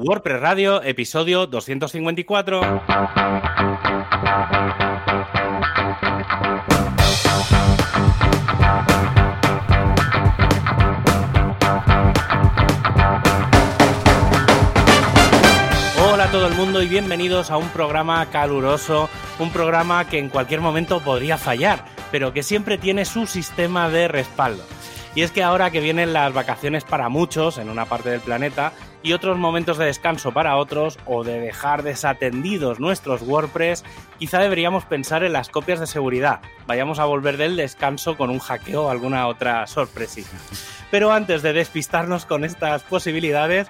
WordPress 0.00 0.40
Radio, 0.40 0.80
episodio 0.84 1.48
254. 1.48 2.60
Hola 2.60 2.80
a 16.24 16.30
todo 16.30 16.46
el 16.46 16.54
mundo 16.54 16.80
y 16.80 16.86
bienvenidos 16.86 17.50
a 17.50 17.56
un 17.56 17.68
programa 17.70 18.24
caluroso, 18.26 19.10
un 19.40 19.50
programa 19.50 20.08
que 20.08 20.20
en 20.20 20.28
cualquier 20.28 20.60
momento 20.60 21.00
podría 21.00 21.38
fallar, 21.38 21.84
pero 22.12 22.32
que 22.32 22.44
siempre 22.44 22.78
tiene 22.78 23.04
su 23.04 23.26
sistema 23.26 23.88
de 23.88 24.06
respaldo. 24.06 24.62
Y 25.16 25.22
es 25.22 25.32
que 25.32 25.42
ahora 25.42 25.72
que 25.72 25.80
vienen 25.80 26.12
las 26.12 26.32
vacaciones 26.32 26.84
para 26.84 27.08
muchos 27.08 27.58
en 27.58 27.68
una 27.68 27.86
parte 27.86 28.10
del 28.10 28.20
planeta 28.20 28.72
y 29.08 29.14
otros 29.14 29.38
momentos 29.38 29.78
de 29.78 29.86
descanso 29.86 30.32
para 30.32 30.56
otros 30.56 30.98
o 31.06 31.24
de 31.24 31.40
dejar 31.40 31.82
desatendidos 31.82 32.78
nuestros 32.78 33.22
WordPress, 33.22 33.82
quizá 34.18 34.38
deberíamos 34.38 34.84
pensar 34.84 35.24
en 35.24 35.32
las 35.32 35.48
copias 35.48 35.80
de 35.80 35.86
seguridad. 35.86 36.40
Vayamos 36.66 36.98
a 36.98 37.06
volver 37.06 37.38
del 37.38 37.56
descanso 37.56 38.18
con 38.18 38.28
un 38.28 38.38
hackeo 38.38 38.84
o 38.84 38.90
alguna 38.90 39.26
otra 39.26 39.66
sorpresita. 39.66 40.36
Pero 40.90 41.10
antes 41.10 41.40
de 41.40 41.54
despistarnos 41.54 42.26
con 42.26 42.44
estas 42.44 42.82
posibilidades, 42.82 43.68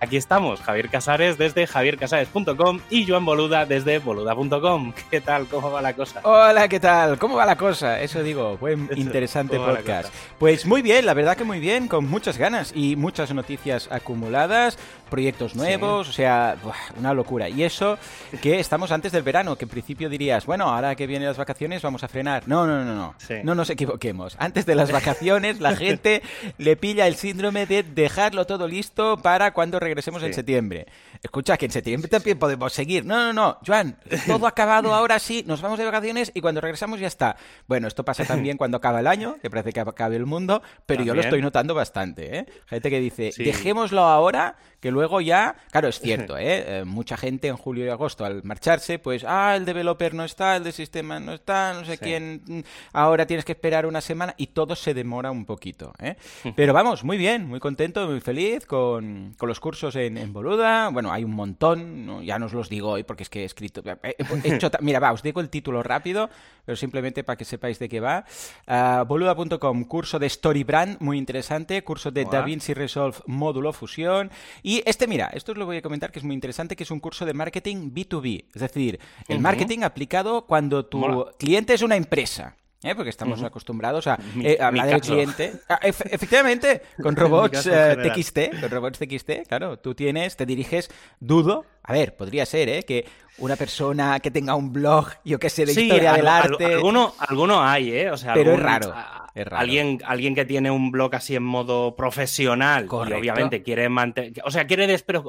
aquí 0.00 0.16
estamos, 0.16 0.60
Javier 0.60 0.88
Casares 0.88 1.38
desde 1.38 1.66
javiercasares.com 1.66 2.80
y 2.90 3.06
Joan 3.06 3.24
Boluda 3.24 3.66
desde 3.66 3.98
boluda.com. 3.98 4.92
¿Qué 5.10 5.20
tal? 5.20 5.46
¿Cómo 5.46 5.70
va 5.70 5.82
la 5.82 5.94
cosa? 5.94 6.20
Hola, 6.24 6.68
¿qué 6.68 6.80
tal? 6.80 7.18
¿Cómo 7.18 7.36
va 7.36 7.46
la 7.46 7.56
cosa? 7.56 8.00
Eso 8.00 8.22
digo, 8.22 8.56
buen 8.56 8.88
interesante 8.96 9.56
¿cómo 9.56 9.68
va 9.68 9.72
la 9.74 9.78
podcast. 9.78 10.12
Pues 10.38 10.66
muy 10.66 10.82
bien, 10.82 11.06
la 11.06 11.14
verdad 11.14 11.36
que 11.36 11.44
muy 11.44 11.60
bien, 11.60 11.86
con 11.86 12.08
muchas 12.08 12.38
ganas 12.38 12.72
y 12.74 12.96
muchas 12.96 13.32
noticias 13.32 13.88
acumuladas, 13.92 14.78
proyectos 15.10 15.54
nuevos, 15.54 16.08
o 16.08 16.12
sea, 16.12 16.56
una 16.96 17.12
locura. 17.12 17.48
Y 17.48 17.62
eso 17.64 17.98
que 18.40 18.60
estamos 18.60 18.90
antes 18.92 19.12
del 19.12 19.22
verano, 19.22 19.56
que 19.56 19.64
en 19.64 19.68
principio 19.68 20.08
dirías, 20.08 20.46
bueno, 20.46 20.64
ahora 20.64 20.94
que 20.94 21.06
vienen 21.06 21.28
las 21.28 21.36
vacaciones 21.36 21.82
vamos 21.82 22.02
a 22.04 22.08
frenar. 22.08 22.44
No, 22.46 22.66
no, 22.66 22.84
no, 22.84 22.94
no. 22.94 23.14
Sí. 23.18 23.34
No 23.44 23.54
nos 23.54 23.68
equivoquemos. 23.70 24.36
Antes 24.38 24.64
de 24.66 24.74
las 24.74 24.90
vacaciones 24.90 25.60
la 25.60 25.76
gente 25.76 26.22
le 26.58 26.76
pilla 26.76 27.06
el 27.06 27.16
síndrome 27.16 27.66
de 27.66 27.82
dejarlo 27.82 28.46
todo 28.46 28.66
listo 28.66 29.18
para 29.18 29.52
cuando 29.52 29.78
regresemos 29.80 30.22
en 30.22 30.32
septiembre. 30.32 30.86
Escucha, 31.22 31.56
que 31.56 31.66
en 31.66 31.72
septiembre 31.72 32.08
también 32.08 32.38
podemos 32.38 32.72
seguir. 32.72 33.04
No, 33.04 33.16
no, 33.18 33.32
no. 33.32 33.58
Joan, 33.66 33.98
todo 34.26 34.46
acabado 34.46 34.94
ahora 34.94 35.18
sí, 35.18 35.44
nos 35.46 35.60
vamos 35.60 35.78
de 35.78 35.84
vacaciones 35.84 36.32
y 36.34 36.40
cuando 36.40 36.60
regresamos 36.60 37.00
ya 37.00 37.06
está. 37.06 37.36
Bueno, 37.66 37.88
esto 37.88 38.04
pasa 38.04 38.24
también 38.24 38.56
cuando 38.56 38.76
acaba 38.76 39.00
el 39.00 39.06
año, 39.06 39.36
que 39.42 39.50
parece 39.50 39.72
que 39.72 39.80
acabe 39.80 40.16
el 40.16 40.26
mundo, 40.26 40.62
pero 40.86 41.02
yo 41.02 41.14
lo 41.14 41.20
estoy 41.20 41.42
notando 41.42 41.74
bastante, 41.74 42.38
¿eh? 42.38 42.46
Gente 42.66 42.90
que 42.90 43.00
dice, 43.00 43.30
dejémoslo 43.36 44.02
ahora, 44.02 44.56
que 44.80 44.90
luego 44.90 45.20
ya... 45.20 45.56
Claro, 45.70 45.88
es 45.88 46.00
cierto, 46.00 46.36
¿eh? 46.38 46.80
Eh, 46.80 46.84
Mucha 46.84 47.16
gente 47.16 47.48
en 47.48 47.56
julio 47.56 47.84
y 47.84 47.88
agosto 47.90 48.24
al 48.24 48.42
marcharse, 48.44 48.98
pues, 48.98 49.24
ah, 49.26 49.54
el 49.56 49.64
developer 49.64 50.14
no 50.14 50.24
está, 50.24 50.56
el 50.56 50.64
de 50.64 50.72
sistema 50.72 51.20
no 51.20 51.34
está, 51.34 51.74
no 51.74 51.84
sé 51.84 51.92
Sí. 51.96 51.98
quién, 52.04 52.64
ahora 52.92 53.26
tienes 53.26 53.44
que 53.44 53.52
esperar 53.52 53.84
una 53.86 54.00
semana 54.00 54.34
y 54.38 54.48
todo 54.48 54.74
se 54.74 54.94
demora 54.94 55.30
un 55.30 55.44
poquito, 55.44 55.92
¿eh? 56.00 56.16
Pero 56.56 56.72
vamos, 56.72 57.04
muy 57.04 57.18
bien, 57.18 57.46
muy 57.46 57.60
contento, 57.60 58.06
muy 58.08 58.20
feliz 58.20 58.64
con, 58.66 59.34
con 59.36 59.48
los 59.48 59.60
cursos 59.60 59.94
en, 59.96 60.16
en 60.16 60.32
Boluda. 60.32 60.88
Bueno, 60.88 61.12
hay 61.12 61.24
un 61.24 61.32
montón, 61.34 62.06
¿no? 62.06 62.22
ya 62.22 62.38
no 62.38 62.46
os 62.46 62.52
los 62.54 62.68
digo 62.68 62.90
hoy 62.90 63.02
porque 63.02 63.22
es 63.24 63.28
que 63.28 63.42
he 63.42 63.44
escrito... 63.44 63.82
he- 64.02 64.16
he 64.44 64.54
hecho 64.54 64.70
mira, 64.80 64.98
va, 64.98 65.12
os 65.12 65.22
digo 65.22 65.40
el 65.40 65.50
título 65.50 65.82
rápido, 65.82 66.30
pero 66.64 66.76
simplemente 66.76 67.22
para 67.24 67.36
que 67.36 67.44
sepáis 67.44 67.78
de 67.78 67.88
qué 67.88 68.00
va. 68.00 68.24
Ah, 68.66 69.04
boluda.com, 69.06 69.84
curso 69.84 70.18
de 70.18 70.28
Storybrand, 70.28 71.00
muy 71.00 71.18
interesante, 71.18 71.82
curso 71.84 72.10
de. 72.10 72.24
DaVinci 72.24 72.74
Resolve 72.74 73.18
módulo 73.26 73.72
fusión. 73.72 74.30
Y 74.62 74.69
este, 74.86 75.06
mira, 75.06 75.30
esto 75.34 75.52
os 75.52 75.58
lo 75.58 75.66
voy 75.66 75.78
a 75.78 75.82
comentar 75.82 76.10
que 76.12 76.18
es 76.18 76.24
muy 76.24 76.34
interesante, 76.34 76.76
que 76.76 76.84
es 76.84 76.90
un 76.90 77.00
curso 77.00 77.24
de 77.26 77.34
marketing 77.34 77.92
B2B, 77.92 78.44
es 78.54 78.60
decir, 78.60 78.98
el 79.28 79.38
marketing 79.40 79.80
aplicado 79.82 80.46
cuando 80.46 80.84
tu 80.86 80.98
Mola. 80.98 81.32
cliente 81.38 81.74
es 81.74 81.82
una 81.82 81.96
empresa. 81.96 82.56
¿eh? 82.82 82.94
Porque 82.94 83.10
estamos 83.10 83.42
acostumbrados 83.42 84.06
a 84.06 84.18
eh, 84.42 84.56
hablar 84.60 84.86
del 84.86 85.00
cliente. 85.02 85.52
Ah, 85.68 85.78
ef- 85.82 86.06
efectivamente, 86.10 86.80
con 87.02 87.14
robots 87.16 87.52
caso 87.64 87.70
eh. 87.74 87.96
TXT, 88.10 88.60
con 88.60 88.70
robots 88.70 88.98
TXT, 88.98 89.30
claro, 89.48 89.78
tú 89.78 89.94
tienes, 89.94 90.34
te 90.36 90.46
diriges, 90.46 90.90
dudo, 91.20 91.66
a 91.82 91.92
ver, 91.92 92.16
podría 92.16 92.46
ser, 92.46 92.68
¿eh? 92.70 92.82
Que 92.84 93.04
una 93.38 93.56
persona 93.56 94.18
que 94.20 94.30
tenga 94.30 94.54
un 94.54 94.72
blog, 94.72 95.08
yo 95.24 95.38
qué 95.38 95.50
sé, 95.50 95.66
de 95.66 95.74
Sí, 95.74 95.82
historia 95.82 96.12
del 96.14 96.26
al- 96.26 96.42
arte. 96.52 96.64
alguno, 96.64 97.14
alguno 97.18 97.62
hay, 97.62 97.90
¿eh? 97.92 98.10
O 98.10 98.16
sea, 98.16 98.32
Pero 98.34 98.52
es 98.54 98.60
raro, 98.60 98.94
es 99.34 99.44
raro. 99.46 99.60
Alguien, 99.60 99.98
alguien 100.04 100.34
que 100.34 100.44
tiene 100.44 100.70
un 100.70 100.90
blog 100.90 101.14
así 101.14 101.36
en 101.36 101.42
modo 101.42 101.94
profesional 101.96 102.86
Correcto. 102.86 103.16
y 103.16 103.20
obviamente 103.20 103.62
quiere 103.62 103.88
mantener, 103.88 104.32
o 104.44 104.50
sea, 104.50 104.66
quiere 104.66 104.86
despre- 104.86 105.22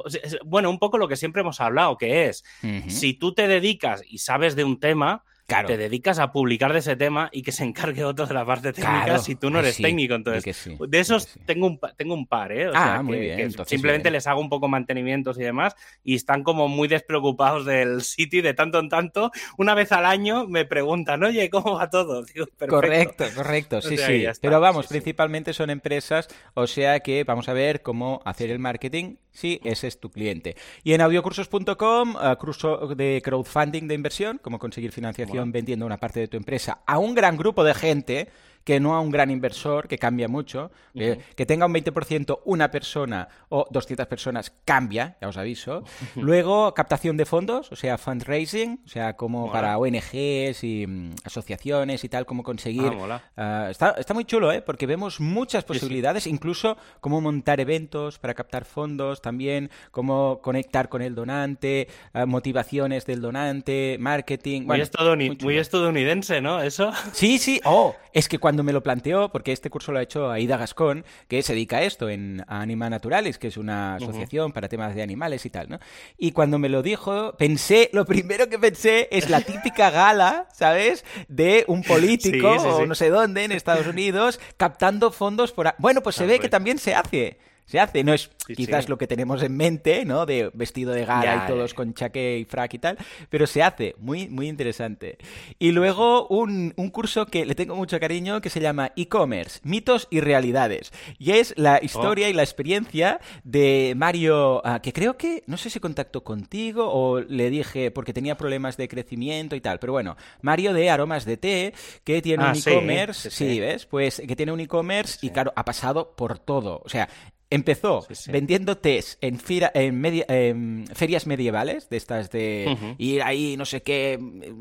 bueno, 0.44 0.70
un 0.70 0.78
poco 0.78 0.98
lo 0.98 1.08
que 1.08 1.16
siempre 1.16 1.40
hemos 1.42 1.60
hablado, 1.60 1.96
que 1.98 2.26
es, 2.26 2.44
si 2.88 3.14
tú 3.14 3.32
te 3.34 3.46
dedicas 3.48 4.02
y 4.08 4.18
sabes 4.18 4.56
de 4.56 4.64
un 4.64 4.78
tema, 4.80 5.24
Claro. 5.46 5.68
te 5.68 5.76
dedicas 5.76 6.18
a 6.18 6.32
publicar 6.32 6.72
de 6.72 6.78
ese 6.78 6.96
tema 6.96 7.28
y 7.32 7.42
que 7.42 7.52
se 7.52 7.62
encargue 7.64 8.04
otro 8.04 8.26
de 8.26 8.32
la 8.32 8.46
parte 8.46 8.72
técnica 8.72 9.04
Claro. 9.04 9.18
si 9.22 9.34
tú 9.34 9.50
no 9.50 9.58
eres 9.58 9.74
sí, 9.74 9.82
técnico. 9.82 10.14
Entonces, 10.14 10.56
sí, 10.56 10.76
de 10.88 10.98
esos 11.00 11.24
sí. 11.24 11.40
tengo, 11.44 11.66
un, 11.66 11.78
tengo 11.96 12.14
un 12.14 12.26
par, 12.26 12.52
¿eh? 12.52 12.68
O 12.68 12.72
Ah, 12.74 12.84
sea, 12.94 13.02
muy 13.02 13.16
que- 13.16 13.20
bien, 13.22 13.36
que 13.36 13.42
entonces 13.42 13.68
simplemente 13.68 14.04
bien. 14.08 14.14
les 14.14 14.26
hago 14.26 14.40
un 14.40 14.48
poco 14.48 14.68
mantenimientos 14.68 15.38
y 15.38 15.42
demás 15.42 15.74
y 16.02 16.14
están 16.14 16.42
como 16.42 16.68
muy 16.68 16.88
despreocupados 16.88 17.66
del 17.66 18.02
sitio 18.02 18.38
y 18.38 18.42
de 18.42 18.54
tanto 18.54 18.78
en 18.78 18.88
tanto, 18.88 19.30
una 19.58 19.74
vez 19.74 19.92
al 19.92 20.06
año 20.06 20.46
me 20.46 20.64
preguntan, 20.64 21.22
oye, 21.22 21.50
¿cómo 21.50 21.74
va 21.74 21.90
todo? 21.90 22.24
Correcto, 22.68 23.24
correcto, 23.34 23.76
O 23.78 23.82
sí, 23.82 23.96
sea, 23.98 24.06
sí. 24.06 24.24
está, 24.24 24.40
Pero 24.48 24.60
vamos, 24.60 24.86
principalmente 24.86 25.52
son 25.52 25.68
empresas, 25.70 26.28
o 26.54 26.66
sea 26.66 27.00
que 27.00 27.24
vamos 27.24 27.48
a 27.48 27.52
ver 27.52 27.82
cómo 27.82 28.22
hacer 28.24 28.50
el 28.50 28.58
marketing 28.58 29.16
si 29.32 29.60
ese 29.64 29.88
es 29.88 29.98
tu 29.98 30.10
cliente. 30.10 30.56
Y 30.84 30.92
en 30.92 31.00
audiocursos.com, 31.00 32.16
eh, 32.22 32.36
curso 32.38 32.94
de 32.94 33.20
crowdfunding 33.24 33.88
de 33.88 33.94
inversión, 33.94 34.38
cómo 34.42 34.58
conseguir 34.58 34.92
financiación 34.92 35.52
vendiendo 35.52 35.86
una 35.86 35.98
parte 35.98 36.20
de 36.20 36.28
tu 36.28 36.36
empresa 36.36 36.82
a 36.86 36.98
un 36.98 37.14
gran 37.14 37.36
grupo 37.36 37.64
de 37.64 37.74
gente 37.74 38.28
que 38.64 38.80
no 38.80 38.94
a 38.94 39.00
un 39.00 39.10
gran 39.10 39.30
inversor, 39.30 39.88
que 39.88 39.98
cambia 39.98 40.28
mucho. 40.28 40.70
Eh, 40.94 41.18
que 41.36 41.46
tenga 41.46 41.66
un 41.66 41.74
20% 41.74 42.40
una 42.44 42.70
persona 42.70 43.28
o 43.48 43.66
200 43.70 44.06
personas 44.06 44.52
cambia, 44.64 45.16
ya 45.20 45.28
os 45.28 45.36
aviso. 45.36 45.84
Luego, 46.16 46.74
captación 46.74 47.16
de 47.16 47.24
fondos, 47.24 47.72
o 47.72 47.76
sea, 47.76 47.98
fundraising, 47.98 48.80
o 48.84 48.88
sea, 48.88 49.16
como 49.16 49.46
Mola. 49.46 49.52
para 49.52 49.78
ONGs 49.78 50.64
y 50.64 50.86
mm, 50.86 51.14
asociaciones 51.24 52.04
y 52.04 52.08
tal, 52.08 52.26
cómo 52.26 52.42
conseguir... 52.42 52.92
Ah. 52.92 53.22
Ah, 53.36 53.68
está, 53.70 53.90
está 53.98 54.14
muy 54.14 54.24
chulo, 54.24 54.52
¿eh? 54.52 54.62
Porque 54.62 54.86
vemos 54.86 55.20
muchas 55.20 55.64
sí. 55.64 55.68
posibilidades, 55.68 56.26
incluso 56.26 56.76
cómo 57.00 57.20
montar 57.20 57.60
eventos 57.60 58.18
para 58.18 58.34
captar 58.34 58.64
fondos, 58.64 59.22
también 59.22 59.70
cómo 59.90 60.40
conectar 60.42 60.88
con 60.88 61.02
el 61.02 61.14
donante, 61.14 61.88
ah, 62.12 62.26
motivaciones 62.26 63.06
del 63.06 63.20
donante, 63.20 63.96
marketing... 63.98 64.62
Muy, 64.62 64.78
bueno, 64.78 65.16
muy 65.16 65.38
muy 65.40 65.56
estadounidense, 65.58 66.40
¿no? 66.40 66.62
Eso. 66.62 66.92
Sí, 67.12 67.38
sí. 67.38 67.60
Oh, 67.64 67.94
es 68.12 68.28
que 68.28 68.38
cuando 68.38 68.51
me 68.62 68.72
lo 68.72 68.82
planteó, 68.82 69.30
porque 69.30 69.52
este 69.52 69.70
curso 69.70 69.92
lo 69.92 69.98
ha 69.98 70.02
hecho 70.02 70.30
Aida 70.30 70.56
Gascón, 70.56 71.04
que 71.28 71.42
se 71.42 71.54
dedica 71.54 71.78
a 71.78 71.82
esto 71.82 72.08
en 72.08 72.44
Anima 72.46 72.90
Naturalis, 72.90 73.38
que 73.38 73.48
es 73.48 73.56
una 73.56 73.94
asociación 73.96 74.52
para 74.52 74.68
temas 74.68 74.94
de 74.94 75.02
animales 75.02 75.46
y 75.46 75.50
tal, 75.50 75.68
¿no? 75.70 75.78
Y 76.18 76.32
cuando 76.32 76.58
me 76.58 76.68
lo 76.68 76.82
dijo, 76.82 77.34
pensé, 77.36 77.88
lo 77.92 78.04
primero 78.04 78.48
que 78.48 78.58
pensé 78.58 79.08
es 79.10 79.30
la 79.30 79.40
típica 79.40 79.90
gala, 79.90 80.46
¿sabes? 80.52 81.04
De 81.28 81.64
un 81.68 81.82
político 81.88 82.52
Sí, 82.54 82.58
sí, 82.60 82.66
o 82.82 82.86
no 82.86 82.94
sé 82.94 83.08
dónde 83.10 83.44
en 83.44 83.52
Estados 83.52 83.86
Unidos 83.86 84.38
captando 84.56 85.10
fondos 85.12 85.52
por... 85.52 85.68
a- 85.68 85.74
Bueno, 85.78 86.02
pues 86.02 86.16
se 86.16 86.26
ve 86.26 86.38
que 86.40 86.48
también 86.48 86.78
se 86.78 86.94
hace. 86.94 87.38
Se 87.66 87.80
hace, 87.80 88.04
no 88.04 88.12
es 88.12 88.30
Sí, 88.46 88.56
quizás 88.56 88.84
sí. 88.86 88.90
lo 88.90 88.98
que 88.98 89.06
tenemos 89.06 89.40
en 89.42 89.56
mente, 89.56 90.04
¿no? 90.04 90.26
De 90.26 90.50
vestido 90.52 90.92
de 90.92 91.04
gala 91.04 91.24
Ya, 91.24 91.44
y 91.44 91.48
todos 91.52 91.74
con 91.74 91.94
chaqué 91.94 92.38
y 92.38 92.44
frac 92.44 92.74
y 92.74 92.78
tal, 92.80 92.98
pero 93.30 93.46
se 93.46 93.62
hace, 93.62 93.94
muy, 93.98 94.28
muy 94.28 94.48
interesante. 94.48 95.16
Y 95.60 95.70
luego 95.70 96.26
un, 96.26 96.74
un 96.76 96.90
curso 96.90 97.26
que 97.26 97.46
le 97.46 97.54
tengo 97.54 97.76
mucho 97.76 98.00
cariño 98.00 98.40
que 98.40 98.50
se 98.50 98.60
llama 98.60 98.90
e-commerce, 98.96 99.60
mitos 99.62 100.08
y 100.10 100.18
realidades. 100.20 100.92
Y 101.18 101.32
es 101.32 101.54
la 101.56 101.78
historia 101.82 102.28
y 102.28 102.32
la 102.32 102.42
experiencia 102.42 103.20
de 103.44 103.94
Mario, 103.96 104.60
ah, 104.66 104.80
que 104.82 104.92
creo 104.92 105.16
que, 105.16 105.44
no 105.46 105.56
sé 105.56 105.70
si 105.70 105.78
contactó 105.78 106.24
contigo 106.24 106.88
o 106.92 107.20
le 107.20 107.48
dije 107.48 107.92
porque 107.92 108.12
tenía 108.12 108.36
problemas 108.36 108.76
de 108.76 108.88
crecimiento 108.88 109.54
y 109.54 109.60
tal, 109.60 109.78
pero 109.78 109.92
bueno, 109.92 110.16
Mario 110.40 110.72
de 110.74 110.90
Aromas 110.90 111.24
de 111.24 111.36
Té, 111.36 111.74
que 112.02 112.20
tiene 112.22 112.42
Ah, 112.44 112.48
un 112.50 112.56
sí, 112.56 112.70
e-commerce, 112.70 113.30
sí, 113.30 113.60
¿ves? 113.60 113.86
Pues 113.86 114.20
que 114.26 114.34
tiene 114.34 114.50
un 114.50 114.58
e-commerce 114.60 115.24
y 115.24 115.30
claro, 115.30 115.52
ha 115.54 115.64
pasado 115.64 116.16
por 116.16 116.40
todo. 116.40 116.82
O 116.84 116.88
sea, 116.88 117.08
Empezó 117.54 118.02
Sí, 118.08 118.14
sí. 118.14 118.32
vendiendo 118.32 118.78
tés 118.78 119.18
en, 119.20 119.38
fira- 119.38 119.70
en 119.74 120.00
media- 120.00 120.24
en 120.28 120.86
ferias 120.94 121.26
medievales, 121.26 121.88
de 121.88 121.96
estas 121.96 122.30
de 122.30 122.94
ir 122.98 123.22
ahí, 123.22 123.56
no 123.56 123.64
sé 123.64 123.82
qué, 123.82 124.18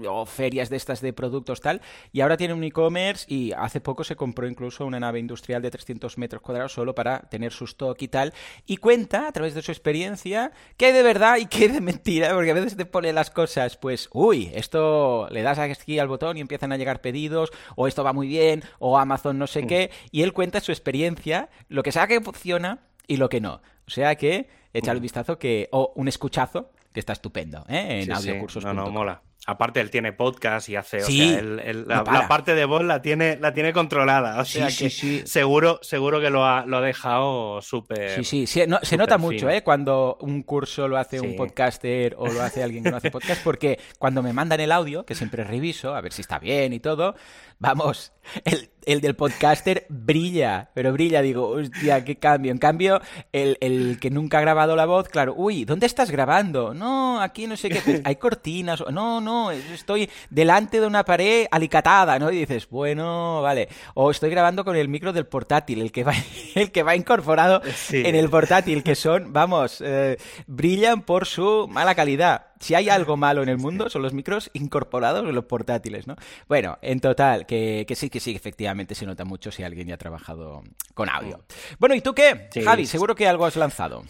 o 0.07 0.25
ferias 0.25 0.69
de 0.69 0.77
estas 0.77 1.01
de 1.01 1.13
productos 1.13 1.61
tal, 1.61 1.81
y 2.11 2.21
ahora 2.21 2.37
tiene 2.37 2.53
un 2.53 2.63
e-commerce 2.63 3.25
y 3.33 3.51
hace 3.53 3.81
poco 3.81 4.03
se 4.03 4.15
compró 4.15 4.47
incluso 4.47 4.85
una 4.85 4.99
nave 4.99 5.19
industrial 5.19 5.61
de 5.61 5.71
300 5.71 6.17
metros 6.17 6.41
cuadrados 6.41 6.73
solo 6.73 6.93
para 6.93 7.19
tener 7.21 7.51
su 7.53 7.65
stock 7.65 8.01
y 8.01 8.07
tal, 8.07 8.33
y 8.65 8.77
cuenta 8.77 9.27
a 9.27 9.31
través 9.31 9.53
de 9.53 9.61
su 9.61 9.71
experiencia 9.71 10.51
qué 10.77 10.87
hay 10.87 10.93
de 10.93 11.03
verdad 11.03 11.37
y 11.37 11.45
qué 11.45 11.63
hay 11.65 11.67
de 11.69 11.81
mentira, 11.81 12.33
porque 12.33 12.51
a 12.51 12.55
veces 12.55 12.75
te 12.75 12.85
pone 12.85 13.13
las 13.13 13.29
cosas, 13.29 13.77
pues, 13.77 14.09
uy, 14.11 14.51
esto 14.53 15.27
le 15.31 15.41
das 15.41 15.59
aquí 15.59 15.97
al 15.99 16.07
botón 16.07 16.37
y 16.37 16.41
empiezan 16.41 16.71
a 16.71 16.77
llegar 16.77 17.01
pedidos, 17.01 17.51
o 17.75 17.87
esto 17.87 18.03
va 18.03 18.13
muy 18.13 18.27
bien, 18.27 18.63
o 18.79 18.97
Amazon 18.97 19.37
no 19.39 19.47
sé 19.47 19.65
qué, 19.65 19.91
y 20.11 20.23
él 20.23 20.33
cuenta 20.33 20.59
su 20.59 20.71
experiencia, 20.71 21.49
lo 21.69 21.83
que 21.83 21.91
sabe 21.91 22.15
que 22.15 22.21
funciona 22.21 22.79
y 23.07 23.17
lo 23.17 23.29
que 23.29 23.41
no. 23.41 23.61
O 23.87 23.89
sea 23.89 24.15
que 24.15 24.47
échale 24.73 24.97
un 24.97 25.03
vistazo 25.03 25.37
que, 25.37 25.67
o 25.71 25.93
un 25.95 26.07
escuchazo, 26.07 26.71
que 26.93 26.99
está 26.99 27.13
estupendo, 27.13 27.65
¿eh? 27.69 28.05
En 28.07 28.15
sí, 28.17 28.31
No, 28.63 28.73
no, 28.73 28.89
mola. 28.89 29.21
Aparte, 29.47 29.81
él 29.81 29.89
tiene 29.89 30.13
podcast 30.13 30.69
y 30.69 30.75
hace, 30.75 30.97
o 30.97 31.07
sea, 31.07 31.41
la, 31.41 32.27
parte 32.27 32.53
de 32.53 32.63
voz 32.65 32.83
la 32.83 33.01
tiene, 33.01 33.37
la 33.37 33.55
tiene 33.55 33.73
controlada. 33.73 34.39
O 34.39 34.45
sea 34.45 34.67
que 34.67 34.91
seguro, 34.91 35.79
seguro 35.81 36.21
que 36.21 36.29
lo 36.29 36.45
ha, 36.45 36.63
lo 36.67 36.77
ha 36.77 36.81
dejado 36.81 37.59
súper. 37.63 38.23
Sí, 38.23 38.45
sí, 38.45 38.45
se 38.45 38.97
nota 38.97 39.17
mucho, 39.17 39.49
¿eh? 39.49 39.63
Cuando 39.63 40.19
un 40.21 40.43
curso 40.43 40.87
lo 40.87 40.95
hace 40.97 41.19
un 41.19 41.35
podcaster 41.35 42.13
o 42.19 42.27
lo 42.27 42.43
hace 42.43 42.61
alguien 42.61 42.83
que 42.83 42.91
no 42.91 42.97
hace 42.97 43.09
podcast, 43.11 43.43
porque 43.43 43.79
cuando 43.97 44.21
me 44.21 44.31
mandan 44.31 44.59
el 44.59 44.71
audio, 44.71 45.07
que 45.07 45.15
siempre 45.15 45.43
reviso, 45.43 45.95
a 45.95 46.01
ver 46.01 46.13
si 46.13 46.21
está 46.21 46.37
bien 46.37 46.71
y 46.71 46.79
todo, 46.79 47.15
vamos, 47.57 48.13
el, 48.45 48.69
el 48.85 49.01
del 49.01 49.15
podcaster 49.15 49.85
brilla, 49.89 50.69
pero 50.73 50.93
brilla, 50.93 51.21
digo, 51.21 51.47
hostia, 51.49 52.03
qué 52.03 52.17
cambio. 52.17 52.51
En 52.51 52.57
cambio, 52.57 53.01
el, 53.31 53.57
el, 53.61 53.99
que 53.99 54.09
nunca 54.09 54.39
ha 54.39 54.41
grabado 54.41 54.75
la 54.75 54.85
voz, 54.85 55.09
claro, 55.09 55.33
uy, 55.35 55.65
¿dónde 55.65 55.85
estás 55.85 56.11
grabando? 56.11 56.73
No, 56.73 57.21
aquí 57.21 57.47
no 57.47 57.57
sé 57.57 57.69
qué, 57.69 58.01
hay 58.05 58.15
cortinas, 58.15 58.83
no, 58.91 59.21
no, 59.21 59.51
estoy 59.51 60.09
delante 60.29 60.79
de 60.79 60.87
una 60.87 61.03
pared 61.03 61.47
alicatada, 61.51 62.19
¿no? 62.19 62.31
Y 62.31 62.39
dices, 62.39 62.69
bueno, 62.69 63.41
vale. 63.41 63.69
O 63.93 64.11
estoy 64.11 64.29
grabando 64.29 64.63
con 64.65 64.75
el 64.75 64.87
micro 64.87 65.13
del 65.13 65.25
portátil, 65.25 65.81
el 65.81 65.91
que 65.91 66.03
va, 66.03 66.13
el 66.55 66.71
que 66.71 66.83
va 66.83 66.95
incorporado 66.95 67.61
en 67.91 68.15
el 68.15 68.29
portátil, 68.29 68.83
que 68.83 68.95
son, 68.95 69.33
vamos, 69.33 69.81
eh, 69.85 70.17
brillan 70.47 71.01
por 71.01 71.25
su 71.25 71.67
mala 71.69 71.95
calidad 71.95 72.50
si 72.61 72.75
hay 72.75 72.89
algo 72.89 73.17
malo 73.17 73.43
en 73.43 73.49
el 73.49 73.57
mundo, 73.57 73.89
son 73.89 74.03
los 74.03 74.13
micros 74.13 74.49
incorporados 74.53 75.27
en 75.27 75.35
los 75.35 75.45
portátiles, 75.45 76.07
¿no? 76.07 76.15
Bueno, 76.47 76.77
en 76.81 76.99
total, 76.99 77.45
que, 77.45 77.85
sí, 77.95 78.09
que 78.09 78.19
sí, 78.19 78.35
efectivamente 78.35 78.95
se 78.95 79.05
nota 79.05 79.25
mucho 79.25 79.51
si 79.51 79.63
alguien 79.63 79.87
ya 79.87 79.95
ha 79.95 79.97
trabajado 79.97 80.63
con 80.93 81.09
audio. 81.09 81.43
Bueno, 81.79 81.95
¿y 81.95 82.01
tú 82.01 82.13
qué? 82.13 82.49
Javi, 82.63 82.85
seguro 82.85 83.15
que 83.15 83.27
algo 83.27 83.45
has 83.45 83.55
lanzado. 83.55 84.03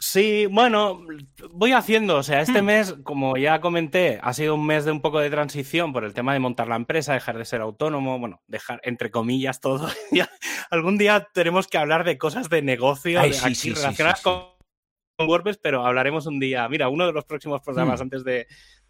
Sí, 0.00 0.46
bueno, 0.46 1.04
voy 1.50 1.72
haciendo, 1.72 2.16
o 2.16 2.22
sea, 2.22 2.40
este 2.40 2.62
hmm. 2.62 2.64
mes, 2.64 2.94
como 3.02 3.36
ya 3.36 3.60
comenté, 3.60 4.20
ha 4.22 4.32
sido 4.32 4.54
un 4.54 4.64
mes 4.64 4.84
de 4.84 4.92
un 4.92 5.00
poco 5.00 5.18
de 5.18 5.30
transición 5.30 5.92
por 5.92 6.04
el 6.04 6.14
tema 6.14 6.32
de 6.32 6.38
montar 6.38 6.68
la 6.68 6.76
empresa, 6.76 7.14
dejar 7.14 7.36
de 7.36 7.44
ser 7.44 7.60
autónomo, 7.60 8.18
bueno, 8.18 8.40
dejar 8.46 8.80
entre 8.84 9.10
comillas 9.10 9.60
todo. 9.60 9.88
algún 10.70 10.98
día 10.98 11.28
tenemos 11.32 11.66
que 11.66 11.78
hablar 11.78 12.04
de 12.04 12.16
cosas 12.16 12.48
de 12.48 12.62
negocio 12.62 13.20
relacionadas 13.20 14.22
con 14.22 14.57
WordPress, 15.26 15.58
pero 15.58 15.84
hablaremos 15.84 16.26
un 16.26 16.38
día. 16.38 16.68
Mira, 16.68 16.88
uno 16.88 17.06
de 17.06 17.12
los 17.12 17.24
próximos 17.24 17.60
programas 17.60 18.00
hmm. 18.00 18.02
antes 18.02 18.24
de, 18.24 18.46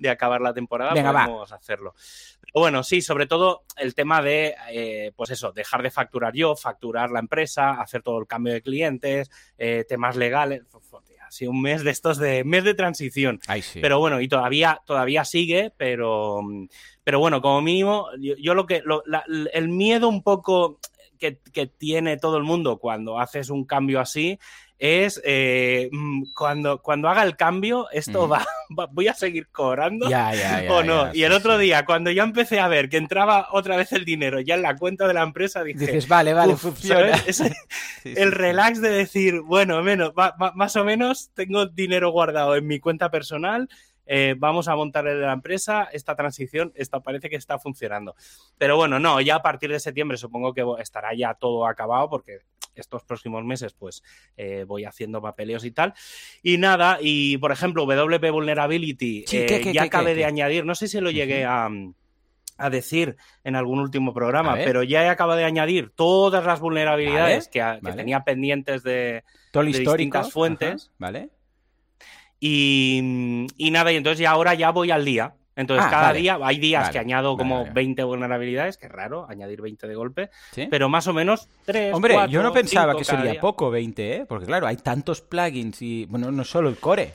acabar 0.09 0.41
la 0.41 0.53
temporada 0.53 0.93
podemos 0.93 1.53
hacerlo. 1.53 1.95
Pero 2.41 2.53
bueno, 2.61 2.83
sí, 2.83 3.01
sobre 3.01 3.27
todo 3.27 3.65
el 3.77 3.95
tema 3.95 4.23
de, 4.23 4.55
eh, 4.71 5.13
pues 5.17 5.31
eso, 5.31 5.53
dejar 5.53 5.83
de 5.83 5.91
facturar 5.91 6.35
yo, 6.35 6.55
facturar 6.57 7.11
la 7.11 7.21
empresa, 7.21 7.81
hacer 7.81 8.03
todo 8.03 8.19
el 8.19 8.27
cambio 8.27 8.53
de 8.53 8.63
clientes, 8.63 9.31
eh, 9.57 9.85
temas 9.89 10.17
legales. 10.17 10.63
Sido 11.31 11.51
un 11.51 11.61
mes 11.61 11.85
de 11.85 11.91
estos 11.91 12.17
de 12.17 12.43
mes 12.43 12.65
de 12.65 12.73
transición. 12.73 13.39
Pero 13.75 13.99
bueno, 13.99 14.19
y 14.23 14.29
todavía, 14.29 14.81
todavía 14.87 15.27
sigue, 15.27 15.71
pero, 15.77 16.41
pero 17.05 17.19
bueno, 17.19 17.43
como 17.43 17.61
mínimo, 17.61 18.09
yo, 18.19 18.55
lo 18.55 18.67
que 18.67 18.83
el 19.53 19.69
miedo 19.69 20.09
un 20.09 20.23
poco 20.23 20.79
que, 21.19 21.39
que, 21.53 21.67
tiene 21.67 22.17
todo 22.17 22.39
el 22.39 22.45
mundo 22.45 22.79
cuando 22.79 23.19
haces 23.19 23.51
un 23.51 23.67
cambio 23.67 24.01
así 24.01 24.39
es 24.79 25.21
eh, 25.25 25.89
mm, 25.91 26.33
cuando, 26.35 26.81
cuando 26.81 27.09
haga 27.09 27.23
el 27.23 27.37
cambio, 27.37 27.89
esto 27.91 28.29
va, 28.29 28.47
voy 28.93 29.09
a 29.09 29.15
seguir 29.15 29.49
cobrando 29.49 30.07
o 30.71 30.83
no. 30.83 31.15
y 31.15 31.25
el 31.25 31.33
otro 31.33 31.59
día, 31.59 31.85
cuando 31.85 32.11
ya 32.11 32.23
empecé 32.23 32.61
a 32.61 32.69
ver 32.69 32.89
que 32.89 32.97
entraba 32.97 33.49
otra 33.53 33.77
vez 33.77 33.93
el 33.93 34.05
dinero 34.05 34.41
ya 34.41 34.55
en 34.55 34.63
la 34.63 34.77
cuenta 34.77 35.07
de 35.09 35.15
la 35.15 35.23
empresa, 35.23 35.63
dije, 35.63 35.79
dices, 35.79 36.09
vale, 36.09 36.33
vale, 36.33 36.57
funciona. 36.57 37.17
el 38.05 38.33
relax 38.33 38.81
de 38.81 38.91
decir, 38.91 39.41
bueno, 39.41 39.83
menos, 39.83 40.13
más 40.55 40.77
o 40.77 40.85
menos 40.85 41.31
tengo 41.35 41.67
dinero 41.67 42.11
guardado 42.11 42.57
en 42.57 42.67
mi 42.67 42.79
cuenta 42.79 43.11
personal 43.11 43.69
eh, 44.11 44.35
vamos 44.39 44.69
a 44.69 44.75
montar 44.75 45.05
de 45.05 45.17
la 45.17 45.35
empresa, 45.35 45.87
esta 45.93 46.17
transición 46.17 46.73
esta, 46.75 47.01
parece 47.01 47.29
que 47.29 47.37
está 47.37 47.59
funcionando. 47.59 48.17
Pero 48.57 48.77
bueno, 48.77 48.99
no, 48.99 49.21
ya 49.21 49.37
a 49.37 49.43
partir 49.43 49.71
de 49.71 49.79
septiembre 49.79 50.17
supongo 50.17 50.55
que 50.55 50.65
estará 50.81 51.15
ya 51.15 51.35
todo 51.35 51.67
acabado 51.67 52.09
porque 52.09 52.39
estos 52.81 53.05
próximos 53.05 53.45
meses 53.45 53.73
pues 53.73 54.03
eh, 54.37 54.65
voy 54.67 54.85
haciendo 54.85 55.21
papeleos 55.21 55.65
y 55.65 55.71
tal. 55.71 55.95
Y 56.43 56.59
nada, 56.59 56.99
y 57.01 57.39
por 57.39 57.53
ejemplo, 57.53 57.87
WP 57.87 58.31
Vulnerability 58.31 59.25
eh, 59.31 59.73
ya 59.73 59.85
acabé 59.85 60.15
de 60.15 60.25
añadir, 60.25 60.65
no 60.65 60.75
sé 60.75 60.89
si 60.89 61.01
lo 61.01 61.11
llegué 61.11 61.45
a 61.45 61.71
decir 62.71 63.17
en 63.45 63.55
algún 63.55 63.79
último 63.79 64.13
programa, 64.13 64.55
pero 64.57 64.83
ya 64.83 65.05
he 65.05 65.09
acabado 65.09 65.39
de 65.39 65.45
añadir 65.45 65.91
todas 65.95 66.45
las 66.45 66.61
vulnerabilidades 66.61 67.49
que, 67.49 67.63
tenía 67.97 68.25
pendientes 68.25 68.83
de, 68.83 69.23
Todo 69.53 69.63
de 69.63 69.79
distintas 69.79 70.33
fuentes. 70.33 70.91
¿Vale? 70.99 71.31
Y, 72.41 73.01
nada, 73.73 73.93
y 73.93 73.97
entonces 73.97 74.21
ya 74.21 74.31
ahora 74.31 74.55
ya 74.55 74.71
voy 74.71 74.91
al 74.91 75.05
día. 75.05 75.35
Entonces, 75.59 75.87
ah, 75.89 75.91
cada 75.91 76.13
día, 76.13 76.39
hay 76.41 76.59
días 76.59 76.89
que 76.91 77.01
añado 77.01 77.37
como 77.37 77.67
20 77.75 78.05
vulnerabilidades, 78.05 78.77
que 78.77 78.87
es 78.87 78.93
raro 78.93 79.27
añadir 79.29 79.61
20 79.61 79.89
de 79.89 79.95
golpe, 79.97 80.31
pero 80.71 80.89
más 80.89 81.09
o 81.09 81.13
menos 81.13 81.49
3. 81.65 81.93
Hombre, 81.93 82.17
yo 82.31 82.45
no 82.45 82.53
pensaba 82.53 82.97
que 82.97 83.03
sería 83.05 83.41
poco 83.41 83.69
20, 83.69 84.17
¿eh? 84.17 84.27
Porque 84.27 84.47
claro, 84.47 84.69
hay 84.69 84.77
tantos 84.77 85.21
plugins 85.21 85.83
y, 85.83 86.07
bueno, 86.07 86.31
no 86.31 86.45
solo 86.45 86.69
el 86.69 86.77
core, 86.77 87.15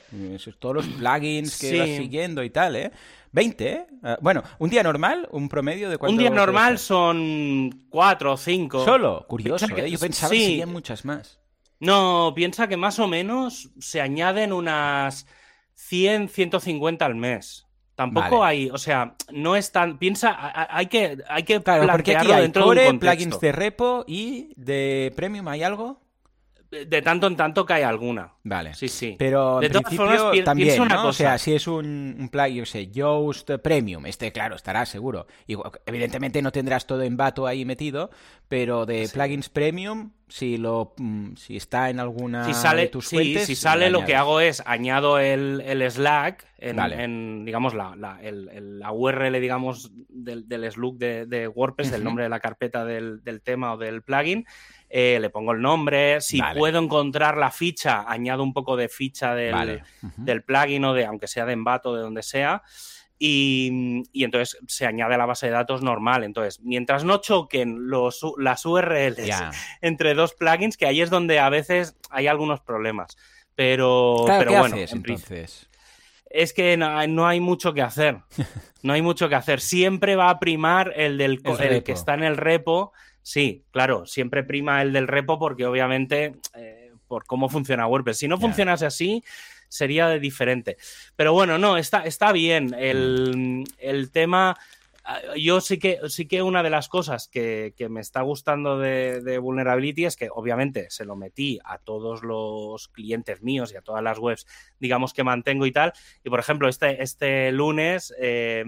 todos 0.60 0.75
los 0.75 0.88
plugins 0.88 1.57
que 1.57 1.80
vas 1.80 1.88
siguiendo 1.88 2.44
y 2.44 2.50
tal, 2.50 2.75
¿eh? 2.75 2.92
20, 3.31 3.72
¿eh? 3.72 3.88
Ah, 4.04 4.18
bueno, 4.19 4.44
un 4.60 4.69
día 4.69 4.84
normal, 4.84 5.30
un 5.31 5.48
promedio 5.48 5.90
de 5.90 5.98
cuánto. 5.98 6.12
Un 6.12 6.19
día 6.19 6.30
normal 6.30 6.78
son 6.80 7.86
4 7.90 8.34
o 8.34 8.38
5. 8.38 8.84
Solo, 8.84 9.25
curioso, 9.25 9.66
¿eh? 9.75 9.90
Yo 9.90 9.98
pensaba 9.98 10.31
que 10.31 10.40
serían 10.40 10.69
muchas 10.69 11.06
más. 11.06 11.40
No, 11.80 12.34
piensa 12.36 12.68
que 12.68 12.75
más 12.75 13.00
o 13.00 13.07
menos 13.07 13.72
se 13.80 14.01
añaden 14.01 14.51
unas 14.51 15.28
100, 15.75 16.28
150 16.28 17.06
al 17.06 17.16
mes. 17.16 17.62
Tampoco 17.95 18.44
hay, 18.44 18.69
o 18.72 18.78
sea, 18.78 19.13
no 19.31 19.56
es 19.56 19.72
tan. 19.72 20.00
Piensa, 20.00 20.36
hay 20.75 20.88
que, 20.88 21.19
hay 21.30 21.44
que 21.44 21.62
claro, 21.62 21.88
porque 21.92 22.18
aquí 22.18 22.31
hay 22.31 22.51
core, 22.51 22.94
plugins 22.95 23.40
de 23.40 23.51
repo 23.51 24.04
y 24.07 24.51
de 24.56 25.13
premium, 25.16 25.48
¿hay 25.48 25.62
algo? 25.62 26.02
De 26.85 27.01
tanto 27.01 27.27
en 27.27 27.35
tanto 27.35 27.65
hay 27.69 27.83
alguna. 27.83 28.33
Vale. 28.43 28.73
Sí, 28.73 28.87
sí. 28.87 29.15
Pero 29.17 29.61
en 29.61 29.71
principio 29.71 30.43
también, 30.43 30.87
¿no? 30.87 31.07
O 31.07 31.13
sea, 31.13 31.37
si 31.37 31.53
es 31.53 31.67
un, 31.67 32.15
un 32.19 32.29
plugin, 32.29 32.57
yo 32.57 32.65
sé, 32.65 32.87
Yoast 32.87 33.51
Premium, 33.61 34.05
este, 34.05 34.31
claro, 34.31 34.55
estará 34.55 34.85
seguro. 34.85 35.27
Y, 35.47 35.55
evidentemente 35.85 36.41
no 36.41 36.51
tendrás 36.51 36.87
todo 36.87 37.03
en 37.03 37.15
vato 37.15 37.47
ahí 37.47 37.65
metido, 37.65 38.09
pero 38.47 38.85
de 38.85 39.09
plugins 39.11 39.49
Premium, 39.49 40.11
si 40.27 40.57
lo 40.57 40.93
si 41.37 41.57
está 41.57 41.89
en 41.89 41.99
alguna 41.99 42.45
si 42.45 42.53
sale, 42.53 42.83
de 42.83 42.87
tus 42.87 43.07
fuentes, 43.07 43.45
si 43.45 43.55
sale 43.55 43.89
lo 43.89 44.03
que 44.03 44.15
hago 44.15 44.39
es 44.39 44.63
añado 44.65 45.19
el, 45.19 45.61
el 45.61 45.89
Slack 45.91 46.47
en, 46.57 47.45
digamos 47.45 47.73
la, 47.73 47.95
la, 47.95 48.19
el, 48.21 48.80
la, 48.80 48.92
URL 48.92 49.39
digamos 49.39 49.92
del, 50.09 50.47
del 50.47 50.71
Slack 50.71 50.95
de, 50.95 51.25
de 51.25 51.47
WordPress, 51.47 51.92
del 51.92 52.03
nombre 52.03 52.23
de 52.23 52.30
la 52.30 52.39
carpeta 52.39 52.83
del, 52.83 53.23
del 53.23 53.42
tema 53.42 53.73
o 53.73 53.77
del 53.77 54.01
plugin 54.01 54.45
eh, 54.95 55.18
le 55.19 55.31
pongo 55.31 55.54
el 55.54 55.59
nombre, 55.59 56.21
si 56.21 56.40
puedo 56.56 56.78
encontrar 56.78 57.35
la 57.35 57.50
ficha, 57.50 58.06
añado 58.07 58.44
un 58.44 58.54
poco 58.54 58.76
de 58.78 58.90
ficha 58.90 59.33
del, 59.33 59.81
plugin 60.45 60.85
o 60.85 60.94
de, 60.94 61.07
aunque 61.07 61.26
sea 61.26 61.47
de 61.47 61.54
Envato, 61.54 61.95
de 61.95 62.04
donde 62.04 62.21
sea, 62.21 62.62
y, 63.18 64.04
entonces 64.14 64.56
se 64.68 64.85
añade 64.85 65.16
a 65.16 65.18
la 65.18 65.26
base 65.26 65.47
de 65.47 65.54
datos 65.54 65.81
normal. 65.81 66.23
Entonces, 66.23 66.59
mientras 66.62 67.06
no 67.06 67.18
choquen 67.18 67.90
los, 67.90 68.23
las 68.38 68.68
URLs 68.68 69.18
entre 69.81 70.14
dos 70.14 70.35
plugins, 70.35 70.78
que 70.78 70.85
ahí 70.85 71.02
es 71.02 71.09
donde 71.09 71.40
a 71.40 71.50
veces 71.50 71.97
hay 72.12 72.28
algunos 72.28 72.62
problemas. 72.62 73.18
Pero, 73.56 74.26
pero 74.28 74.59
bueno, 74.59 74.78
entonces? 74.78 75.69
es 76.30 76.54
que 76.54 76.78
no, 76.78 77.26
hay 77.26 77.40
mucho 77.40 77.73
que 77.73 77.81
hacer. 77.81 78.19
No 78.83 78.92
hay 78.92 79.02
mucho 79.02 79.30
que 79.30 79.35
hacer. 79.35 79.62
Siempre 79.62 80.18
va 80.18 80.30
a 80.30 80.40
primar 80.42 80.92
el 80.97 81.18
del 81.18 81.42
el 81.62 81.83
que 81.83 81.94
está 81.94 82.16
en 82.16 82.23
el 82.26 82.35
repo 82.35 82.92
Sí, 83.23 83.63
claro, 83.71 84.06
siempre 84.06 84.44
prima 84.44 84.81
el 84.81 84.92
del 84.92 85.07
repo 85.07 85.39
porque 85.39 85.65
obviamente 85.65 86.35
eh, 86.56 86.92
por 87.07 87.25
cómo 87.25 87.47
funciona 87.47 87.87
WordPress. 87.87 88.18
Si 88.18 88.27
no 88.27 88.37
funcionase 88.37 88.85
así, 88.85 89.23
sería 89.69 90.09
diferente. 90.09 90.77
Pero 91.15 91.31
bueno, 91.31 91.57
no, 91.57 91.77
está, 91.77 92.03
está 92.03 92.33
bien. 92.33 92.75
El, 92.77 93.63
el 93.77 94.11
tema 94.11 94.57
ah, 95.06 95.19
yo 95.37 95.61
sí 95.61 95.80
que, 95.80 95.99
sí 96.09 96.27
que 96.27 96.44
una 96.44 96.63
de 96.63 96.69
las 96.69 96.89
cosas 96.89 97.30
que, 97.30 97.73
me 97.89 98.01
está 98.01 98.23
gustando 98.23 98.77
de, 98.77 99.21
de, 99.21 99.37
Vulnerability 99.37 100.03
es 100.03 100.18
que 100.18 100.27
obviamente 100.30 100.89
se 100.89 101.06
lo 101.06 101.15
metí 101.15 101.59
a 101.63 101.77
todos 101.77 102.23
los 102.23 102.89
clientes 102.89 103.42
míos 103.42 103.71
y 103.71 103.77
a 103.77 103.81
todas 103.81 104.03
las 104.03 104.19
webs, 104.19 104.45
digamos, 104.80 105.13
que 105.13 105.23
mantengo 105.23 105.65
y 105.65 105.71
tal. 105.71 105.94
Y 106.25 106.30
por 106.30 106.42
ejemplo, 106.42 106.68
este, 106.68 107.01
este 107.01 107.53
lunes 107.53 108.13
eh, 108.19 108.65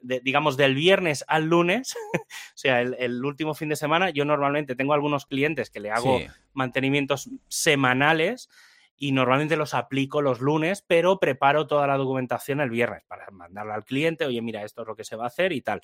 digamos, 0.00 0.56
del 0.56 0.74
viernes 0.74 1.24
al 1.28 1.46
lunes, 1.46 1.96
o 2.14 2.56
sea, 2.56 2.80
el, 2.80 3.24
último 3.24 3.54
fin 3.54 3.68
de 3.68 3.76
semana, 3.76 4.10
yo 4.10 4.24
normalmente 4.24 4.76
tengo 4.76 4.94
algunos 4.94 5.26
clientes 5.26 5.70
que 5.70 5.80
le 5.80 5.90
hago 5.90 6.20
mantenimientos 6.52 7.30
semanales 7.48 8.48
y 8.96 9.12
normalmente 9.12 9.56
los 9.56 9.72
aplico 9.72 10.20
los 10.20 10.40
lunes, 10.40 10.84
pero 10.86 11.18
preparo 11.18 11.66
toda 11.66 11.86
la 11.86 11.96
documentación 11.96 12.60
el 12.60 12.68
viernes 12.68 13.02
para 13.08 13.30
mandarla 13.30 13.74
al 13.74 13.84
cliente, 13.84 14.26
oye, 14.26 14.42
mira, 14.42 14.62
esto 14.62 14.82
es 14.82 14.88
lo 14.88 14.94
que 14.94 15.04
se 15.04 15.16
va 15.16 15.24
a 15.24 15.28
hacer 15.28 15.52
y 15.52 15.62
tal. 15.62 15.80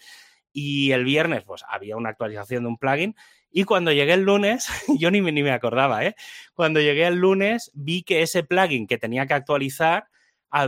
Y 0.53 0.93
el 0.93 1.05
viernes, 1.05 1.43
pues 1.45 1.65
había 1.69 1.97
una 1.97 2.11
actualización 2.11 2.65
de 2.65 2.69
un 2.69 2.79
plugin 2.79 3.15
Y 3.51 3.65
cuando 3.65 3.93
llegué 3.93 4.13
el 4.15 4.23
lunes, 4.23 4.69
yo 4.99 5.11
ni, 5.11 5.21
ni 5.21 5.43
me 5.43 5.51
acordaba, 5.51 6.05
¿eh? 6.05 6.15
Cuando 6.55 6.81
llegué 6.81 7.07
el 7.07 7.17
lunes 7.17 7.71
vi 7.75 8.03
que 8.03 8.23
ese 8.23 8.43
plugin 8.43 8.87
que 8.87 8.99
tenía 8.99 9.27
que 9.27 9.35
actualizar, 9.35 10.09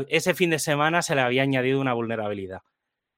ese 0.08 0.34
fin 0.34 0.50
de 0.50 0.58
semana 0.58 1.02
se 1.02 1.14
le 1.14 1.20
había 1.20 1.42
añadido 1.42 1.80
una 1.80 1.92
vulnerabilidad. 1.92 2.62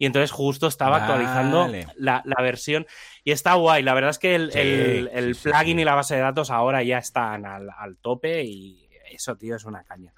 Y 0.00 0.07
entonces 0.07 0.30
justo 0.30 0.66
estaba 0.66 0.97
actualizando 0.97 1.71
la, 1.95 2.23
versión. 2.40 2.87
Y 3.23 3.33
está 3.33 3.52
guay. 3.52 3.83
La 3.83 3.92
verdad 3.92 4.09
es 4.09 4.19
que 4.19 4.35
el, 4.35 5.37
plugin 5.42 5.78
y 5.78 5.85
la 5.85 5.95
base 5.95 6.14
de 6.14 6.23
datos 6.23 6.50
ahora 6.50 6.83
ya 6.83 6.97
están 6.97 7.45
al 7.45 7.99
tope 8.00 8.42
y 8.42 8.88
eso, 9.11 9.37
tío, 9.37 9.57
es 9.57 9.64
una 9.66 9.85
caña. 9.85 10.14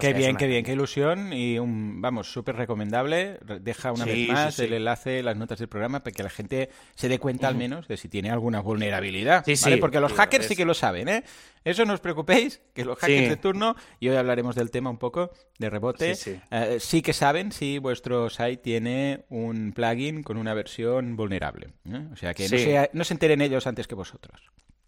Qué 0.00 0.12
bien, 0.12 0.36
qué 0.36 0.46
bien, 0.46 0.64
qué 0.64 0.72
ilusión 0.72 1.32
y 1.32 1.58
un, 1.58 2.00
vamos, 2.00 2.32
súper 2.32 2.56
recomendable. 2.56 3.38
Deja 3.60 3.92
una 3.92 4.04
vez 4.04 4.28
más 4.28 4.58
el 4.58 4.72
enlace, 4.72 5.22
las 5.22 5.36
notas 5.36 5.58
del 5.58 5.68
programa 5.68 6.00
para 6.00 6.12
que 6.14 6.22
la 6.22 6.30
gente 6.30 6.70
se 6.94 7.08
dé 7.08 7.18
cuenta 7.18 7.48
al 7.48 7.54
menos 7.54 7.88
de 7.88 7.96
si 7.96 8.08
tiene 8.08 8.30
alguna 8.30 8.60
vulnerabilidad. 8.60 9.44
¿vale? 9.62 9.78
Porque 9.78 10.00
los 10.00 10.12
hackers 10.12 10.46
sí 10.46 10.56
que 10.56 10.64
lo 10.64 10.74
saben, 10.74 11.08
¿eh? 11.08 11.24
Eso 11.62 11.84
no 11.84 11.92
os 11.92 12.00
preocupéis, 12.00 12.62
que 12.72 12.84
los 12.86 12.98
hackers 12.98 13.28
de 13.28 13.36
turno, 13.36 13.76
y 13.98 14.08
hoy 14.08 14.16
hablaremos 14.16 14.54
del 14.54 14.70
tema 14.70 14.88
un 14.88 14.96
poco 14.96 15.30
de 15.58 15.68
rebote, 15.68 16.16
eh, 16.50 16.76
sí, 16.80 17.02
que 17.02 17.12
saben 17.12 17.52
si 17.52 17.78
vuestro 17.78 18.30
site 18.30 18.56
tiene 18.56 19.24
un 19.28 19.72
plugin 19.72 20.22
con 20.22 20.38
una 20.38 20.54
versión 20.54 21.16
vulnerable. 21.16 21.68
¿eh? 21.86 22.06
O 22.12 22.16
sea 22.16 22.32
que 22.32 22.48
no, 22.48 22.88
no 22.92 23.04
se 23.04 23.14
enteren 23.14 23.42
ellos 23.42 23.66
antes 23.66 23.86
que 23.86 23.94
vosotros. 23.94 24.40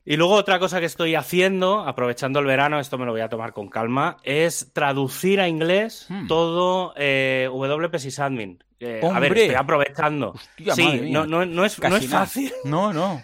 Y 0.04 0.16
luego 0.16 0.35
otra 0.35 0.59
cosa 0.59 0.80
que 0.80 0.87
estoy 0.87 1.14
haciendo, 1.14 1.80
aprovechando 1.80 2.40
el 2.40 2.47
verano, 2.47 2.80
esto 2.80 2.99
me 2.99 3.06
lo 3.06 3.12
voy 3.12 3.21
a 3.21 3.28
tomar 3.28 3.52
con 3.52 3.68
calma, 3.68 4.16
es 4.25 4.73
traducir 4.73 5.40
a 5.40 5.49
inglés 5.49 6.06
hmm. 6.09 6.26
todo 6.26 6.92
eh, 6.97 7.49
WP 7.50 7.99
Sysadmin. 7.99 8.62
a 8.80 9.21
ver, 9.21 9.38
estoy 9.38 9.54
aprovechando. 9.54 10.35
sí, 10.75 11.11
no, 11.11 11.26
no, 11.26 11.47
no, 11.47 11.64
es, 11.64 11.78
no 11.78 11.97
es 11.97 12.09
fácil. 12.09 12.52
No, 12.64 12.92
no. 12.92 13.23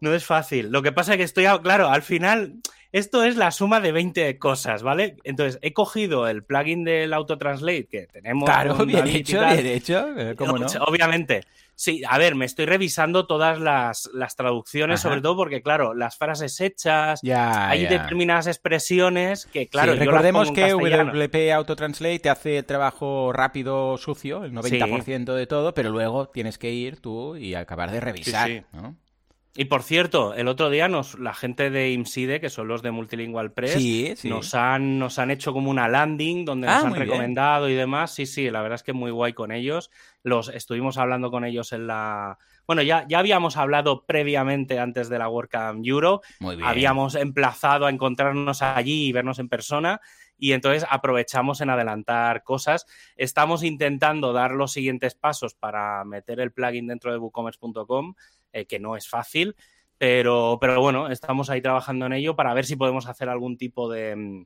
No 0.00 0.14
es 0.14 0.24
fácil. 0.24 0.70
Lo 0.70 0.82
que 0.82 0.92
pasa 0.92 1.12
es 1.12 1.18
que 1.18 1.24
estoy, 1.24 1.46
claro, 1.62 1.88
al 1.88 2.02
final, 2.02 2.54
esto 2.92 3.22
es 3.22 3.36
la 3.36 3.50
suma 3.50 3.80
de 3.80 3.92
20 3.92 4.38
cosas, 4.38 4.82
¿vale? 4.82 5.16
Entonces, 5.24 5.58
he 5.62 5.72
cogido 5.72 6.26
el 6.28 6.42
plugin 6.42 6.84
del 6.84 7.12
Autotranslate 7.12 7.86
que 7.86 8.06
tenemos. 8.06 8.48
Claro, 8.48 8.74
bien 8.86 9.06
hecho, 9.06 9.40
bien 9.40 9.66
hecho. 9.66 10.06
¿Cómo 10.36 10.58
no? 10.58 10.66
Obviamente. 10.86 11.42
Sí, 11.80 12.02
a 12.08 12.18
ver, 12.18 12.34
me 12.34 12.44
estoy 12.44 12.66
revisando 12.66 13.28
todas 13.28 13.60
las, 13.60 14.10
traducciones, 14.36 14.98
sobre 14.98 15.20
todo 15.20 15.36
porque, 15.36 15.62
claro, 15.62 15.94
las 15.94 16.16
frases 16.16 16.60
hechas, 16.60 17.20
hay 17.22 17.86
determinadas 17.86 18.48
expresiones 18.48 19.46
que, 19.46 19.68
claro, 19.68 19.94
recordemos 19.94 20.50
que 20.50 20.72
WP 20.72 21.52
Autotranslate 21.54 22.18
te 22.18 22.30
hace 22.30 22.58
el 22.58 22.64
trabajo 22.64 23.32
rápido, 23.32 23.96
sucio, 23.96 24.42
el 24.42 24.54
90% 24.54 25.34
de 25.34 25.46
todo, 25.46 25.72
pero 25.72 25.90
luego 25.90 26.28
tienes 26.28 26.58
que 26.58 26.72
ir 26.72 27.00
tú 27.00 27.36
y 27.36 27.54
acabar 27.54 27.92
de 27.92 28.00
revisar, 28.00 28.64
¿no? 28.72 28.96
Y 29.58 29.64
por 29.64 29.82
cierto, 29.82 30.34
el 30.34 30.46
otro 30.46 30.70
día 30.70 30.86
nos, 30.86 31.18
la 31.18 31.34
gente 31.34 31.68
de 31.68 31.90
IMSIDE, 31.90 32.38
que 32.38 32.48
son 32.48 32.68
los 32.68 32.80
de 32.80 32.92
Multilingual 32.92 33.50
Press, 33.50 34.24
Nos, 34.24 34.54
han, 34.54 35.00
nos 35.00 35.18
han 35.18 35.32
hecho 35.32 35.52
como 35.52 35.68
una 35.68 35.88
landing 35.88 36.44
donde 36.44 36.68
nos 36.68 36.84
ah, 36.84 36.86
han 36.86 36.94
recomendado 36.94 37.68
y 37.68 37.74
demás. 37.74 38.14
Sí, 38.14 38.24
sí, 38.24 38.52
la 38.52 38.62
verdad 38.62 38.76
es 38.76 38.84
que 38.84 38.92
muy 38.92 39.10
guay 39.10 39.32
con 39.32 39.50
ellos. 39.50 39.90
Los 40.28 40.48
estuvimos 40.48 40.98
hablando 40.98 41.30
con 41.30 41.44
ellos 41.44 41.72
en 41.72 41.86
la. 41.86 42.38
Bueno, 42.66 42.82
ya, 42.82 43.06
ya 43.08 43.18
habíamos 43.18 43.56
hablado 43.56 44.04
previamente 44.04 44.78
antes 44.78 45.08
de 45.08 45.18
la 45.18 45.28
WordCamp 45.28 45.84
Euro. 45.84 46.20
Muy 46.40 46.56
bien. 46.56 46.68
Habíamos 46.68 47.14
emplazado 47.14 47.86
a 47.86 47.90
encontrarnos 47.90 48.62
allí 48.62 49.06
y 49.06 49.12
vernos 49.12 49.38
en 49.38 49.48
persona 49.48 50.00
y 50.38 50.52
entonces 50.52 50.86
aprovechamos 50.88 51.60
en 51.60 51.70
adelantar 51.70 52.44
cosas. 52.44 52.86
Estamos 53.16 53.62
intentando 53.62 54.32
dar 54.32 54.52
los 54.52 54.72
siguientes 54.72 55.14
pasos 55.14 55.54
para 55.54 56.04
meter 56.04 56.40
el 56.40 56.52
plugin 56.52 56.86
dentro 56.86 57.12
de 57.12 57.18
WooCommerce.com 57.18 58.14
eh, 58.52 58.66
que 58.66 58.78
no 58.78 58.96
es 58.96 59.08
fácil. 59.08 59.56
Pero, 59.98 60.58
pero 60.60 60.80
bueno, 60.80 61.08
estamos 61.08 61.50
ahí 61.50 61.60
trabajando 61.60 62.06
en 62.06 62.12
ello 62.12 62.36
para 62.36 62.54
ver 62.54 62.64
si 62.64 62.76
podemos 62.76 63.08
hacer 63.08 63.28
algún 63.28 63.58
tipo 63.58 63.90
de, 63.90 64.14
mm, 64.14 64.44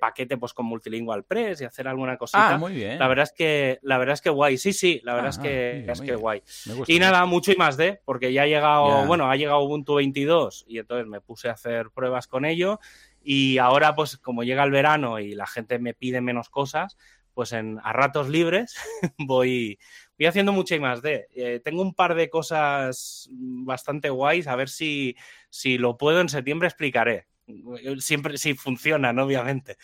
paquete 0.00 0.38
pues 0.38 0.54
con 0.54 0.66
Multilingual 0.66 1.24
Press 1.24 1.60
y 1.60 1.64
hacer 1.64 1.88
alguna 1.88 2.16
cosita. 2.16 2.54
Ah, 2.54 2.58
muy 2.58 2.74
bien. 2.74 3.00
La 3.00 3.08
verdad 3.08 3.24
es 3.24 3.32
que, 3.32 3.80
la 3.82 3.98
verdad 3.98 4.14
es 4.14 4.22
que 4.22 4.30
guay. 4.30 4.56
Sí, 4.56 4.72
sí, 4.72 5.00
la 5.02 5.14
verdad 5.14 5.30
es 5.30 5.38
que, 5.38 5.84
es 5.90 6.00
que 6.00 6.14
guay. 6.14 6.42
Y 6.86 7.00
nada, 7.00 7.26
mucho 7.26 7.50
y 7.50 7.56
más 7.56 7.76
de, 7.76 8.00
porque 8.04 8.32
ya 8.32 8.42
ha 8.42 8.46
llegado, 8.46 9.04
bueno, 9.06 9.28
ha 9.28 9.34
llegado 9.34 9.60
Ubuntu 9.60 9.94
22 9.94 10.64
y 10.68 10.78
entonces 10.78 11.08
me 11.08 11.20
puse 11.20 11.48
a 11.48 11.52
hacer 11.52 11.90
pruebas 11.90 12.28
con 12.28 12.44
ello. 12.44 12.78
Y 13.20 13.58
ahora, 13.58 13.96
pues, 13.96 14.18
como 14.18 14.44
llega 14.44 14.62
el 14.62 14.70
verano 14.70 15.18
y 15.18 15.34
la 15.34 15.46
gente 15.46 15.78
me 15.80 15.94
pide 15.94 16.20
menos 16.20 16.50
cosas, 16.50 16.96
pues 17.34 17.52
en, 17.52 17.80
a 17.82 17.92
ratos 17.92 18.28
libres 18.28 18.76
voy, 19.18 19.78
voy 20.18 20.26
haciendo 20.26 20.52
mucho 20.52 20.74
y 20.74 20.80
más 20.80 21.02
de. 21.02 21.26
Eh, 21.34 21.60
tengo 21.62 21.82
un 21.82 21.94
par 21.94 22.14
de 22.14 22.30
cosas 22.30 23.28
bastante 23.30 24.10
guays, 24.10 24.46
a 24.46 24.56
ver 24.56 24.68
si, 24.68 25.16
si 25.50 25.78
lo 25.78 25.96
puedo 25.96 26.20
en 26.20 26.28
septiembre 26.28 26.68
explicaré. 26.68 27.26
Siempre 27.98 28.38
si 28.38 28.54
funcionan, 28.54 29.18
obviamente. 29.18 29.76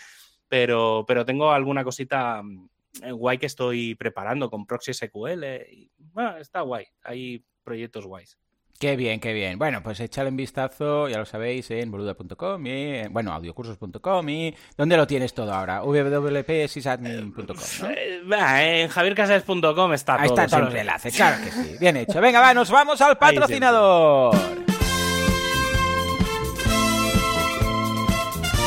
Pero, 0.49 1.05
pero 1.07 1.25
tengo 1.25 1.51
alguna 1.53 1.85
cosita 1.85 2.43
mm, 2.43 2.69
guay 3.13 3.39
que 3.39 3.47
estoy 3.47 3.95
preparando 3.95 4.51
con 4.51 4.67
Proxy 4.67 4.95
SQL. 4.95 5.45
Y, 5.71 5.91
está 6.39 6.63
guay. 6.63 6.87
Hay 7.03 7.45
proyectos 7.63 8.07
guays. 8.07 8.39
Qué 8.81 8.97
bien, 8.97 9.21
qué 9.21 9.35
bien. 9.35 9.59
Bueno, 9.59 9.83
pues 9.83 10.01
echale 10.01 10.31
un 10.31 10.39
vistazo, 10.39 11.07
ya 11.07 11.19
lo 11.19 11.27
sabéis, 11.27 11.71
en 11.71 11.91
boluda.com 11.91 12.67
y, 12.67 13.07
bueno, 13.09 13.31
audiocursos.com 13.35 14.27
y... 14.31 14.55
¿Dónde 14.75 14.97
lo 14.97 15.07
tienes 15.07 15.35
todo 15.35 15.53
ahora? 15.53 15.83
www.sysadmin.com, 15.83 17.57
¿no? 17.83 17.91
Eh, 17.91 18.83
en 18.83 18.89
javiercasares.com 18.89 19.93
está 19.93 20.15
Ahí 20.15 20.29
todo. 20.29 20.39
Ahí 20.41 20.47
están 20.47 20.49
todos 20.49 20.73
los 20.73 20.81
enlaces, 20.81 21.15
claro 21.15 21.45
que 21.45 21.51
sí. 21.51 21.77
Bien 21.79 21.99
hecho. 21.99 22.23
Venga, 22.23 22.41
va, 22.41 22.55
nos 22.55 22.71
vamos 22.71 22.99
al 23.03 23.19
patrocinador. 23.19 24.70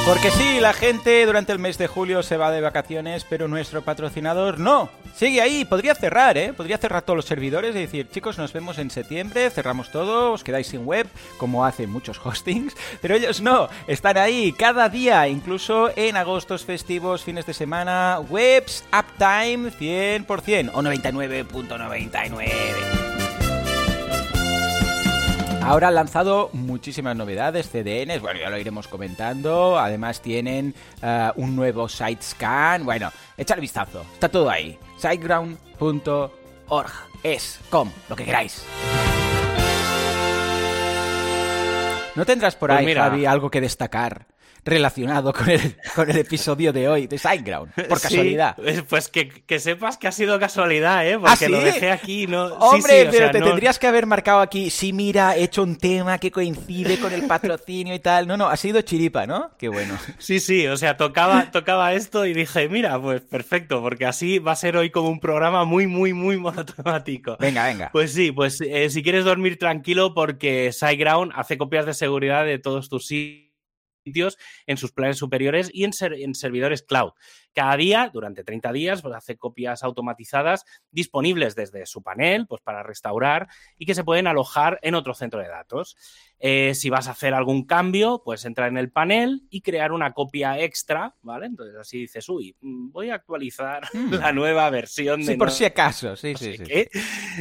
Porque 0.06 0.32
sí, 0.32 0.60
la 0.60 0.74
gente 0.74 1.26
durante 1.26 1.54
el 1.54 1.60
mes 1.60 1.78
de 1.78 1.88
julio 1.88 2.24
se 2.24 2.36
va 2.36 2.52
de 2.52 2.60
vacaciones, 2.60 3.26
pero 3.30 3.48
nuestro 3.48 3.84
patrocinador 3.84 4.60
no. 4.60 4.90
Sigue 5.16 5.42
ahí, 5.42 5.64
podría 5.64 5.96
cerrar, 5.96 6.38
¿eh? 6.38 6.52
Podría 6.52 6.78
cerrar 6.78 7.04
todos 7.04 7.16
los 7.16 7.26
servidores 7.26 7.74
y 7.74 7.80
decir, 7.80 8.10
chicos, 8.10 8.38
nos 8.38 8.52
vemos 8.52 8.80
en 8.80 8.92
septiembre, 8.92 9.50
cerramos 9.50 9.92
todo, 9.92 10.34
os 10.34 10.44
quedáis 10.44 10.68
sin 10.68 10.86
web, 10.86 11.08
como 11.38 11.66
hacen 11.66 11.90
muchos 11.90 12.20
hostings, 12.24 12.76
pero 13.02 13.16
ellos 13.16 13.40
no, 13.40 13.70
están 13.88 14.18
ahí 14.18 14.52
cada 14.52 14.90
día, 14.90 15.26
incluso 15.30 15.90
en 15.96 16.18
agostos 16.18 16.66
festivos, 16.66 17.24
fines 17.24 17.46
de 17.46 17.54
semana, 17.54 18.20
webs, 18.30 18.84
uptime 18.92 19.72
100% 19.72 20.72
o 20.74 20.82
99.99. 20.82 23.13
Ahora 25.66 25.88
han 25.88 25.96
lanzado 25.96 26.50
muchísimas 26.52 27.16
novedades, 27.16 27.70
CDNs, 27.70 28.22
bueno, 28.22 28.40
ya 28.40 28.50
lo 28.50 28.58
iremos 28.58 28.90
comentando. 28.90 29.80
Además 29.80 30.22
tienen 30.22 30.76
eh, 31.02 31.32
un 31.38 31.56
nuevo 31.56 31.88
site 31.88 32.22
scan. 32.22 32.84
Bueno, 32.84 33.12
echar 33.38 33.62
vistazo, 33.62 34.06
está 34.14 34.28
todo 34.28 34.50
ahí. 34.50 34.78
siteground.org 34.98 36.92
es 37.24 37.60
com, 37.70 37.90
lo 38.10 38.16
que 38.16 38.26
queráis. 38.26 38.66
¿No 42.16 42.26
tendrás 42.26 42.56
por 42.56 42.70
pues 42.70 42.80
ahí, 42.80 42.94
Javi, 42.94 43.26
algo 43.26 43.50
que 43.50 43.62
destacar? 43.62 44.28
Relacionado 44.66 45.34
con 45.34 45.50
el, 45.50 45.76
con 45.96 46.10
el 46.10 46.18
episodio 46.18 46.72
de 46.72 46.88
hoy 46.88 47.08
de 47.08 47.18
Sideground, 47.18 47.74
por 47.74 48.02
casualidad. 48.02 48.56
pues 48.88 49.10
que, 49.10 49.60
sepas 49.60 49.98
que 49.98 50.08
ha 50.08 50.12
sido 50.12 50.40
casualidad, 50.40 51.08
¿eh? 51.08 51.20
Porque 51.20 51.46
¿Ah, 51.46 51.50
lo 51.50 51.60
dejé 51.60 51.92
aquí, 51.92 52.28
¿no? 52.28 52.46
Hombre, 52.46 53.08
pero 53.12 53.32
te 53.32 53.42
tendrías 53.42 53.80
que 53.80 53.88
haber 53.88 54.06
marcado 54.06 54.40
aquí, 54.40 54.70
sí, 54.70 54.94
mira, 54.94 55.36
he 55.36 55.44
hecho 55.44 55.64
un 55.64 55.78
tema 55.78 56.18
que 56.18 56.32
coincide 56.32 57.00
con 57.00 57.14
el 57.14 57.28
patrocinio 57.28 57.94
y 57.94 58.00
tal. 58.00 58.28
No, 58.28 58.38
no, 58.38 58.48
ha 58.48 58.58
sido 58.58 58.82
chiripa, 58.82 59.26
¿no? 59.28 59.52
Qué 59.58 59.70
bueno. 59.70 59.98
Sí, 60.18 60.40
sí, 60.40 60.68
o 60.68 60.78
sea, 60.78 60.96
tocaba, 60.98 61.52
tocaba 61.52 61.94
esto 61.94 62.26
y 62.26 62.34
dije, 62.34 62.70
mira, 62.70 63.02
pues 63.02 63.22
perfecto, 63.22 63.82
porque 63.82 64.06
así 64.06 64.40
va 64.40 64.54
a 64.54 64.56
ser 64.56 64.78
hoy 64.78 64.90
como 64.90 65.10
un 65.10 65.20
programa 65.20 65.66
muy, 65.66 65.88
muy, 65.88 66.14
muy 66.14 66.38
monotemático. 66.38 67.38
Venga, 67.40 67.66
venga. 67.66 67.90
Pues 67.92 68.14
sí, 68.14 68.32
pues 68.32 68.62
eh, 68.62 68.90
si 68.90 69.04
quieres 69.04 69.26
dormir 69.26 69.60
tranquilo, 69.60 70.14
porque 70.14 70.72
SiteGround 70.72 71.34
hace 71.36 71.58
copias 71.58 71.86
de 71.86 71.94
seguridad 71.94 72.46
de 72.46 72.60
todos 72.60 72.90
tus 72.90 73.06
sitios 73.08 73.53
sitios 74.04 74.38
en 74.68 74.78
sus 74.78 74.92
planes 74.92 75.18
superiores 75.18 75.70
y 75.74 75.84
en, 75.84 75.92
en, 76.02 76.36
servidores 76.36 76.84
cloud. 76.84 77.12
Cada 77.54 77.78
día, 77.78 78.10
durante 78.12 78.44
30 78.44 78.72
días, 78.72 79.02
pues 79.02 79.16
hace 79.16 79.38
copias 79.38 79.84
automatizadas 79.84 80.66
disponibles 80.92 81.56
desde 81.56 81.86
su 81.86 82.02
panel 82.02 82.48
pues, 82.48 82.62
para 82.62 82.84
restaurar 82.84 83.48
y 83.78 83.86
que 83.86 83.96
se 83.96 84.04
pueden 84.04 84.28
alojar 84.28 84.80
en 84.82 84.96
otro 84.96 85.14
centro 85.14 85.40
de 85.40 85.48
datos. 85.48 85.96
Eh, 86.46 86.76
si 86.76 86.90
vas 86.90 87.08
a 87.08 87.12
hacer 87.12 87.34
algún 87.34 87.66
cambio, 87.66 88.22
pues 88.26 88.44
entrar 88.44 88.68
en 88.68 88.78
el 88.78 88.92
panel 88.92 89.44
y 89.50 89.62
crear 89.62 89.94
una 89.94 90.12
copia 90.12 90.60
extra, 90.60 91.16
¿vale? 91.22 91.46
Entonces 91.46 91.78
así 91.78 92.00
dices, 92.00 92.28
uy, 92.28 92.54
mm, 92.60 92.92
voy 92.92 93.12
a 93.12 93.16
actualizar 93.16 93.88
hmm. 93.94 94.16
la 94.16 94.34
nueva 94.34 94.70
versión 94.70 95.22
de... 95.22 95.34
Sí, 95.34 95.36
por 95.38 95.52
si 95.52 95.64
acaso, 95.64 96.18
sí, 96.18 96.36
sí, 96.36 96.58
sí. 96.58 96.88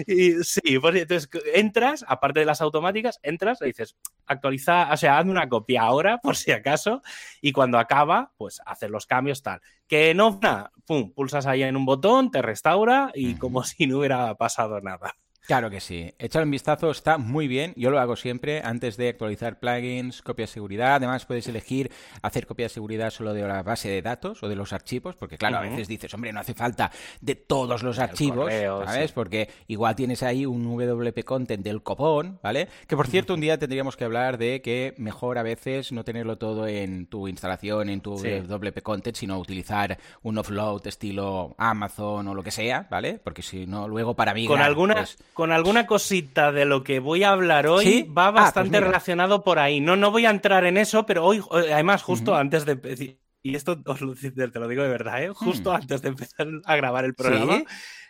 Y, 0.07 0.45
sí, 0.45 0.79
pues, 0.79 0.95
entonces 0.95 1.29
entras, 1.53 2.05
aparte 2.07 2.41
de 2.41 2.47
las 2.47 2.61
automáticas, 2.61 3.19
entras 3.25 3.61
y 3.63 3.67
dices, 3.67 3.97
actualiza, 4.27 4.93
o 4.93 4.97
sea, 4.97 5.19
hazme 5.19 5.33
una 5.33 5.49
copia 5.49 5.83
ahora, 5.83 6.19
por 6.23 6.37
si 6.37 6.53
acaso, 6.53 7.03
y 7.41 7.51
cuando 7.51 7.79
acaba, 7.79 8.33
pues 8.37 8.61
hacer 8.67 8.91
los 8.91 9.07
cambios 9.07 9.43
tal. 9.43 9.61
Que 9.89 10.02
no, 10.15 10.39
nada, 10.43 10.73
pum, 10.87 11.13
pulsas 11.13 11.47
ahí 11.47 11.63
en 11.63 11.77
un 11.77 11.85
botón, 11.85 12.31
te 12.31 12.43
restaura 12.43 13.11
y 13.15 13.35
como 13.35 13.63
si 13.65 13.87
no 13.87 13.99
hubiera 13.99 14.35
pasado 14.37 14.81
nada. 14.81 15.15
Claro 15.47 15.71
que 15.71 15.81
sí. 15.81 16.15
Echar 16.21 16.45
un 16.45 16.51
vistazo 16.53 16.91
está 16.91 17.19
muy 17.19 17.49
bien. 17.49 17.73
Yo 17.77 17.91
lo 17.91 17.99
hago 17.99 18.15
siempre 18.15 18.63
antes 18.63 18.97
de 18.97 19.09
actualizar 19.09 19.59
plugins, 19.59 20.23
copia 20.23 20.45
de 20.45 20.53
seguridad. 20.53 20.95
Además, 20.95 21.27
puedes 21.27 21.49
elegir 21.49 21.91
hacer 22.23 22.47
copia 22.47 22.67
de 22.67 22.69
seguridad 22.71 23.11
solo 23.11 23.35
de 23.35 23.43
la 23.43 23.63
base 23.65 23.89
de 23.89 24.03
datos 24.03 24.43
o 24.45 24.49
de 24.49 24.55
los 24.55 24.73
archivos, 24.73 25.17
porque 25.17 25.37
claro, 25.39 25.59
a 25.59 25.63
veces 25.63 25.89
dices, 25.89 26.15
hombre, 26.15 26.33
no 26.33 26.41
hace 26.41 26.55
falta 26.55 26.93
de 27.21 27.35
todos 27.35 27.83
los 27.83 27.99
archivos, 27.99 28.53
¿sabes? 28.53 29.11
Porque 29.11 29.49
igual 29.67 29.97
tienes 29.97 30.23
ahí 30.23 30.47
un 30.47 30.63
WP 30.65 31.25
content 31.25 31.65
del 31.65 31.83
copón, 31.83 32.39
¿vale? 32.43 32.69
Que 32.87 32.97
por 32.97 33.09
cierto, 33.09 33.35
un 33.35 33.41
día 33.41 33.59
tendríamos 33.59 33.97
que 33.97 34.05
hablar 34.05 34.39
de 34.39 34.63
que 34.63 34.95
mejor 34.99 35.39
a 35.39 35.43
veces 35.43 35.91
no 35.91 36.05
tenerlo 36.05 36.39
todo 36.39 36.69
en 36.69 37.07
tu 37.07 37.27
instalación, 37.27 37.89
en 37.89 38.01
tu 38.01 38.15
WP 38.15 38.81
content, 38.83 39.17
sino 39.17 39.39
utilizar 39.39 39.99
un 40.23 40.39
offload 40.39 40.87
estilo 40.87 41.57
Amazon 41.59 42.29
o 42.29 42.35
lo 42.35 42.45
que 42.45 42.53
sea, 42.53 42.87
¿vale? 42.89 43.19
Porque 43.23 43.43
si 43.43 43.67
no, 43.67 43.89
luego 43.89 44.15
para 44.15 44.35
mí. 44.35 44.47
Con 44.47 44.61
alguna. 44.61 44.95
Pues 44.95 45.19
con 45.33 45.53
alguna 45.53 45.87
cosita 45.87 46.53
de 46.53 46.65
lo 46.65 46.85
que 46.85 47.01
voy 47.01 47.25
a 47.25 47.31
hablar 47.31 47.67
hoy 47.67 48.03
va 48.03 48.29
ah, 48.29 48.33
pues 48.33 48.45
bastante 48.45 48.81
relacionado 48.81 49.43
por 49.43 49.59
ahí. 49.59 49.81
No, 49.81 49.97
no 49.97 50.11
voy 50.11 50.27
a 50.27 50.31
entrar 50.31 50.65
en 50.65 50.77
eso, 50.77 51.07
pero 51.07 51.25
hoy, 51.25 51.43
además, 51.51 52.03
justo 52.03 52.35
antes 52.35 52.65
de 52.65 53.17
y 53.43 53.57
esto 53.57 53.81
os 53.87 54.01
lo, 54.01 54.15
te 54.15 54.59
lo 54.59 54.69
digo 54.69 54.83
de 54.83 54.89
verdad, 54.89 55.23
¿eh? 55.23 55.31
justo 55.35 55.73
antes 55.73 56.01
de 56.01 56.09
empezar 56.09 56.47
a 56.65 56.77
grabar 56.77 57.05
el 57.05 57.15
programa, 57.15 57.65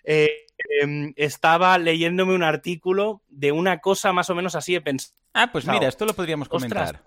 eh, 0.05 0.47
em, 0.81 1.15
estaba 1.17 1.79
leyéndome 1.79 2.35
un 2.35 2.43
artículo 2.43 3.23
de 3.29 3.51
una 3.51 3.79
cosa 3.79 4.13
más 4.13 4.29
o 4.29 4.35
menos 4.35 4.55
así 4.55 4.75
de 4.75 4.83
pensar. 4.83 5.15
Ah, 5.33 5.51
pues 5.51 5.67
mira, 5.67 5.89
esto 5.89 6.05
lo 6.05 6.13
podríamos 6.13 6.49
comentar. 6.49 7.03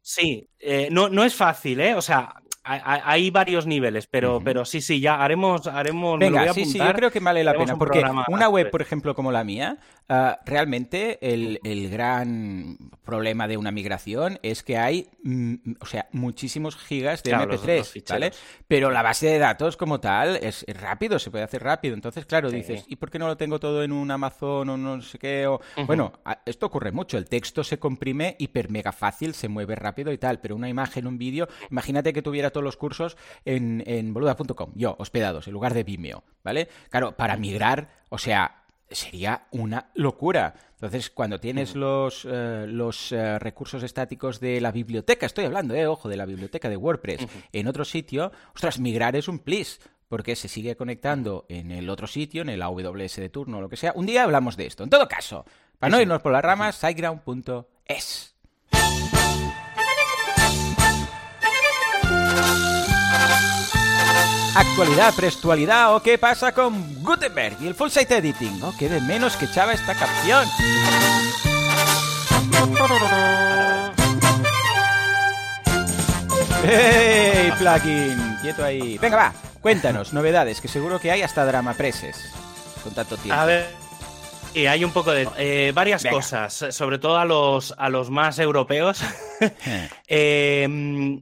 Sí, 0.00 0.48
eh, 0.60 0.88
no, 0.92 1.08
no 1.08 1.24
es 1.24 1.34
fácil, 1.34 1.80
¿eh? 1.80 1.94
O 1.96 2.02
sea, 2.02 2.40
hay 2.66 3.30
varios 3.30 3.66
niveles, 3.66 4.06
pero, 4.06 4.40
pero 4.44 4.64
sí, 4.64 4.80
sí, 4.80 5.00
ya 5.00 5.22
haremos, 5.22 5.66
haremos. 5.66 6.18
Venga, 6.18 6.52
sí, 6.52 6.64
sí, 6.64 6.78
yo 6.78 6.92
creo 6.92 7.10
que 7.10 7.20
vale 7.20 7.44
la 7.44 7.54
pena, 7.54 7.76
porque 7.76 8.02
una 8.28 8.48
web, 8.48 8.70
por 8.70 8.82
ejemplo, 8.82 9.14
como 9.14 9.30
la 9.30 9.44
mía, 9.44 9.78
Ah, 10.08 10.38
realmente 10.44 11.18
el, 11.20 11.58
gran 11.90 12.78
problema 13.04 13.48
de 13.48 13.56
una 13.56 13.72
migración 13.72 14.38
es 14.42 14.62
que 14.62 14.78
hay, 14.78 15.08
mm, 15.24 15.54
o 15.80 15.86
sea, 15.86 16.08
muchísimos 16.12 16.76
gigas 16.76 17.24
de 17.24 17.32
MP3, 17.32 18.04
¿vale? 18.08 18.32
Pero 18.68 18.92
la 18.92 19.02
base 19.02 19.26
de 19.26 19.38
datos 19.38 19.76
como 19.76 19.98
tal 19.98 20.36
es, 20.36 20.64
rápido, 20.68 21.18
se 21.18 21.32
puede 21.32 21.42
hacer 21.42 21.64
rápido. 21.64 21.94
Entonces, 21.94 22.24
claro, 22.24 22.50
dices, 22.52 22.84
¿y 22.86 22.96
por 22.96 23.10
qué 23.10 23.18
no 23.18 23.26
lo 23.26 23.36
tengo 23.36 23.58
todo 23.58 23.82
en 23.82 23.90
un 23.90 24.08
Amazon 24.08 24.68
o 24.68 24.76
no 24.76 25.02
sé 25.02 25.18
qué? 25.18 25.52
Bueno, 25.86 26.12
esto 26.44 26.66
ocurre 26.66 26.92
mucho. 26.92 27.18
El 27.18 27.28
texto 27.28 27.64
se 27.64 27.78
comprime 27.78 28.36
hiper 28.38 28.70
mega 28.70 28.92
fácil, 28.92 29.34
se 29.34 29.48
mueve 29.48 29.74
rápido 29.74 30.12
y 30.12 30.18
tal, 30.18 30.38
pero 30.40 30.54
una 30.54 30.68
imagen, 30.68 31.08
un 31.08 31.18
vídeo, 31.18 31.48
imagínate 31.68 32.12
que 32.12 32.22
tuviera 32.22 32.50
todos 32.56 32.64
los 32.64 32.78
cursos 32.78 33.18
en, 33.44 33.84
en 33.86 34.14
boluda.com, 34.14 34.72
yo, 34.74 34.96
hospedados, 34.98 35.46
en 35.46 35.52
lugar 35.52 35.74
de 35.74 35.84
Vimeo, 35.84 36.24
¿vale? 36.42 36.68
Claro, 36.88 37.14
para 37.14 37.36
migrar, 37.36 37.90
o 38.08 38.16
sea, 38.16 38.62
sería 38.90 39.46
una 39.50 39.90
locura. 39.94 40.54
Entonces, 40.72 41.10
cuando 41.10 41.38
tienes 41.38 41.74
los, 41.74 42.26
eh, 42.26 42.64
los 42.66 43.12
eh, 43.12 43.38
recursos 43.38 43.82
estáticos 43.82 44.40
de 44.40 44.62
la 44.62 44.72
biblioteca, 44.72 45.26
estoy 45.26 45.44
hablando, 45.44 45.74
eh, 45.74 45.86
ojo, 45.86 46.08
de 46.08 46.16
la 46.16 46.24
biblioteca 46.24 46.70
de 46.70 46.78
WordPress, 46.78 47.26
en 47.52 47.68
otro 47.68 47.84
sitio, 47.84 48.32
ostras, 48.54 48.78
migrar 48.78 49.16
es 49.16 49.28
un 49.28 49.40
please, 49.40 49.78
porque 50.08 50.34
se 50.34 50.48
sigue 50.48 50.76
conectando 50.76 51.44
en 51.50 51.72
el 51.72 51.90
otro 51.90 52.06
sitio, 52.06 52.40
en 52.40 52.48
el 52.48 52.62
AWS 52.62 53.16
de 53.16 53.28
turno 53.28 53.58
o 53.58 53.60
lo 53.60 53.68
que 53.68 53.76
sea. 53.76 53.92
Un 53.94 54.06
día 54.06 54.24
hablamos 54.24 54.56
de 54.56 54.64
esto. 54.64 54.82
En 54.82 54.88
todo 54.88 55.06
caso, 55.08 55.44
para 55.78 55.90
no 55.90 56.00
irnos 56.00 56.22
por 56.22 56.32
las 56.32 56.42
ramas, 56.42 56.76
siteground.es. 56.76 58.35
Actualidad, 64.56 65.12
prestualidad 65.14 65.94
o 65.94 66.02
qué 66.02 66.16
pasa 66.16 66.50
con 66.50 67.02
Gutenberg 67.02 67.58
y 67.60 67.66
el 67.66 67.74
full 67.74 67.90
site 67.90 68.16
editing. 68.16 68.62
Oh, 68.62 68.72
qué 68.78 68.88
de 68.88 69.02
menos 69.02 69.36
que 69.36 69.44
echaba 69.44 69.74
esta 69.74 69.94
canción. 69.94 70.48
¡Hey, 76.64 77.52
plugin! 77.58 78.38
Quieto 78.40 78.64
ahí. 78.64 78.96
Venga, 78.96 79.16
va, 79.18 79.34
cuéntanos, 79.60 80.14
novedades, 80.14 80.62
que 80.62 80.68
seguro 80.68 80.98
que 81.00 81.10
hay 81.10 81.20
hasta 81.20 81.44
drama 81.44 81.74
preses. 81.74 82.16
Con 82.82 82.94
tanto 82.94 83.18
tiempo. 83.18 83.38
A 83.38 83.44
ver. 83.44 83.66
Y 84.54 84.64
hay 84.64 84.84
un 84.84 84.92
poco 84.92 85.12
de 85.12 85.28
eh, 85.36 85.72
varias 85.74 86.02
cosas, 86.06 86.64
sobre 86.70 86.98
todo 86.98 87.18
a 87.18 87.26
los, 87.26 87.74
a 87.76 87.90
los 87.90 88.08
más 88.08 88.38
europeos. 88.38 89.02
eh 90.08 91.20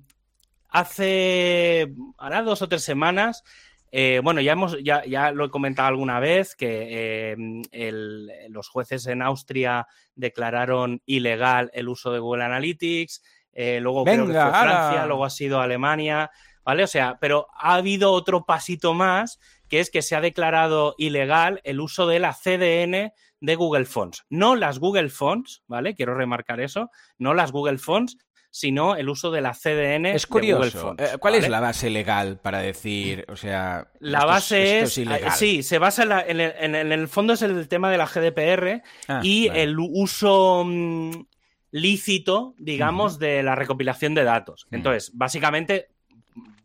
hace 0.75 1.95
ahora 2.19 2.43
dos 2.43 2.61
o 2.61 2.69
tres 2.69 2.83
semanas, 2.83 3.45
eh, 3.93 4.21
bueno, 4.25 4.41
ya, 4.41 4.53
hemos, 4.53 4.77
ya, 4.83 5.05
ya, 5.05 5.31
lo 5.31 5.45
he 5.45 5.51
comentado 5.51 5.87
alguna 5.87 6.19
vez, 6.19 6.57
que 6.57 7.37
eh, 7.71 8.49
los 8.49 8.69
jueces 8.69 9.07
en 9.07 9.23
Austria 9.23 9.87
declararon 10.17 11.01
ilegal 11.07 11.71
el 11.75 11.89
uso 11.89 12.13
de 12.13 12.19
Google 12.19 12.43
Analytics, 12.43 13.23
eh, 13.53 13.79
luego 13.81 14.03
creo 14.05 14.27
que 14.27 14.33
fue 14.33 14.51
Francia, 14.51 15.07
luego 15.07 15.25
ha 15.25 15.31
sido 15.31 15.61
Alemania, 15.61 16.33
¿vale? 16.65 16.83
O 16.83 16.89
sea, 16.89 17.19
pero 17.21 17.47
ha 17.57 17.75
habido 17.75 18.11
otro 18.11 18.45
pasito 18.45 18.95
más, 18.95 19.39
que 19.69 19.79
es 19.79 19.91
que 19.91 20.03
se 20.03 20.17
ha 20.17 20.21
declarado 20.21 20.97
ilegal 20.99 21.61
el 21.63 21.79
uso 21.79 22.09
de 22.09 22.19
la 22.19 22.33
CDN 22.35 23.13
de 23.41 23.55
Google 23.55 23.85
Fonts. 23.85 24.25
No 24.29 24.57
las 24.57 24.81
Google 24.81 25.09
Fonts, 25.09 25.63
¿vale? 25.69 25.95
Quiero 25.95 26.17
remarcar 26.17 26.61
eso, 26.61 26.91
no 27.17 27.33
las 27.33 27.53
Google 27.53 27.79
Fonts, 27.79 28.19
sino 28.55 28.95
el 28.95 29.09
uso 29.09 29.33
de 29.33 29.41
la 29.41 29.53
CDN. 29.53 30.07
Es 30.07 30.29
curioso. 30.29 30.95
Eh, 30.97 31.17
¿Cuál 31.19 31.35
es 31.35 31.49
la 31.49 31.59
base 31.59 31.91
legal 31.91 32.39
para 32.41 32.61
decir, 32.61 33.25
o 33.27 33.35
sea, 33.35 33.89
la 33.99 34.25
base 34.25 34.79
es, 34.79 34.97
eh, 34.97 35.07
sí, 35.35 35.65
se 35.65 35.79
basa 35.79 36.05
en, 36.25 36.39
el, 36.41 37.09
fondo 37.09 37.33
es 37.33 37.43
el 37.43 37.67
tema 37.67 37.91
de 37.91 37.99
la 37.99 38.07
GDPR 38.07 38.81
ah, 39.09 39.21
y 39.25 39.49
el 39.49 39.77
uso 39.81 40.63
mm, 40.65 41.27
lícito, 41.73 42.55
digamos, 42.57 43.19
de 43.19 43.43
la 43.43 43.57
recopilación 43.57 44.15
de 44.15 44.23
datos. 44.23 44.69
Mm. 44.71 44.75
Entonces, 44.77 45.11
básicamente, 45.15 45.89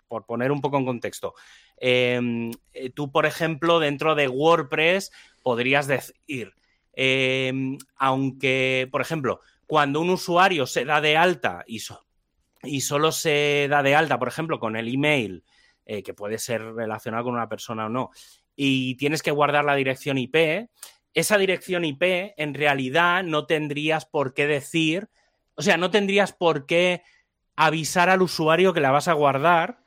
por 0.08 0.28
poner 0.28 0.52
un 0.52 0.62
poco 0.62 0.78
en 0.78 0.86
contexto, 0.86 1.34
em, 1.78 2.52
eh, 2.72 2.92
tú, 2.92 3.12
por 3.12 3.26
ejemplo, 3.26 3.80
dentro 3.80 4.14
de 4.14 4.28
WordPress 4.28 5.12
podrías 5.42 5.88
decir, 5.88 6.54
em, 6.94 7.80
aunque, 7.98 8.88
por 8.92 9.02
ejemplo, 9.02 9.42
cuando 9.70 10.02
un 10.02 10.10
usuario 10.10 10.66
se 10.66 10.84
da 10.84 11.00
de 11.00 11.16
alta 11.16 11.64
y, 11.68 11.80
y 12.64 12.82
solo 12.82 13.12
se 13.12 13.68
da 13.70 13.84
de 13.84 13.94
alta, 13.94 14.18
por 14.18 14.28
ejemplo, 14.28 14.60
con 14.60 14.76
el 14.76 14.92
email, 14.92 15.44
eh, 15.86 16.02
que 16.02 16.16
puede 16.16 16.40
ser 16.40 16.74
relacionado 16.74 17.26
con 17.26 17.36
una 17.36 17.48
persona 17.48 17.86
o 17.86 17.90
no, 17.90 18.10
y 18.56 18.96
tienes 18.96 19.22
que 19.22 19.30
guardar 19.30 19.64
la 19.66 19.76
dirección 19.76 20.18
IP, 20.18 20.70
esa 21.14 21.38
dirección 21.38 21.86
IP 21.86 22.02
en 22.36 22.56
realidad 22.56 23.24
no 23.24 23.46
tendrías 23.46 24.08
por 24.08 24.34
qué 24.34 24.48
decir, 24.48 25.08
o 25.54 25.62
sea, 25.62 25.78
no 25.78 25.92
tendrías 25.92 26.34
por 26.34 26.66
qué 26.66 27.04
avisar 27.56 28.10
al 28.10 28.24
usuario 28.24 28.74
que 28.74 28.82
la 28.82 28.90
vas 28.90 29.08
a 29.08 29.14
guardar. 29.14 29.84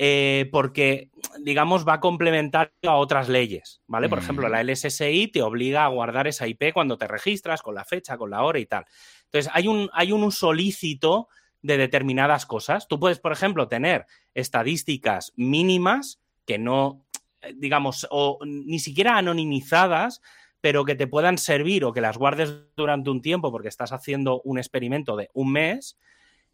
Eh, 0.00 0.48
porque, 0.52 1.10
digamos, 1.40 1.84
va 1.84 1.94
a 1.94 2.00
complementar 2.00 2.72
a 2.86 2.94
otras 2.94 3.28
leyes, 3.28 3.82
¿vale? 3.88 4.08
Por 4.08 4.20
ejemplo, 4.20 4.48
la 4.48 4.62
mm. 4.62 4.70
LSSI 4.70 5.26
te 5.26 5.42
obliga 5.42 5.84
a 5.84 5.88
guardar 5.88 6.28
esa 6.28 6.46
IP 6.46 6.72
cuando 6.72 6.96
te 6.96 7.08
registras, 7.08 7.62
con 7.62 7.74
la 7.74 7.84
fecha, 7.84 8.16
con 8.16 8.30
la 8.30 8.44
hora 8.44 8.60
y 8.60 8.66
tal. 8.66 8.84
Entonces, 9.28 9.50
hay 9.54 9.68
un, 9.68 9.90
hay 9.92 10.12
un 10.12 10.24
uso 10.24 10.52
lícito 10.52 11.28
de 11.62 11.76
determinadas 11.76 12.46
cosas. 12.46 12.88
Tú 12.88 12.98
puedes, 12.98 13.18
por 13.18 13.32
ejemplo, 13.32 13.68
tener 13.68 14.06
estadísticas 14.34 15.32
mínimas 15.36 16.20
que 16.46 16.58
no, 16.58 17.04
eh, 17.42 17.54
digamos, 17.56 18.06
o 18.10 18.38
ni 18.44 18.78
siquiera 18.78 19.18
anonimizadas, 19.18 20.22
pero 20.60 20.84
que 20.84 20.94
te 20.94 21.06
puedan 21.06 21.38
servir 21.38 21.84
o 21.84 21.92
que 21.92 22.00
las 22.00 22.16
guardes 22.16 22.54
durante 22.76 23.10
un 23.10 23.22
tiempo 23.22 23.52
porque 23.52 23.68
estás 23.68 23.92
haciendo 23.92 24.40
un 24.42 24.58
experimento 24.58 25.16
de 25.16 25.30
un 25.34 25.52
mes 25.52 25.98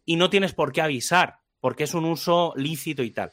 y 0.05 0.17
no 0.17 0.29
tienes 0.29 0.53
por 0.53 0.71
qué 0.71 0.81
avisar, 0.81 1.39
porque 1.59 1.85
es 1.85 1.93
un 1.93 2.05
uso 2.05 2.53
lícito 2.55 3.03
y 3.03 3.11
tal. 3.11 3.31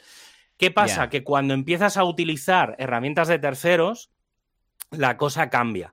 ¿Qué 0.57 0.71
pasa? 0.71 1.09
Que 1.09 1.25
cuando 1.25 1.55
empiezas 1.55 1.97
a 1.97 2.05
utilizar 2.05 2.77
herramientas 2.79 3.29
de 3.29 3.39
terceros, 3.39 4.11
la 4.91 5.17
cosa 5.17 5.51
cambia. 5.51 5.93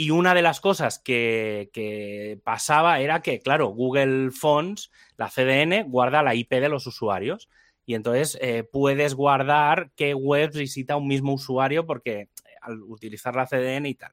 Y 0.00 0.10
una 0.10 0.32
de 0.32 0.42
las 0.42 0.60
cosas 0.60 1.00
que, 1.00 2.40
pasaba 2.44 3.00
era 3.00 3.20
que, 3.20 3.40
claro, 3.40 3.70
Google 3.70 4.30
Fonts, 4.30 4.92
la 5.16 5.28
CDN, 5.28 5.90
guarda 5.90 6.22
la 6.22 6.36
IP 6.36 6.50
de 6.50 6.68
los 6.68 6.86
usuarios. 6.86 7.48
Y 7.84 7.96
entonces 7.96 8.38
eh, 8.40 8.62
puedes 8.62 9.16
guardar 9.16 9.90
qué 9.96 10.14
webs 10.14 10.56
visita 10.56 10.94
un 10.94 11.08
mismo 11.08 11.32
usuario 11.32 11.84
porque 11.84 12.20
eh, 12.20 12.28
al 12.62 12.80
utilizar 12.80 13.34
la 13.34 13.48
CDN 13.48 13.86
y 13.86 13.96
tal. 13.96 14.12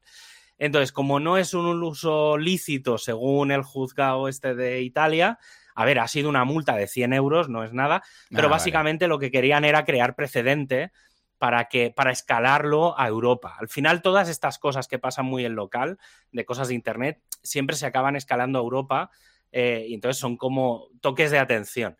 Entonces, 0.58 0.91
como 0.91 1.19
no 1.19 1.38
es 1.38 1.54
un 1.54 1.84
uso 1.84 2.36
lícito 2.36 2.98
según 2.98 3.52
el 3.52 3.62
juzgado 3.62 4.28
este 4.28 4.56
de 4.56 4.82
Italia, 4.82 5.38
a 5.76 5.86
ver, 5.86 6.00
ha 6.00 6.08
sido 6.08 6.30
una 6.30 6.45
multa 6.45 6.76
de 6.76 6.88
100 6.88 7.13
euros, 7.13 7.48
no 7.48 7.63
es 7.63 7.74
nada, 7.74 8.02
pero 8.32 8.48
ah, 8.48 8.52
básicamente 8.52 9.08
lo 9.08 9.19
que 9.19 9.30
querían 9.30 9.63
era 9.63 9.86
crear 9.86 10.15
precedente 10.15 10.91
para, 11.38 11.65
que, 11.65 11.91
para 11.91 12.12
escalarlo 12.12 13.00
a 13.00 13.08
Europa. 13.08 13.56
Al 13.60 13.69
final, 13.69 14.02
todas 14.02 14.30
estas 14.30 14.58
cosas 14.58 14.88
que 14.88 15.00
pasan 15.00 15.26
muy 15.26 15.45
en 15.45 15.56
local, 15.56 16.00
de 16.32 16.45
cosas 16.45 16.67
de 16.69 16.76
Internet, 16.76 17.21
siempre 17.43 17.76
se 17.76 17.86
acaban 17.86 18.15
escalando 18.15 18.60
a 18.60 18.62
Europa 18.62 19.12
eh, 19.52 19.86
y 19.88 19.93
entonces 19.93 20.19
son 20.19 20.38
como 20.38 20.89
toques 21.02 21.32
de 21.32 21.39
atención. 21.39 21.98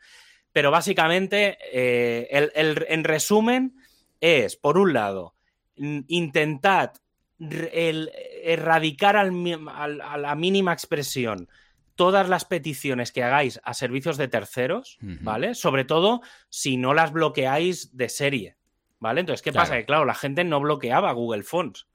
Pero 0.52 0.72
básicamente, 0.72 1.58
eh, 1.74 2.28
el, 2.32 2.86
en 2.88 3.04
resumen, 3.04 3.76
es, 4.22 4.56
por 4.56 4.78
un 4.78 4.94
lado, 4.94 5.36
intentad 5.76 6.94
el 7.40 8.12
erradicar 8.44 9.18
al, 9.18 9.70
a 9.70 10.18
la 10.18 10.36
mínima 10.36 10.72
expresión 10.72 11.50
todas 11.96 12.30
las 12.30 12.46
peticiones 12.46 13.12
que 13.12 13.24
hagáis 13.24 13.60
a 13.64 13.74
servicios 13.74 14.18
de 14.18 14.28
terceros, 14.28 14.98
¿vale? 15.02 15.56
Sobre 15.56 15.86
todo 15.86 16.22
si 16.50 16.78
no 16.78 16.94
las 16.94 17.12
bloqueáis 17.12 17.96
de 17.96 18.10
serie, 18.10 18.58
¿vale? 19.06 19.20
Entonces, 19.20 19.44
¿qué 19.44 19.54
pasa? 19.54 19.78
Que 19.78 19.86
claro, 19.86 20.04
la 20.04 20.16
gente 20.16 20.44
no 20.44 20.60
bloqueaba 20.60 21.12
Google 21.12 21.44
Fonts. 21.44 21.88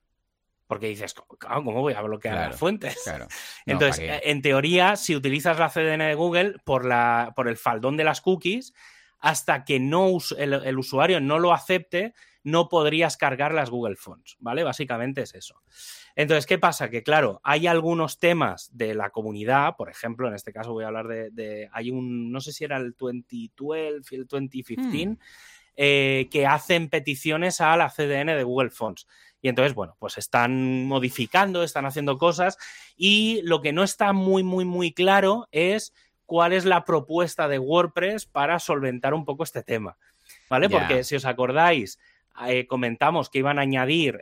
Porque 0.68 0.87
dices, 0.87 1.14
¿cómo 1.14 1.81
voy 1.81 1.94
a 1.94 2.03
bloquear 2.03 2.37
las 2.37 2.57
fuentes? 2.57 2.96
Entonces, 3.66 4.20
en 4.23 4.40
teoría, 4.40 4.94
si 4.94 5.16
utilizas 5.16 5.59
la 5.59 5.68
CDN 5.68 5.99
de 5.99 6.14
Google 6.14 6.55
por, 6.64 6.85
la, 6.85 7.33
por 7.35 7.49
el 7.49 7.57
faldón 7.57 7.96
de 7.96 8.05
las 8.05 8.20
cookies, 8.20 8.73
hasta 9.18 9.64
que 9.64 9.81
no 9.81 10.18
el, 10.38 10.79
usuario 10.79 11.20
no 11.20 11.40
lo 11.40 11.53
acepte, 11.53 12.14
no 12.44 12.68
podrías 12.68 13.16
cargar 13.16 13.53
las 13.53 13.68
Google 13.68 13.96
Fonts, 13.96 14.37
¿vale? 14.38 14.62
Básicamente 14.62 15.23
es 15.23 15.35
eso. 15.35 15.61
Entonces, 16.14 16.46
¿qué 16.46 16.59
pasa? 16.59 16.88
Que 16.88 17.03
claro, 17.03 17.40
hay 17.42 17.66
algunos 17.66 18.20
temas 18.20 18.70
de 18.73 18.94
la 18.94 19.11
comunidad, 19.11 19.75
por 19.77 19.90
ejemplo, 19.90 20.29
en 20.29 20.35
este 20.35 20.53
caso 20.53 20.73
voy 20.73 20.85
a 20.85 20.87
hablar 20.87 21.09
de, 21.09 21.68
hay 21.73 21.90
un, 21.90 22.31
no 22.31 22.40
sé 22.40 22.53
si 22.53 22.62
era 22.62 22.77
el 22.77 22.94
2012, 22.96 24.14
el 24.14 24.27
2015, 24.27 25.07
hmm. 25.07 25.18
Eh, 25.83 26.29
que 26.31 26.47
hacen 26.47 26.90
peticiones 26.90 27.62
a 27.62 27.75
la 27.75 27.88
CDN 27.88 28.37
de 28.37 28.45
Google 28.45 28.69
Fonts. 28.69 29.07
Y 29.40 29.49
entonces, 29.49 29.73
bueno, 29.73 29.97
pues 29.99 30.19
están 30.19 30.85
modificando, 30.85 31.62
están 31.62 31.87
haciendo 31.87 32.19
cosas 32.19 32.59
y 32.99 33.40
lo 33.45 33.62
que 33.62 33.73
no 33.73 33.83
está 33.83 34.12
muy, 34.12 34.43
muy, 34.43 34.66
muy 34.66 34.93
claro 34.93 35.49
es 35.53 35.95
cuál 36.27 36.53
es 36.53 36.66
la 36.66 36.85
propuesta 36.85 37.49
de 37.49 37.59
WordPress 37.59 38.27
para 38.27 38.59
solventar 38.59 39.14
un 39.14 39.25
poco 39.25 39.43
este 39.43 39.62
tema. 39.62 39.97
¿Vale? 40.51 40.69
Porque 40.69 41.03
si 41.03 41.16
os 41.16 41.25
acordáis, 41.25 41.99
eh, 42.47 42.66
comentamos 42.66 43.31
que 43.31 43.38
iban 43.38 43.59
a 43.59 43.62
añadir 43.62 44.21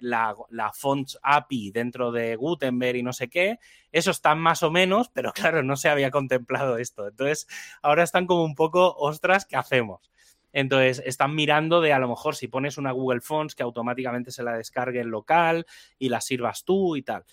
la, 0.00 0.34
la, 0.48 0.72
Fonts 0.72 1.18
API 1.22 1.72
dentro 1.72 2.10
de 2.10 2.36
Gutenberg 2.36 2.96
y 2.96 3.02
no 3.02 3.12
sé 3.12 3.28
qué. 3.28 3.58
Eso 3.92 4.12
está 4.12 4.34
más 4.34 4.62
o 4.62 4.70
menos, 4.70 5.10
pero 5.10 5.30
claro, 5.34 5.62
no 5.62 5.76
se 5.76 5.90
había 5.90 6.10
contemplado 6.10 6.78
esto. 6.78 7.06
Entonces, 7.06 7.48
ahora 7.82 8.02
están 8.02 8.26
como 8.26 8.44
un 8.44 8.54
poco, 8.54 8.94
ostras, 8.96 9.44
¿qué 9.44 9.56
hacemos? 9.56 10.13
Entonces, 10.54 11.02
están 11.04 11.34
mirando 11.34 11.80
de 11.80 11.92
a 11.92 11.98
lo 11.98 12.08
mejor 12.08 12.36
si 12.36 12.46
pones 12.46 12.78
una 12.78 12.92
Google 12.92 13.20
Fonts 13.20 13.56
que 13.56 13.64
automáticamente 13.64 14.30
se 14.30 14.44
la 14.44 14.56
descargue 14.56 15.00
en 15.00 15.10
local 15.10 15.66
y 15.98 16.08
la 16.08 16.20
sirvas 16.20 16.64
tú 16.64 16.94
y 16.96 17.02
tal. 17.02 17.24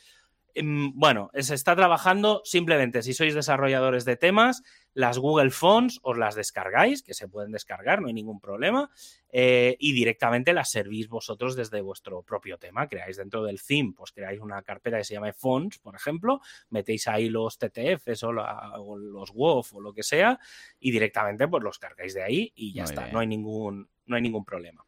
Em, 0.56 0.92
bueno, 0.96 1.30
se 1.40 1.54
está 1.54 1.76
trabajando 1.76 2.42
simplemente 2.44 3.04
si 3.04 3.14
sois 3.14 3.36
desarrolladores 3.36 4.06
de 4.06 4.18
temas, 4.18 4.64
las 4.94 5.18
Google 5.18 5.52
Fonts 5.52 6.00
os 6.04 6.18
las 6.18 6.36
descargáis, 6.36 7.04
que 7.04 7.14
se 7.14 7.28
pueden 7.28 7.52
descargar, 7.52 8.02
no 8.02 8.08
hay 8.08 8.14
ningún 8.14 8.40
problema, 8.40 8.90
eh, 9.32 9.76
y 9.80 9.94
directamente 9.94 10.54
las 10.54 10.72
servís 10.72 11.08
vosotros 11.08 11.56
desde 11.56 11.82
vuestro 11.82 12.24
propio 12.24 12.58
tema. 12.58 12.88
Creáis 12.88 13.18
dentro 13.18 13.44
del 13.44 13.62
theme, 13.62 13.94
pues 13.96 14.12
creáis 14.12 14.40
una 14.42 14.62
carpeta 14.64 14.98
que 14.98 15.04
se 15.04 15.14
llama 15.14 15.32
Fonts, 15.34 15.80
por 15.80 15.96
ejemplo, 15.96 16.42
metéis 16.70 17.08
ahí 17.08 17.30
los 17.30 17.58
TTFs 17.58 18.24
o, 18.24 18.32
los 18.32 19.32
WOF 19.32 19.74
o 19.76 19.82
lo 19.82 19.94
que 19.94 20.04
sea, 20.04 20.40
y 20.80 20.92
directamente 20.92 21.48
pues 21.48 21.64
los 21.64 21.80
cargáis 21.80 22.14
de 22.14 22.24
ahí 22.24 22.52
y 22.56 22.74
ya 22.74 22.84
está, 22.84 23.08
no 23.08 23.20
hay, 23.20 23.28
ningún, 23.28 23.90
no 24.06 24.16
hay 24.16 24.22
ningún 24.22 24.44
problema. 24.44 24.86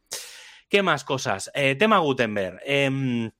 ¿Qué 0.68 0.82
más 0.82 1.04
cosas? 1.04 1.50
Eh, 1.54 1.76
tema 1.76 1.98
Gutenberg. 1.98 2.60
Em, 2.64 3.30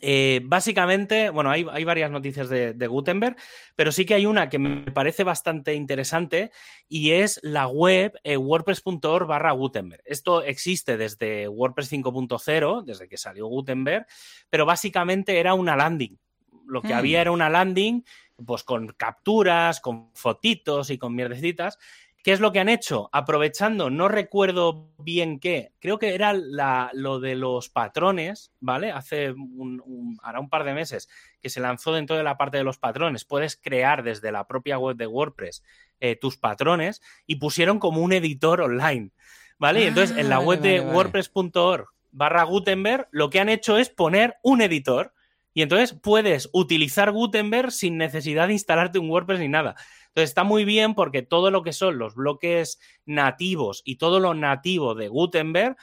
eh, 0.00 0.42
básicamente, 0.44 1.30
bueno, 1.30 1.50
hay, 1.50 1.64
varias 1.64 2.10
noticias 2.10 2.48
de, 2.50 2.86
Gutenberg, 2.86 3.36
pero 3.74 3.90
sí 3.90 4.04
que 4.04 4.14
hay 4.14 4.26
una 4.26 4.50
que 4.50 4.58
me 4.58 4.90
parece 4.92 5.24
bastante 5.24 5.74
interesante 5.74 6.50
y 6.88 7.12
es 7.12 7.40
la 7.42 7.68
web 7.68 8.18
eh, 8.22 8.36
wordpress.org 8.36 9.26
barra 9.26 9.52
Gutenberg. 9.52 10.02
Esto 10.04 10.42
existe 10.42 10.98
desde 10.98 11.48
WordPress 11.48 11.92
5.0, 11.92 12.84
desde 12.84 13.08
que 13.08 13.16
salió 13.16 13.46
Gutenberg, 13.46 14.06
pero 14.50 14.66
básicamente 14.66 15.38
era 15.38 15.54
una 15.54 15.74
landing. 15.74 16.18
Lo 16.66 16.82
que 16.82 16.92
había 16.92 17.20
hmm. 17.20 17.22
era 17.22 17.30
una 17.30 17.48
landing, 17.48 18.04
pues 18.44 18.62
con 18.62 18.88
capturas, 18.88 19.80
con 19.80 20.10
fotitos 20.14 20.90
y 20.90 20.98
con 20.98 21.14
mierdecitas, 21.14 21.78
¿Qué 22.22 22.32
es 22.32 22.40
lo 22.40 22.52
que 22.52 22.58
han 22.58 22.68
hecho? 22.68 23.08
Aprovechando, 23.12 23.90
no 23.90 24.08
recuerdo 24.08 24.90
bien 24.98 25.38
qué, 25.38 25.72
creo 25.78 25.98
que 25.98 26.14
era 26.14 26.34
lo 26.34 27.20
de 27.20 27.36
los 27.36 27.68
patrones, 27.68 28.52
¿vale? 28.60 28.90
Hace 28.90 29.30
un, 29.30 30.18
hará 30.22 30.40
un 30.40 30.50
par 30.50 30.64
de 30.64 30.74
meses 30.74 31.08
que 31.40 31.48
se 31.48 31.60
lanzó 31.60 31.92
dentro 31.92 32.16
de 32.16 32.24
la 32.24 32.36
parte 32.36 32.58
de 32.58 32.64
los 32.64 32.78
patrones. 32.78 33.24
Puedes 33.24 33.56
crear 33.56 34.02
desde 34.02 34.32
la 34.32 34.46
propia 34.46 34.78
web 34.78 34.96
de 34.96 35.06
WordPress 35.06 35.62
eh, 36.00 36.16
tus 36.16 36.36
patrones 36.36 37.00
y 37.26 37.36
pusieron 37.36 37.78
como 37.78 38.02
un 38.02 38.12
editor 38.12 38.60
online, 38.60 39.12
¿vale? 39.58 39.84
y 39.84 39.86
entonces 39.86 40.16
en 40.16 40.28
la 40.28 40.36
ah, 40.36 40.40
web 40.40 40.60
de 40.60 40.80
wordpress.org 40.80 41.88
barra 42.10 42.42
Gutenberg 42.42 43.08
lo 43.10 43.30
que 43.30 43.40
han 43.40 43.48
hecho 43.48 43.78
es 43.78 43.90
poner 43.90 44.36
un 44.42 44.60
editor. 44.60 45.12
Y 45.54 45.62
entonces 45.62 45.92
puedes 46.00 46.50
utilizar 46.52 47.10
Gutenberg 47.10 47.72
sin 47.72 47.96
necesidad 47.96 48.46
de 48.46 48.52
instalarte 48.52 49.00
un 49.00 49.10
WordPress 49.10 49.40
ni 49.40 49.48
nada. 49.48 49.74
Entonces 50.18 50.30
está 50.30 50.42
muy 50.42 50.64
bien 50.64 50.96
porque 50.96 51.22
todo 51.22 51.52
lo 51.52 51.62
que 51.62 51.72
son 51.72 51.96
los 51.96 52.16
bloques 52.16 52.80
nativos 53.06 53.82
y 53.84 53.98
todo 53.98 54.18
lo 54.18 54.34
nativo 54.34 54.96
de 54.96 55.06
Gutenberg 55.06 55.76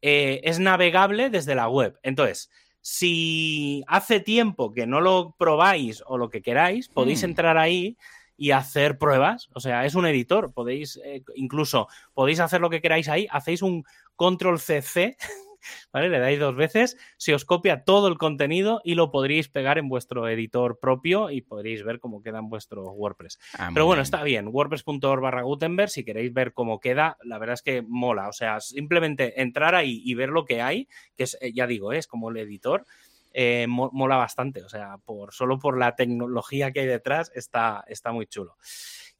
eh, 0.00 0.40
es 0.44 0.60
navegable 0.60 1.28
desde 1.28 1.56
la 1.56 1.68
web. 1.68 1.98
Entonces, 2.04 2.52
si 2.80 3.82
hace 3.88 4.20
tiempo 4.20 4.72
que 4.72 4.86
no 4.86 5.00
lo 5.00 5.34
probáis 5.36 6.04
o 6.06 6.18
lo 6.18 6.30
que 6.30 6.40
queráis, 6.40 6.88
podéis 6.88 7.22
hmm. 7.22 7.30
entrar 7.30 7.58
ahí 7.58 7.96
y 8.36 8.52
hacer 8.52 8.96
pruebas. 8.96 9.48
O 9.54 9.58
sea, 9.58 9.84
es 9.84 9.96
un 9.96 10.06
editor. 10.06 10.52
Podéis, 10.54 11.00
eh, 11.04 11.24
incluso, 11.34 11.88
podéis 12.14 12.38
hacer 12.38 12.60
lo 12.60 12.70
que 12.70 12.80
queráis 12.80 13.08
ahí. 13.08 13.26
Hacéis 13.28 13.60
un 13.60 13.82
control 14.14 14.60
CC 14.60 15.16
¿vale? 15.92 16.08
Le 16.08 16.18
dais 16.18 16.38
dos 16.38 16.56
veces, 16.56 16.96
se 17.16 17.34
os 17.34 17.44
copia 17.44 17.84
todo 17.84 18.08
el 18.08 18.18
contenido 18.18 18.80
y 18.84 18.94
lo 18.94 19.10
podréis 19.10 19.48
pegar 19.48 19.78
en 19.78 19.88
vuestro 19.88 20.28
editor 20.28 20.78
propio 20.78 21.30
y 21.30 21.42
podréis 21.42 21.82
ver 21.84 22.00
cómo 22.00 22.22
queda 22.22 22.38
en 22.38 22.48
vuestro 22.48 22.90
WordPress. 22.92 23.38
Ah, 23.58 23.70
Pero 23.72 23.86
bueno, 23.86 24.02
está 24.02 24.22
bien, 24.22 24.48
wordpress.org 24.48 25.20
barra 25.20 25.42
Gutenberg, 25.42 25.90
si 25.90 26.04
queréis 26.04 26.32
ver 26.32 26.52
cómo 26.52 26.80
queda, 26.80 27.16
la 27.22 27.38
verdad 27.38 27.54
es 27.54 27.62
que 27.62 27.82
mola, 27.82 28.28
o 28.28 28.32
sea, 28.32 28.60
simplemente 28.60 29.40
entrar 29.40 29.74
ahí 29.74 30.02
y 30.04 30.14
ver 30.14 30.30
lo 30.30 30.44
que 30.44 30.62
hay, 30.62 30.88
que 31.16 31.24
es, 31.24 31.36
eh, 31.40 31.52
ya 31.52 31.66
digo, 31.66 31.92
es 31.92 32.06
como 32.06 32.30
el 32.30 32.36
editor. 32.36 32.84
Eh, 33.32 33.66
mola 33.68 34.16
bastante, 34.16 34.64
o 34.64 34.68
sea, 34.68 34.96
por, 35.04 35.32
solo 35.32 35.60
por 35.60 35.78
la 35.78 35.94
tecnología 35.94 36.72
que 36.72 36.80
hay 36.80 36.86
detrás 36.86 37.30
está, 37.32 37.84
está 37.86 38.10
muy 38.10 38.26
chulo. 38.26 38.56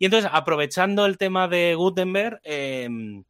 Y 0.00 0.06
entonces, 0.06 0.30
aprovechando 0.32 1.06
el 1.06 1.16
tema 1.16 1.46
de 1.46 1.74
Gutenberg, 1.76 2.40
em, 2.42 3.22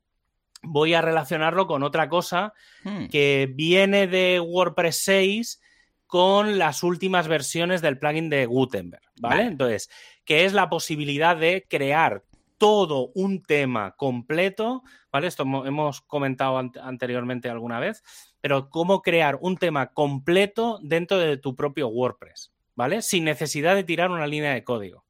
voy 0.63 0.95
a 0.95 1.03
relacionarlo 1.03 1.67
con 1.67 1.83
otra 1.83 2.09
cosa 2.09 2.53
hmm. 2.85 3.07
que 3.07 3.51
viene 3.53 4.07
de 4.07 4.41
WordPress 4.41 4.97
6 5.05 5.61
con 6.07 6.59
las 6.59 6.83
últimas 6.83 7.29
versiones 7.29 7.83
del 7.83 7.99
plugin 7.99 8.31
de 8.31 8.47
Gutenberg, 8.47 9.03
¿vale? 9.21 9.45
Entonces, 9.45 9.89
que 10.25 10.45
es 10.45 10.53
la 10.53 10.69
posibilidad 10.69 11.37
de 11.37 11.67
crear 11.69 12.25
todo 12.59 13.11
un 13.15 13.43
tema 13.43 13.93
completo, 13.93 14.83
¿vale? 15.13 15.29
Esto 15.29 15.45
hemos 15.45 16.01
comentado 16.03 16.59
anteriormente 16.59 17.49
alguna 17.49 17.79
vez, 17.79 18.03
pero 18.41 18.71
cómo 18.71 19.03
crear 19.03 19.39
un 19.41 19.57
tema 19.57 19.93
completo 19.93 20.81
dentro 20.83 21.19
de 21.19 21.37
tu 21.37 21.55
propio 21.55 21.89
WordPress, 21.89 22.53
¿vale? 22.75 23.03
Sin 23.03 23.25
necesidad 23.25 23.77
de 23.77 23.85
tirar 23.85 24.11
una 24.11 24.27
línea 24.27 24.53
de 24.53 24.65
código, 24.65 25.05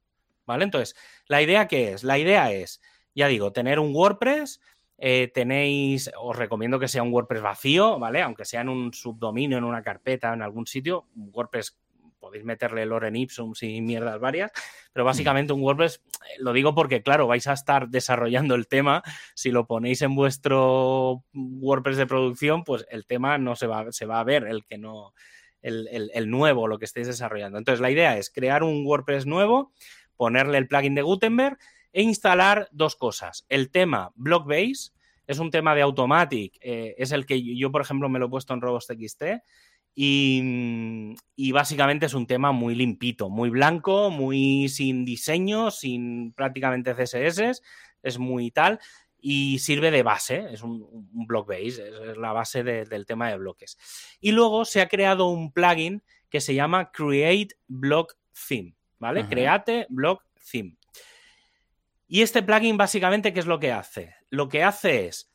¿vale? 0.45 0.65
Entonces, 0.65 0.95
¿la 1.25 1.41
idea 1.41 1.67
qué 1.67 1.93
es? 1.93 2.03
La 2.03 2.19
idea 2.19 2.51
es, 2.51 2.79
ya 3.15 3.27
digo, 3.27 3.51
tener 3.51 3.79
un 3.79 3.93
WordPress 3.93 4.61
eh, 5.03 5.31
tenéis, 5.33 6.11
os 6.15 6.35
recomiendo 6.35 6.77
que 6.77 6.87
sea 6.87 7.01
un 7.01 7.11
WordPress 7.11 7.41
vacío, 7.41 7.97
¿vale? 7.97 8.21
Aunque 8.21 8.45
sea 8.45 8.61
en 8.61 8.69
un 8.69 8.93
subdominio, 8.93 9.57
en 9.57 9.63
una 9.63 9.81
carpeta, 9.81 10.31
en 10.31 10.43
algún 10.43 10.67
sitio, 10.67 11.07
un 11.15 11.31
WordPress 11.33 11.75
podéis 12.19 12.43
meterle 12.43 12.85
Loren 12.85 13.15
Ipsum 13.15 13.53
y 13.61 13.81
mierdas 13.81 14.19
varias, 14.19 14.51
pero 14.93 15.03
básicamente 15.03 15.53
un 15.53 15.63
WordPress, 15.63 16.03
lo 16.37 16.53
digo 16.53 16.75
porque, 16.75 17.01
claro, 17.01 17.25
vais 17.25 17.47
a 17.47 17.53
estar 17.53 17.89
desarrollando 17.89 18.53
el 18.53 18.67
tema, 18.67 19.01
si 19.33 19.49
lo 19.49 19.65
ponéis 19.65 20.03
en 20.03 20.13
vuestro 20.13 21.23
WordPress 21.33 21.97
de 21.97 22.05
producción, 22.05 22.63
pues 22.63 22.85
el 22.91 23.07
tema 23.07 23.39
no 23.39 23.55
se 23.55 23.65
va, 23.65 23.91
se 23.91 24.05
va 24.05 24.19
a 24.19 24.23
ver, 24.23 24.43
el 24.45 24.65
que 24.65 24.77
no, 24.77 25.15
el, 25.63 26.11
el 26.13 26.29
nuevo, 26.29 26.67
lo 26.67 26.77
que 26.77 26.85
estéis 26.85 27.07
desarrollando. 27.07 27.57
Entonces, 27.57 27.81
la 27.81 27.89
idea 27.89 28.19
es 28.19 28.29
crear 28.29 28.61
un 28.61 28.85
WordPress 28.85 29.25
nuevo, 29.25 29.73
ponerle 30.15 30.59
el 30.59 30.67
plugin 30.67 30.93
de 30.93 31.01
Gutenberg 31.01 31.57
e 31.93 32.01
instalar 32.01 32.67
dos 32.71 32.95
cosas. 32.95 33.45
El 33.49 33.69
tema 33.69 34.11
Blockbase 34.15 34.91
es 35.27 35.39
un 35.39 35.51
tema 35.51 35.75
de 35.75 35.81
Automatic, 35.81 36.57
eh, 36.61 36.95
es 36.97 37.11
el 37.11 37.25
que 37.25 37.41
yo, 37.55 37.71
por 37.71 37.81
ejemplo, 37.81 38.09
me 38.09 38.19
lo 38.19 38.25
he 38.25 38.29
puesto 38.29 38.53
en 38.53 38.61
RobustXT 38.61 39.23
y, 39.93 41.15
y, 41.35 41.51
básicamente 41.51 42.05
es 42.05 42.13
un 42.13 42.25
tema 42.25 42.53
muy 42.53 42.75
limpito, 42.75 43.29
muy 43.29 43.49
blanco, 43.49 44.09
muy 44.09 44.69
sin 44.69 45.03
diseño, 45.03 45.69
sin 45.69 46.31
prácticamente 46.31 46.95
CSS, 46.95 47.61
es 48.01 48.17
muy 48.17 48.51
tal 48.51 48.79
y 49.19 49.59
sirve 49.59 49.91
de 49.91 50.01
base, 50.01 50.47
es 50.51 50.63
un, 50.63 50.81
un 50.91 51.27
block 51.27 51.47
base, 51.47 51.89
es, 51.89 52.17
la 52.17 52.33
base 52.33 52.63
del 52.63 53.05
tema 53.05 53.29
de 53.29 53.37
bloques. 53.37 53.77
Y 54.19 54.31
luego 54.31 54.65
se 54.65 54.81
ha 54.81 54.87
creado 54.87 55.27
un 55.27 55.51
plugin 55.51 56.01
que 56.29 56.41
se 56.41 56.55
llama 56.55 56.91
Create 56.91 57.55
Block 57.67 58.17
Theme, 58.47 58.75
¿vale? 58.97 59.27
Create 59.27 59.85
Block 59.89 60.23
Theme. 60.51 60.77
Y 62.13 62.23
este 62.23 62.43
plugin 62.43 62.75
básicamente, 62.75 63.31
¿qué 63.31 63.39
es 63.39 63.45
lo 63.45 63.57
que 63.57 63.71
hace? 63.71 64.13
Lo 64.29 64.49
que 64.49 64.65
hace 64.65 65.05
es, 65.05 65.31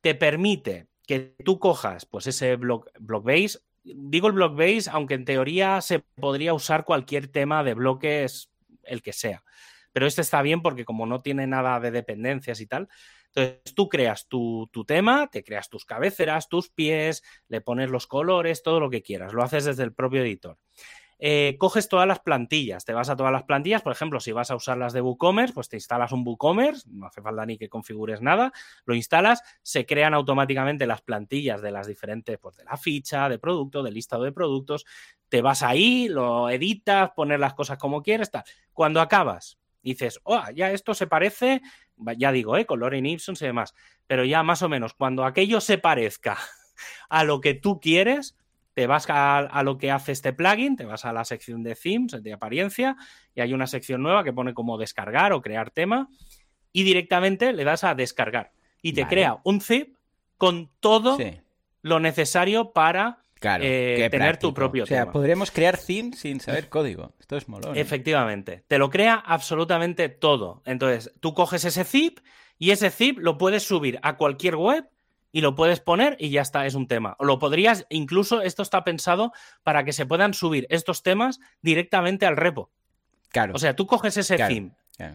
te 0.00 0.14
permite 0.14 0.86
que 1.04 1.34
tú 1.44 1.58
cojas 1.58 2.06
pues 2.06 2.28
ese 2.28 2.54
block, 2.54 2.88
Blockbase, 3.00 3.58
digo 3.82 4.28
el 4.28 4.34
block 4.34 4.56
base, 4.56 4.88
aunque 4.92 5.14
en 5.14 5.24
teoría 5.24 5.80
se 5.80 5.98
podría 5.98 6.54
usar 6.54 6.84
cualquier 6.84 7.26
tema 7.26 7.64
de 7.64 7.74
bloques, 7.74 8.52
el 8.84 9.02
que 9.02 9.12
sea. 9.12 9.42
Pero 9.90 10.06
este 10.06 10.20
está 10.20 10.40
bien 10.40 10.62
porque 10.62 10.84
como 10.84 11.04
no 11.04 11.20
tiene 11.20 11.48
nada 11.48 11.80
de 11.80 11.90
dependencias 11.90 12.60
y 12.60 12.66
tal, 12.68 12.88
entonces 13.34 13.74
tú 13.74 13.88
creas 13.88 14.28
tu, 14.28 14.68
tu, 14.70 14.84
tema, 14.84 15.28
te 15.32 15.42
creas 15.42 15.68
tus 15.68 15.84
cabeceras, 15.84 16.48
tus 16.48 16.70
pies, 16.70 17.24
le 17.48 17.60
pones 17.60 17.90
los 17.90 18.06
colores, 18.06 18.62
todo 18.62 18.78
lo 18.78 18.88
que 18.88 19.02
quieras, 19.02 19.32
lo 19.32 19.42
haces 19.42 19.64
desde 19.64 19.82
el 19.82 19.92
propio 19.92 20.22
editor. 20.22 20.58
Eh, 21.22 21.56
coges 21.58 21.86
todas 21.90 22.08
las 22.08 22.20
plantillas, 22.20 22.86
te 22.86 22.94
vas 22.94 23.10
a 23.10 23.16
todas 23.16 23.30
las 23.30 23.42
plantillas, 23.42 23.82
por 23.82 23.92
ejemplo, 23.92 24.20
si 24.20 24.32
vas 24.32 24.50
a 24.50 24.56
usar 24.56 24.78
las 24.78 24.94
de 24.94 25.02
WooCommerce, 25.02 25.52
pues 25.52 25.68
te 25.68 25.76
instalas 25.76 26.12
un 26.12 26.26
WooCommerce, 26.26 26.88
no 26.90 27.06
hace 27.06 27.20
falta 27.20 27.44
ni 27.44 27.58
que 27.58 27.68
configures 27.68 28.22
nada, 28.22 28.52
lo 28.86 28.94
instalas, 28.94 29.42
se 29.62 29.84
crean 29.84 30.14
automáticamente 30.14 30.86
las 30.86 31.02
plantillas 31.02 31.60
de 31.60 31.72
las 31.72 31.86
diferentes, 31.86 32.38
pues 32.38 32.56
de 32.56 32.64
la 32.64 32.78
ficha, 32.78 33.28
de 33.28 33.38
producto, 33.38 33.82
del 33.82 33.92
listado 33.92 34.24
de 34.24 34.32
productos, 34.32 34.86
te 35.28 35.42
vas 35.42 35.62
ahí, 35.62 36.08
lo 36.08 36.48
editas, 36.48 37.10
pones 37.14 37.38
las 37.38 37.52
cosas 37.52 37.76
como 37.76 38.02
quieres, 38.02 38.30
tal. 38.30 38.44
Cuando 38.72 39.02
acabas, 39.02 39.58
dices, 39.82 40.20
oh, 40.24 40.42
ya 40.54 40.72
esto 40.72 40.94
se 40.94 41.06
parece, 41.06 41.60
ya 42.16 42.32
digo, 42.32 42.56
¿eh? 42.56 42.64
con 42.64 42.80
Loren 42.80 43.04
Ipsons 43.04 43.42
y 43.42 43.44
demás, 43.46 43.74
pero 44.06 44.24
ya 44.24 44.42
más 44.42 44.62
o 44.62 44.70
menos, 44.70 44.94
cuando 44.94 45.26
aquello 45.26 45.60
se 45.60 45.76
parezca 45.76 46.38
a 47.10 47.24
lo 47.24 47.42
que 47.42 47.52
tú 47.52 47.78
quieres, 47.78 48.38
te 48.80 48.86
vas 48.86 49.04
a, 49.10 49.62
lo 49.62 49.76
que 49.76 49.90
hace 49.90 50.12
este 50.12 50.32
plugin, 50.32 50.74
te 50.74 50.86
vas 50.86 51.04
a 51.04 51.12
la 51.12 51.26
sección 51.26 51.62
de 51.62 51.74
themes, 51.74 52.22
de 52.22 52.32
apariencia, 52.32 52.96
y 53.34 53.42
hay 53.42 53.52
una 53.52 53.66
sección 53.66 54.02
nueva 54.02 54.24
que 54.24 54.32
pone 54.32 54.54
como 54.54 54.78
descargar 54.78 55.34
o 55.34 55.42
crear 55.42 55.70
tema, 55.70 56.08
y 56.72 56.82
directamente 56.82 57.52
le 57.52 57.64
das 57.64 57.84
a 57.84 57.94
descargar. 57.94 58.52
Y 58.80 58.94
te 58.94 59.06
crea 59.06 59.36
un 59.44 59.60
zip 59.60 59.98
con 60.38 60.70
todo 60.80 61.18
lo 61.82 62.00
necesario 62.00 62.72
para 62.72 63.18
eh, 63.42 64.08
tener 64.10 64.38
tu 64.38 64.54
propio 64.54 64.86
tema. 64.86 65.02
O 65.02 65.04
sea, 65.04 65.12
podríamos 65.12 65.50
crear 65.50 65.76
theme 65.76 66.16
sin 66.16 66.40
saber 66.40 66.70
código. 66.70 67.12
Esto 67.20 67.36
es 67.36 67.46
molón. 67.46 67.76
¿eh? 67.76 67.80
Efectivamente. 67.82 68.64
Te 68.66 68.78
lo 68.78 68.88
crea 68.88 69.16
absolutamente 69.16 70.08
todo. 70.08 70.62
Entonces, 70.64 71.12
tú 71.20 71.34
coges 71.34 71.66
ese 71.66 71.84
zip 71.84 72.20
y 72.58 72.70
ese 72.70 72.88
zip 72.88 73.18
lo 73.18 73.36
puedes 73.36 73.62
subir 73.62 73.98
a 74.02 74.16
cualquier 74.16 74.56
web 74.56 74.88
y 75.32 75.40
lo 75.40 75.54
puedes 75.54 75.80
poner 75.80 76.16
y 76.18 76.30
ya 76.30 76.42
está, 76.42 76.66
es 76.66 76.74
un 76.74 76.86
tema. 76.86 77.16
O 77.18 77.24
lo 77.24 77.38
podrías, 77.38 77.86
incluso 77.90 78.42
esto 78.42 78.62
está 78.62 78.84
pensado 78.84 79.32
para 79.62 79.84
que 79.84 79.92
se 79.92 80.06
puedan 80.06 80.34
subir 80.34 80.66
estos 80.70 81.02
temas 81.02 81.40
directamente 81.62 82.26
al 82.26 82.36
repo. 82.36 82.70
Claro. 83.30 83.54
O 83.54 83.58
sea, 83.58 83.76
tú 83.76 83.86
coges 83.86 84.16
ese 84.16 84.36
theme 84.36 84.72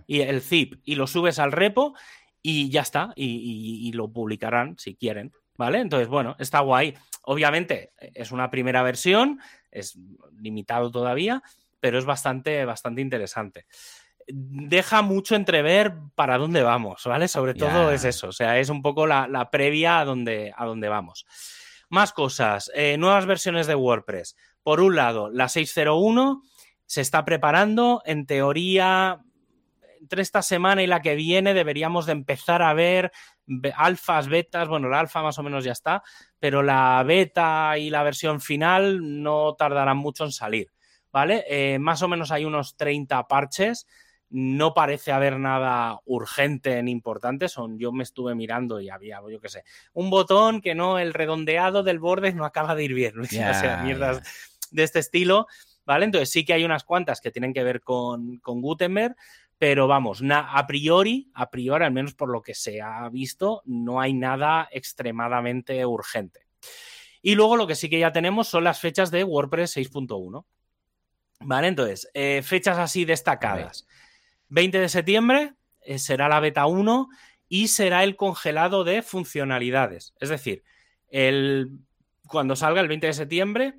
y 0.08 0.22
el 0.22 0.42
zip 0.42 0.82
y 0.84 0.96
lo 0.96 1.06
subes 1.06 1.38
al 1.38 1.52
repo 1.52 1.96
y 2.42 2.70
ya 2.70 2.82
está, 2.82 3.12
y, 3.16 3.92
lo 3.94 4.12
publicarán 4.12 4.78
si 4.78 4.96
quieren. 4.96 5.34
¿Vale? 5.58 5.80
Entonces, 5.80 6.10
bueno, 6.10 6.36
está 6.38 6.60
guay. 6.60 6.96
Obviamente 7.24 7.94
es 7.98 8.32
una 8.32 8.50
primera 8.50 8.84
versión, 8.84 9.40
es 9.72 9.98
limitado 10.38 10.92
todavía, 10.92 11.42
pero 11.80 11.98
es 11.98 12.06
bastante, 12.06 12.66
bastante 12.66 13.02
interesante 13.02 13.66
deja 14.28 15.02
mucho 15.02 15.36
entrever 15.36 15.94
para 16.16 16.38
dónde 16.38 16.64
vamos, 16.64 17.04
¿vale? 17.06 17.28
Sobre 17.28 17.54
todo 17.54 17.92
es 17.92 18.04
eso, 18.04 18.30
o 18.30 18.32
sea, 18.32 18.60
es 18.60 18.70
un 18.70 18.82
poco 18.82 19.06
la, 19.06 19.50
previa 19.52 20.00
a 20.00 20.06
dónde, 20.06 20.54
a 20.56 20.66
dónde 20.66 20.90
vamos. 20.90 21.26
Más 21.90 22.12
cosas, 22.12 22.72
eh, 22.74 22.98
nuevas 22.98 23.26
versiones 23.26 23.68
de 23.68 23.76
WordPress. 23.76 24.36
Por 24.64 24.82
un 24.82 24.96
lado, 24.96 25.30
la 25.30 25.48
601 25.48 26.42
se 26.86 27.02
está 27.02 27.24
preparando, 27.24 28.02
en 28.06 28.26
teoría, 28.26 29.22
entre 30.02 30.22
esta 30.22 30.42
semana 30.42 30.82
y 30.82 30.88
la 30.88 31.02
que 31.02 31.16
viene 31.16 31.54
deberíamos 31.54 32.06
de 32.06 32.14
empezar 32.14 32.62
a 32.62 32.74
ver 32.74 33.12
alfas, 33.76 34.28
betas, 34.28 34.68
bueno, 34.68 34.90
la 34.90 35.00
alfa 35.00 35.22
más 35.22 35.38
o 35.38 35.44
menos 35.44 35.64
ya 35.64 35.72
está, 35.72 36.02
pero 36.40 36.64
la 36.64 37.04
beta 37.06 37.78
y 37.78 37.92
la 37.92 38.04
versión 38.04 38.42
final 38.42 39.22
no 39.22 39.54
tardarán 39.54 39.98
mucho 39.98 40.26
en 40.26 40.32
salir, 40.32 40.72
¿vale? 41.12 41.46
Eh, 41.48 41.78
más 41.80 42.02
o 42.02 42.08
menos 42.08 42.32
hay 42.32 42.46
unos 42.46 42.76
30 42.76 43.28
parches 43.28 43.86
no 44.38 44.74
parece 44.74 45.14
haber 45.14 45.40
nada 45.40 46.02
urgente 46.04 46.84
ni 46.84 46.92
importante. 46.92 47.48
Son, 47.48 47.80
yo 47.80 47.94
me 47.94 48.04
estuve 48.04 48.36
mirando 48.36 48.82
y 48.82 48.90
había, 48.90 49.22
yo 49.32 49.40
qué 49.40 49.48
sé, 49.48 49.64
un 49.94 50.10
botón 50.10 50.60
que 50.60 50.76
no, 50.76 51.00
el 51.00 51.14
redondeado 51.14 51.84
del 51.84 52.00
borde 52.00 52.34
no 52.34 52.44
acaba 52.44 52.76
de 52.76 52.84
ir 52.84 52.94
bien. 52.94 53.18
o 53.20 53.24
sea, 53.26 53.82
mierdas 53.82 54.22
de 54.72 54.84
este 54.84 55.00
estilo. 55.00 55.48
¿Vale? 55.86 56.06
Entonces 56.06 56.32
sí 56.32 56.44
que 56.44 56.54
hay 56.54 56.66
unas 56.66 56.84
cuantas 56.84 57.22
que 57.22 57.32
tienen 57.32 57.54
que 57.54 57.64
ver 57.64 57.80
con, 57.80 58.38
con 58.40 58.60
Gutenberg, 58.60 59.16
pero 59.58 59.88
vamos, 59.88 60.22
a 60.30 60.68
priori, 60.68 61.30
a 61.34 61.50
priori, 61.50 61.86
al 61.86 61.92
menos 61.94 62.16
por 62.16 62.30
lo 62.30 62.42
que 62.42 62.56
se 62.56 62.82
ha 62.82 63.08
visto, 63.10 63.62
no 63.66 64.02
hay 64.02 64.14
nada 64.14 64.68
extremadamente 64.72 65.86
urgente. 65.86 66.48
Y 67.22 67.36
luego 67.36 67.56
lo 67.56 67.68
que 67.68 67.76
sí 67.76 67.88
que 67.88 68.00
ya 68.00 68.12
tenemos 68.12 68.48
son 68.48 68.64
las 68.64 68.80
fechas 68.80 69.12
de 69.12 69.24
WordPress 69.24 69.78
6.1. 69.78 70.44
¿Vale? 71.42 71.68
Entonces, 71.68 72.10
eh, 72.14 72.42
fechas 72.44 72.80
así 72.80 73.06
destacadas. 73.06 73.88
20 74.50 74.80
de 74.80 74.90
septiembre 74.90 75.54
eh, 75.82 76.00
será 76.00 76.28
la 76.28 76.40
beta 76.40 76.66
1 76.66 77.08
y 77.48 77.68
será 77.68 78.04
el 78.04 78.16
congelado 78.16 78.84
de 78.84 79.02
funcionalidades. 79.02 80.14
Es 80.20 80.30
decir, 80.30 80.64
el, 81.10 81.80
cuando 82.28 82.56
salga 82.56 82.82
el 82.82 82.88
20 82.88 83.08
de 83.08 83.14
septiembre, 83.14 83.74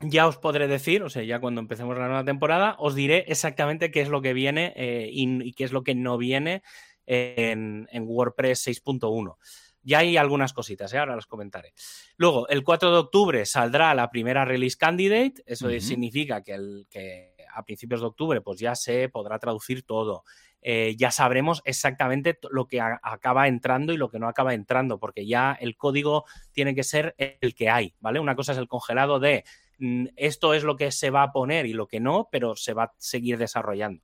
ya 0.00 0.26
os 0.26 0.38
podré 0.38 0.68
decir, 0.68 1.02
o 1.02 1.10
sea, 1.10 1.22
ya 1.24 1.40
cuando 1.40 1.60
empecemos 1.60 1.96
la 1.98 2.06
nueva 2.06 2.24
temporada, 2.24 2.76
os 2.78 2.94
diré 2.94 3.24
exactamente 3.28 3.90
qué 3.90 4.00
es 4.00 4.08
lo 4.08 4.22
que 4.22 4.32
viene 4.32 4.72
eh, 4.76 5.08
y, 5.10 5.52
qué 5.52 5.64
es 5.64 5.72
lo 5.72 5.82
que 5.82 5.94
no 5.94 6.18
viene 6.18 6.62
en, 7.06 7.88
WordPress 7.92 8.66
6.1. 8.68 9.36
Ya 9.82 9.98
hay 9.98 10.16
algunas 10.16 10.52
cositas, 10.52 10.92
¿eh? 10.92 10.98
ahora 10.98 11.16
las 11.16 11.26
comentaré. 11.26 11.72
Luego, 12.16 12.48
el 12.48 12.62
4 12.62 12.90
de 12.90 12.98
octubre 12.98 13.46
saldrá 13.46 13.94
la 13.94 14.10
primera 14.10 14.44
release 14.44 14.76
candidate. 14.76 15.42
Eso 15.46 15.68
significa 15.80 16.42
que, 16.42 16.52
el, 16.52 16.86
que 16.90 17.37
a 17.58 17.64
principios 17.64 18.00
de 18.00 18.06
octubre, 18.06 18.40
pues 18.40 18.60
ya 18.60 18.74
se 18.74 19.08
podrá 19.08 19.38
traducir 19.38 19.82
todo. 19.82 20.24
Eh, 20.60 20.94
ya 20.96 21.10
sabremos 21.10 21.62
exactamente 21.64 22.38
lo 22.50 22.66
que 22.66 22.80
acaba 22.80 23.48
entrando 23.48 23.92
y 23.92 23.96
lo 23.96 24.08
que 24.10 24.18
no 24.18 24.28
acaba 24.28 24.54
entrando, 24.54 24.98
porque 24.98 25.26
ya 25.26 25.56
el 25.60 25.76
código 25.76 26.24
tiene 26.52 26.74
que 26.74 26.82
ser 26.82 27.14
el 27.18 27.54
que 27.54 27.70
hay, 27.70 27.94
¿vale? 28.00 28.20
Una 28.20 28.34
cosa 28.34 28.52
es 28.52 28.58
el 28.58 28.68
congelado 28.68 29.20
de 29.20 29.44
mm, 29.78 30.06
esto 30.16 30.54
es 30.54 30.64
lo 30.64 30.76
que 30.76 30.90
se 30.90 31.10
va 31.10 31.22
a 31.22 31.32
poner 31.32 31.66
y 31.66 31.72
lo 31.72 31.86
que 31.86 32.00
no, 32.00 32.28
pero 32.30 32.56
se 32.56 32.74
va 32.74 32.84
a 32.84 32.94
seguir 32.98 33.38
desarrollando. 33.38 34.02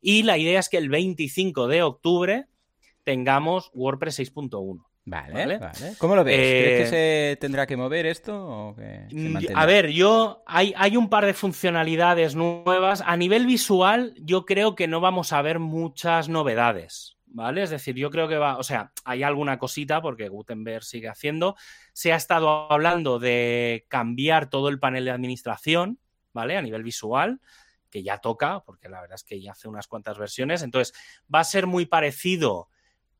Y 0.00 0.22
la 0.22 0.36
idea 0.36 0.60
es 0.60 0.68
que 0.68 0.78
el 0.78 0.88
25 0.88 1.68
de 1.68 1.82
octubre 1.82 2.46
tengamos 3.04 3.70
WordPress 3.74 4.18
6.1. 4.18 4.84
Vale, 5.06 5.58
vale, 5.58 5.60
¿Cómo 5.98 6.16
lo 6.16 6.24
ves? 6.24 6.34
¿Crees 6.34 6.78
que 6.78 6.82
eh, 6.84 7.30
se 7.32 7.36
tendrá 7.36 7.66
que 7.66 7.76
mover 7.76 8.06
esto? 8.06 8.74
Mm, 9.10 9.36
a 9.54 9.66
ver, 9.66 9.90
yo 9.90 10.42
hay, 10.46 10.72
hay 10.78 10.96
un 10.96 11.10
par 11.10 11.26
de 11.26 11.34
funcionalidades 11.34 12.34
nuevas. 12.34 13.02
A 13.04 13.16
nivel 13.18 13.44
visual, 13.44 14.14
yo 14.16 14.46
creo 14.46 14.74
que 14.74 14.88
no 14.88 15.00
vamos 15.00 15.34
a 15.34 15.42
ver 15.42 15.58
muchas 15.58 16.28
novedades. 16.28 17.18
¿Vale? 17.26 17.64
Es 17.64 17.70
decir, 17.70 17.96
yo 17.96 18.10
creo 18.10 18.28
que 18.28 18.36
va, 18.36 18.58
o 18.58 18.62
sea, 18.62 18.92
hay 19.04 19.24
alguna 19.24 19.58
cosita 19.58 20.00
porque 20.00 20.28
Gutenberg 20.28 20.84
sigue 20.84 21.08
haciendo. 21.08 21.56
Se 21.92 22.12
ha 22.12 22.16
estado 22.16 22.70
hablando 22.72 23.18
de 23.18 23.86
cambiar 23.88 24.48
todo 24.48 24.68
el 24.68 24.78
panel 24.78 25.04
de 25.04 25.10
administración, 25.10 25.98
¿vale? 26.32 26.56
A 26.56 26.62
nivel 26.62 26.84
visual, 26.84 27.40
que 27.90 28.04
ya 28.04 28.18
toca, 28.18 28.60
porque 28.60 28.88
la 28.88 29.00
verdad 29.00 29.16
es 29.16 29.24
que 29.24 29.42
ya 29.42 29.50
hace 29.50 29.66
unas 29.66 29.88
cuantas 29.88 30.16
versiones. 30.16 30.62
Entonces, 30.62 30.94
va 31.32 31.40
a 31.40 31.44
ser 31.44 31.66
muy 31.66 31.86
parecido 31.86 32.68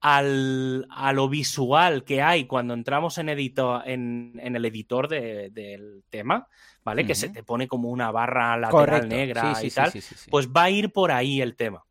al, 0.04 0.86
a 0.90 1.14
lo 1.14 1.30
visual 1.30 2.04
que 2.04 2.20
hay 2.20 2.44
cuando 2.44 2.74
entramos 2.74 3.16
en, 3.16 3.30
en, 3.30 4.34
el 4.36 4.64
editor 4.66 5.08
del 5.08 6.04
tema, 6.10 6.46
¿vale? 6.84 7.06
Que 7.06 7.14
se 7.14 7.30
te 7.30 7.42
pone 7.42 7.66
como 7.66 7.88
una 7.88 8.10
barra 8.10 8.54
lateral 8.58 9.08
negra 9.08 9.54
y 9.62 9.70
tal, 9.70 9.90
pues 10.28 10.48
va 10.50 10.64
a 10.64 10.70
ir 10.70 10.92
por 10.92 11.10
ahí 11.10 11.40
el 11.40 11.56
tema. 11.56 11.86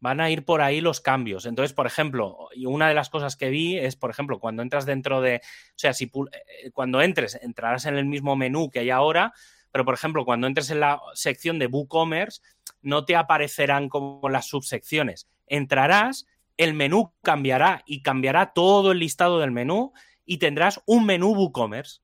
Van 0.00 0.20
a 0.20 0.28
ir 0.28 0.44
por 0.44 0.60
ahí 0.60 0.80
los 0.80 1.00
cambios. 1.00 1.46
Entonces, 1.46 1.72
por 1.72 1.86
ejemplo, 1.86 2.48
una 2.66 2.88
de 2.88 2.94
las 2.94 3.10
cosas 3.10 3.36
que 3.36 3.50
vi 3.50 3.78
es, 3.78 3.94
por 3.94 4.10
ejemplo, 4.10 4.40
cuando 4.40 4.64
entras 4.64 4.84
dentro 4.84 5.20
de, 5.20 5.36
o 5.36 5.76
sea, 5.76 5.94
si 5.94 6.06
eh, 6.06 6.70
cuando 6.72 7.00
entres, 7.00 7.38
entrarás 7.42 7.86
en 7.86 7.96
el 7.96 8.06
mismo 8.06 8.34
menú 8.34 8.70
que 8.70 8.80
hay 8.80 8.90
ahora, 8.90 9.34
pero 9.70 9.84
por 9.84 9.94
ejemplo, 9.94 10.24
cuando 10.24 10.48
entres 10.48 10.68
en 10.70 10.80
la 10.80 11.00
sección 11.14 11.60
de 11.60 11.68
WooCommerce, 11.68 12.42
no 12.80 13.04
te 13.04 13.14
aparecerán 13.14 13.88
como 13.88 14.28
las 14.28 14.48
subsecciones. 14.48 15.28
Entrarás 15.46 16.26
el 16.56 16.74
menú 16.74 17.14
cambiará 17.22 17.82
y 17.86 18.02
cambiará 18.02 18.52
todo 18.52 18.92
el 18.92 18.98
listado 18.98 19.40
del 19.40 19.50
menú 19.50 19.92
y 20.24 20.38
tendrás 20.38 20.80
un 20.86 21.06
menú 21.06 21.34
WooCommerce. 21.34 22.00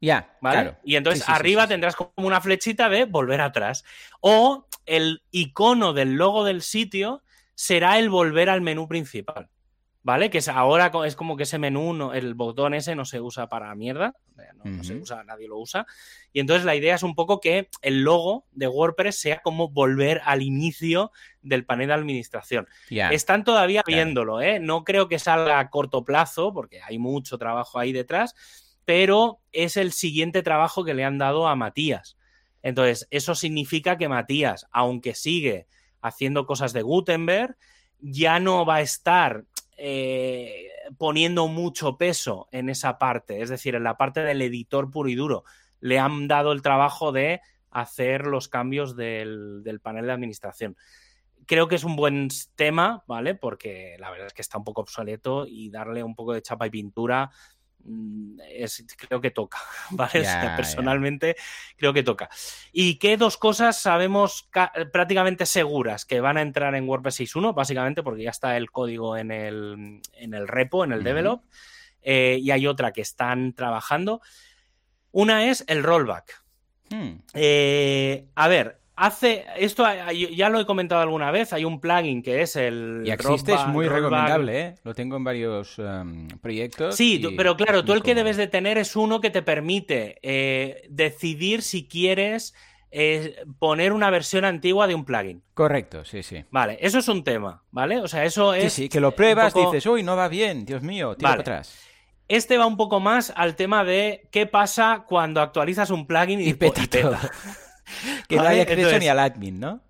Ya, 0.00 0.36
¿vale? 0.40 0.76
Y 0.84 0.96
entonces 0.96 1.26
arriba 1.28 1.66
tendrás 1.66 1.96
como 1.96 2.12
una 2.16 2.40
flechita 2.40 2.88
de 2.88 3.06
volver 3.06 3.40
atrás. 3.40 3.84
O 4.20 4.66
el 4.84 5.22
icono 5.30 5.92
del 5.92 6.14
logo 6.14 6.44
del 6.44 6.62
sitio 6.62 7.22
será 7.54 7.98
el 7.98 8.10
volver 8.10 8.50
al 8.50 8.60
menú 8.60 8.88
principal. 8.88 9.48
¿Vale? 10.06 10.30
Que 10.30 10.38
es, 10.38 10.46
ahora 10.46 10.92
es 11.04 11.16
como 11.16 11.36
que 11.36 11.42
ese 11.42 11.58
menú, 11.58 11.92
no, 11.92 12.14
el 12.14 12.34
botón 12.34 12.74
ese 12.74 12.94
no 12.94 13.04
se 13.04 13.20
usa 13.20 13.48
para 13.48 13.74
mierda, 13.74 14.14
no, 14.62 14.84
se 14.84 14.94
usa, 14.94 15.24
nadie 15.24 15.48
lo 15.48 15.58
usa. 15.58 15.84
Y 16.32 16.38
entonces 16.38 16.64
la 16.64 16.76
idea 16.76 16.94
es 16.94 17.02
un 17.02 17.16
poco 17.16 17.40
que 17.40 17.70
el 17.82 18.04
logo 18.04 18.46
de 18.52 18.68
WordPress 18.68 19.18
sea 19.18 19.42
como 19.42 19.68
volver 19.68 20.22
al 20.24 20.42
inicio 20.42 21.10
del 21.42 21.64
panel 21.64 21.88
de 21.88 21.94
administración. 21.94 22.68
Están 22.88 23.42
todavía 23.42 23.82
viéndolo, 23.84 24.40
¿eh? 24.40 24.60
No 24.60 24.84
creo 24.84 25.08
que 25.08 25.18
salga 25.18 25.58
a 25.58 25.70
corto 25.70 26.04
plazo, 26.04 26.52
porque 26.54 26.80
hay 26.82 27.00
mucho 27.00 27.36
trabajo 27.36 27.80
ahí 27.80 27.90
detrás, 27.90 28.36
pero 28.84 29.40
es 29.50 29.76
el 29.76 29.90
siguiente 29.90 30.44
trabajo 30.44 30.84
que 30.84 30.94
le 30.94 31.04
han 31.04 31.18
dado 31.18 31.48
a 31.48 31.56
Matías. 31.56 32.16
Entonces, 32.62 33.08
eso 33.10 33.34
significa 33.34 33.98
que 33.98 34.08
Matías, 34.08 34.68
aunque 34.70 35.16
sigue 35.16 35.66
haciendo 36.00 36.46
cosas 36.46 36.72
de 36.72 36.82
Gutenberg, 36.82 37.56
ya 37.98 38.38
no 38.38 38.64
va 38.64 38.76
a 38.76 38.80
estar 38.82 39.44
eh, 39.76 40.68
poniendo 40.98 41.48
mucho 41.48 41.96
peso 41.96 42.48
en 42.52 42.68
esa 42.68 42.98
parte, 42.98 43.42
es 43.42 43.50
decir, 43.50 43.74
en 43.74 43.84
la 43.84 43.96
parte 43.96 44.20
del 44.20 44.42
editor 44.42 44.90
puro 44.90 45.08
y 45.08 45.14
duro. 45.14 45.44
Le 45.80 45.98
han 45.98 46.28
dado 46.28 46.52
el 46.52 46.62
trabajo 46.62 47.12
de 47.12 47.40
hacer 47.70 48.26
los 48.26 48.48
cambios 48.48 48.96
del, 48.96 49.62
panel 49.82 50.06
de 50.06 50.12
administración 50.12 50.76
creo 51.48 51.68
que 51.68 51.76
es 51.76 51.84
un 51.84 51.94
buen 51.94 52.28
tema, 52.56 53.04
¿vale? 53.06 53.36
Porque 53.36 53.94
la 54.00 54.10
verdad 54.10 54.26
es 54.26 54.32
que 54.32 54.42
está 54.42 54.58
un 54.58 54.64
poco 54.64 54.80
obsoleto 54.80 55.46
y 55.46 55.70
darle 55.70 56.02
un 56.02 56.16
poco 56.16 56.32
de 56.32 56.42
chapa 56.42 56.66
y 56.66 56.70
pintura 56.70 57.30
es, 58.48 58.84
creo 58.96 59.20
que 59.20 59.30
toca, 59.30 59.58
¿vale? 59.90 60.24
personalmente 60.56 61.36
creo 61.76 61.92
que 61.92 62.02
toca. 62.02 62.28
¿Y 62.72 62.96
qué 62.98 63.16
dos 63.16 63.36
cosas 63.36 63.80
sabemos 63.80 64.48
prácticamente 64.92 65.46
seguras 65.46 66.04
que 66.04 66.20
van 66.20 66.36
a 66.36 66.42
entrar 66.42 66.74
en 66.74 66.88
WordPress 66.88 67.20
6.1? 67.20 67.54
Básicamente 67.54 68.02
porque 68.02 68.24
ya 68.24 68.30
está 68.30 68.56
el 68.56 68.70
código 68.70 69.16
en 69.16 69.30
el, 69.30 70.00
en 70.14 70.34
el 70.34 70.48
repo, 70.48 70.84
en 70.84 70.92
el 70.92 71.02
develop, 71.02 71.42
eh, 72.02 72.38
y 72.40 72.50
hay 72.50 72.66
otra 72.66 72.92
que 72.92 73.02
están 73.02 73.52
trabajando. 73.52 74.20
Una 75.12 75.50
es 75.50 75.64
el 75.66 75.82
rollback. 75.82 76.42
Hmm. 76.90 77.20
Eh, 77.34 78.26
a 78.34 78.48
ver, 78.48 78.80
hace 78.96 79.44
esto 79.58 79.84
ya 80.12 80.48
lo 80.48 80.58
he 80.58 80.64
comentado 80.64 81.02
alguna 81.02 81.30
vez 81.30 81.52
hay 81.52 81.64
un 81.66 81.80
plugin 81.80 82.22
que 82.22 82.40
es 82.40 82.56
el 82.56 83.02
y 83.04 83.10
existe 83.10 83.52
es 83.52 83.66
muy 83.66 83.86
recomendable 83.86 84.60
¿eh? 84.60 84.74
lo 84.84 84.94
tengo 84.94 85.16
en 85.16 85.24
varios 85.24 85.78
em, 85.78 86.26
proyectos 86.40 86.96
sí 86.96 87.22
pero 87.36 87.56
claro 87.56 87.84
tú 87.84 87.92
el 87.92 88.02
que 88.02 88.14
debes 88.14 88.38
de 88.38 88.46
tener 88.46 88.78
es 88.78 88.96
uno 88.96 89.20
que 89.20 89.28
te 89.28 89.42
permite 89.42 90.18
eh, 90.22 90.86
decidir 90.88 91.62
si 91.62 91.86
quieres 91.86 92.54
eh, 92.90 93.44
poner 93.58 93.92
una 93.92 94.08
versión 94.08 94.44
antigua 94.44 94.86
de 94.86 94.94
un 94.94 95.04
plugin. 95.04 95.42
Correcto 95.52 96.04
sí 96.04 96.22
sí. 96.22 96.44
Vale 96.50 96.78
eso 96.80 96.98
es 96.98 97.08
un 97.08 97.22
tema 97.22 97.62
vale 97.70 98.00
o 98.00 98.08
sea 98.08 98.24
eso 98.24 98.54
es 98.54 98.72
sí 98.72 98.84
sí 98.84 98.88
que 98.88 99.00
lo 99.00 99.14
pruebas 99.14 99.52
dices 99.52 99.84
uy 99.84 100.02
no 100.02 100.16
va 100.16 100.28
bien 100.28 100.64
dios 100.64 100.82
mío 100.82 101.14
tira 101.16 101.32
atrás 101.32 101.82
este 102.28 102.56
va 102.56 102.66
un 102.66 102.76
poco 102.76 102.98
más 102.98 103.32
al 103.36 103.56
tema 103.56 103.84
de 103.84 104.28
qué 104.32 104.46
pasa 104.46 105.04
cuando 105.06 105.40
actualizas 105.40 105.90
un 105.90 106.06
plugin 106.06 106.40
y, 106.40 106.54
peta, 106.54 106.82
y 106.82 106.86
peta. 106.86 107.30
que 108.28 108.36
no 108.36 108.42
hay 108.42 108.60
acceso 108.60 108.98
ni 108.98 109.08
al 109.08 109.18
admin, 109.18 109.60
¿no? 109.60 109.80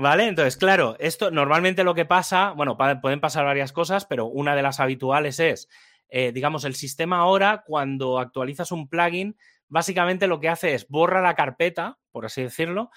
Vale, 0.00 0.28
entonces, 0.28 0.56
claro, 0.56 0.94
esto 1.00 1.32
normalmente 1.32 1.82
lo 1.82 1.92
que 1.92 2.04
pasa, 2.04 2.52
bueno, 2.52 2.76
pueden 2.76 3.20
pasar 3.20 3.44
varias 3.44 3.72
cosas, 3.72 4.06
pero 4.06 4.26
una 4.26 4.54
de 4.54 4.62
las 4.62 4.78
habituales 4.78 5.40
es, 5.40 5.68
eh, 6.08 6.30
digamos, 6.30 6.64
el 6.64 6.76
sistema 6.76 7.18
ahora, 7.18 7.64
cuando 7.66 8.20
actualizas 8.20 8.70
un 8.70 8.88
plugin, 8.88 9.36
básicamente 9.66 10.28
lo 10.28 10.38
que 10.38 10.50
hace 10.50 10.74
es 10.74 10.86
borra 10.88 11.20
la 11.20 11.34
carpeta, 11.34 11.98
por 12.12 12.26
así 12.26 12.42
decirlo, 12.42 12.90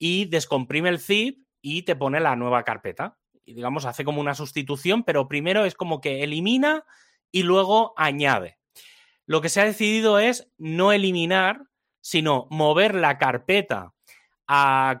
y 0.00 0.24
descomprime 0.24 0.88
el 0.88 0.98
zip 0.98 1.46
y 1.62 1.82
te 1.82 1.94
pone 1.94 2.18
la 2.18 2.34
nueva 2.34 2.64
carpeta. 2.64 3.18
Y 3.44 3.54
digamos, 3.54 3.84
hace 3.84 4.04
como 4.04 4.20
una 4.20 4.34
sustitución, 4.34 5.04
pero 5.04 5.28
primero 5.28 5.64
es 5.64 5.76
como 5.76 6.00
que 6.00 6.24
elimina 6.24 6.84
y 7.30 7.44
luego 7.44 7.94
añade. 7.96 8.58
Lo 9.26 9.40
que 9.40 9.48
se 9.48 9.60
ha 9.60 9.64
decidido 9.64 10.18
es 10.18 10.50
no 10.58 10.90
eliminar, 10.90 11.68
sino 12.00 12.48
mover 12.50 12.96
la 12.96 13.16
carpeta 13.16 13.94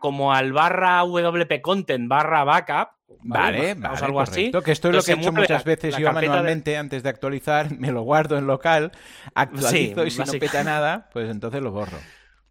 como 0.00 0.32
al 0.32 0.52
barra 0.52 1.02
WP 1.02 1.60
Content 1.62 2.08
barra 2.08 2.44
backup. 2.44 2.88
Vale, 3.20 3.74
vale, 3.74 4.04
algo 4.04 4.20
así. 4.20 4.52
Que 4.64 4.72
esto 4.72 4.88
es 4.90 4.94
lo 4.94 5.02
que 5.02 5.12
he 5.12 5.14
hecho 5.14 5.32
muchas 5.32 5.64
veces 5.64 5.96
yo 5.96 6.12
manualmente 6.12 6.76
antes 6.76 7.02
de 7.02 7.08
actualizar, 7.08 7.70
me 7.78 7.90
lo 7.90 8.02
guardo 8.02 8.36
en 8.36 8.46
local, 8.46 8.92
actualizo 9.34 10.04
y 10.06 10.10
si 10.10 10.22
no 10.22 10.32
peta 10.38 10.62
nada, 10.62 11.08
pues 11.12 11.30
entonces 11.30 11.62
lo 11.62 11.72
borro. 11.72 11.98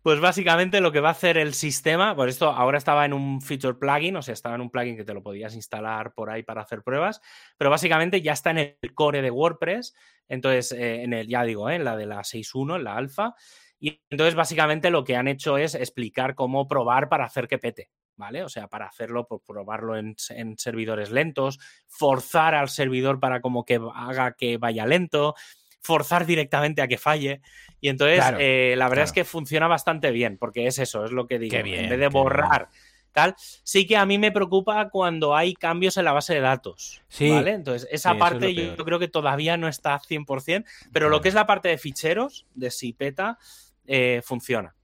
Pues 0.07 0.21
básicamente 0.21 0.79
lo 0.79 0.93
que 0.93 1.01
va 1.01 1.09
a 1.09 1.11
hacer 1.11 1.37
el 1.37 1.53
sistema, 1.53 2.15
pues 2.15 2.29
esto 2.29 2.49
ahora 2.49 2.77
estaba 2.77 3.03
en 3.05 3.11
un 3.11 3.41
feature 3.41 3.73
plugin, 3.73 4.15
o 4.15 4.21
sea, 4.21 4.33
estaba 4.33 4.55
en 4.55 4.61
un 4.61 4.69
plugin 4.69 4.95
que 4.95 5.03
te 5.03 5.13
lo 5.13 5.21
podías 5.21 5.53
instalar 5.53 6.13
por 6.13 6.29
ahí 6.29 6.43
para 6.43 6.61
hacer 6.61 6.81
pruebas, 6.81 7.21
pero 7.57 7.69
básicamente 7.69 8.21
ya 8.21 8.31
está 8.31 8.51
en 8.51 8.57
el 8.57 8.93
core 8.93 9.21
de 9.21 9.31
WordPress, 9.31 9.93
entonces 10.29 10.71
eh, 10.71 11.03
en 11.03 11.11
el, 11.11 11.27
ya 11.27 11.43
digo, 11.43 11.69
eh, 11.69 11.75
en 11.75 11.83
la 11.83 11.97
de 11.97 12.05
la 12.05 12.19
6.1, 12.19 12.77
en 12.77 12.83
la 12.85 12.95
alfa, 12.95 13.35
y 13.79 14.01
entonces, 14.09 14.35
básicamente, 14.35 14.89
lo 14.89 15.03
que 15.03 15.15
han 15.15 15.27
hecho 15.27 15.57
es 15.57 15.75
explicar 15.75 16.35
cómo 16.35 16.67
probar 16.67 17.09
para 17.09 17.25
hacer 17.25 17.47
que 17.47 17.59
pete. 17.59 17.89
¿Vale? 18.15 18.43
O 18.43 18.49
sea, 18.49 18.67
para 18.67 18.87
hacerlo, 18.87 19.27
por 19.27 19.43
probarlo 19.43 19.95
en, 19.95 20.15
servidores 20.57 21.11
lentos, 21.11 21.59
forzar 21.87 22.55
al 22.55 22.69
servidor 22.69 23.19
para 23.19 23.41
como 23.41 23.63
que 23.63 23.79
haga 23.93 24.33
que 24.33 24.57
vaya 24.57 24.87
lento, 24.87 25.35
forzar 25.81 26.25
directamente 26.25 26.81
a 26.81 26.87
que 26.87 26.97
falle. 26.97 27.41
Y 27.79 27.89
entonces, 27.89 28.23
eh, 28.39 28.73
la 28.75 28.89
verdad 28.89 29.05
es 29.05 29.11
que 29.11 29.23
funciona 29.23 29.67
bastante 29.67 30.09
bien, 30.09 30.39
porque 30.39 30.65
es 30.65 30.79
eso, 30.79 31.05
es 31.05 31.11
lo 31.11 31.27
que 31.27 31.37
digo. 31.37 31.57
en 31.57 31.89
vez 31.89 31.99
de 31.99 32.07
borrar 32.07 32.69
tal, 33.17 33.35
sí 33.63 33.87
que 33.87 33.97
a 33.97 34.05
mí 34.05 34.19
me 34.19 34.31
preocupa 34.31 34.89
cuando 34.89 35.35
hay 35.35 35.55
cambios 35.55 35.97
en 35.97 36.05
la 36.05 36.11
base 36.11 36.35
de 36.35 36.39
datos. 36.39 37.01
Sí. 37.07 37.31
¿Vale? 37.31 37.53
Entonces, 37.53 37.89
esa 37.91 38.15
parte 38.15 38.53
yo, 38.53 38.75
creo 38.77 38.99
que 38.99 39.07
todavía 39.07 39.57
no 39.57 39.67
está 39.67 39.99
100%, 39.99 40.63
pero 40.93 41.09
lo 41.09 41.19
que 41.19 41.29
es 41.29 41.33
la 41.33 41.47
parte 41.47 41.67
de 41.67 41.79
ficheros, 41.79 42.45
de 42.53 42.69
si 42.69 42.93
peta, 42.93 43.39
eh, 43.87 44.21
funciona. 44.23 44.75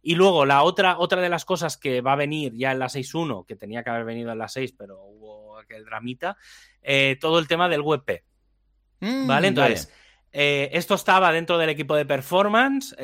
Y 0.00 0.14
luego 0.14 0.46
la 0.46 0.62
otra, 0.62 0.98
otra 0.98 1.20
de 1.20 1.28
las 1.28 1.44
cosas 1.44 1.76
que 1.76 2.00
va 2.00 2.12
a 2.12 2.16
venir 2.16 2.54
ya 2.54 2.72
en 2.72 2.78
la 2.78 2.86
6.1, 2.86 3.46
que 3.46 3.56
tenía 3.56 3.82
que 3.82 3.90
haber 3.90 4.04
venido 4.04 4.32
en 4.32 4.38
la 4.38 4.48
6, 4.48 4.74
pero 4.78 5.02
hubo 5.02 5.58
aquel 5.58 5.84
dramita, 5.84 6.36
eh, 6.82 7.16
todo 7.20 7.38
el 7.38 7.48
tema 7.48 7.68
del 7.68 7.80
WebP. 7.80 8.22
Mm, 9.00 9.26
¿Vale? 9.26 9.48
Entonces, 9.48 9.92
eh, 10.30 10.70
esto 10.72 10.94
estaba 10.94 11.32
dentro 11.32 11.58
del 11.58 11.70
equipo 11.70 11.96
de 11.96 12.04
performance, 12.04 12.94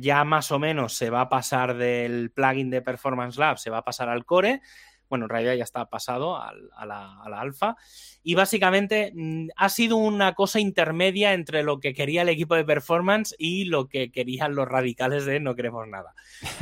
ya 0.00 0.24
más 0.24 0.50
o 0.50 0.58
menos 0.58 0.94
se 0.94 1.10
va 1.10 1.22
a 1.22 1.28
pasar 1.28 1.76
del 1.76 2.30
plugin 2.30 2.70
de 2.70 2.82
Performance 2.82 3.38
Lab, 3.38 3.58
se 3.58 3.70
va 3.70 3.78
a 3.78 3.84
pasar 3.84 4.08
al 4.08 4.24
core 4.24 4.60
bueno, 5.08 5.24
en 5.24 5.30
realidad 5.30 5.54
ya 5.54 5.64
está 5.64 5.86
pasado 5.86 6.36
a, 6.36 6.52
la, 6.86 7.40
alfa. 7.40 7.76
Y 8.22 8.34
básicamente 8.34 9.12
mm, 9.14 9.48
ha 9.56 9.68
sido 9.68 9.96
una 9.96 10.34
cosa 10.34 10.60
intermedia 10.60 11.32
entre 11.32 11.62
lo 11.62 11.80
que 11.80 11.94
quería 11.94 12.22
el 12.22 12.28
equipo 12.28 12.54
de 12.54 12.64
performance 12.64 13.34
y 13.38 13.64
lo 13.64 13.88
que 13.88 14.10
querían 14.10 14.54
los 14.54 14.68
radicales 14.68 15.24
de 15.24 15.40
no 15.40 15.54
queremos 15.54 15.86
nada. 15.88 16.14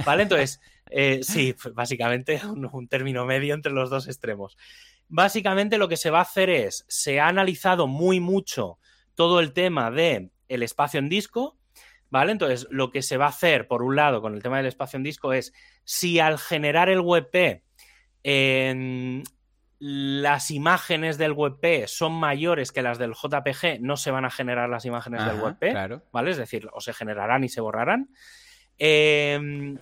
¿Vale? 0.05 0.23
Entonces, 0.25 0.61
eh, 0.91 1.21
sí, 1.23 1.55
básicamente 1.75 2.41
un, 2.47 2.89
término 2.89 3.27
medio 3.27 3.55
entre 3.55 3.73
los 3.73 3.91
dos 3.91 4.07
extremos. 4.07 4.57
Básicamente 5.09 5.79
lo 5.79 5.89
que 5.89 5.97
se 5.97 6.11
va 6.11 6.19
a 6.19 6.23
hacer 6.23 6.51
es, 6.51 6.85
se 6.89 7.21
ha 7.21 7.29
analizado 7.29 7.87
muy 7.87 8.21
mucho 8.21 8.79
todo 9.15 9.41
el 9.41 9.53
tema 9.53 9.91
de 9.91 10.31
el 10.49 10.63
espacio 10.63 10.99
en 10.99 11.09
disco, 11.09 11.57
¿vale? 12.11 12.33
Entonces, 12.33 12.67
lo 12.71 12.91
que 12.91 13.03
se 13.03 13.17
va 13.17 13.27
a 13.27 13.31
hacer, 13.31 13.67
por 13.67 13.83
un 13.83 13.97
lado, 13.97 14.21
con 14.21 14.35
el 14.35 14.43
tema 14.43 14.59
del 14.59 14.67
espacio 14.67 14.97
en 14.97 15.03
disco 15.03 15.33
es, 15.33 15.53
si 15.85 16.19
al 16.19 16.39
generar 16.39 16.89
el 16.89 17.01
WebP 17.01 17.63
las 19.79 20.51
imágenes 20.51 21.19
del 21.19 21.33
WebP 21.33 21.87
son 21.87 22.13
mayores 22.13 22.73
que 22.73 22.83
las 22.83 22.99
del 22.99 23.13
JPG, 23.13 23.81
no 23.81 23.97
se 23.97 24.11
van 24.11 24.25
a 24.25 24.31
generar 24.31 24.69
las 24.69 24.85
imágenes 24.85 25.25
del 25.25 25.41
WebP, 25.41 26.03
¿vale? 26.13 26.31
Es 26.31 26.37
decir, 26.37 26.69
o 26.73 26.81
se 26.81 26.93
generarán 26.93 27.45
y 27.45 27.49
se 27.49 27.61
borrarán. 27.61 28.09
Em, 28.79 29.79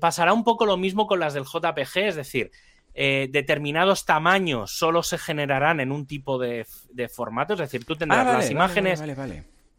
pasará 0.00 0.32
un 0.32 0.44
poco 0.44 0.66
lo 0.66 0.76
mismo 0.76 1.06
con 1.06 1.20
las 1.20 1.34
del 1.34 1.44
JPG, 1.44 1.98
es 1.98 2.16
decir, 2.16 2.50
eh, 2.94 3.28
determinados 3.30 4.06
tamaños 4.06 4.70
solo 4.70 5.02
se 5.02 5.18
generarán 5.18 5.80
en 5.80 5.90
un 5.90 6.06
tipo 6.06 6.38
de, 6.38 6.66
formato, 7.12 7.54
es 7.54 7.60
decir, 7.60 7.84
tú 7.84 7.96
tendrás 7.96 8.26
ah, 8.26 8.32
las 8.34 8.50
imágenes. 8.50 9.02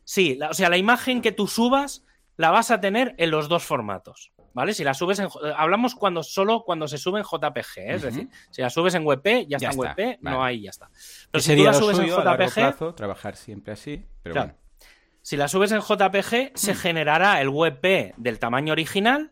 Sí, 0.04 0.38
o 0.48 0.54
sea, 0.54 0.70
la 0.70 0.78
imagen 0.78 1.22
que 1.22 1.32
tú 1.32 1.48
subas 1.48 2.06
la 2.38 2.52
vas 2.52 2.72
a 2.72 2.82
tener 2.82 3.16
en 3.18 3.32
los 3.32 3.48
dos 3.48 3.64
formatos. 3.64 4.32
¿Vale? 4.56 4.74
Si 4.74 4.84
la 4.84 4.94
subes 4.94 5.20
en. 5.20 5.28
Hablamos 5.56 5.94
cuando 5.94 6.24
solo 6.24 6.64
cuando 6.64 6.88
se 6.88 6.98
sube 6.98 7.20
en 7.20 7.26
JPG, 7.26 7.78
¿eh? 7.78 7.94
es 7.96 8.02
decir, 8.02 8.30
si 8.50 8.62
la 8.62 8.70
subes 8.70 8.96
en 8.96 9.06
WebP, 9.06 9.48
ya, 9.48 9.58
está 9.58 9.72
en 9.72 9.80
WebP, 9.80 10.22
no 10.22 10.44
hay, 10.44 10.62
ya 10.62 10.70
está. 10.70 10.90
Pero 11.30 11.42
si 11.42 11.56
tú 11.56 11.64
la 11.64 11.74
subes 11.74 12.00
en 12.00 12.08
JPG. 12.08 12.96
trabajar 12.96 13.36
siempre 13.36 13.74
así, 13.74 14.04
pero 14.24 14.36
bueno. 14.36 14.56
Si 15.26 15.38
la 15.38 15.48
subes 15.48 15.72
en 15.72 15.80
JPG, 15.80 16.52
se 16.54 16.74
mm. 16.74 16.76
generará 16.76 17.42
el 17.42 17.50
WebP 17.50 18.14
del 18.16 18.38
tamaño 18.38 18.74
original 18.74 19.32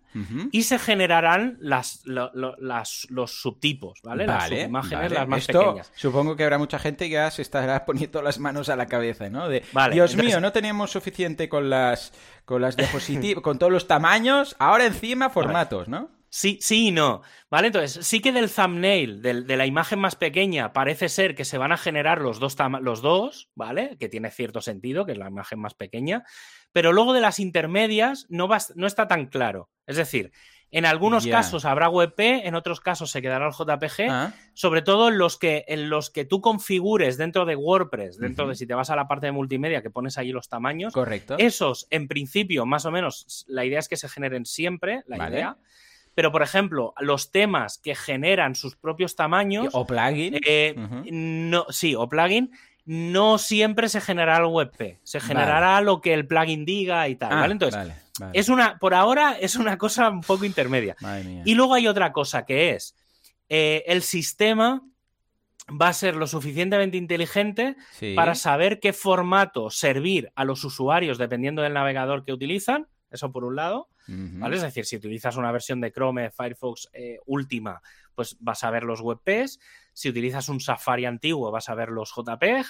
y 0.51 0.63
se 0.63 0.79
generarán 0.79 1.59
las, 1.59 2.01
los 2.05 3.31
subtipos, 3.39 4.01
¿vale? 4.01 4.25
las 4.25 4.51
imágenes, 4.51 5.11
las 5.11 5.27
más 5.27 5.45
pequeñas. 5.45 5.91
Supongo 5.93 6.35
que 6.35 6.45
habrá 6.45 6.57
mucha 6.57 6.79
gente 6.79 7.05
que 7.05 7.11
ya 7.11 7.29
se 7.29 7.43
estará 7.43 7.85
poniendo 7.85 8.23
las 8.23 8.39
manos 8.39 8.69
a 8.69 8.75
la 8.75 8.87
cabeza, 8.87 9.29
¿no? 9.29 9.47
De, 9.47 9.63
Dios 9.91 10.15
mío, 10.15 10.41
no 10.41 10.51
teníamos 10.51 10.89
suficiente 10.89 11.47
con 11.47 11.69
las, 11.69 12.11
con 12.43 12.63
las 12.63 12.75
diapositivas, 12.75 13.43
con 13.43 13.59
todos 13.59 13.71
los 13.71 13.85
tamaños, 13.85 14.55
ahora 14.57 14.87
encima 14.87 15.29
formatos, 15.29 15.89
¿no? 15.89 16.09
Sí, 16.35 16.57
sí 16.61 16.87
y 16.87 16.91
no. 16.91 17.21
¿Vale? 17.51 17.67
Entonces, 17.67 18.03
sí 18.07 18.19
que 18.19 18.31
del 18.31 18.49
thumbnail, 18.49 19.21
de 19.21 19.55
la 19.55 19.67
imagen 19.67 19.99
más 19.99 20.15
pequeña, 20.15 20.73
parece 20.73 21.07
ser 21.07 21.35
que 21.35 21.45
se 21.45 21.59
van 21.59 21.71
a 21.71 21.77
generar 21.77 22.21
los 22.21 22.39
dos, 22.39 22.57
los 22.81 23.03
dos, 23.03 23.51
¿vale? 23.53 23.97
Que 23.99 24.09
tiene 24.09 24.31
cierto 24.31 24.59
sentido, 24.59 25.05
que 25.05 25.11
es 25.11 25.19
la 25.19 25.27
imagen 25.27 25.59
más 25.59 25.75
pequeña. 25.75 26.23
Pero 26.71 26.91
luego 26.91 27.13
de 27.13 27.21
las 27.21 27.39
intermedias 27.39 28.25
no, 28.29 28.47
va, 28.47 28.57
no 28.73 28.87
está 28.87 29.07
tan 29.07 29.27
claro. 29.27 29.69
Es 29.85 29.95
decir, 29.95 30.31
En 30.71 30.87
algunos 30.87 31.27
casos 31.27 31.65
habrá 31.65 31.87
WebP, 31.87 32.19
en 32.47 32.55
otros 32.55 32.79
casos 32.79 33.11
se 33.11 33.21
quedará 33.21 33.45
el 33.45 33.53
JPG, 33.53 34.09
Ah, 34.09 34.33
sobre 34.55 34.81
todo 34.81 35.09
en 35.09 35.19
los 35.19 35.37
que 35.37 35.65
en 35.67 35.87
los 35.87 36.09
que 36.09 36.25
tú 36.25 36.41
configures 36.41 37.15
dentro 37.17 37.45
de 37.45 37.55
WordPress, 37.55 38.17
dentro 38.17 38.47
de 38.47 38.55
si 38.55 38.65
te 38.65 38.73
vas 38.73 38.89
a 38.89 38.95
la 38.95 39.07
parte 39.07 39.27
de 39.27 39.31
multimedia 39.33 39.83
que 39.83 39.91
pones 39.91 40.17
ahí 40.17 40.31
los 40.31 40.49
tamaños, 40.49 40.91
correcto. 40.93 41.35
esos 41.37 41.85
en 41.91 42.07
principio 42.07 42.65
más 42.65 42.85
o 42.85 42.91
menos 42.91 43.45
la 43.47 43.65
idea 43.65 43.77
es 43.77 43.87
que 43.87 43.97
se 43.97 44.09
generen 44.09 44.47
siempre, 44.47 45.03
la 45.05 45.17
Vale. 45.17 45.35
idea. 45.35 45.57
Pero 46.15 46.31
por 46.31 46.41
ejemplo, 46.43 46.93
los 46.99 47.31
temas 47.31 47.77
que 47.77 47.95
generan 47.95 48.55
sus 48.55 48.75
propios 48.75 49.15
tamaños, 49.15 49.69
O 49.73 49.85
plugin. 49.87 50.39
eh, 50.45 50.75
no, 51.11 51.65
sí, 51.69 51.95
o 51.95 52.07
plugin, 52.07 52.51
no 52.85 53.37
siempre 53.37 53.87
se 53.89 54.01
generará 54.01 54.39
el 54.45 54.51
WebP, 54.51 54.99
se 55.03 55.19
generará 55.19 55.79
lo 55.81 56.01
que 56.01 56.13
el 56.13 56.27
plugin 56.27 56.65
diga 56.65 57.07
y 57.07 57.15
tal, 57.15 57.31
Ah, 57.31 57.35
¿vale? 57.41 57.53
Entonces, 57.53 57.77
vale, 57.79 57.95
vale. 58.19 58.39
es 58.39 58.49
una, 58.49 58.77
por 58.77 58.93
ahora 58.93 59.37
es 59.39 59.55
una 59.55 59.77
cosa 59.77 60.09
un 60.09 60.21
poco 60.21 60.43
intermedia. 60.45 60.95
Y 61.45 61.55
luego 61.55 61.73
hay 61.75 61.87
otra 61.87 62.11
cosa 62.11 62.45
que 62.45 62.71
es, 62.71 62.95
eh, 63.49 63.83
el 63.87 64.01
sistema 64.03 64.81
va 65.81 65.87
a 65.87 65.93
ser 65.93 66.15
lo 66.17 66.27
suficientemente 66.27 66.97
inteligente 66.97 67.77
Sí. 67.93 68.13
para 68.15 68.35
saber 68.35 68.81
qué 68.81 68.91
formato 68.91 69.69
servir 69.69 70.29
a 70.35 70.43
los 70.43 70.63
usuarios 70.65 71.17
dependiendo 71.17 71.61
del 71.61 71.73
navegador 71.73 72.25
que 72.25 72.33
utilizan, 72.33 72.87
eso 73.11 73.31
por 73.31 73.45
un 73.45 73.55
lado, 73.55 73.87
Es 74.07 74.61
decir, 74.61 74.85
si 74.85 74.95
utilizas 74.95 75.37
una 75.37 75.51
versión 75.51 75.81
de 75.81 75.91
Chrome, 75.91 76.31
Firefox 76.31 76.89
eh, 76.93 77.19
última, 77.25 77.81
pues 78.15 78.37
vas 78.39 78.63
a 78.63 78.69
ver 78.69 78.83
los 78.83 79.01
WebPs. 79.01 79.59
Si 79.93 80.09
utilizas 80.09 80.49
un 80.49 80.59
Safari 80.59 81.05
antiguo, 81.05 81.51
vas 81.51 81.69
a 81.69 81.75
ver 81.75 81.89
los 81.89 82.13
JPEG. 82.13 82.65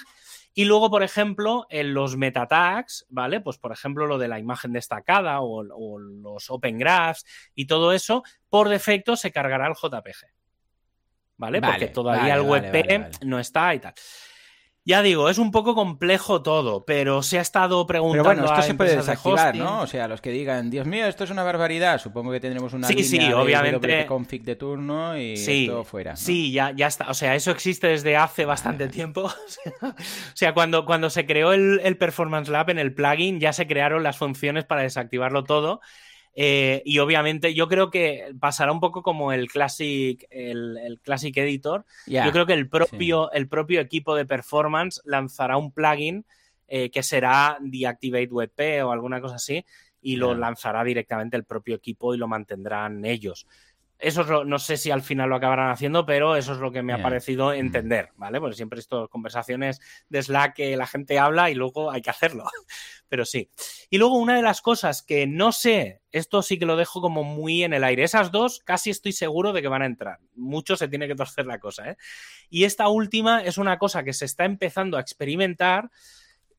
Y 0.54 0.64
luego, 0.64 0.90
por 0.90 1.02
ejemplo, 1.02 1.66
en 1.70 1.94
los 1.94 2.16
meta 2.16 2.46
tags, 2.46 3.06
¿vale? 3.08 3.40
Pues, 3.40 3.58
por 3.58 3.72
ejemplo, 3.72 4.06
lo 4.06 4.18
de 4.18 4.28
la 4.28 4.38
imagen 4.38 4.72
destacada 4.72 5.40
o, 5.40 5.64
o 5.68 5.98
los 5.98 6.50
Open 6.50 6.78
Graphs 6.78 7.24
y 7.54 7.66
todo 7.66 7.92
eso, 7.92 8.22
por 8.48 8.68
defecto 8.68 9.16
se 9.16 9.32
cargará 9.32 9.66
el 9.66 9.74
JPG. 9.74 10.26
¿Vale? 11.36 11.60
Vale, 11.60 11.72
Porque 11.72 11.88
todavía 11.88 12.36
vale, 12.36 12.42
el 12.42 12.48
WebP 12.48 12.86
vale. 12.86 13.10
no 13.22 13.40
está 13.40 13.74
y 13.74 13.80
tal. 13.80 13.94
Ya 14.86 15.00
digo, 15.00 15.30
es 15.30 15.38
un 15.38 15.50
poco 15.50 15.74
complejo 15.74 16.42
todo, 16.42 16.84
pero 16.84 17.22
se 17.22 17.38
ha 17.38 17.40
estado 17.40 17.86
preguntando 17.86 18.22
Pero 18.28 18.34
bueno, 18.42 18.44
esto 18.44 18.60
a 18.60 18.62
se 18.62 18.74
puede 18.74 18.92
empresas 18.92 19.06
de 19.06 19.12
desactivar. 19.12 19.56
¿no? 19.56 19.80
O 19.80 19.86
sea, 19.86 20.08
los 20.08 20.20
que 20.20 20.30
digan, 20.30 20.68
Dios 20.70 20.86
mío, 20.86 21.06
esto 21.06 21.24
es 21.24 21.30
una 21.30 21.42
barbaridad, 21.42 21.98
supongo 21.98 22.32
que 22.32 22.40
tendremos 22.40 22.74
una 22.74 22.86
Sí, 22.88 22.94
línea 22.94 23.04
sí, 23.06 23.18
de 23.18 23.34
obviamente. 23.34 24.06
config 24.06 24.42
de 24.44 24.56
turno 24.56 25.16
y 25.16 25.36
Sí, 25.38 25.64
esto 25.64 25.84
fuera. 25.84 26.10
¿no? 26.12 26.16
Sí, 26.18 26.52
ya, 26.52 26.70
ya 26.72 26.86
está. 26.86 27.08
O 27.08 27.14
sea, 27.14 27.34
eso 27.34 27.50
existe 27.50 27.86
desde 27.86 28.16
hace 28.18 28.44
bastante 28.44 28.88
tiempo. 28.88 29.22
O 29.24 29.30
sea, 29.48 29.72
o 29.88 29.94
sea, 30.34 30.54
cuando, 30.54 30.84
cuando 30.84 31.08
se 31.08 31.24
creó 31.24 31.54
el, 31.54 31.80
el 31.82 31.96
Performance 31.96 32.50
Lab 32.50 32.68
en 32.68 32.78
el 32.78 32.94
plugin, 32.94 33.40
ya 33.40 33.54
se 33.54 33.66
crearon 33.66 34.02
las 34.02 34.18
funciones 34.18 34.64
para 34.66 34.82
desactivarlo 34.82 35.44
todo. 35.44 35.80
Eh, 36.36 36.82
y 36.84 36.98
obviamente 36.98 37.54
yo 37.54 37.68
creo 37.68 37.90
que 37.90 38.34
pasará 38.40 38.72
un 38.72 38.80
poco 38.80 39.02
como 39.02 39.32
el 39.32 39.48
Classic, 39.48 40.26
el, 40.30 40.76
el 40.78 41.00
Classic 41.00 41.36
Editor. 41.36 41.84
Yo 42.06 42.32
creo 42.32 42.46
que 42.46 42.54
el 42.54 42.68
propio, 42.68 43.30
el 43.32 43.48
propio 43.48 43.80
equipo 43.80 44.14
de 44.16 44.26
performance 44.26 45.00
lanzará 45.04 45.56
un 45.56 45.72
plugin 45.72 46.24
eh, 46.66 46.90
que 46.90 47.02
será 47.02 47.58
Deactivate 47.60 48.28
WebP 48.30 48.84
o 48.84 48.90
alguna 48.90 49.20
cosa 49.20 49.36
así 49.36 49.64
y 50.00 50.16
lo 50.16 50.34
lanzará 50.34 50.84
directamente 50.84 51.36
el 51.36 51.44
propio 51.44 51.76
equipo 51.76 52.14
y 52.14 52.18
lo 52.18 52.28
mantendrán 52.28 53.04
ellos. 53.04 53.46
Eso 53.98 54.22
es 54.22 54.26
lo- 54.28 54.44
no 54.44 54.58
sé 54.58 54.76
si 54.76 54.90
al 54.90 55.02
final 55.02 55.30
lo 55.30 55.36
acabarán 55.36 55.70
haciendo, 55.70 56.04
pero 56.04 56.36
eso 56.36 56.52
es 56.52 56.58
lo 56.58 56.72
que 56.72 56.82
me 56.82 56.92
ha 56.92 57.00
parecido 57.02 57.50
Mm. 57.50 57.54
entender, 57.54 58.10
¿vale? 58.16 58.40
Porque 58.40 58.56
siempre 58.56 58.80
estas 58.80 59.08
conversaciones 59.08 59.80
de 60.08 60.22
Slack 60.22 60.54
que 60.56 60.76
la 60.76 60.86
gente 60.86 61.18
habla 61.18 61.48
y 61.50 61.54
luego 61.54 61.90
hay 61.90 62.02
que 62.02 62.10
hacerlo. 62.10 62.44
Pero 63.08 63.24
sí. 63.24 63.48
Y 63.90 63.98
luego 63.98 64.16
una 64.18 64.34
de 64.34 64.42
las 64.42 64.60
cosas 64.60 65.02
que 65.02 65.26
no 65.28 65.52
sé, 65.52 66.00
esto 66.10 66.42
sí 66.42 66.58
que 66.58 66.66
lo 66.66 66.74
dejo 66.76 67.00
como 67.00 67.22
muy 67.22 67.62
en 67.62 67.72
el 67.72 67.84
aire. 67.84 68.02
Esas 68.02 68.32
dos 68.32 68.60
casi 68.64 68.90
estoy 68.90 69.12
seguro 69.12 69.52
de 69.52 69.62
que 69.62 69.68
van 69.68 69.82
a 69.82 69.86
entrar. 69.86 70.18
Mucho 70.34 70.74
se 70.76 70.88
tiene 70.88 71.06
que 71.06 71.14
torcer 71.14 71.46
la 71.46 71.60
cosa, 71.60 71.90
¿eh? 71.90 71.96
Y 72.50 72.64
esta 72.64 72.88
última 72.88 73.42
es 73.44 73.56
una 73.56 73.78
cosa 73.78 74.02
que 74.02 74.12
se 74.12 74.24
está 74.24 74.44
empezando 74.44 74.96
a 74.96 75.00
experimentar. 75.00 75.90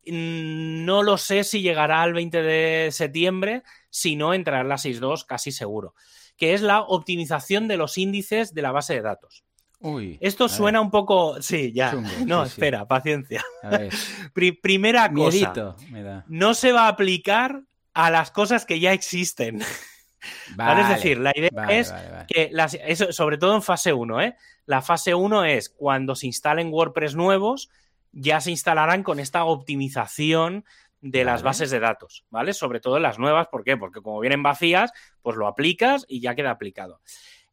Mm, 0.06 0.86
No 0.86 1.04
lo 1.04 1.18
sé 1.18 1.44
si 1.44 1.62
llegará 1.62 2.02
al 2.04 2.14
20 2.14 2.42
de 2.42 2.92
septiembre, 2.92 3.64
si 3.90 4.16
no 4.16 4.34
entrará 4.34 4.62
en 4.62 4.70
la 4.70 4.78
6.2, 4.78 5.26
casi 5.26 5.52
seguro. 5.52 5.96
Que 6.38 6.54
es 6.54 6.62
la 6.62 6.82
optimización 6.82 7.68
de 7.68 7.78
los 7.78 7.98
índices 7.98 8.54
de 8.54 8.62
la 8.62 8.72
base 8.72 8.94
de 8.96 9.02
datos. 9.02 9.44
Uy. 9.80 10.18
Esto 10.22 10.50
suena 10.50 10.82
un 10.82 10.90
poco. 10.90 11.42
Sí, 11.42 11.72
ya. 11.74 11.92
Chungo, 11.92 12.10
no, 12.26 12.46
sí, 12.46 12.50
sí. 12.52 12.54
espera, 12.56 12.88
paciencia. 12.88 13.44
A 13.62 13.70
ver. 13.70 13.94
Pri- 14.34 14.54
primera 14.54 15.12
cosa. 15.12 15.76
Me 15.92 16.02
da. 16.02 16.26
No 16.28 16.54
se 16.54 16.72
va 16.72 16.86
a 16.86 16.88
aplicar 16.90 17.62
a 17.94 18.10
las 18.10 18.32
cosas 18.32 18.66
que 18.66 18.80
ya 18.80 18.94
existen. 18.94 19.62
¿vale? 20.56 20.82
Es 20.82 20.90
decir, 20.90 21.20
la 21.20 21.32
idea 21.36 21.50
vale, 21.54 21.80
es 21.80 21.92
vale. 21.92 22.26
que 22.28 22.50
las- 22.52 22.74
eso, 22.74 23.12
sobre 23.14 23.38
todo 23.38 23.56
en 23.56 23.62
fase 23.62 23.94
1, 23.94 24.22
¿eh? 24.22 24.36
La 24.66 24.82
fase 24.82 25.14
1 25.14 25.46
es 25.46 25.70
cuando 25.70 26.16
se 26.16 26.26
instalen 26.26 26.74
WordPress 26.74 27.16
nuevos, 27.16 27.70
ya 28.12 28.42
se 28.42 28.50
instalarán 28.50 29.04
con 29.04 29.20
esta 29.20 29.44
optimización 29.46 30.66
de 31.02 31.24
las 31.24 31.44
bases 31.44 31.70
de 31.70 31.80
datos, 31.80 32.26
¿vale? 32.30 32.54
Sobre 32.54 32.80
todo 32.80 32.98
en 32.98 33.04
las 33.04 33.20
nuevas, 33.20 33.48
¿por 33.48 33.64
qué? 33.64 33.78
Porque 33.78 34.02
como 34.02 34.20
vienen 34.20 34.42
vacías, 34.44 34.92
pues 35.22 35.38
lo 35.38 35.48
aplicas 35.48 36.06
y 36.08 36.20
ya 36.20 36.36
queda 36.36 36.52
aplicado. 36.52 37.02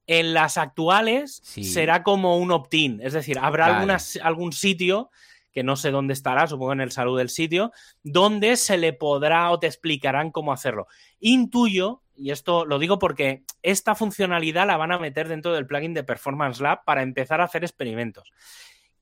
En 0.07 0.35
las 0.35 0.57
actuales 0.59 1.41
Sí. 1.45 1.63
será 1.65 2.03
como 2.03 2.37
un 2.39 2.51
opt-in, 2.51 3.01
es 3.03 3.13
decir, 3.13 3.39
habrá 3.39 3.65
Vale. 3.67 3.75
algunas- 3.77 4.19
algún 4.23 4.53
sitio 4.53 5.11
que 5.53 5.63
no 5.63 5.77
sé 5.77 5.91
dónde 5.91 6.15
estará, 6.15 6.47
supongo 6.47 6.73
en 6.73 6.81
el 6.81 6.93
salud 6.93 7.19
del 7.19 7.29
sitio, 7.29 7.73
donde 8.03 8.57
se 8.57 8.79
le 8.79 8.95
podrá 8.95 9.51
o 9.51 9.59
te 9.61 9.67
explicarán 9.67 10.31
cómo 10.31 10.51
hacerlo. 10.51 10.87
Intuyo, 11.21 12.01
y 12.17 12.31
esto 12.31 12.65
lo 12.65 12.79
digo 12.79 12.99
porque 12.99 13.45
esta 13.63 13.95
funcionalidad 13.95 14.67
la 14.67 14.79
van 14.79 14.93
a 14.93 14.99
meter 14.99 15.29
dentro 15.29 15.53
del 15.53 15.67
plugin 15.67 15.93
de 15.93 16.05
Performance 16.05 16.61
Lab 16.61 16.85
para 16.85 17.03
empezar 17.03 17.43
a 17.43 17.45
hacer 17.45 17.65
experimentos. 17.65 18.33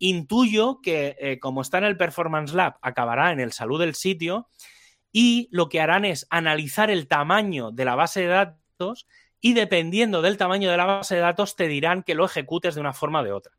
Intuyo 0.03 0.81
que 0.83 1.15
eh, 1.21 1.39
como 1.39 1.61
está 1.61 1.79
en 1.79 1.85
el 1.85 1.99
Performance 1.99 2.55
Lab, 2.55 2.79
acabará 2.81 3.33
en 3.33 3.39
el 3.39 3.53
salud 3.53 3.79
del 3.79 3.95
sitio 3.95 4.49
y 5.13 5.49
lo 5.53 5.69
que 5.69 5.81
harán 5.81 6.07
es 6.07 6.27
analizar 6.31 6.91
el 6.91 7.07
tamaño 7.07 7.71
de 7.71 7.85
la 7.85 7.95
base 7.97 8.23
de 8.23 8.27
datos 8.27 9.07
y 9.41 9.53
dependiendo 9.53 10.23
del 10.23 10.39
tamaño 10.39 10.71
de 10.71 10.77
la 10.79 10.87
base 10.87 11.17
de 11.17 11.21
datos 11.21 11.55
te 11.55 11.69
dirán 11.69 12.03
que 12.03 12.15
lo 12.15 12.25
ejecutes 12.25 12.75
de 12.75 12.81
una 12.81 12.95
forma 12.95 13.21
o 13.21 13.25
de 13.25 13.33
otra. 13.33 13.53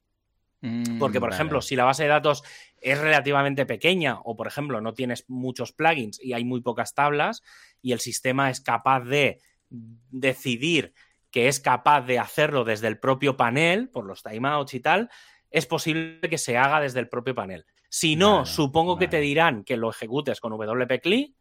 Mm, 0.62 0.98
Porque, 0.98 1.20
por 1.20 1.30
vale. 1.30 1.36
ejemplo, 1.36 1.62
si 1.62 1.76
la 1.76 1.86
base 1.86 2.04
de 2.04 2.10
datos 2.10 2.44
es 2.80 3.00
relativamente 3.00 3.68
pequeña 3.68 4.20
o, 4.24 4.36
por 4.36 4.48
ejemplo, 4.48 4.82
no 4.82 4.94
tienes 4.94 5.26
muchos 5.28 5.74
plugins 5.74 6.20
y 6.20 6.34
hay 6.34 6.44
muy 6.44 6.62
pocas 6.62 6.96
tablas 6.96 7.44
y 7.84 7.92
el 7.92 8.00
sistema 8.00 8.50
es 8.50 8.62
capaz 8.62 9.02
de 9.02 9.40
decidir 9.70 10.94
que 11.32 11.48
es 11.48 11.60
capaz 11.60 12.02
de 12.02 12.20
hacerlo 12.20 12.64
desde 12.64 12.88
el 12.88 13.00
propio 13.00 13.38
panel, 13.38 13.90
por 13.90 14.06
los 14.06 14.22
timeouts 14.22 14.74
y 14.74 14.82
tal, 14.82 15.10
es 15.52 15.66
posible 15.66 16.20
que 16.22 16.38
se 16.38 16.58
haga 16.58 16.82
desde 16.82 17.00
el 17.00 17.10
propio 17.10 17.36
panel. 17.36 17.66
Si 17.90 18.16
no, 18.16 18.38
Vale, 18.38 18.48
supongo 18.48 18.98
que 18.98 19.08
te 19.08 19.20
dirán 19.20 19.64
que 19.64 19.78
lo 19.78 19.90
ejecutes 19.90 20.40
con 20.40 20.54
WP 20.54 21.02
CLI 21.02 21.36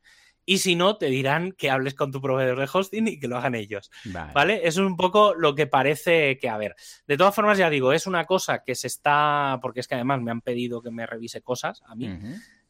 y 0.45 0.59
si 0.59 0.75
no, 0.75 0.97
te 0.97 1.07
dirán 1.07 1.53
que 1.53 1.71
hables 1.71 1.95
con 1.95 2.11
tu 2.11 2.21
proveedor 2.21 2.59
de 2.59 2.69
hosting 2.73 3.07
y 3.07 3.21
que 3.21 3.29
lo 3.29 3.37
hagan 3.37 3.55
ellos. 3.55 3.91
Vale. 4.07 4.33
¿Vale? 4.33 4.55
Eso 4.65 4.83
es 4.83 4.87
un 4.89 4.97
poco 4.97 5.33
lo 5.35 5.55
que 5.55 5.69
parece 5.69 6.39
que, 6.39 6.49
a 6.49 6.57
ver, 6.57 6.75
de 7.07 7.17
todas 7.17 7.35
formas, 7.35 7.57
ya 7.57 7.71
digo, 7.71 7.93
es 7.93 8.09
una 8.09 8.25
cosa 8.25 8.65
que 8.65 8.75
se 8.75 8.89
está, 8.89 9.61
porque 9.63 9.79
es 9.79 9.87
que 9.87 9.95
además 9.95 10.21
me 10.23 10.33
han 10.33 10.41
pedido 10.41 10.83
que 10.83 10.91
me 10.91 11.07
revise 11.07 11.41
cosas 11.41 11.83
a 11.87 11.95
mí, 11.95 12.11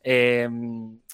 eh, 0.02 0.48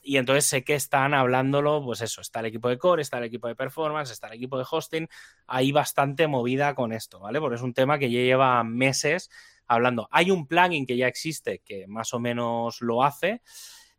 y 0.03 0.17
entonces 0.17 0.47
sé 0.47 0.65
que 0.65 0.75
están 0.75 1.15
hablándolo, 1.15 1.83
pues 1.85 2.01
eso, 2.01 2.21
está 2.21 2.41
el 2.41 2.47
equipo 2.47 2.69
de 2.69 2.79
core, 2.79 3.03
está 3.03 3.19
el 3.19 3.25
equipo 3.25 3.49
de 3.49 3.57
performance, 3.57 4.11
está 4.11 4.29
el 4.29 4.35
equipo 4.35 4.59
de 4.59 4.65
hosting, 4.69 5.09
hay 5.47 5.73
bastante 5.73 6.27
movida 6.27 6.75
con 6.75 6.93
esto, 6.93 7.19
¿vale? 7.19 7.41
Porque 7.41 7.57
es 7.57 7.63
un 7.63 7.75
tema 7.75 7.99
que 7.99 8.11
ya 8.11 8.21
lleva 8.21 8.63
meses 8.65 9.31
hablando. 9.67 10.09
Hay 10.11 10.31
un 10.31 10.47
plugin 10.47 10.87
que 10.87 10.97
ya 10.97 11.07
existe 11.07 11.61
que 11.65 11.87
más 11.87 12.15
o 12.15 12.21
menos 12.21 12.81
lo 12.81 13.05
hace. 13.05 13.43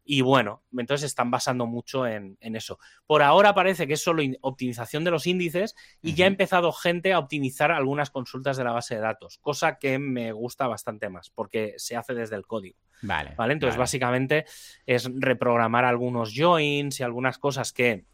Y 0.09 0.21
bueno, 0.21 0.63
entonces 0.77 1.07
están 1.07 1.31
basando 1.31 1.65
mucho 1.65 2.07
en, 2.07 2.37
en 2.39 2.55
eso. 2.55 2.79
Por 3.05 3.21
ahora 3.21 3.53
parece 3.53 3.87
que 3.87 3.93
es 3.93 4.01
solo 4.01 4.23
optimización 4.39 5.03
de 5.03 5.11
los 5.11 5.27
índices 5.27 5.75
y 6.01 6.13
ya 6.13 6.23
ha 6.23 6.29
empezado 6.29 6.71
gente 6.71 7.11
a 7.11 7.19
optimizar 7.19 7.73
algunas 7.73 8.09
consultas 8.09 8.55
de 8.55 8.63
la 8.63 8.71
base 8.71 8.95
de 8.95 9.01
datos, 9.01 9.37
cosa 9.39 9.77
que 9.79 9.99
me 9.99 10.31
gusta 10.31 10.65
bastante 10.67 11.09
más 11.09 11.29
porque 11.29 11.73
se 11.75 11.97
hace 11.97 12.13
desde 12.13 12.37
el 12.37 12.47
código. 12.47 12.79
Vale. 13.01 13.35
¿vale? 13.35 13.51
Entonces, 13.51 13.75
vale. 13.75 13.83
básicamente 13.83 14.45
es 14.85 15.09
reprogramar 15.13 15.83
algunos 15.83 16.33
joins 16.33 17.01
y 17.01 17.03
algunas 17.03 17.37
cosas 17.37 17.73
que 17.73 18.05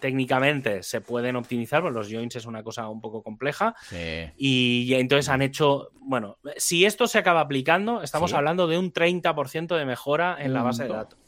técnicamente 0.00 0.82
se 0.82 1.00
pueden 1.00 1.36
optimizar, 1.36 1.82
pues 1.82 1.94
los 1.94 2.08
joins 2.10 2.36
es 2.36 2.46
una 2.46 2.62
cosa 2.62 2.88
un 2.88 3.00
poco 3.00 3.22
compleja. 3.22 3.74
Sí. 3.88 4.30
Y 4.36 4.94
entonces 4.94 5.28
han 5.28 5.42
hecho, 5.42 5.90
bueno, 6.00 6.38
si 6.56 6.84
esto 6.84 7.06
se 7.06 7.18
acaba 7.18 7.40
aplicando, 7.40 8.02
estamos 8.02 8.30
Sí. 8.30 8.36
hablando 8.36 8.66
de 8.66 8.78
un 8.78 8.92
30% 8.92 9.76
de 9.76 9.84
mejora 9.84 10.36
en 10.40 10.52
la 10.52 10.62
base 10.62 10.84
de 10.84 10.88
datos, 10.90 11.18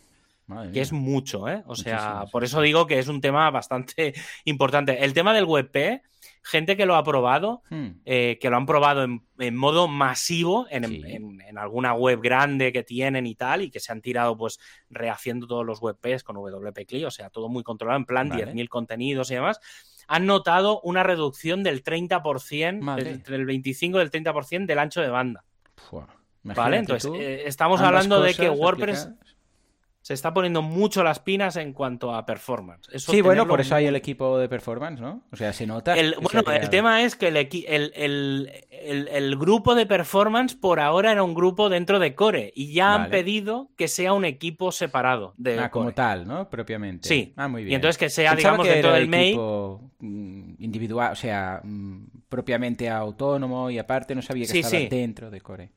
Madre 0.46 0.72
que 0.72 0.80
es 0.82 0.92
mucho, 0.92 1.48
¿eh? 1.48 1.62
O 1.66 1.74
sea, 1.74 1.96
Muchísimo, 1.96 2.30
por 2.30 2.44
eso 2.44 2.60
digo 2.60 2.86
que 2.86 2.98
es 2.98 3.08
un 3.08 3.20
tema 3.20 3.50
bastante 3.50 4.12
importante. 4.44 5.02
El 5.04 5.14
tema 5.14 5.32
del 5.32 5.44
WebP, 5.46 6.02
gente 6.46 6.76
que 6.76 6.84
lo 6.86 6.94
ha 6.94 7.02
probado, 7.02 7.62
Hmm. 7.70 8.00
eh, 8.04 8.38
que 8.40 8.50
lo 8.50 8.56
han 8.58 8.66
probado 8.66 9.02
en, 9.02 9.26
en 9.38 9.56
modo 9.56 9.88
masivo 9.88 10.66
en, 10.70 10.84
Sí. 10.84 11.02
en- 11.06 11.40
en 11.40 11.58
alguna 11.58 11.94
web 11.94 12.20
grande 12.20 12.70
que 12.70 12.82
tienen 12.82 13.26
y 13.26 13.34
tal, 13.34 13.62
y 13.62 13.70
que 13.70 13.80
se 13.80 13.90
han 13.92 14.02
tirado 14.02 14.36
pues 14.36 14.60
rehaciendo 14.90 15.46
todos 15.46 15.64
los 15.64 15.80
WebPs 15.80 16.22
con 16.22 16.36
WP 16.36 16.84
CLI, 16.86 17.04
o 17.06 17.10
sea, 17.10 17.30
todo 17.30 17.48
muy 17.48 17.62
controlado, 17.62 17.98
en 17.98 18.04
plan 18.04 18.28
Vale. 18.28 18.44
10.000 18.52 18.68
contenidos 18.68 19.30
y 19.30 19.34
demás. 19.34 19.58
han 20.06 20.26
notado 20.26 20.82
una 20.82 21.02
reducción 21.02 21.62
del 21.62 21.82
30%, 21.82 22.82
Madre. 22.82 23.10
entre 23.10 23.36
el 23.36 23.46
25 23.46 23.98
y 23.98 24.02
el 24.02 24.10
30% 24.10 24.66
del 24.66 24.78
ancho 24.78 25.00
de 25.00 25.08
banda. 25.08 25.44
Fua, 25.76 26.06
¿Vale? 26.42 26.76
Entonces, 26.76 27.10
eh, 27.14 27.44
estamos 27.46 27.80
hablando 27.80 28.20
de 28.20 28.34
que 28.34 28.50
WordPress. 28.50 29.08
Se 30.04 30.12
está 30.12 30.34
poniendo 30.34 30.60
mucho 30.60 31.02
las 31.02 31.18
pinas 31.18 31.56
en 31.56 31.72
cuanto 31.72 32.14
a 32.14 32.26
performance. 32.26 32.90
Eso 32.92 33.10
Sí, 33.10 33.22
bueno, 33.22 33.48
por 33.48 33.62
eso 33.62 33.74
hay 33.74 33.86
el 33.86 33.96
equipo 33.96 34.36
de 34.38 34.50
performance, 34.50 35.00
¿no? 35.00 35.22
O 35.32 35.36
sea, 35.36 35.54
se 35.54 35.66
nota. 35.66 35.94
El- 35.94 36.10
que 36.16 36.28
se 36.28 36.42
bueno, 36.42 36.52
el 36.60 36.68
tema 36.68 37.02
es 37.04 37.16
que 37.16 37.28
el, 37.28 37.36
equi- 37.36 37.64
el, 37.66 38.50
el- 38.70 39.36
grupo 39.38 39.74
de 39.74 39.86
performance 39.86 40.54
por 40.54 40.78
ahora 40.78 41.10
era 41.12 41.22
un 41.22 41.32
grupo 41.32 41.70
dentro 41.70 41.98
de 42.00 42.14
Core 42.14 42.52
y 42.54 42.74
ya 42.74 42.92
han 42.94 43.08
pedido 43.08 43.70
que 43.78 43.88
sea 43.88 44.12
un 44.12 44.26
equipo 44.26 44.72
separado 44.72 45.32
de 45.38 45.58
Ah, 45.58 45.70
como 45.70 45.92
tal, 45.94 46.26
¿no? 46.28 46.50
Propiamente. 46.50 47.08
Sí. 47.08 47.32
Ah, 47.36 47.48
muy 47.48 47.62
bien. 47.64 47.72
Y 47.72 47.74
entonces 47.76 47.96
que 47.96 48.10
sea, 48.10 48.32
Pensaba 48.34 48.56
digamos, 48.58 48.66
que 48.66 48.72
dentro 48.74 48.90
era 48.90 48.98
del 49.00 49.14
equipo 49.14 49.90
mm, 50.00 50.54
individual, 50.58 51.12
o 51.12 51.16
sea, 51.16 51.62
mm, 51.64 52.04
propiamente 52.28 52.90
autónomo 52.90 53.70
y 53.70 53.78
aparte 53.78 54.14
no 54.14 54.20
sabía 54.20 54.44
que 54.44 54.52
Sí, 54.52 54.58
estaba 54.60 54.82
sí. 54.82 54.88
dentro 54.90 55.30
de 55.30 55.40
Core. 55.40 55.70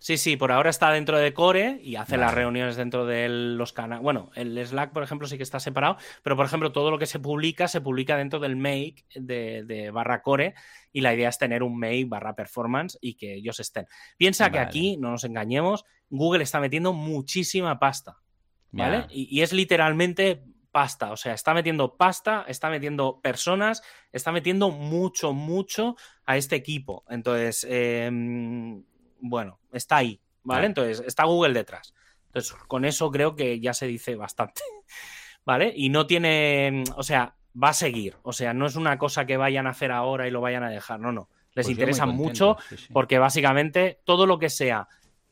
Sí, 0.00 0.16
sí, 0.16 0.38
por 0.38 0.50
ahora 0.50 0.70
está 0.70 0.90
dentro 0.90 1.18
de 1.18 1.34
Core 1.34 1.78
y 1.82 1.96
hace 1.96 2.12
Vale. 2.12 2.24
las 2.24 2.34
reuniones 2.34 2.76
dentro 2.76 3.04
de 3.04 3.28
los 3.28 3.74
canales. 3.74 4.02
Bueno, 4.02 4.30
el 4.34 4.58
Slack, 4.66 4.92
por 4.92 5.02
ejemplo, 5.02 5.28
sí 5.28 5.36
que 5.36 5.42
está 5.42 5.60
separado, 5.60 5.98
pero 6.22 6.36
por 6.36 6.46
ejemplo, 6.46 6.72
todo 6.72 6.90
lo 6.90 6.98
que 6.98 7.04
se 7.04 7.20
publica 7.20 7.68
se 7.68 7.82
publica 7.82 8.16
dentro 8.16 8.40
del 8.40 8.56
Make 8.56 9.04
de, 9.14 9.62
de 9.64 9.90
barra 9.90 10.22
Core 10.22 10.54
y 10.90 11.02
la 11.02 11.12
idea 11.12 11.28
es 11.28 11.36
tener 11.36 11.62
un 11.62 11.78
Make 11.78 12.06
barra 12.06 12.34
Performance 12.34 12.96
y 13.02 13.12
que 13.12 13.34
ellos 13.34 13.60
estén. 13.60 13.86
Piensa 14.16 14.50
que 14.50 14.58
aquí, 14.58 14.96
no 14.96 15.10
nos 15.10 15.24
engañemos, 15.24 15.84
Google 16.08 16.44
está 16.44 16.60
metiendo 16.60 16.94
muchísima 16.94 17.78
pasta, 17.78 18.16
¿vale? 18.70 19.06
Y, 19.10 19.28
y 19.38 19.42
es 19.42 19.52
literalmente 19.52 20.42
pasta, 20.72 21.12
o 21.12 21.16
sea, 21.18 21.34
está 21.34 21.52
metiendo 21.52 21.98
pasta, 21.98 22.46
está 22.48 22.70
metiendo 22.70 23.20
personas, 23.20 23.82
está 24.12 24.32
metiendo 24.32 24.70
mucho, 24.70 25.34
mucho 25.34 25.96
a 26.24 26.38
este 26.38 26.56
equipo. 26.56 27.04
Entonces, 27.10 27.66
eh, 27.68 28.10
bueno, 29.20 29.58
está 29.72 29.96
ahí, 29.98 30.20
¿vale? 30.42 30.66
Entonces, 30.66 31.02
está 31.06 31.24
Google 31.24 31.54
detrás. 31.54 31.94
Entonces, 32.26 32.54
con 32.68 32.84
eso 32.84 33.10
creo 33.10 33.34
que 33.34 33.60
ya 33.60 33.74
se 33.74 33.86
dice 33.86 34.16
bastante, 34.16 34.62
¿vale? 35.44 35.72
Y 35.74 35.88
no 35.88 36.06
tiene, 36.06 36.84
o 36.96 37.02
sea, 37.02 37.34
va 37.60 37.70
a 37.70 37.74
seguir, 37.74 38.16
o 38.22 38.32
sea, 38.32 38.54
no 38.54 38.66
es 38.66 38.76
una 38.76 38.98
cosa 38.98 39.26
que 39.26 39.36
vayan 39.36 39.66
a 39.66 39.70
hacer 39.70 39.92
ahora 39.92 40.28
y 40.28 40.30
lo 40.30 40.40
vayan 40.40 40.62
a 40.62 40.70
dejar, 40.70 41.00
no, 41.00 41.12
no. 41.12 41.28
Les 41.54 41.66
Pues 41.66 41.70
interesa 41.70 42.06
mucho 42.06 42.54
contento, 42.54 42.76
sí, 42.76 42.86
sí. 42.86 42.92
porque 42.92 43.18
básicamente 43.18 44.00
todo 44.04 44.24
lo 44.24 44.38
que 44.38 44.50
sea 44.50 44.88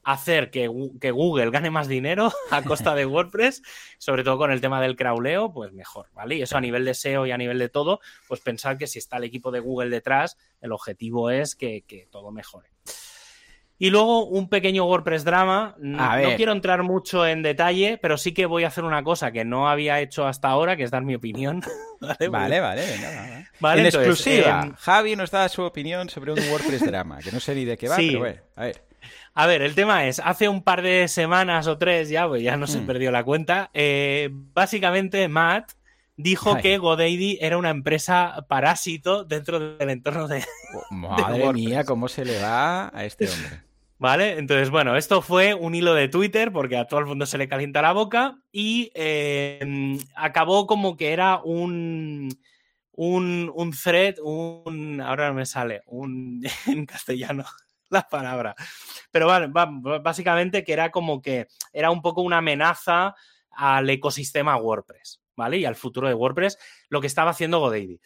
hacer 0.09 0.51
que, 0.51 0.68
Google 0.68 1.51
gane 1.51 1.70
más 1.70 1.86
dinero 1.86 2.32
a 2.51 2.62
costa 2.62 2.95
de 2.95 3.05
WordPress, 3.05 3.62
sobre 3.99 4.24
todo 4.24 4.39
con 4.39 4.51
el 4.51 4.61
tema 4.61 4.80
del 4.80 4.97
crawleo, 4.97 5.53
pues 5.53 5.72
mejor, 5.72 6.07
¿vale? 6.14 6.36
Y 6.36 6.43
eso 6.43 6.57
a 6.57 6.62
nivel 6.62 6.86
de 6.86 6.95
SEO 6.95 7.26
y 7.26 7.30
a 7.30 7.36
nivel 7.36 7.59
de 7.59 7.68
todo, 7.68 8.01
pues 8.26 8.41
pensar 8.41 8.78
que 8.78 8.86
si 8.86 8.99
está 8.99 9.18
el 9.18 9.24
equipo 9.24 9.51
de 9.51 9.61
Google 9.61 9.91
detrás, 9.91 10.39
el 10.62 10.72
objetivo 10.72 11.30
es 11.30 11.55
que, 11.55 11.82
que 11.82 12.09
todo 12.11 12.30
mejore. 12.30 12.70
Y 13.81 13.91
luego 13.91 14.24
un 14.26 14.49
pequeño 14.49 14.85
WordPress 14.87 15.24
drama. 15.24 15.76
No 15.79 15.99
quiero 16.37 16.51
entrar 16.53 16.83
mucho 16.83 17.24
en 17.26 17.43
detalle, 17.43 17.97
pero 18.03 18.18
sí 18.18 18.33
que 18.35 18.45
voy 18.47 18.64
a 18.64 18.68
hacer 18.68 18.83
una 18.85 19.05
cosa 19.05 19.31
que 19.31 19.45
no 19.45 19.68
había 19.68 20.01
hecho 20.01 20.26
hasta 20.26 20.49
ahora, 20.49 20.76
que 20.76 20.83
es 20.83 20.91
dar 20.91 21.03
mi 21.05 21.14
opinión. 21.14 21.62
¿vale? 22.01 22.29
Vale, 22.29 22.61
vale. 22.61 22.83
Vale, 23.61 23.81
en 23.81 23.87
entonces, 23.87 24.09
exclusiva, 24.09 24.62
em, 24.64 24.74
Javi 24.74 25.14
nos 25.16 25.31
da 25.31 25.49
su 25.49 25.62
opinión 25.62 26.09
sobre 26.09 26.33
un 26.33 26.39
WordPress 26.51 26.85
drama, 26.87 27.18
que 27.18 27.31
no 27.31 27.39
sé 27.41 27.55
ni 27.55 27.64
de 27.64 27.76
qué 27.76 27.89
va, 27.89 27.97
Sí. 27.97 28.09
pero 28.09 28.18
bueno, 28.20 28.41
a 28.57 28.64
ver. 28.64 28.83
A 29.35 29.47
ver, 29.47 29.62
el 29.62 29.74
tema 29.76 30.07
es, 30.07 30.20
hace 30.24 30.49
un 30.49 30.62
par 30.64 30.83
de 30.83 31.07
semanas 31.07 31.68
o 31.68 31.79
tres 31.79 32.09
ya, 32.09 32.26
pues 32.26 32.43
ya 32.43 32.57
no 32.57 32.66
se 32.66 32.81
Mm. 32.81 32.87
perdió 32.87 33.12
la 33.12 33.22
cuenta, 33.22 33.70
eh, 33.74 34.29
básicamente 34.33 35.29
Matt 35.29 35.70
dijo 36.16 36.55
Ay. 36.57 36.62
que 36.62 36.79
GoDaddy 36.79 37.39
era 37.41 37.57
una 37.59 37.70
empresa 37.70 38.45
parásito 38.49 39.22
dentro 39.22 39.61
del 39.76 39.91
entorno 39.91 40.26
de... 40.26 40.43
Oh, 40.74 40.83
madre 40.95 41.53
mía, 41.53 41.85
cómo 41.85 42.09
se 42.09 42.24
le 42.24 42.41
va 42.43 42.91
a 42.93 43.05
este 43.05 43.29
hombre. 43.29 43.61
¿Vale? 44.01 44.38
Entonces, 44.38 44.70
bueno, 44.70 44.96
esto 44.96 45.22
fue 45.22 45.55
un 45.55 45.74
hilo 45.74 45.92
de 45.94 46.09
Twitter 46.09 46.53
porque 46.53 46.76
a 46.76 46.86
todo 46.86 47.01
el 47.01 47.07
mundo 47.07 47.26
se 47.26 47.36
le 47.36 47.49
calienta 47.49 47.82
la 47.82 47.92
boca 47.92 48.38
y 48.53 48.92
eh, 48.94 49.99
acabó 50.14 50.66
como 50.66 50.96
que 50.96 51.12
era 51.12 51.40
un... 51.42 52.28
Un, 53.01 53.53
un 53.55 53.70
thread, 53.70 54.16
un. 54.24 55.01
Ahora 55.01 55.28
no 55.28 55.34
me 55.34 55.46
sale, 55.46 55.82
un. 55.86 56.42
en 56.66 56.84
castellano 56.84 57.44
la 57.90 58.03
palabra. 58.09 58.57
Pero 59.12 59.28
va- 59.28 59.46
básicamente 60.01 60.64
que 60.64 60.72
era 60.72 60.90
como 60.90 61.22
que 61.22 61.46
era 61.72 61.92
un 61.92 62.03
poco 62.03 62.22
una 62.22 62.38
amenaza 62.38 63.14
al 63.53 63.88
ecosistema 63.88 64.57
WordPress, 64.57 65.20
¿vale? 65.36 65.59
Y 65.59 65.64
al 65.64 65.76
futuro 65.76 66.09
de 66.09 66.14
WordPress, 66.14 66.59
lo 66.88 67.01
que 67.01 67.07
estaba 67.07 67.30
haciendo 67.30 67.61
GoDaddy. 67.61 68.01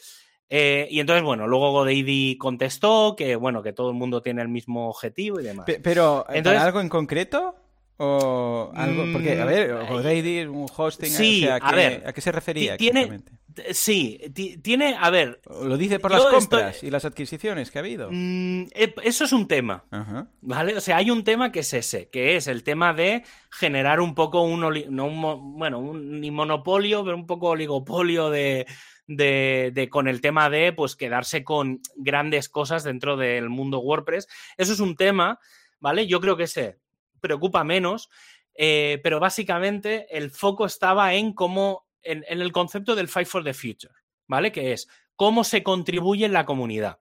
Eh, 0.55 0.87
y 0.91 1.01
entonces, 1.01 1.23
bueno, 1.25 1.47
luego 1.47 1.71
GoDaddy 1.73 2.37
contestó 2.37 3.15
que, 3.17 3.37
bueno, 3.37 3.63
que 3.63 3.73
todo 3.73 3.89
el 3.89 3.97
mundo 3.97 4.21
tiene 4.21 4.43
el 4.43 4.49
mismo 4.49 4.91
objetivo 4.91 5.41
y 5.41 5.45
demás. 5.45 5.65
Pe- 5.65 5.81
Pero, 5.83 6.25
¿para 6.27 6.37
Entonces- 6.39 6.61
algo 6.63 6.81
en 6.83 6.91
concreto? 6.91 7.55
¿O 7.97 8.71
algo? 8.75 9.05
Porque, 9.13 9.41
a 9.41 9.45
ver, 9.47 9.73
Mm, 9.75 9.89
GoDaddy 9.89 10.39
es 10.41 10.49
un 10.49 10.67
hosting, 10.77 11.09
sí, 11.11 11.45
o 11.45 11.47
sea, 11.47 11.55
a 11.57 11.61
¿qué- 11.71 11.77
ver, 11.77 12.03
¿a 12.07 12.13
qué 12.13 12.21
se 12.21 12.33
refería 12.33 12.77
ti- 12.77 12.85
tiene- 12.85 13.01
exactamente? 13.03 13.43
Sí, 13.75 14.19
ti- 14.35 14.57
tiene, 14.59 14.97
a 14.99 15.09
ver, 15.11 15.41
¿O 15.47 15.65
¿Lo 15.65 15.77
dice 15.77 15.99
por 15.99 16.11
las 16.11 16.21
estoy- 16.23 16.35
compras 16.41 16.83
y 16.83 16.91
las 16.91 17.05
adquisiciones 17.05 17.71
que 17.71 17.79
ha 17.79 17.81
habido? 17.83 18.09
mm, 18.11 18.63
eh, 18.75 18.95
eso 19.05 19.25
es 19.25 19.33
un 19.33 19.47
tema. 19.47 19.85
Ajá. 19.91 20.27
¿Vale? 20.41 20.77
O 20.77 20.81
sea, 20.81 20.97
hay 20.99 21.11
un 21.11 21.23
tema 21.25 21.53
que 21.53 21.61
es 21.61 21.73
ese, 21.75 22.09
que 22.09 22.37
es 22.37 22.47
el 22.47 22.63
tema 22.63 22.93
de 22.95 23.25
generar 23.51 24.01
un 24.01 24.15
poco 24.15 24.43
un, 24.43 24.61
no 24.61 25.39
bueno, 25.39 25.79
un, 25.79 26.21
ni 26.21 26.31
monopolio, 26.31 27.05
pero 27.05 27.15
un 27.17 27.27
poco 27.27 27.49
oligopolio 27.51 28.31
de, 28.31 28.67
de, 29.07 29.89
con 29.91 30.09
el 30.09 30.21
tema 30.21 30.49
de 30.51 30.73
pues 30.73 30.97
quedarse 30.97 31.45
con 31.45 31.81
grandes 31.97 32.49
cosas 32.49 32.85
dentro 32.85 33.17
del 33.17 33.49
mundo 33.49 33.81
WordPress. 33.81 34.29
Eso 34.57 34.73
es 34.73 34.81
un 34.81 34.97
tema, 34.97 35.39
¿vale? 35.81 36.07
Yo 36.07 36.21
creo 36.21 36.37
que 36.37 36.47
se 36.47 36.79
preocupa 37.21 37.65
menos, 37.65 38.11
eh, 38.55 39.01
pero 39.03 39.21
básicamente 39.21 40.07
el 40.17 40.31
foco 40.31 40.67
estaba 40.67 41.15
en 41.15 41.33
cómo, 41.33 41.87
en, 42.03 42.25
en 42.29 42.41
el 42.41 42.53
concepto 42.53 42.95
del 42.95 43.09
Fight 43.09 43.29
for 43.29 43.45
the 43.45 43.55
Future, 43.55 43.95
¿vale? 44.27 44.53
Que 44.53 44.73
es 44.73 44.89
cómo 45.17 45.45
se 45.45 45.63
contribuye 45.63 46.25
en 46.25 46.33
la 46.33 46.47
comunidad. 46.47 47.01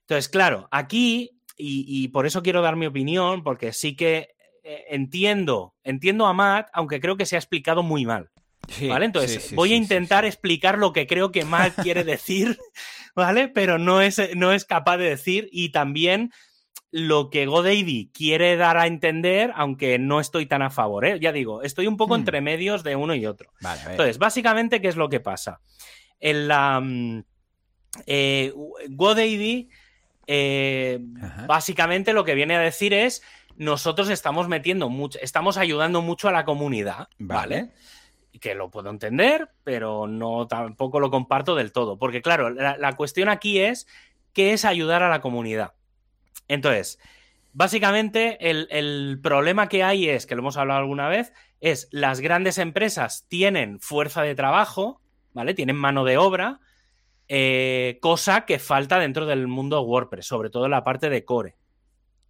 Entonces, 0.00 0.28
claro, 0.28 0.68
aquí, 0.70 1.40
y, 1.56 1.84
y 1.88 2.08
por 2.08 2.26
eso 2.26 2.42
quiero 2.42 2.62
dar 2.62 2.76
mi 2.76 2.86
opinión, 2.86 3.42
porque 3.42 3.72
sí 3.72 3.96
que 3.96 4.36
eh, 4.62 4.84
entiendo, 4.90 5.74
entiendo 5.84 6.26
a 6.26 6.32
Matt, 6.32 6.68
aunque 6.72 7.00
creo 7.00 7.16
que 7.16 7.26
se 7.26 7.36
ha 7.36 7.38
explicado 7.38 7.82
muy 7.82 8.04
mal. 8.04 8.30
Sí, 8.68 8.88
¿Vale? 8.88 9.06
Entonces, 9.06 9.42
sí, 9.42 9.48
sí, 9.50 9.54
voy 9.54 9.72
a 9.72 9.76
intentar 9.76 10.24
explicar 10.24 10.78
lo 10.78 10.92
que 10.92 11.06
creo 11.06 11.32
que 11.32 11.44
Matt 11.44 11.80
quiere 11.82 12.04
decir, 12.04 12.58
¿vale? 13.14 13.48
Pero 13.48 13.78
no 13.78 14.00
es, 14.00 14.20
no 14.34 14.52
es 14.52 14.64
capaz 14.64 14.96
de 14.96 15.08
decir 15.08 15.48
y 15.52 15.70
también 15.70 16.32
lo 16.90 17.30
que 17.30 17.46
GoDaddy 17.46 18.10
quiere 18.12 18.56
dar 18.56 18.76
a 18.78 18.86
entender, 18.86 19.52
aunque 19.54 19.98
no 19.98 20.20
estoy 20.20 20.46
tan 20.46 20.62
a 20.62 20.70
favor, 20.70 21.04
¿eh? 21.04 21.18
Ya 21.20 21.32
digo, 21.32 21.62
estoy 21.62 21.86
un 21.86 21.96
poco 21.96 22.14
Hmm. 22.14 22.20
entre 22.20 22.40
medios 22.40 22.82
de 22.84 22.96
uno 22.96 23.14
y 23.14 23.26
otro. 23.26 23.52
Vale. 23.60 23.80
Entonces, 23.90 24.18
básicamente, 24.18 24.80
¿qué 24.80 24.88
es 24.88 24.96
lo 24.96 25.08
que 25.08 25.20
pasa? 25.20 25.60
En 26.20 26.48
la 26.48 26.80
mm, 26.80 27.24
eh, 28.06 28.52
GoDaddy, 28.88 29.68
eh, 30.26 30.98
básicamente 31.46 32.12
lo 32.12 32.24
que 32.24 32.34
viene 32.34 32.56
a 32.56 32.60
decir 32.60 32.94
es 32.94 33.22
nosotros 33.56 34.08
estamos 34.10 34.48
metiendo 34.48 34.88
mucho, 34.88 35.18
estamos 35.22 35.56
ayudando 35.56 36.02
mucho 36.02 36.28
a 36.28 36.32
la 36.32 36.44
comunidad, 36.44 37.08
¿vale? 37.18 37.60
Vale. 37.62 37.70
Que 38.40 38.54
lo 38.54 38.70
puedo 38.70 38.90
entender, 38.90 39.50
pero 39.64 40.06
no 40.06 40.46
tampoco 40.46 41.00
lo 41.00 41.10
comparto 41.10 41.54
del 41.54 41.72
todo. 41.72 41.98
Porque, 41.98 42.22
claro, 42.22 42.50
la, 42.50 42.76
la 42.76 42.96
cuestión 42.96 43.28
aquí 43.28 43.60
es 43.60 43.86
qué 44.32 44.52
es 44.52 44.64
ayudar 44.64 45.02
a 45.02 45.08
la 45.08 45.20
comunidad. 45.20 45.74
Entonces, 46.48 46.98
básicamente 47.52 48.50
el, 48.50 48.68
el 48.70 49.18
problema 49.22 49.68
que 49.68 49.82
hay 49.82 50.08
es, 50.08 50.26
que 50.26 50.34
lo 50.34 50.42
hemos 50.42 50.58
hablado 50.58 50.80
alguna 50.80 51.08
vez, 51.08 51.32
es 51.60 51.88
las 51.90 52.20
grandes 52.20 52.58
empresas 52.58 53.24
tienen 53.28 53.80
fuerza 53.80 54.22
de 54.22 54.34
trabajo, 54.34 55.00
¿vale? 55.32 55.54
Tienen 55.54 55.76
mano 55.76 56.04
de 56.04 56.18
obra, 56.18 56.60
eh, 57.28 57.98
cosa 58.02 58.44
que 58.44 58.58
falta 58.58 58.98
dentro 58.98 59.26
del 59.26 59.48
mundo 59.48 59.80
WordPress, 59.82 60.26
sobre 60.26 60.50
todo 60.50 60.66
en 60.66 60.72
la 60.72 60.84
parte 60.84 61.08
de 61.08 61.24
core, 61.24 61.56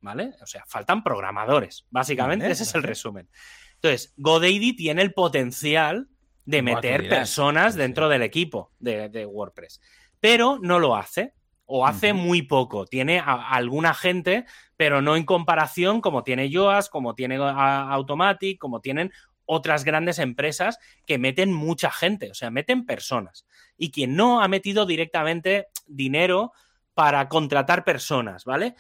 ¿vale? 0.01 0.35
O 0.41 0.47
sea, 0.47 0.65
faltan 0.67 1.03
programadores, 1.03 1.87
básicamente 1.91 2.45
Vale, 2.45 2.53
ese 2.53 2.63
es 2.63 2.75
el 2.75 2.83
resumen. 2.83 3.29
Entonces, 3.77 4.13
GoDaddy 4.17 4.75
tiene 4.75 5.03
el 5.03 5.13
potencial 5.13 6.09
de 6.45 6.63
meter 6.63 7.09
personas 7.09 7.75
Sí, 7.75 7.81
dentro 7.81 8.07
sí. 8.07 8.13
del 8.13 8.23
equipo 8.23 8.73
de, 8.79 9.09
de 9.09 9.27
WordPress, 9.27 9.81
pero 10.21 10.59
no 10.61 10.79
lo 10.79 10.97
hace. 10.97 11.33
O 11.69 11.85
hace 11.85 12.13
muy 12.13 12.43
poco. 12.43 12.87
Tiene 12.87 13.19
a, 13.19 13.25
a 13.25 13.55
alguna 13.57 13.93
gente, 13.93 14.45
pero 14.77 15.03
no 15.03 15.17
en 15.17 15.25
comparación 15.25 16.01
como 16.01 16.23
tiene 16.23 16.49
Yoast, 16.49 16.89
como 16.93 17.17
tiene 17.17 17.39
a- 17.39 17.91
Automatic, 17.91 18.57
como 18.61 18.81
tienen 18.81 19.11
otras 19.47 19.83
grandes 19.83 20.21
empresas 20.21 20.79
que 21.07 21.19
meten 21.19 21.53
mucha 21.53 21.91
gente, 21.91 22.31
o 22.31 22.35
sea, 22.35 22.51
meten 22.53 22.87
personas. 22.87 23.47
Y 23.77 23.91
quien 23.91 24.15
no 24.15 24.43
ha 24.43 24.47
metido 24.49 24.87
directamente 24.87 25.67
dinero 25.89 26.53
para 26.95 27.29
contratar 27.29 27.83
personas, 27.85 28.45
¿vale? 28.45 28.77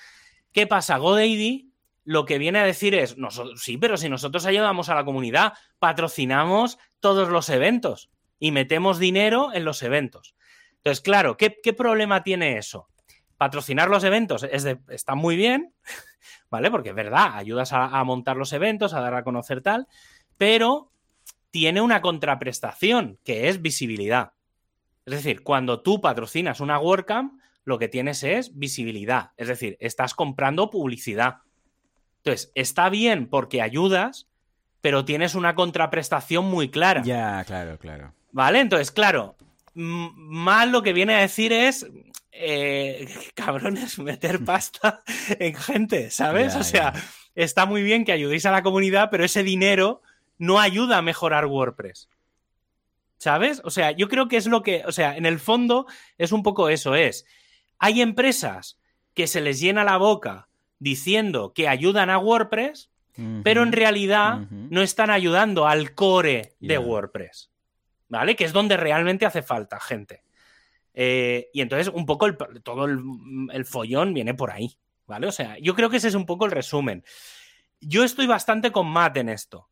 ¿Qué 0.53 0.68
pasa? 0.68 0.97
GoDaddy 0.99 1.72
lo 2.07 2.25
que 2.25 2.39
viene 2.39 2.61
a 2.61 2.65
decir 2.65 2.95
es, 2.95 3.19
"Noso- 3.19 3.57
sí, 3.57 3.77
pero 3.77 3.99
si 3.99 4.09
nosotros 4.09 4.47
ayudamos 4.47 4.89
a 4.89 4.95
la 4.95 5.05
comunidad, 5.05 5.53
patrocinamos 5.79 6.79
todos 7.01 7.29
los 7.29 7.51
eventos 7.51 8.11
y 8.39 8.53
metemos 8.53 8.99
dinero 8.99 9.51
en 9.53 9.65
los 9.65 9.83
eventos. 9.83 10.35
Entonces, 10.77 11.01
claro, 11.03 11.37
¿qué, 11.37 11.51
problema 11.77 12.23
tiene 12.23 12.59
eso? 12.59 12.89
Patrocinar 13.37 13.89
los 13.89 14.05
eventos 14.05 14.45
es 14.45 14.65
está 14.89 15.17
muy 15.17 15.35
bien, 15.35 15.75
¿vale? 16.51 16.71
Porque 16.71 16.91
es 16.91 16.95
verdad, 16.95 17.35
ayudas 17.35 17.73
a, 17.73 18.03
montar 18.05 18.37
los 18.37 18.53
eventos, 18.53 18.95
a 18.95 19.01
dar 19.01 19.15
a 19.15 19.25
conocer 19.25 19.63
tal, 19.63 19.89
pero 20.39 20.93
tiene 21.51 21.81
una 21.81 22.01
contraprestación, 22.01 23.19
que 23.25 23.49
es 23.49 23.63
visibilidad. 23.63 24.33
Es 25.07 25.15
decir, 25.15 25.43
cuando 25.43 25.83
tú 25.83 26.01
patrocinas 26.01 26.61
una 26.61 26.79
WordCamp, 26.79 27.41
lo 27.65 27.79
que 27.81 27.89
tienes 27.89 28.23
es 28.23 28.57
visibilidad. 28.57 29.33
Es 29.37 29.49
decir, 29.49 29.77
estás 29.81 30.15
comprando 30.15 30.71
publicidad. 30.71 31.39
Entonces, 32.27 32.51
está 32.57 32.89
bien 32.89 33.29
porque 33.29 33.62
ayudas, 33.62 34.27
pero 34.81 35.05
tienes 35.05 35.37
una 35.37 35.55
contraprestación 35.55 36.45
muy 36.45 36.70
clara. 36.70 37.05
Ya, 37.05 37.45
claro, 37.45 37.79
claro. 37.79 38.14
¿Vale? 38.33 38.59
Entonces, 38.59 38.91
claro, 38.91 39.37
mal 39.74 40.72
lo 40.72 40.83
que 40.83 40.93
viene 40.93 41.14
a 41.14 41.20
decir 41.20 41.53
es, 41.53 41.87
eh, 42.33 43.07
cabrones, 43.37 44.01
meter 44.01 44.45
pasta 44.45 45.05
en 45.39 45.55
gente, 45.55 46.11
¿sabes? 46.11 46.57
o 46.57 46.64
sea, 46.64 46.95
está 47.37 47.64
muy 47.64 47.85
bien 47.85 48.05
que 48.05 48.11
ayudéis 48.11 48.45
a 48.45 48.51
la 48.51 48.64
comunidad, 48.64 49.09
pero 49.09 49.24
ese 49.24 49.45
dinero 49.45 50.03
no 50.37 50.59
ayuda 50.59 50.99
a 50.99 51.03
mejorar 51.03 51.47
WordPress. 51.47 52.09
¿Sabes? 53.18 53.62
O 53.62 53.70
sea, 53.70 53.93
yo 53.93 54.09
creo 54.09 54.27
que 54.27 54.37
es 54.37 54.49
lo 54.49 54.64
que, 54.64 54.83
o 54.85 54.91
sea, 54.91 55.16
en 55.16 55.27
el 55.27 55.39
fondo 55.39 55.87
es 56.18 56.33
un 56.33 56.43
poco 56.43 56.70
eso, 56.70 56.97
es, 56.97 57.24
hay 57.79 58.03
empresas 58.03 58.81
que 59.14 59.29
se 59.29 59.41
les 59.41 59.61
llena 59.61 59.85
la 59.85 59.97
boca 59.97 60.45
diciendo 60.79 61.53
que 61.55 61.68
ayudan 61.68 62.11
a 62.11 62.18
WordPress, 62.18 62.91
pero 63.43 63.62
en 63.62 63.72
realidad 63.72 64.41
no 64.51 64.83
están 64.83 65.11
ayudando 65.11 65.66
al 65.66 65.95
core 65.95 66.55
de 66.61 66.77
WordPress, 66.77 67.51
¿vale? 68.09 68.37
Que 68.37 68.45
es 68.45 68.53
donde 68.53 68.77
realmente 68.77 69.24
hace 69.24 69.43
falta 69.43 69.81
gente. 69.81 70.22
Eh, 70.93 71.49
y 71.53 71.61
entonces 71.61 71.93
un 71.95 72.05
poco 72.05 72.35
todo 72.62 72.87
el, 72.87 73.64
follón 73.64 74.12
viene 74.12 74.35
por 74.35 74.51
ahí, 74.51 74.79
¿vale? 75.07 75.27
O 75.27 75.33
sea, 75.33 75.59
yo 75.59 75.74
creo 75.74 75.89
que 75.89 75.97
ese 75.97 76.09
es 76.09 76.14
un 76.14 76.27
poco 76.27 76.45
el 76.45 76.51
resumen. 76.51 77.05
Yo 77.81 78.05
estoy 78.05 78.27
bastante 78.27 78.70
con 78.70 78.87
Matt 78.87 79.16
en 79.16 79.29
esto, 79.31 79.68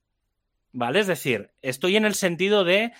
¿vale? 0.72 1.00
Es 1.00 1.06
decir, 1.06 1.50
estoy 1.60 1.96
en 1.96 2.06
el 2.06 2.14
sentido 2.14 2.64
de 2.64 2.92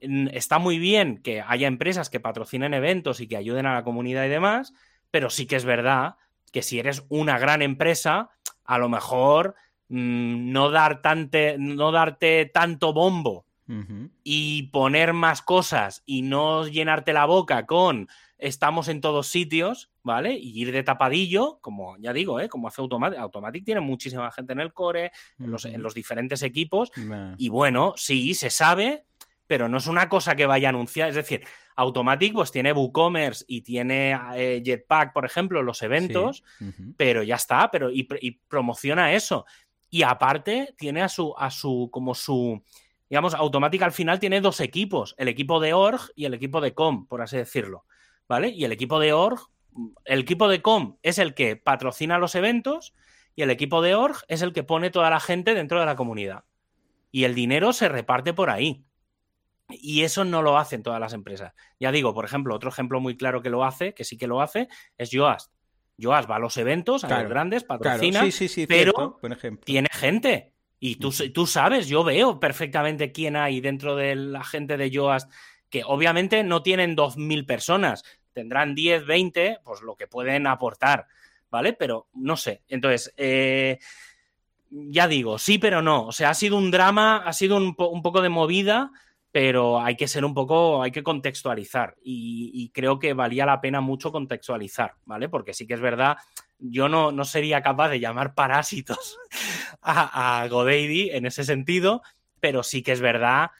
está 0.00 0.58
muy 0.58 0.78
bien 0.78 1.22
que 1.22 1.42
haya 1.42 1.68
empresas 1.68 2.08
que 2.08 2.20
patrocinen 2.20 2.72
eventos 2.72 3.20
y 3.20 3.28
que 3.28 3.36
ayuden 3.36 3.66
a 3.66 3.74
la 3.74 3.84
comunidad 3.84 4.24
y 4.24 4.30
demás, 4.30 4.72
pero 5.10 5.28
sí 5.28 5.46
que 5.46 5.56
es 5.56 5.64
verdad 5.64 6.16
que 6.50 6.62
si 6.62 6.78
eres 6.78 7.04
una 7.08 7.38
gran 7.38 7.62
empresa, 7.62 8.30
a 8.64 8.78
lo 8.78 8.88
mejor 8.88 9.54
mm, 9.88 10.52
no, 10.52 10.70
dar 10.70 11.00
no 11.58 11.92
darte 11.92 12.46
tanto 12.46 12.92
bombo 12.92 13.46
y 14.24 14.64
poner 14.72 15.12
más 15.12 15.42
cosas 15.42 16.02
y 16.04 16.22
no 16.22 16.66
llenarte 16.66 17.12
la 17.12 17.24
boca 17.24 17.66
con 17.66 18.08
estamos 18.40 18.88
en 18.88 19.00
todos 19.00 19.28
sitios, 19.28 19.90
¿vale? 20.02 20.34
Y 20.34 20.60
ir 20.60 20.72
de 20.72 20.82
tapadillo, 20.82 21.58
como 21.60 21.96
ya 21.98 22.12
digo, 22.12 22.40
¿eh? 22.40 22.48
como 22.48 22.68
hace 22.68 22.80
Automatic. 22.80 23.18
Automatic 23.18 23.64
tiene 23.64 23.80
muchísima 23.80 24.30
gente 24.32 24.52
en 24.52 24.60
el 24.60 24.72
core, 24.72 25.12
en, 25.38 25.50
los, 25.82 25.94
diferentes 25.94 26.42
equipos. 26.42 26.90
Y 27.36 27.48
bueno, 27.48 27.94
sí, 27.96 28.34
se 28.34 28.50
sabe, 28.50 29.04
pero 29.46 29.68
no 29.68 29.78
es 29.78 29.86
una 29.86 30.08
cosa 30.08 30.34
que 30.34 30.46
vaya 30.46 30.68
a 30.68 30.70
anunciar. 30.70 31.08
Es 31.10 31.14
decir, 31.14 31.44
Automatic 31.80 32.34
pues 32.34 32.52
tiene 32.52 32.72
WooCommerce 32.72 33.44
y 33.48 33.62
tiene 33.62 34.18
eh, 34.34 34.62
Jetpack, 34.62 35.14
por 35.14 35.24
ejemplo, 35.24 35.62
los 35.62 35.80
eventos, 35.82 36.44
pero 36.98 37.22
ya 37.22 37.36
está, 37.36 37.70
pero 37.70 37.90
y, 37.90 38.04
promociona 38.48 39.14
eso. 39.14 39.46
Y 39.88 40.02
aparte 40.02 40.74
tiene 40.76 41.00
a 41.00 41.08
su, 41.08 41.34
a 41.38 41.50
su, 41.50 41.88
como 41.90 42.14
su, 42.14 42.62
digamos, 43.08 43.34
Automatic 43.34 43.82
al 43.82 43.92
final 43.92 44.20
tiene 44.20 44.42
dos 44.42 44.60
equipos, 44.60 45.14
el 45.16 45.28
equipo 45.28 45.58
de 45.58 45.72
org 45.72 46.00
y 46.14 46.26
el 46.26 46.34
equipo 46.34 46.60
de 46.60 46.74
com, 46.74 47.06
por 47.06 47.22
así 47.22 47.38
decirlo, 47.38 47.86
¿vale? 48.28 48.48
Y 48.50 48.64
el 48.64 48.72
equipo 48.72 49.00
de 49.00 49.14
org, 49.14 49.40
el 50.04 50.20
equipo 50.20 50.48
de 50.48 50.60
com 50.60 50.98
es 51.02 51.18
el 51.18 51.32
que 51.34 51.56
patrocina 51.56 52.18
los 52.18 52.34
eventos 52.34 52.92
y 53.34 53.42
el 53.42 53.50
equipo 53.50 53.80
de 53.80 53.94
org 53.94 54.18
es 54.28 54.42
el 54.42 54.52
que 54.52 54.64
pone 54.64 54.90
toda 54.90 55.08
la 55.08 55.20
gente 55.20 55.54
dentro 55.54 55.80
de 55.80 55.86
la 55.86 55.96
comunidad. 55.96 56.44
Y 57.10 57.24
el 57.24 57.34
dinero 57.34 57.72
se 57.72 57.88
reparte 57.88 58.34
por 58.34 58.50
ahí. 58.50 58.84
Y 59.72 60.02
eso 60.02 60.24
no 60.24 60.42
lo 60.42 60.58
hacen 60.58 60.82
todas 60.82 61.00
las 61.00 61.12
empresas. 61.12 61.52
Ya 61.78 61.92
digo, 61.92 62.14
por 62.14 62.24
ejemplo, 62.24 62.54
otro 62.54 62.70
ejemplo 62.70 63.00
muy 63.00 63.16
claro 63.16 63.42
que 63.42 63.50
lo 63.50 63.64
hace, 63.64 63.94
que 63.94 64.04
sí 64.04 64.16
que 64.16 64.26
lo 64.26 64.40
hace, 64.40 64.68
es 64.98 65.10
Yoast. 65.10 65.50
Yoast 65.96 66.30
va 66.30 66.36
a 66.36 66.38
los 66.38 66.56
eventos, 66.56 67.04
a 67.04 67.20
los 67.20 67.28
grandes, 67.28 67.64
patrocina, 67.64 68.24
pero 68.66 69.20
tiene 69.64 69.88
gente. 69.92 70.52
Y 70.78 70.96
tú, 70.96 71.12
tú 71.34 71.46
sabes, 71.46 71.88
yo 71.88 72.02
veo 72.02 72.40
perfectamente 72.40 73.12
quién 73.12 73.36
hay 73.36 73.60
dentro 73.60 73.96
de 73.96 74.16
la 74.16 74.42
gente 74.42 74.78
de 74.78 74.90
Yoast, 74.90 75.30
que 75.68 75.82
obviamente 75.84 76.42
no 76.42 76.62
tienen 76.62 76.96
2.000 76.96 77.46
personas, 77.46 78.02
tendrán 78.32 78.74
10, 78.74 79.04
20, 79.04 79.58
pues 79.62 79.82
lo 79.82 79.94
que 79.94 80.06
pueden 80.06 80.46
aportar, 80.46 81.06
¿vale? 81.50 81.74
Pero 81.74 82.08
no 82.14 82.36
sé. 82.36 82.62
Entonces, 82.66 83.12
eh, 83.18 83.78
ya 84.70 85.06
digo, 85.06 85.38
sí, 85.38 85.58
pero 85.58 85.82
no. 85.82 86.06
O 86.06 86.12
sea, 86.12 86.30
ha 86.30 86.34
sido 86.34 86.56
un 86.56 86.70
drama, 86.70 87.18
ha 87.18 87.32
sido 87.34 87.58
un, 87.58 87.74
un 87.76 88.02
poco 88.02 88.22
de 88.22 88.30
movida 88.30 88.90
pero 89.32 89.80
hay 89.80 89.96
que 89.96 90.08
ser 90.08 90.24
un 90.24 90.34
poco, 90.34 90.82
hay 90.82 90.90
que 90.90 91.02
contextualizar 91.02 91.96
y, 92.02 92.70
creo 92.74 92.98
que 92.98 93.14
valía 93.14 93.46
la 93.46 93.60
pena 93.60 93.80
mucho 93.80 94.10
contextualizar, 94.10 94.94
¿vale? 95.04 95.28
Porque 95.28 95.54
sí 95.54 95.66
que 95.66 95.74
es 95.74 95.80
verdad, 95.80 96.16
yo 96.58 96.88
no, 96.88 97.12
no 97.12 97.24
sería 97.24 97.62
capaz 97.62 97.90
de 97.90 98.00
llamar 98.00 98.34
parásitos 98.34 99.18
a, 99.82 100.42
a 100.42 100.46
en 100.46 101.26
ese 101.26 101.44
sentido, 101.44 102.02
pero 102.40 102.62
sí 102.62 102.82
que 102.82 102.92
es 102.92 103.00
verdad, 103.00 103.50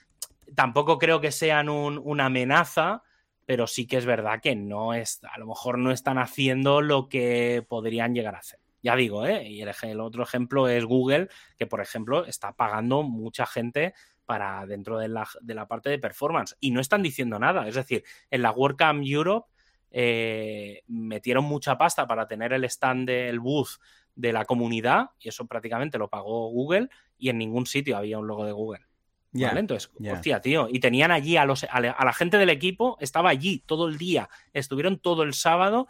tampoco 0.54 0.98
creo 0.98 1.20
que 1.20 1.30
sean 1.32 1.68
una 1.68 2.26
amenaza, 2.26 3.02
pero 3.46 3.66
sí 3.66 3.86
que 3.86 3.96
es 3.96 4.06
verdad 4.06 4.40
que 4.40 4.56
no 4.56 4.94
es, 4.94 5.20
a 5.24 5.38
lo 5.38 5.46
mejor 5.46 5.78
no 5.78 5.92
están 5.92 6.18
haciendo 6.18 6.80
lo 6.82 7.08
que 7.08 7.64
podrían 7.68 8.14
llegar 8.14 8.34
a 8.34 8.38
hacer. 8.38 8.60
Ya 8.82 8.96
digo, 8.96 9.26
¿eh? 9.26 9.46
Y 9.46 9.60
el 9.60 10.00
otro 10.00 10.22
ejemplo 10.22 10.66
es 10.68 10.84
Google, 10.84 11.28
que 11.58 11.66
por 11.66 11.80
ejemplo 11.82 12.24
está 12.24 12.52
pagando 12.52 13.02
mucha 13.02 13.44
gente 13.44 13.94
para 14.30 14.64
dentro 14.64 14.96
de 14.96 15.08
la, 15.08 15.26
de 15.40 15.54
la, 15.56 15.66
parte 15.66 15.90
de 15.90 15.98
performance. 15.98 16.56
Y 16.60 16.70
no 16.70 16.80
están 16.80 17.02
diciendo 17.02 17.36
nada. 17.40 17.66
Es 17.66 17.74
decir, 17.74 18.04
en 18.30 18.42
la 18.42 18.52
WordCamp 18.52 19.02
Europe 19.04 19.48
eh, 19.90 20.84
metieron 20.86 21.42
mucha 21.42 21.76
pasta 21.76 22.06
para 22.06 22.28
tener 22.28 22.52
el 22.52 22.62
stand 22.62 23.08
del 23.08 23.40
booth 23.40 23.80
de 24.14 24.32
la 24.32 24.44
comunidad, 24.44 25.10
y 25.18 25.30
eso 25.30 25.48
prácticamente 25.48 25.98
lo 25.98 26.06
pagó 26.06 26.48
Google, 26.48 26.90
y 27.18 27.28
en 27.28 27.38
ningún 27.38 27.66
sitio 27.66 27.96
había 27.96 28.20
un 28.20 28.28
logo 28.28 28.46
de 28.46 28.52
Google. 28.52 28.86
¿Vale? 29.32 29.58
Entonces, 29.58 29.90
hostia, 30.12 30.40
tío. 30.40 30.68
Y 30.70 30.78
tenían 30.78 31.10
allí 31.10 31.36
a, 31.36 31.44
los, 31.44 31.64
a 31.64 31.80
la 31.80 32.12
gente 32.12 32.38
del 32.38 32.50
equipo, 32.50 32.98
estaba 33.00 33.30
allí 33.30 33.64
todo 33.66 33.88
el 33.88 33.98
día. 33.98 34.28
Estuvieron 34.52 35.00
todo 35.00 35.24
el 35.24 35.34
sábado 35.34 35.88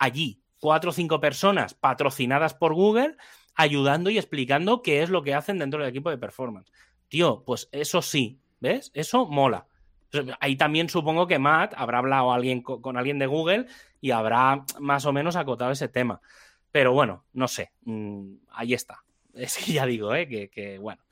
allí. 0.00 0.40
Cuatro 0.58 0.90
o 0.90 0.92
cinco 0.92 1.20
personas 1.20 1.74
patrocinadas 1.74 2.52
por 2.54 2.74
Google 2.74 3.16
ayudando 3.56 4.10
y 4.10 4.18
explicando 4.18 4.82
qué 4.82 5.02
es 5.02 5.10
lo 5.10 5.22
que 5.22 5.34
hacen 5.34 5.58
dentro 5.58 5.80
del 5.80 5.88
equipo 5.88 6.10
de 6.10 6.18
performance. 6.18 6.70
Tío, 7.08 7.42
pues 7.44 7.68
eso 7.72 8.02
sí, 8.02 8.40
¿ves? 8.60 8.90
Eso 8.94 9.26
mola. 9.26 9.66
Ahí 10.40 10.56
también 10.56 10.88
supongo 10.88 11.26
que 11.26 11.38
Matt 11.38 11.74
habrá 11.76 11.98
hablado 11.98 12.32
alguien, 12.32 12.62
con, 12.62 12.96
alguien 12.96 13.18
de 13.18 13.26
Google 13.26 13.66
y 14.00 14.12
habrá 14.12 14.64
más 14.78 15.04
o 15.04 15.12
menos 15.12 15.36
acotado 15.36 15.72
ese 15.72 15.88
tema. 15.88 16.20
Pero 16.72 16.92
bueno, 16.92 17.24
no 17.32 17.48
sé. 17.48 17.72
Mm, 17.84 18.34
ahí 18.52 18.74
está. 18.74 19.02
Es 19.34 19.58
que 19.58 19.74
ya 19.74 19.84
digo, 19.84 20.14
¿eh? 20.14 20.26
Que, 20.26 20.78
bueno. 20.78 21.02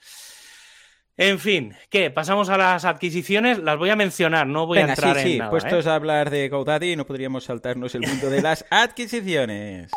En 1.16 1.38
fin, 1.38 1.74
¿qué? 1.90 2.11
¿Pasamos 2.11 2.49
a 2.49 2.57
las 2.57 2.84
adquisiciones? 2.86 3.59
Las 3.59 3.76
voy 3.76 3.90
a 3.90 3.97
mencionar, 3.97 4.47
no 4.47 4.66
voy 4.66 4.78
a 4.78 4.88
entrar 4.88 5.16
sí, 5.16 5.36
en 5.36 5.45
sí. 5.45 5.51
Puestos 5.51 5.86
¿eh? 5.86 5.90
a 5.90 5.95
hablar 5.95 6.30
de 6.30 6.49
GoDaddy, 6.49 6.97
no 6.97 7.07
podríamos 7.07 7.45
saltarnos 7.45 7.95
el 7.95 8.01
mundo 8.01 8.30
de 8.30 8.42
las 8.42 8.64
adquisiciones. 8.70 9.92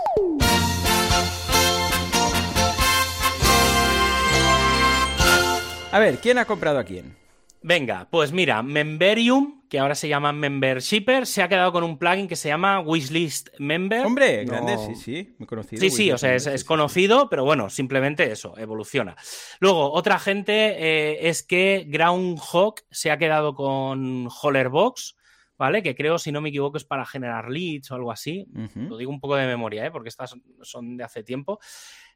A 5.98 6.00
ver, 6.00 6.20
¿quién 6.20 6.38
ha 6.38 6.46
comprado 6.46 6.78
a 6.78 6.84
quién? 6.84 7.18
Venga, 7.64 8.08
pues 8.12 8.32
mira, 8.32 8.62
Memberium, 8.62 9.64
que 9.68 9.80
ahora 9.80 9.96
se 9.96 10.08
llama 10.08 10.32
Membershipper, 10.32 11.26
se 11.26 11.42
ha 11.42 11.50
quedado 11.50 11.72
con 11.72 11.84
un 11.84 11.98
plugin 11.98 12.28
que 12.28 12.36
se 12.36 12.50
llama 12.50 12.82
Wishlist 12.82 13.50
Member. 13.58 14.06
Hombre, 14.06 14.46
grande, 14.46 14.78
sí, 14.78 14.94
sí, 14.94 15.36
muy 15.40 15.48
conocido. 15.48 15.80
Sí, 15.80 15.90
sí, 15.90 16.12
o 16.12 16.20
sea, 16.20 16.36
es, 16.36 16.64
conocido, 16.66 17.32
pero 17.32 17.46
bueno, 17.46 17.72
simplemente 17.72 18.32
eso, 18.32 18.56
evoluciona. 18.60 19.16
Luego, 19.60 19.92
otra 19.92 20.20
gente 20.20 20.76
eh, 20.78 21.30
es 21.30 21.42
que 21.42 21.86
Groundhog 21.88 22.76
se 22.92 23.10
ha 23.10 23.18
quedado 23.18 23.56
con 23.56 24.30
Hollerbox, 24.40 25.18
¿vale? 25.58 25.82
Que 25.82 25.96
creo, 25.96 26.20
si 26.20 26.32
no 26.32 26.42
me 26.42 26.50
equivoco, 26.50 26.78
es 26.78 26.86
para 26.86 27.08
generar 27.08 27.50
leads 27.50 27.90
o 27.90 27.96
algo 27.96 28.12
así. 28.12 28.46
Lo 28.76 28.98
digo 28.98 29.10
un 29.10 29.20
poco 29.20 29.36
de 29.36 29.48
memoria, 29.48 29.84
¿eh? 29.84 29.90
Porque 29.90 30.10
estas 30.10 30.36
son 30.62 30.96
de 30.96 31.04
hace 31.04 31.24
tiempo. 31.24 31.60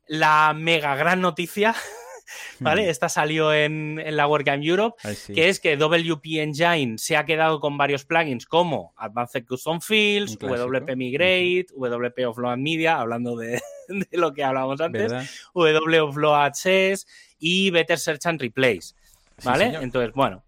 La 0.05 0.53
mega 0.55 0.95
gran 0.95 1.19
noticia 1.19 1.73
¿vale? 2.59 2.89
Esta 2.89 3.09
salió 3.09 3.53
en, 3.53 4.01
la 4.15 4.27
WordCamp 4.27 4.63
Europe, 4.63 5.01
que 5.33 5.49
es 5.49 5.59
que 5.59 5.77
WP 5.77 6.25
Engine 6.39 6.97
se 6.97 7.17
ha 7.17 7.25
quedado 7.25 7.59
con 7.59 7.77
varios 7.77 8.05
plugins 8.05 8.45
como 8.45 8.93
Advanced 8.97 9.45
Custom 9.45 9.81
Fields, 9.81 10.37
WP 10.37 10.95
Migrate, 10.95 11.67
WP 11.75 12.27
Offload 12.27 12.57
Media, 12.57 12.99
hablando 12.99 13.35
de, 13.37 13.61
lo 14.11 14.33
que 14.33 14.43
hablábamos 14.43 14.81
antes, 14.81 15.11
WP 15.53 16.01
Offload 16.01 16.45
Access 16.45 17.07
y 17.39 17.69
Better 17.71 17.97
Search 17.97 18.25
and 18.25 18.41
Replace, 18.41 18.93
¿vale? 19.43 19.77
Entonces, 19.81 20.13
bueno, 20.13 20.43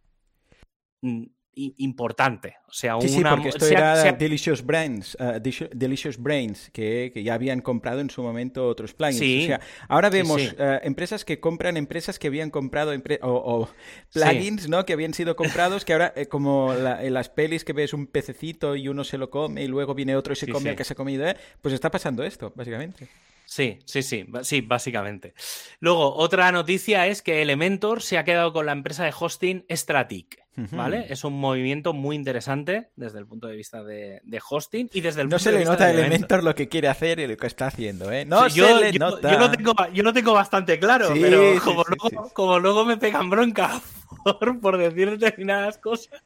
mm, 1.01 1.24
importante. 1.55 2.55
O 2.67 2.73
sea, 2.73 2.99
sí, 2.99 3.09
sí, 3.09 3.23
porque 3.23 3.49
esto 3.49 3.67
era 3.67 4.11
Delicious 4.13 4.65
Brains, 4.65 5.15
uh, 5.19 5.39
Delicious 5.73 6.17
Brains, 6.17 6.69
que, 6.71 7.11
ya 7.23 7.35
habían 7.35 7.61
comprado 7.61 7.99
en 7.99 8.09
su 8.09 8.23
momento 8.23 8.67
otros 8.67 8.93
plugins. 8.93 9.43
O 9.43 9.47
sea, 9.47 9.61
ahora 9.87 10.09
vemos 10.09 10.41
uh, 10.41 10.79
empresas 10.81 11.23
que 11.23 11.39
compran 11.39 11.77
empresas 11.77 12.17
que 12.17 12.27
habían 12.27 12.49
comprado 12.49 12.91
o, 13.21 13.69
plugins, 14.11 14.67
¿no? 14.69 14.85
Que 14.85 14.93
habían 14.93 15.13
sido 15.13 15.35
comprados, 15.35 15.85
que 15.85 15.93
ahora, 15.93 16.13
eh, 16.15 16.25
como 16.25 16.73
en 16.73 17.13
las 17.13 17.29
pelis 17.29 17.63
que 17.63 17.73
ves 17.73 17.93
un 17.93 18.07
pececito 18.07 18.75
y 18.75 18.87
uno 18.87 19.03
se 19.03 19.17
lo 19.17 19.29
come 19.29 19.63
y 19.63 19.67
luego 19.67 19.93
viene 19.93 20.15
otro 20.15 20.33
y 20.33 20.35
se 20.35 20.47
come 20.47 20.71
el 20.71 20.75
que 20.75 20.83
se 20.83 20.93
ha 20.93 20.95
comido, 20.95 21.27
¿eh? 21.27 21.35
pues 21.61 21.73
está 21.73 21.91
pasando 21.91 22.23
esto, 22.23 22.51
básicamente. 22.55 23.07
Sí, 23.53 23.77
sí, 23.85 24.01
sí, 24.01 24.25
sí, 24.41 24.61
básicamente. 24.61 25.35
Luego, 25.79 26.15
otra 26.15 26.51
noticia 26.51 27.05
es 27.05 27.21
que 27.21 27.43
Elementor 27.43 28.01
se 28.01 28.17
ha 28.17 28.23
quedado 28.23 28.51
con 28.51 28.65
la 28.65 28.71
empresa 28.71 29.03
de 29.03 29.13
hosting 29.17 29.63
Stratic. 29.69 30.41
¿Vale? 30.71 31.05
Es 31.09 31.23
un 31.23 31.39
movimiento 31.39 31.93
muy 31.93 32.15
interesante 32.15 32.89
desde 32.95 33.19
el 33.19 33.27
punto 33.27 33.47
de 33.47 33.55
vista 33.55 33.83
de, 33.83 34.21
hosting 34.49 34.89
y 34.91 35.01
desde 35.01 35.21
el 35.21 35.29
no 35.29 35.37
se 35.37 35.51
le 35.51 35.65
nota 35.65 35.85
a 35.85 35.91
Elementor 35.91 36.43
lo 36.43 36.55
que 36.55 36.67
quiere 36.67 36.87
hacer 36.87 37.19
y 37.19 37.27
lo 37.27 37.37
que 37.37 37.45
está 37.45 37.67
haciendo, 37.67 38.11
¿eh? 38.11 38.25
No 38.25 38.47
yo, 38.47 38.79
se 38.79 38.91
le 38.91 38.99
nota. 38.99 39.31
Yo 39.31 39.39
lo, 39.39 39.51
tengo, 39.51 39.73
yo 39.93 40.03
lo 40.03 40.13
tengo 40.13 40.33
bastante 40.33 40.79
claro, 40.79 41.09
pero 41.13 41.59
como, 41.63 41.83
luego, 41.83 42.29
como 42.33 42.59
luego 42.59 42.85
me 42.85 42.97
pegan 42.97 43.29
bronca 43.29 43.81
por, 44.61 44.78
decir 44.78 45.18
determinadas 45.18 45.78
cosas, 45.78 46.24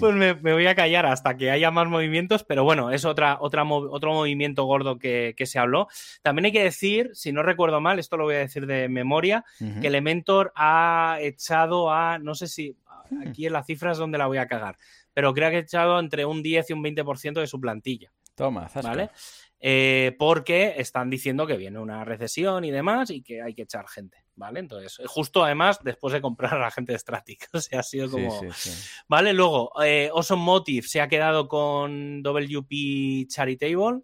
pues 0.00 0.14
me, 0.14 0.32
voy 0.34 0.66
a 0.66 0.74
callar 0.74 1.06
hasta 1.06 1.36
que 1.36 1.50
haya 1.50 1.70
más 1.70 1.88
movimientos, 1.88 2.44
pero 2.44 2.64
bueno, 2.64 2.90
es 2.90 3.04
otra, 3.04 3.38
otra, 3.40 3.64
otro 3.64 4.12
movimiento 4.12 4.64
gordo 4.64 4.98
que, 4.98 5.34
se 5.46 5.58
habló. 5.58 5.88
También 6.22 6.46
hay 6.46 6.52
que 6.52 6.62
decir, 6.62 7.10
si 7.14 7.32
no 7.32 7.42
recuerdo 7.42 7.80
mal, 7.80 7.98
esto 7.98 8.16
lo 8.16 8.24
voy 8.24 8.36
a 8.36 8.38
decir 8.38 8.66
de 8.66 8.88
memoria, 8.88 9.44
que 9.80 9.86
Elementor 9.86 10.52
ha 10.56 11.18
echado 11.20 11.90
a, 11.92 12.18
no 12.18 12.34
sé 12.34 12.48
si, 12.48 12.76
aquí 13.26 13.46
en 13.46 13.52
las 13.52 13.66
cifras 13.66 13.98
donde 13.98 14.18
la 14.18 14.26
voy 14.26 14.38
a 14.38 14.46
cagar, 14.46 14.76
pero 15.14 15.32
creo 15.32 15.50
que 15.50 15.56
ha 15.56 15.60
echado 15.60 15.98
entre 15.98 16.24
un 16.24 16.42
10 16.42 16.70
y 16.70 16.72
un 16.72 16.82
20% 16.82 17.40
de 17.40 17.46
su 17.46 17.60
plantilla. 17.60 18.10
Toma, 18.34 18.68
¿vale? 18.82 19.10
Eh, 19.58 20.14
porque 20.18 20.74
están 20.76 21.08
diciendo 21.08 21.46
que 21.46 21.56
viene 21.56 21.78
una 21.78 22.04
recesión 22.04 22.64
y 22.64 22.70
demás 22.70 23.10
y 23.10 23.22
que 23.22 23.40
hay 23.40 23.54
que 23.54 23.62
echar 23.62 23.88
gente. 23.88 24.25
¿Vale? 24.36 24.60
Entonces, 24.60 25.00
justo 25.06 25.42
además 25.44 25.80
después 25.82 26.12
de 26.12 26.20
comprar 26.20 26.54
a 26.54 26.58
la 26.58 26.70
gente 26.70 26.92
de 26.92 26.98
Stratic, 26.98 27.48
o 27.52 27.60
sea, 27.60 27.80
ha 27.80 27.82
sido 27.82 28.10
como... 28.10 28.40
¿Vale? 29.08 29.32
Luego, 29.32 29.72
eh, 29.82 30.10
Awesome 30.12 30.42
Motive 30.42 30.86
se 30.86 31.00
ha 31.00 31.08
quedado 31.08 31.48
con 31.48 32.22
WP 32.22 33.26
Charitable, 33.28 34.02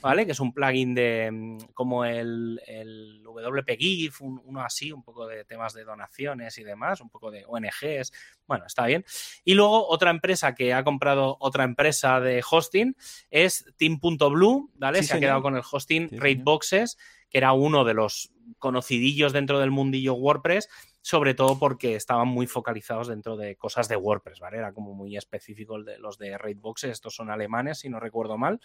¿vale? 0.00 0.24
Que 0.24 0.32
es 0.32 0.40
un 0.40 0.52
plugin 0.52 0.94
de 0.94 1.30
mm, 1.30 1.58
como 1.74 2.04
el, 2.04 2.60
el 2.66 3.22
WP 3.22 3.76
GIF, 3.78 4.22
uno 4.22 4.62
así, 4.62 4.90
un 4.90 5.02
poco 5.02 5.26
de 5.26 5.44
temas 5.44 5.74
de 5.74 5.84
donaciones 5.84 6.56
y 6.58 6.64
demás, 6.64 7.00
un 7.00 7.10
poco 7.10 7.30
de 7.30 7.44
ONGs, 7.46 8.12
bueno, 8.46 8.64
está 8.66 8.86
bien. 8.86 9.04
Y 9.44 9.54
luego 9.54 9.86
otra 9.88 10.10
empresa 10.10 10.54
que 10.54 10.72
ha 10.72 10.82
comprado 10.84 11.36
otra 11.40 11.64
empresa 11.64 12.20
de 12.20 12.42
hosting 12.48 12.96
es 13.30 13.66
Team.blue, 13.76 14.70
¿vale? 14.76 15.02
se 15.02 15.14
ha 15.14 15.20
quedado 15.20 15.42
con 15.42 15.56
el 15.56 15.62
hosting 15.70 16.08
Rateboxes, 16.12 16.96
era 17.34 17.52
uno 17.52 17.84
de 17.84 17.94
los 17.94 18.30
conocidillos 18.58 19.32
dentro 19.32 19.58
del 19.58 19.72
mundillo 19.72 20.14
WordPress, 20.14 20.68
sobre 21.02 21.34
todo 21.34 21.58
porque 21.58 21.96
estaban 21.96 22.28
muy 22.28 22.46
focalizados 22.46 23.08
dentro 23.08 23.36
de 23.36 23.56
cosas 23.56 23.88
de 23.88 23.96
WordPress, 23.96 24.38
¿vale? 24.38 24.58
Era 24.58 24.72
como 24.72 24.94
muy 24.94 25.16
específico 25.16 25.82
de 25.82 25.98
los 25.98 26.16
de 26.16 26.38
Raidboxes, 26.38 26.92
estos 26.92 27.16
son 27.16 27.30
alemanes, 27.30 27.80
si 27.80 27.88
no 27.88 27.98
recuerdo 27.98 28.38
mal. 28.38 28.60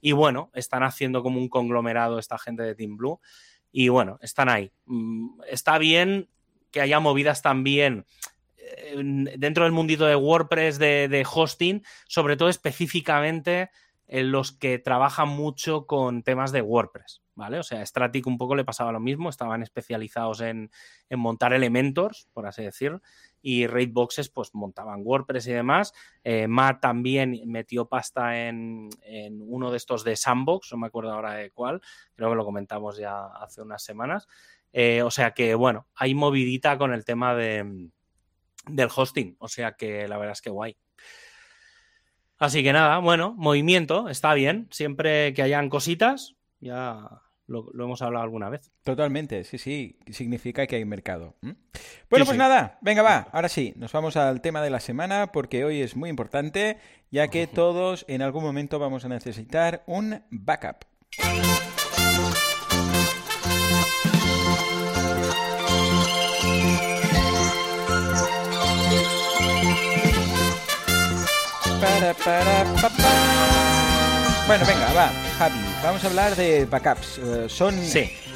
Y 0.00 0.12
bueno, 0.12 0.50
están 0.52 0.82
haciendo 0.82 1.22
como 1.22 1.38
un 1.38 1.48
conglomerado 1.48 2.18
esta 2.18 2.38
gente 2.38 2.64
de 2.64 2.74
Team 2.74 2.96
Blue. 2.96 3.20
Y 3.70 3.88
bueno, 3.88 4.18
están 4.20 4.48
ahí. 4.48 4.72
Mm, 4.86 5.40
está 5.48 5.78
bien 5.78 6.28
que 6.72 6.80
haya 6.80 6.98
movidas 6.98 7.40
también 7.40 8.04
eh, 8.56 8.96
dentro 9.38 9.62
del 9.62 9.72
mundito 9.72 10.06
de 10.06 10.16
WordPress, 10.16 10.78
de 10.78 11.26
hosting, 11.32 11.84
sobre 12.08 12.36
todo 12.36 12.48
específicamente 12.48 13.70
en 14.08 14.32
los 14.32 14.52
que 14.52 14.78
trabajan 14.78 15.28
mucho 15.28 15.86
con 15.86 16.22
temas 16.22 16.50
de 16.50 16.62
WordPress, 16.62 17.22
¿vale? 17.38 17.60
O 17.60 17.62
sea, 17.62 17.86
Stratic 17.86 18.26
un 18.26 18.36
poco 18.36 18.56
le 18.56 18.64
pasaba 18.64 18.90
lo 18.90 18.98
mismo, 18.98 19.30
estaban 19.30 19.62
especializados 19.62 20.40
en, 20.40 20.70
montar 21.10 21.52
elementos, 21.52 22.28
por 22.34 22.46
así 22.46 22.64
decir, 22.64 23.00
y 23.40 23.68
Raidboxes 23.68 24.28
pues 24.28 24.54
montaban 24.54 25.02
WordPress 25.04 25.46
y 25.46 25.52
demás. 25.52 25.94
Eh, 26.24 26.48
Matt 26.48 26.80
también 26.80 27.40
metió 27.46 27.88
pasta 27.88 28.48
en, 28.48 28.90
uno 29.40 29.70
de 29.70 29.76
estos 29.76 30.02
de 30.02 30.16
Sandbox, 30.16 30.72
no 30.72 30.78
me 30.78 30.88
acuerdo 30.88 31.12
ahora 31.12 31.34
de 31.34 31.52
cuál, 31.52 31.80
creo 32.16 32.28
que 32.28 32.36
lo 32.36 32.44
comentamos 32.44 32.98
ya 32.98 33.26
hace 33.26 33.62
unas 33.62 33.84
semanas. 33.84 34.26
Eh, 34.72 35.02
o 35.02 35.10
sea 35.10 35.30
que, 35.30 35.54
bueno, 35.54 35.86
hay 35.94 36.14
movidita 36.14 36.76
con 36.76 36.92
el 36.92 37.04
tema 37.04 37.36
de, 37.36 37.88
del 38.66 38.88
hosting, 38.94 39.36
o 39.38 39.46
sea 39.46 39.72
que 39.72 40.08
la 40.08 40.18
verdad 40.18 40.32
es 40.32 40.42
que 40.42 40.50
guay. 40.50 40.76
Así 42.36 42.64
que 42.64 42.72
nada, 42.72 42.98
bueno, 42.98 43.32
movimiento, 43.36 44.08
está 44.08 44.34
bien. 44.34 44.68
Siempre 44.70 45.34
que 45.34 45.42
hayan 45.42 45.68
cositas, 45.68 46.36
ya 46.60 47.22
lo, 47.48 47.70
hemos 47.82 48.02
hablado 48.02 48.22
alguna 48.22 48.48
vez. 48.48 48.70
Totalmente, 48.84 49.42
sí, 49.44 49.58
sí, 49.58 49.98
significa 50.10 50.66
que 50.66 50.76
hay 50.76 50.84
mercado. 50.84 51.34
Bueno, 52.10 52.26
pues 52.26 52.36
nada, 52.36 52.78
venga, 52.82 53.02
va, 53.02 53.28
ahora 53.32 53.48
sí, 53.48 53.72
nos 53.76 53.92
vamos 53.92 54.16
al 54.16 54.40
tema 54.40 54.62
de 54.62 54.70
la 54.70 54.80
semana 54.80 55.32
porque 55.32 55.64
hoy 55.64 55.80
es 55.80 55.96
muy 55.96 56.10
importante, 56.10 56.78
ya 57.10 57.28
que 57.28 57.46
todos 57.46 58.04
en 58.08 58.22
algún 58.22 58.44
momento 58.44 58.78
vamos 58.78 59.04
a 59.04 59.08
necesitar 59.08 59.82
un 59.86 60.22
backup. 60.30 60.84
Bueno, 74.46 74.64
venga, 74.66 74.92
va, 74.94 75.08
Javi, 75.38 75.67
vamos 75.82 76.04
a 76.04 76.08
hablar 76.08 76.34
de 76.36 76.66
backups. 76.66 77.18
Eh, 77.18 77.46
son 77.48 77.76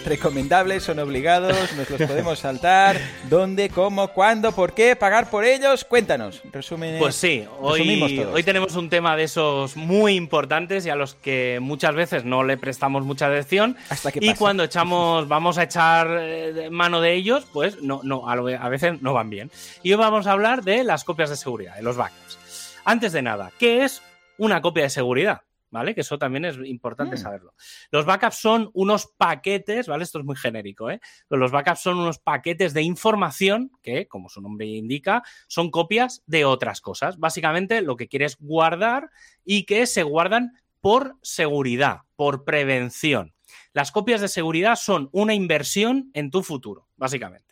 recomendables, 0.04 0.82
son 0.82 0.98
obligados, 0.98 1.56
nos 1.76 1.90
los 1.90 2.02
podemos 2.02 2.38
saltar. 2.40 3.00
¿Dónde, 3.28 3.68
cómo, 3.68 4.08
cuándo, 4.08 4.52
por 4.52 4.74
qué, 4.74 4.96
pagar 4.96 5.30
por 5.30 5.44
ellos? 5.44 5.84
Cuéntanos, 5.84 6.42
resumen. 6.52 6.98
Pues 6.98 7.14
sí, 7.14 7.44
hoy, 7.60 8.26
hoy 8.32 8.42
tenemos 8.42 8.76
un 8.76 8.90
tema 8.90 9.16
de 9.16 9.24
esos 9.24 9.76
muy 9.76 10.14
importantes 10.14 10.86
y 10.86 10.90
a 10.90 10.96
los 10.96 11.14
que 11.14 11.58
muchas 11.60 11.94
veces 11.94 12.24
no 12.24 12.44
le 12.44 12.56
prestamos 12.56 13.04
mucha 13.04 13.26
atención. 13.26 13.76
Hasta 13.88 14.12
que 14.12 14.20
y 14.22 14.34
cuando 14.34 14.64
echamos, 14.64 15.28
vamos 15.28 15.58
a 15.58 15.64
echar 15.64 16.08
eh, 16.20 16.68
mano 16.70 17.00
de 17.00 17.14
ellos, 17.14 17.46
pues 17.52 17.82
no, 17.82 18.00
no, 18.04 18.28
a 18.28 18.68
veces 18.68 19.02
no 19.02 19.12
van 19.14 19.30
bien. 19.30 19.50
Y 19.82 19.92
hoy 19.92 19.98
vamos 19.98 20.26
a 20.26 20.32
hablar 20.32 20.62
de 20.62 20.84
las 20.84 21.04
copias 21.04 21.30
de 21.30 21.36
seguridad, 21.36 21.76
de 21.76 21.82
los 21.82 21.96
backups. 21.96 22.38
Antes 22.84 23.12
de 23.12 23.22
nada, 23.22 23.52
¿qué 23.58 23.84
es 23.84 24.02
una 24.38 24.60
copia 24.60 24.84
de 24.84 24.90
seguridad? 24.90 25.42
¿Vale? 25.72 25.94
Que 25.94 26.02
eso 26.02 26.18
también 26.18 26.44
es 26.44 26.58
importante 26.66 27.16
mm. 27.16 27.18
saberlo. 27.18 27.54
Los 27.90 28.04
backups 28.04 28.36
son 28.36 28.70
unos 28.74 29.06
paquetes, 29.06 29.88
¿vale? 29.88 30.04
Esto 30.04 30.18
es 30.18 30.24
muy 30.24 30.36
genérico, 30.36 30.90
¿eh? 30.90 31.00
Los 31.30 31.50
backups 31.50 31.80
son 31.80 31.98
unos 31.98 32.18
paquetes 32.18 32.74
de 32.74 32.82
información 32.82 33.72
que, 33.82 34.06
como 34.06 34.28
su 34.28 34.42
nombre 34.42 34.66
indica, 34.66 35.22
son 35.48 35.70
copias 35.70 36.22
de 36.26 36.44
otras 36.44 36.82
cosas. 36.82 37.18
Básicamente 37.18 37.80
lo 37.80 37.96
que 37.96 38.06
quieres 38.06 38.36
guardar 38.38 39.10
y 39.46 39.64
que 39.64 39.86
se 39.86 40.02
guardan 40.02 40.52
por 40.82 41.16
seguridad, 41.22 42.00
por 42.16 42.44
prevención. 42.44 43.34
Las 43.72 43.92
copias 43.92 44.20
de 44.20 44.28
seguridad 44.28 44.76
son 44.76 45.08
una 45.12 45.32
inversión 45.32 46.10
en 46.12 46.30
tu 46.30 46.42
futuro, 46.42 46.86
básicamente. 46.96 47.51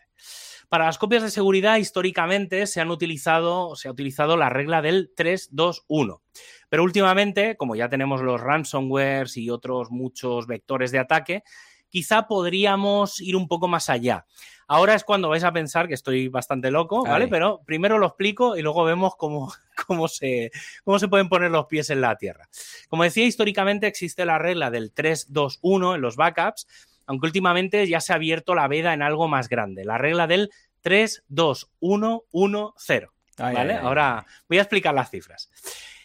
Para 0.70 0.86
las 0.86 0.98
copias 0.98 1.24
de 1.24 1.30
seguridad, 1.30 1.78
históricamente 1.78 2.64
se 2.68 2.80
han 2.80 2.92
utilizado, 2.92 3.74
se 3.74 3.88
ha 3.88 3.90
utilizado 3.90 4.36
la 4.36 4.50
regla 4.50 4.80
del 4.80 5.12
3-2-1. 5.16 6.20
Pero 6.68 6.84
últimamente, 6.84 7.56
como 7.56 7.74
ya 7.74 7.88
tenemos 7.88 8.22
los 8.22 8.40
ransomwares 8.40 9.36
y 9.36 9.50
otros 9.50 9.90
muchos 9.90 10.46
vectores 10.46 10.92
de 10.92 11.00
ataque, 11.00 11.42
quizá 11.88 12.28
podríamos 12.28 13.20
ir 13.20 13.34
un 13.34 13.48
poco 13.48 13.66
más 13.66 13.90
allá. 13.90 14.26
Ahora 14.68 14.94
es 14.94 15.02
cuando 15.02 15.28
vais 15.28 15.42
a 15.42 15.52
pensar 15.52 15.88
que 15.88 15.94
estoy 15.94 16.28
bastante 16.28 16.70
loco, 16.70 17.02
¿vale? 17.02 17.26
Pero 17.26 17.62
primero 17.66 17.98
lo 17.98 18.06
explico 18.06 18.56
y 18.56 18.62
luego 18.62 18.84
vemos 18.84 19.16
cómo, 19.16 19.52
cómo, 19.88 20.06
se, 20.06 20.52
cómo 20.84 21.00
se 21.00 21.08
pueden 21.08 21.28
poner 21.28 21.50
los 21.50 21.66
pies 21.66 21.90
en 21.90 22.00
la 22.00 22.16
tierra. 22.16 22.48
Como 22.88 23.02
decía, 23.02 23.24
históricamente 23.24 23.88
existe 23.88 24.24
la 24.24 24.38
regla 24.38 24.70
del 24.70 24.94
3-2-1 24.94 25.96
en 25.96 26.00
los 26.00 26.14
backups, 26.14 26.68
aunque 27.10 27.26
últimamente 27.26 27.88
ya 27.88 28.00
se 28.00 28.12
ha 28.12 28.16
abierto 28.16 28.54
la 28.54 28.68
veda 28.68 28.94
en 28.94 29.02
algo 29.02 29.26
más 29.26 29.48
grande, 29.48 29.84
la 29.84 29.98
regla 29.98 30.28
del 30.28 30.48
3, 30.82 31.24
2, 31.26 31.70
1, 31.80 32.22
1, 32.30 32.74
0. 32.76 33.12
¿Vale? 33.36 33.74
Ahora 33.74 34.24
voy 34.48 34.58
a 34.58 34.60
explicar 34.60 34.94
las 34.94 35.10
cifras. 35.10 35.50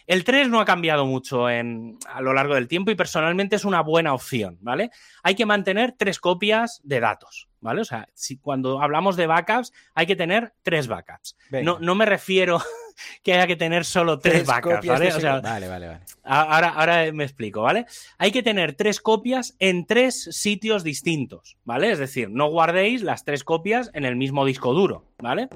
El 0.07 0.23
3 0.23 0.49
no 0.49 0.59
ha 0.59 0.65
cambiado 0.65 1.05
mucho 1.05 1.47
en, 1.47 1.99
a 2.07 2.21
lo 2.21 2.33
largo 2.33 2.55
del 2.55 2.67
tiempo 2.67 2.89
y 2.89 2.95
personalmente 2.95 3.55
es 3.55 3.65
una 3.65 3.81
buena 3.81 4.15
opción, 4.15 4.57
¿vale? 4.61 4.89
Hay 5.21 5.35
que 5.35 5.45
mantener 5.45 5.93
tres 5.95 6.19
copias 6.19 6.81
de 6.83 6.99
datos, 6.99 7.49
¿vale? 7.59 7.81
O 7.81 7.85
sea, 7.85 8.07
si, 8.15 8.37
cuando 8.37 8.81
hablamos 8.81 9.15
de 9.15 9.27
backups 9.27 9.73
hay 9.93 10.07
que 10.07 10.15
tener 10.15 10.53
tres 10.63 10.87
backups. 10.87 11.37
No, 11.51 11.77
no, 11.79 11.93
me 11.93 12.07
refiero, 12.07 12.59
que 13.23 13.33
haya 13.33 13.47
que 13.47 13.55
tener 13.55 13.85
solo 13.85 14.19
tres, 14.19 14.45
backups, 14.45 14.85
¿vale? 14.85 15.11
vale, 15.11 15.67
vale, 15.67 15.67
vale. 15.67 15.99
Ahora, 16.23 16.69
ahora 16.69 17.11
me 17.11 17.23
explico, 17.23 17.61
¿vale? 17.61 17.85
Hay 18.17 18.31
que 18.31 18.43
tener 18.43 18.73
tres 18.73 18.99
copias 18.99 19.55
en 19.59 19.85
tres 19.85 20.29
sitios 20.31 20.83
distintos, 20.83 21.57
¿vale? 21.63 21.91
Es 21.91 21.99
decir, 21.99 22.29
no 22.29 22.49
guardéis 22.49 23.01
las 23.01 23.23
tres 23.23 23.43
copias 23.43 23.91
en 23.93 24.05
el 24.05 24.15
mismo 24.15 24.45
disco 24.45 24.73
duro, 24.73 25.05
¿vale? 25.19 25.49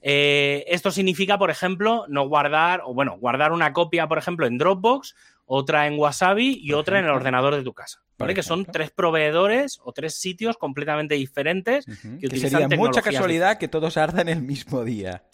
Eh, 0.00 0.64
esto 0.68 0.90
significa, 0.90 1.38
por 1.38 1.50
ejemplo, 1.50 2.04
no 2.08 2.28
guardar, 2.28 2.82
o 2.84 2.94
bueno, 2.94 3.16
guardar 3.18 3.52
una 3.52 3.72
copia, 3.72 4.08
por 4.08 4.18
ejemplo, 4.18 4.46
en 4.46 4.58
Dropbox, 4.58 5.14
otra 5.46 5.86
en 5.86 5.98
Wasabi 5.98 6.58
y 6.62 6.72
otra 6.72 6.98
en 6.98 7.04
el 7.04 7.10
ordenador 7.10 7.54
de 7.54 7.62
tu 7.62 7.72
casa. 7.72 8.02
¿Vale? 8.18 8.34
Que 8.34 8.44
son 8.44 8.64
tres 8.64 8.92
proveedores 8.92 9.80
o 9.82 9.92
tres 9.92 10.14
sitios 10.14 10.56
completamente 10.56 11.16
diferentes 11.16 11.84
que, 12.20 12.28
que 12.28 12.36
sería 12.36 12.68
mucha 12.68 13.02
casualidad 13.02 13.58
que 13.58 13.66
todos 13.66 13.96
ardan 13.96 14.28
el 14.28 14.42
mismo 14.42 14.84
día. 14.84 15.24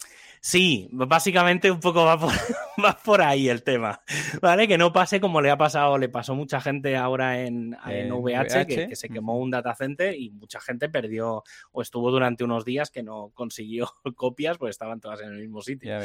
Sí, 0.41 0.87
básicamente 0.91 1.69
un 1.69 1.79
poco 1.79 2.05
va 2.05 2.19
por, 2.19 2.31
va 2.83 2.97
por, 3.03 3.21
ahí 3.21 3.49
el 3.49 3.63
tema, 3.63 4.01
¿vale? 4.41 4.67
Que 4.67 4.77
no 4.77 4.93
pase 4.93 5.19
como 5.19 5.41
le 5.41 5.49
ha 5.49 5.57
pasado, 5.57 5.97
le 5.97 6.09
pasó 6.09 6.35
mucha 6.35 6.61
gente 6.61 6.95
ahora 6.95 7.41
en, 7.41 7.77
en 7.85 8.11
VH, 8.11 8.65
Que, 8.65 8.95
se 8.95 9.09
quemó 9.09 9.37
un 9.37 9.51
datacenter 9.51 10.15
y 10.15 10.29
mucha 10.31 10.59
gente 10.59 10.89
perdió 10.89 11.43
o 11.71 11.81
estuvo 11.81 12.11
durante 12.11 12.43
unos 12.43 12.63
días 12.63 12.89
que 12.89 13.03
no 13.03 13.31
consiguió 13.33 13.91
copias, 14.15 14.57
pues 14.57 14.71
estaban 14.71 14.99
todas 14.99 15.21
en 15.21 15.29
el 15.29 15.39
mismo 15.39 15.61
sitio. 15.61 15.97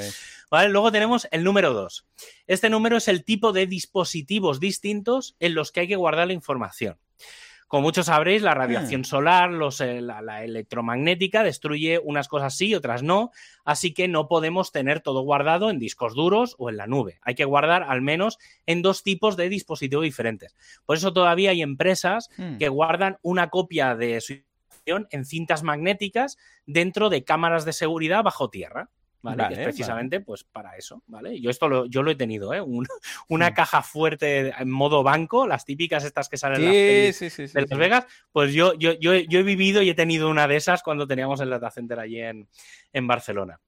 ¿Vale? 0.51 0.68
Luego 0.68 0.91
tenemos 0.91 1.28
el 1.30 1.45
número 1.45 1.72
2. 1.72 2.07
Este 2.47 2.70
número 2.70 2.97
es 2.97 3.09
el 3.09 3.24
tipo 3.24 3.53
de 3.53 3.66
dispositivos 3.66 4.61
distintos 4.61 5.37
en 5.39 5.55
los 5.55 5.70
que 5.70 5.80
hay 5.80 5.89
que 5.89 5.97
guardar 5.97 6.26
la 6.26 6.32
información. 6.32 6.99
Como 7.74 7.88
muchos 7.88 8.06
sabréis, 8.06 8.40
la 8.40 8.54
radiación 8.54 9.00
ah. 9.00 9.04
solar, 9.04 9.50
los, 9.50 9.80
eh, 9.80 10.00
la, 10.00 10.44
electromagnética 10.44 11.42
destruye 11.42 11.98
unas 11.98 12.28
cosas 12.28 12.56
sí, 12.56 12.72
otras 12.72 13.02
no, 13.02 13.32
así 13.64 13.92
que 13.92 14.06
no 14.06 14.28
podemos 14.28 14.70
tener 14.70 15.00
todo 15.00 15.22
guardado 15.22 15.70
en 15.70 15.80
discos 15.80 16.14
duros 16.14 16.54
o 16.58 16.70
en 16.70 16.76
la 16.76 16.86
nube. 16.86 17.18
Hay 17.22 17.34
que 17.34 17.44
guardar 17.44 17.82
al 17.82 18.00
menos 18.00 18.38
en 18.66 18.80
dos 18.80 19.02
tipos 19.02 19.36
de 19.36 19.48
dispositivos 19.48 20.04
diferentes. 20.04 20.54
Por 20.86 20.96
eso 20.96 21.12
todavía 21.12 21.50
hay 21.50 21.62
empresas 21.62 22.30
hmm. 22.36 22.58
que 22.58 22.68
guardan 22.68 23.18
una 23.22 23.50
copia 23.50 23.96
de 23.96 24.20
su 24.20 24.34
en 24.86 25.24
cintas 25.24 25.64
magnéticas 25.64 26.38
dentro 26.66 27.10
de 27.10 27.24
cámaras 27.24 27.64
de 27.64 27.72
seguridad 27.72 28.22
bajo 28.22 28.50
tierra. 28.50 28.88
¿Vale? 29.24 29.48
que 29.48 29.54
es 29.54 29.60
precisamente 29.60 30.20
pues 30.20 30.44
para 30.44 30.76
eso, 30.76 31.02
¿vale? 31.06 31.40
Yo 31.40 31.50
esto 31.50 31.68
lo, 31.68 31.86
yo 31.86 32.02
lo 32.02 32.10
he 32.10 32.14
tenido, 32.14 32.52
¿eh? 32.52 32.60
una 33.28 33.54
caja 33.54 33.82
fuerte 33.82 34.52
en 34.56 34.70
modo 34.70 35.02
banco, 35.02 35.46
las 35.46 35.64
típicas 35.64 36.04
estas 36.04 36.28
que 36.28 36.36
salen 36.36 36.60
de 36.60 37.50
Las 37.54 37.78
Vegas, 37.78 38.06
pues 38.32 38.52
yo, 38.52 38.74
yo, 38.74 38.92
yo, 38.92 39.12
he 39.12 39.42
vivido 39.42 39.82
y 39.82 39.90
he 39.90 39.94
tenido 39.94 40.28
una 40.28 40.46
de 40.46 40.56
esas 40.56 40.82
cuando 40.82 41.06
teníamos 41.06 41.40
el 41.40 41.50
data 41.50 41.70
center 41.70 41.98
allí 41.98 42.20
en, 42.20 42.48
en 42.92 43.06
Barcelona. 43.06 43.60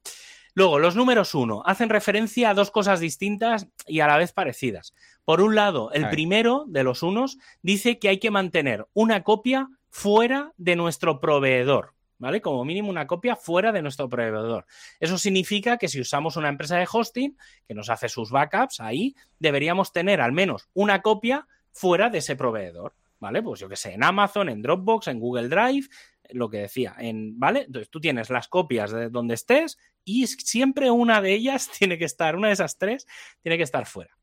Luego, 0.55 0.79
los 0.79 0.97
números 0.97 1.35
uno 1.35 1.63
hacen 1.67 1.91
referencia 1.91 2.51
a 2.51 2.55
dos 2.55 2.71
cosas 2.71 3.01
distintas 3.01 3.69
y 3.87 4.01
a 4.01 4.07
la 4.07 4.17
vez 4.17 4.33
parecidas. 4.33 4.95
Por 5.25 5.43
un 5.43 5.55
lado, 5.55 5.91
el 5.93 6.09
primero 6.09 6.65
de 6.67 6.83
los 6.83 7.03
unos 7.03 7.37
dice 7.61 7.99
que 7.99 8.09
hay 8.09 8.19
que 8.19 8.31
mantener 8.31 8.87
una 8.95 9.23
copia 9.23 9.69
fuera 9.91 10.53
de 10.57 10.77
nuestro 10.77 11.21
proveedor. 11.21 11.96
¿Vale? 12.19 12.41
Como 12.41 12.65
mínimo 12.65 12.89
una 12.89 13.07
copia 13.07 13.37
fuera 13.37 13.73
de 13.73 13.83
nuestro 13.83 14.09
proveedor. 14.09 14.67
Eso 15.01 15.19
significa 15.19 15.77
que 15.77 15.89
si 15.89 16.01
usamos 16.01 16.37
una 16.37 16.49
empresa 16.49 16.77
de 16.77 16.89
hosting 16.91 17.37
que 17.67 17.75
nos 17.75 17.91
hace 17.91 18.09
sus 18.09 18.31
backups 18.31 18.81
ahí, 18.81 19.15
deberíamos 19.39 19.93
tener 19.93 20.21
al 20.21 20.33
menos 20.33 20.69
una 20.75 21.03
copia 21.03 21.47
fuera 21.73 22.09
de 22.09 22.19
ese 22.19 22.37
proveedor, 22.37 22.95
¿vale? 23.19 23.43
Pues 23.43 23.61
yo 23.61 23.69
que 23.69 23.77
sé, 23.77 23.93
en 23.93 24.05
Amazon, 24.05 24.49
en 24.49 24.63
Dropbox, 24.63 25.09
en 25.09 25.21
Google 25.21 25.49
Drive, 25.49 25.89
lo 26.31 26.49
que 26.49 26.59
decía, 26.59 26.95
en, 26.99 27.39
¿vale? 27.39 27.65
Entonces 27.67 27.91
tú 27.91 28.01
tienes 28.01 28.31
las 28.31 28.49
copias 28.49 28.91
de 28.91 29.11
donde 29.11 29.35
estés 29.35 29.79
y 30.05 30.27
siempre 30.27 30.91
una 30.91 31.21
de 31.21 31.33
ellas 31.33 31.71
tiene 31.79 31.99
que 31.99 32.05
estar, 32.05 32.37
una 32.37 32.49
de 32.49 32.55
esas 32.55 32.79
tres 32.79 33.07
tiene 33.43 33.57
que 33.57 33.65
estar 33.65 33.87
fuera. 33.87 34.17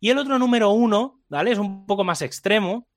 Y 0.00 0.10
el 0.10 0.18
otro 0.18 0.38
número 0.38 0.70
uno, 0.70 1.20
¿vale? 1.28 1.52
Es 1.52 1.58
un 1.58 1.86
poco 1.86 2.04
más 2.04 2.22
extremo, 2.22 2.88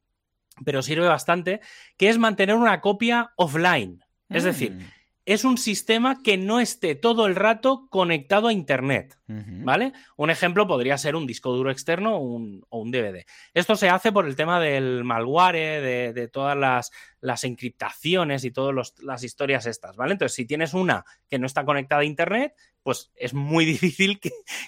pero 0.66 0.82
sirve 0.82 1.08
bastante, 1.08 1.62
que 1.98 2.10
es 2.10 2.18
mantener 2.18 2.56
una 2.56 2.82
copia 2.82 3.32
offline, 3.36 4.04
es 4.30 4.44
decir, 4.44 4.72
mm. 4.72 4.80
es 5.26 5.44
un 5.44 5.58
sistema 5.58 6.22
que 6.22 6.38
no 6.38 6.60
esté 6.60 6.96
todo 6.96 7.26
el 7.26 7.36
rato 7.36 7.88
conectado 7.90 8.48
a 8.48 8.54
Internet, 8.54 9.18
¿vale? 9.28 9.94
Un 10.16 10.30
ejemplo 10.30 10.68
podría 10.68 10.98
ser 10.98 11.16
un 11.16 11.28
disco 11.28 11.52
duro 11.52 11.72
externo 11.72 12.16
o 12.18 12.22
un, 12.22 12.92
DVD. 12.92 13.26
Esto 13.54 13.76
se 13.76 13.90
hace 13.90 14.12
por 14.12 14.26
el 14.26 14.36
tema 14.36 14.60
del 14.60 15.04
malware, 15.04 16.14
de, 16.14 16.28
todas 16.28 16.58
las, 16.58 16.92
las, 17.20 17.44
encriptaciones 17.44 18.44
y 18.44 18.52
todas 18.52 18.94
las 19.02 19.24
historias 19.24 19.66
estas, 19.66 19.96
¿vale? 19.96 20.14
Entonces, 20.14 20.36
si 20.36 20.46
tienes 20.46 20.74
una 20.74 21.04
que 21.30 21.40
no 21.40 21.46
está 21.46 21.66
conectada 21.66 22.02
a 22.02 22.06
Internet, 22.06 22.54
pues 22.88 23.12
es 23.18 23.34
muy 23.34 23.66
difícil 23.66 24.22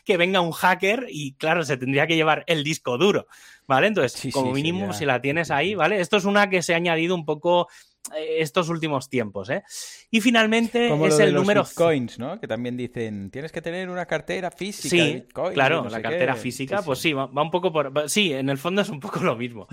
que, 0.04 0.18
venga 0.18 0.42
un 0.42 0.52
hacker 0.52 1.06
y, 1.08 1.36
claro, 1.36 1.64
se 1.64 1.78
tendría 1.78 2.06
que 2.06 2.18
llevar 2.18 2.44
el 2.48 2.66
disco 2.66 2.98
duro, 2.98 3.28
¿vale? 3.66 3.88
Entonces, 3.88 4.34
como 4.34 4.52
mínimo, 4.52 4.92
si 4.92 5.06
la 5.06 5.22
tienes 5.22 5.52
ahí, 5.52 5.74
¿vale? 5.74 6.02
Esto 6.02 6.18
es 6.18 6.26
una 6.26 6.50
que 6.50 6.62
se 6.62 6.74
ha 6.74 6.78
añadido 6.78 7.16
un 7.16 7.26
poco 7.26 7.70
estos 8.18 8.70
últimos 8.70 9.10
tiempos. 9.10 9.50
¿eh? 9.50 9.64
Y 10.12 10.22
finalmente 10.22 10.88
es 11.08 11.20
el 11.20 11.34
número. 11.34 11.64
Bitcoins, 11.64 12.20
¿no? 12.20 12.40
Que 12.40 12.48
también 12.48 12.78
dicen, 12.78 13.30
tienes 13.32 13.52
que 13.52 13.62
tener 13.62 13.90
una 13.90 14.06
cartera 14.06 14.52
física. 14.52 14.90
Sí, 14.90 15.26
claro, 15.54 15.88
la 15.90 16.02
cartera 16.02 16.36
física, 16.36 16.82
pues 16.82 17.00
sí, 17.00 17.14
va, 17.14 17.26
un 17.26 17.52
poco 17.52 17.72
por. 17.72 18.10
Sí, 18.10 18.34
en 18.34 18.50
el 18.50 18.58
fondo 18.58 18.82
es 18.82 18.90
un 18.90 19.00
poco 19.00 19.20
lo 19.22 19.36
mismo. 19.36 19.68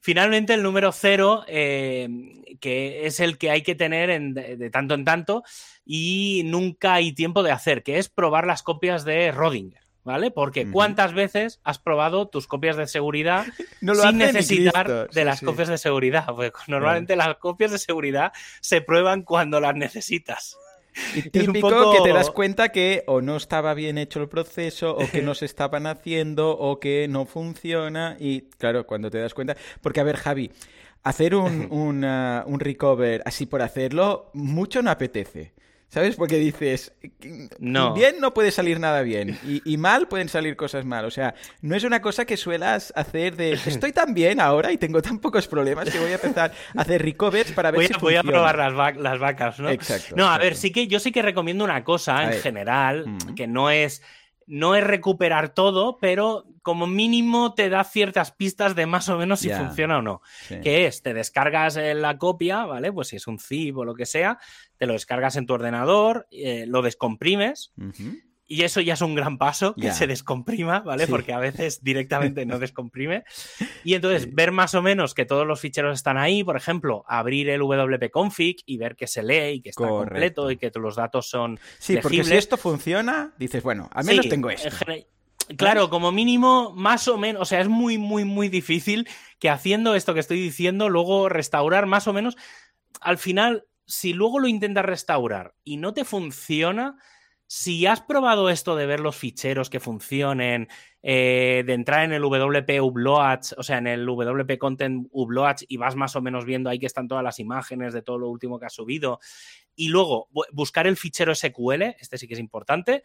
Finalmente, 0.00 0.54
el 0.54 0.62
número 0.62 0.92
cero, 0.92 1.44
eh, 1.48 2.08
que 2.60 3.06
es 3.06 3.20
el 3.20 3.38
que 3.38 3.50
hay 3.50 3.62
que 3.62 3.74
tener 3.74 4.20
de, 4.32 4.70
tanto 4.70 4.94
en 4.94 5.04
tanto 5.04 5.42
y 5.84 6.42
nunca 6.46 6.94
hay 6.94 7.12
tiempo 7.12 7.42
de 7.42 7.52
hacer, 7.52 7.82
que 7.82 7.98
es 7.98 8.08
probar 8.08 8.46
las 8.46 8.62
copias 8.62 9.04
de 9.04 9.32
Rodinger. 9.32 9.83
¿Vale? 10.04 10.30
Porque 10.30 10.70
¿cuántas 10.70 11.14
veces 11.14 11.60
has 11.64 11.78
probado 11.78 12.28
tus 12.28 12.46
copias 12.46 12.76
de 12.76 12.86
seguridad 12.86 13.46
sin 13.80 14.18
necesitar 14.18 15.08
de 15.10 15.24
las 15.24 15.40
copias 15.40 15.68
de 15.68 15.78
seguridad? 15.78 16.26
Porque 16.26 16.52
normalmente 16.68 17.16
las 17.16 17.36
copias 17.36 17.72
de 17.72 17.78
seguridad 17.78 18.32
se 18.60 18.80
prueban 18.80 19.22
cuando 19.22 19.60
las 19.60 19.74
necesitas. 19.74 20.58
Y 21.14 21.22
típico 21.30 21.92
que 21.92 22.02
te 22.02 22.12
das 22.12 22.30
cuenta 22.30 22.68
que 22.70 23.02
o 23.06 23.20
no 23.20 23.36
estaba 23.36 23.74
bien 23.74 23.98
hecho 23.98 24.20
el 24.20 24.28
proceso, 24.28 24.96
o 24.96 25.10
que 25.10 25.22
no 25.22 25.34
se 25.34 25.46
estaban 25.46 25.86
haciendo, 25.86 26.50
o 26.50 26.78
que 26.78 27.08
no 27.08 27.26
funciona. 27.26 28.16
Y 28.20 28.42
claro, 28.58 28.86
cuando 28.86 29.10
te 29.10 29.18
das 29.18 29.34
cuenta. 29.34 29.56
Porque, 29.80 30.00
a 30.00 30.04
ver, 30.04 30.16
Javi, 30.16 30.52
hacer 31.02 31.34
un, 31.34 31.68
un 32.46 32.60
recover 32.60 33.22
así 33.24 33.46
por 33.46 33.62
hacerlo, 33.62 34.30
mucho 34.34 34.82
no 34.82 34.90
apetece. 34.90 35.52
¿Sabes? 35.94 36.16
Porque 36.16 36.38
dices, 36.38 36.90
no. 37.60 37.94
bien 37.94 38.16
no 38.18 38.34
puede 38.34 38.50
salir 38.50 38.80
nada 38.80 39.02
bien 39.02 39.38
y, 39.44 39.76
mal 39.76 40.08
pueden 40.08 40.28
salir 40.28 40.56
cosas 40.56 40.84
mal. 40.84 41.04
O 41.04 41.10
sea, 41.12 41.36
no 41.62 41.76
es 41.76 41.84
una 41.84 42.02
cosa 42.02 42.24
que 42.24 42.36
suelas 42.36 42.92
hacer 42.96 43.36
de 43.36 43.52
estoy 43.52 43.92
tan 43.92 44.12
bien 44.12 44.40
ahora 44.40 44.72
y 44.72 44.76
tengo 44.76 45.00
tan 45.00 45.20
pocos 45.20 45.46
problemas 45.46 45.88
que 45.88 46.00
voy 46.00 46.10
a 46.10 46.16
empezar 46.16 46.52
a 46.76 46.80
hacer 46.80 47.00
recovers 47.00 47.52
para 47.52 47.70
ver 47.70 47.78
voy, 47.78 47.86
si 47.86 47.94
Voy 48.00 48.16
a 48.16 48.24
probar 48.24 48.58
las, 48.58 48.96
las 48.96 49.20
vacas, 49.20 49.60
¿no? 49.60 49.70
Exacto. 49.70 50.16
No, 50.16 50.28
a 50.28 50.36
ver, 50.36 50.56
sí 50.56 50.72
que 50.72 50.88
yo 50.88 50.98
sí 50.98 51.12
que 51.12 51.22
recomiendo 51.22 51.62
una 51.62 51.84
cosa 51.84 52.24
en 52.24 52.40
general, 52.40 53.06
mm. 53.06 53.34
que 53.36 53.46
no 53.46 53.70
es 53.70 54.02
no 54.46 54.74
es 54.74 54.84
recuperar 54.84 55.54
todo, 55.54 55.98
pero 55.98 56.46
como 56.62 56.86
mínimo 56.86 57.54
te 57.54 57.68
da 57.68 57.84
ciertas 57.84 58.32
pistas 58.32 58.74
de 58.74 58.86
más 58.86 59.08
o 59.08 59.18
menos 59.18 59.40
si 59.40 59.50
funciona 59.50 59.98
o 59.98 60.02
no. 60.02 60.22
Que 60.62 60.86
es, 60.86 61.02
te 61.02 61.14
descargas 61.14 61.76
la 61.76 62.18
copia, 62.18 62.64
¿vale? 62.64 62.92
Pues 62.92 63.08
si 63.08 63.16
es 63.16 63.26
un 63.26 63.38
zip 63.38 63.76
o 63.76 63.84
lo 63.84 63.94
que 63.94 64.06
sea, 64.06 64.38
te 64.76 64.86
lo 64.86 64.94
descargas 64.94 65.36
en 65.36 65.46
tu 65.46 65.54
ordenador, 65.54 66.26
eh, 66.30 66.64
lo 66.66 66.82
descomprimes, 66.82 67.72
y 68.46 68.62
eso 68.62 68.80
ya 68.80 68.94
es 68.94 69.00
un 69.00 69.14
gran 69.14 69.38
paso, 69.38 69.74
que 69.74 69.92
se 69.92 70.06
descomprima, 70.06 70.80
¿vale? 70.80 71.06
Porque 71.06 71.32
a 71.32 71.38
veces 71.38 71.82
directamente 71.82 72.44
no 72.44 72.58
descomprime. 72.60 73.24
Y 73.84 73.94
entonces 73.94 74.34
ver 74.34 74.52
más 74.52 74.74
o 74.74 74.82
menos 74.82 75.14
que 75.14 75.24
todos 75.24 75.46
los 75.46 75.60
ficheros 75.60 75.96
están 75.96 76.18
ahí, 76.18 76.44
por 76.44 76.56
ejemplo, 76.56 77.04
abrir 77.08 77.48
el 77.48 77.60
WP 77.60 78.10
config 78.10 78.56
y 78.66 78.76
ver 78.76 78.96
que 78.96 79.06
se 79.06 79.22
lee 79.22 79.54
y 79.54 79.60
que 79.62 79.70
está 79.70 79.88
completo 79.88 80.50
y 80.50 80.56
que 80.56 80.70
los 80.74 80.96
datos 80.96 81.28
son 81.28 81.58
Sí, 81.78 81.96
porque 82.02 82.24
si 82.24 82.34
esto 82.34 82.56
funciona, 82.56 83.32
dices, 83.38 83.62
bueno, 83.62 83.88
al 83.92 84.04
menos 84.04 84.28
tengo 84.28 84.50
esto. 84.50 84.68
Claro, 85.56 85.90
como 85.90 86.10
mínimo, 86.10 86.72
más 86.74 87.06
o 87.06 87.18
menos, 87.18 87.42
o 87.42 87.44
sea, 87.44 87.60
es 87.60 87.68
muy, 87.68 87.98
muy, 87.98 88.24
muy 88.24 88.48
difícil 88.48 89.06
que 89.38 89.50
haciendo 89.50 89.94
esto 89.94 90.14
que 90.14 90.20
estoy 90.20 90.40
diciendo, 90.40 90.88
luego 90.88 91.28
restaurar 91.28 91.84
más 91.86 92.08
o 92.08 92.14
menos, 92.14 92.36
al 93.00 93.18
final, 93.18 93.66
si 93.86 94.14
luego 94.14 94.38
lo 94.38 94.48
intentas 94.48 94.86
restaurar 94.86 95.54
y 95.62 95.76
no 95.76 95.92
te 95.92 96.04
funciona, 96.04 96.96
si 97.56 97.86
has 97.86 98.00
probado 98.00 98.50
esto 98.50 98.74
de 98.74 98.84
ver 98.84 98.98
los 98.98 99.14
ficheros 99.14 99.70
que 99.70 99.78
funcionen, 99.78 100.66
eh, 101.02 101.62
de 101.64 101.72
entrar 101.72 102.02
en 102.02 102.12
el 102.12 102.22
WP 102.22 102.80
Uploads, 102.80 103.54
o 103.56 103.62
sea, 103.62 103.78
en 103.78 103.86
el 103.86 104.04
WP 104.04 104.58
Content 104.58 105.06
Uploads 105.12 105.64
y 105.68 105.76
vas 105.76 105.94
más 105.94 106.16
o 106.16 106.20
menos 106.20 106.46
viendo 106.46 106.68
ahí 106.68 106.80
que 106.80 106.86
están 106.86 107.06
todas 107.06 107.22
las 107.22 107.38
imágenes 107.38 107.92
de 107.92 108.02
todo 108.02 108.18
lo 108.18 108.28
último 108.28 108.58
que 108.58 108.66
has 108.66 108.74
subido, 108.74 109.20
y 109.76 109.86
luego 109.86 110.28
buscar 110.50 110.88
el 110.88 110.96
fichero 110.96 111.32
SQL, 111.32 111.94
este 112.00 112.18
sí 112.18 112.26
que 112.26 112.34
es 112.34 112.40
importante, 112.40 113.04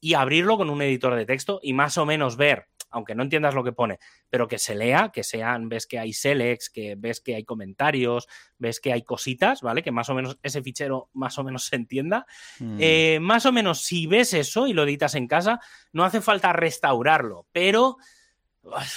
y 0.00 0.14
abrirlo 0.14 0.56
con 0.56 0.70
un 0.70 0.80
editor 0.80 1.14
de 1.14 1.26
texto 1.26 1.60
y 1.62 1.74
más 1.74 1.98
o 1.98 2.06
menos 2.06 2.38
ver 2.38 2.68
aunque 2.90 3.14
no 3.14 3.22
entiendas 3.22 3.54
lo 3.54 3.64
que 3.64 3.72
pone, 3.72 3.98
pero 4.28 4.48
que 4.48 4.58
se 4.58 4.74
lea, 4.74 5.10
que 5.12 5.22
sean, 5.24 5.68
ves 5.68 5.86
que 5.86 5.98
hay 5.98 6.12
selects, 6.12 6.70
que 6.70 6.96
ves 6.96 7.20
que 7.20 7.34
hay 7.36 7.44
comentarios, 7.44 8.28
ves 8.58 8.80
que 8.80 8.92
hay 8.92 9.02
cositas, 9.02 9.62
¿vale? 9.62 9.82
Que 9.82 9.92
más 9.92 10.08
o 10.08 10.14
menos 10.14 10.38
ese 10.42 10.62
fichero 10.62 11.08
más 11.12 11.38
o 11.38 11.44
menos 11.44 11.64
se 11.64 11.76
entienda. 11.76 12.26
Mm. 12.58 12.76
Eh, 12.80 13.18
más 13.20 13.46
o 13.46 13.52
menos, 13.52 13.82
si 13.82 14.06
ves 14.06 14.34
eso 14.34 14.66
y 14.66 14.72
lo 14.72 14.84
editas 14.84 15.14
en 15.14 15.26
casa, 15.26 15.60
no 15.92 16.04
hace 16.04 16.20
falta 16.20 16.52
restaurarlo, 16.52 17.46
pero 17.52 17.96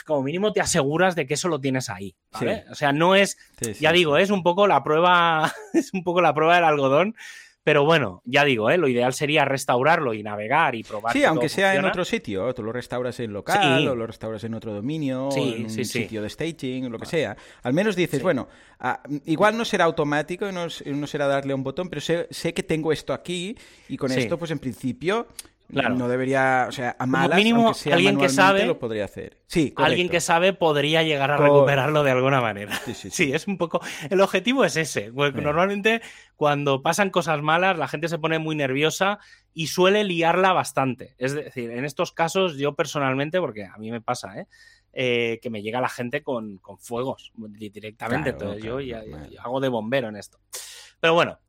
como 0.05 0.23
mínimo 0.23 0.51
te 0.51 0.61
aseguras 0.61 1.15
de 1.15 1.25
que 1.25 1.35
eso 1.35 1.47
lo 1.47 1.59
tienes 1.59 1.89
ahí, 1.89 2.15
¿vale? 2.31 2.63
Sí. 2.65 2.71
O 2.71 2.75
sea, 2.75 2.91
no 2.91 3.15
es, 3.15 3.37
Sí, 3.61 3.73
sí, 3.73 3.81
ya 3.81 3.91
digo, 3.91 4.17
es 4.17 4.29
un 4.29 4.43
poco 4.43 4.67
la 4.67 4.83
prueba, 4.83 5.53
es 5.73 5.93
un 5.93 6.03
poco 6.03 6.21
la 6.21 6.33
prueba 6.33 6.55
del 6.55 6.65
algodón, 6.65 7.15
pero 7.63 7.85
bueno, 7.85 8.21
ya 8.25 8.43
digo, 8.43 8.69
¿eh? 8.69 8.77
lo 8.77 8.87
ideal 8.87 9.13
sería 9.13 9.45
restaurarlo 9.45 10.13
y 10.13 10.21
navegar 10.21 10.75
y 10.75 10.83
probar. 10.83 11.13
Sí, 11.13 11.19
que 11.19 11.25
aunque 11.25 11.49
sea 11.49 11.75
en 11.75 11.85
otro 11.85 12.03
sitio, 12.03 12.53
tú 12.53 12.61
lo 12.63 12.71
restauras 12.71 13.19
en 13.19 13.31
local 13.31 13.79
Sí. 13.79 13.87
o 13.87 13.95
lo 13.95 14.05
restauras 14.05 14.43
en 14.43 14.53
otro 14.53 14.73
dominio 14.73 15.29
Sí, 15.31 15.39
o 15.39 15.55
en 15.55 15.63
un 15.63 15.69
sí, 15.69 15.85
sitio 15.85 16.21
de 16.21 16.29
staging, 16.29 16.89
lo 16.91 16.99
que 16.99 17.05
sea. 17.05 17.35
Al 17.63 17.73
menos 17.73 17.95
dices, 17.95 18.21
bueno, 18.21 18.47
ah, 18.79 19.01
igual 19.25 19.57
no 19.57 19.63
será 19.65 19.85
automático 19.85 20.47
y 20.47 20.51
no, 20.51 20.67
no 20.85 21.07
será 21.07 21.27
darle 21.27 21.53
a 21.53 21.55
un 21.55 21.63
botón, 21.63 21.89
pero 21.89 22.01
sé, 22.01 22.27
sé 22.31 22.53
que 22.53 22.63
tengo 22.63 22.91
esto 22.91 23.13
aquí 23.13 23.57
y 23.87 23.97
con 23.97 24.11
esto, 24.11 24.37
pues 24.37 24.51
en 24.51 24.59
principio 24.59 25.27
Claro. 25.71 25.95
no 25.95 26.07
debería, 26.07 26.65
o 26.69 26.71
sea, 26.71 26.89
a 26.91 26.97
Como 26.97 27.11
malas, 27.13 27.37
mínimo, 27.37 27.65
aunque 27.67 27.79
sea 27.79 27.95
alguien 27.95 28.17
que 28.19 28.29
sabe- 28.29 28.65
lo 28.65 28.77
podría 28.77 29.05
hacer. 29.05 29.39
Sí, 29.47 29.73
Alguien 29.77 30.07
que 30.09 30.19
sabe 30.19 30.53
podría 30.53 31.01
llegar 31.03 31.31
a 31.31 31.37
recuperarlo 31.37 32.03
de 32.03 32.11
alguna 32.11 32.41
manera. 32.41 32.75
Sí, 32.85 32.93
sí, 32.93 33.09
sí. 33.09 33.25
Sí, 33.27 33.33
es 33.33 33.47
un 33.47 33.57
poco. 33.57 33.81
El 34.09 34.21
objetivo 34.21 34.65
es 34.65 34.75
ese. 34.75 35.11
porque 35.11 35.39
Eh. 35.39 35.43
Normalmente, 35.43 36.01
cuando 36.35 36.81
pasan 36.83 37.09
cosas 37.09 37.41
malas, 37.41 37.77
la 37.77 37.87
gente 37.87 38.07
se 38.07 38.19
pone 38.19 38.37
muy 38.39 38.55
nerviosa 38.55 39.19
y 39.53 39.67
suele 39.67 40.03
liarla 40.03 40.53
bastante. 40.53 41.15
Es 41.17 41.33
decir, 41.33 41.71
en 41.71 41.85
estos 41.85 42.11
casos, 42.11 42.57
yo 42.57 42.75
personalmente, 42.75 43.39
porque 43.39 43.65
a 43.65 43.77
mí 43.77 43.89
me 43.89 44.01
pasa, 44.01 44.37
¿eh? 44.39 44.47
Eh, 44.95 45.39
que 45.41 45.49
me 45.49 45.63
llega 45.63 45.81
la 45.81 45.89
gente 45.89 46.21
con, 46.21 46.59
con 46.59 46.77
fuegos 46.77 47.31
di- 47.35 47.69
directamente. 47.69 48.31
Claro, 48.33 48.53
Entonces, 48.53 48.63
yo 48.63 48.79
ya- 48.79 49.01
hago 49.43 49.59
de 49.59 49.69
bombero 49.69 50.09
en 50.09 50.17
esto. 50.17 50.37
Pero 50.99 51.15
bueno. 51.15 51.39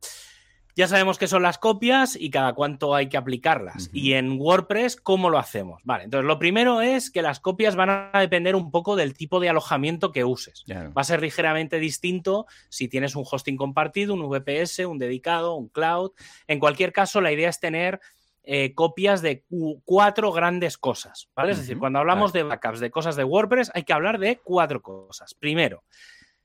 Ya 0.75 0.87
sabemos 0.89 1.17
qué 1.17 1.27
son 1.27 1.41
las 1.41 1.57
copias 1.57 2.17
y 2.19 2.29
cada 2.29 2.53
cuánto 2.53 2.93
hay 2.95 3.07
que 3.07 3.15
aplicarlas. 3.15 3.89
Y 3.93 4.13
en 4.13 4.37
WordPress, 4.39 4.97
¿cómo 4.97 5.29
lo 5.29 5.37
hacemos? 5.37 5.81
Vale, 5.85 6.03
entonces 6.03 6.27
lo 6.27 6.37
primero 6.37 6.81
es 6.81 7.09
que 7.09 7.21
las 7.21 7.39
copias 7.39 7.77
van 7.77 7.89
a 8.13 8.19
depender 8.19 8.55
un 8.55 8.71
poco 8.71 8.97
del 8.97 9.13
tipo 9.13 9.39
de 9.39 9.47
alojamiento 9.47 10.11
que 10.11 10.25
uses. 10.25 10.63
Claro. 10.65 10.91
Va 10.93 11.01
a 11.01 11.05
ser 11.05 11.21
ligeramente 11.21 11.79
distinto 11.79 12.45
si 12.67 12.89
tienes 12.89 13.15
un 13.15 13.23
hosting 13.29 13.55
compartido, 13.55 14.13
un 14.13 14.27
VPS, 14.29 14.85
un 14.85 14.97
dedicado, 14.99 15.55
un 15.55 15.69
cloud. 15.69 16.11
En 16.47 16.59
cualquier 16.59 16.91
caso, 16.91 17.21
la 17.21 17.31
idea 17.31 17.47
es 17.49 17.61
tener 17.61 18.01
eh, 18.43 18.73
copias 18.75 19.21
de 19.21 19.43
cu- 19.49 19.81
cuatro 19.85 20.31
grandes 20.33 20.77
cosas, 20.77 21.29
¿vale? 21.35 21.53
Es 21.53 21.57
decir, 21.59 21.79
cuando 21.79 21.99
hablamos 21.99 22.33
de 22.33 22.43
backups, 22.43 22.79
de 22.81 22.91
cosas 22.91 23.15
de 23.15 23.23
WordPress, 23.23 23.71
hay 23.73 23.83
que 23.83 23.93
hablar 23.93 24.19
de 24.19 24.39
cuatro 24.43 24.81
cosas. 24.81 25.33
Primero, 25.33 25.83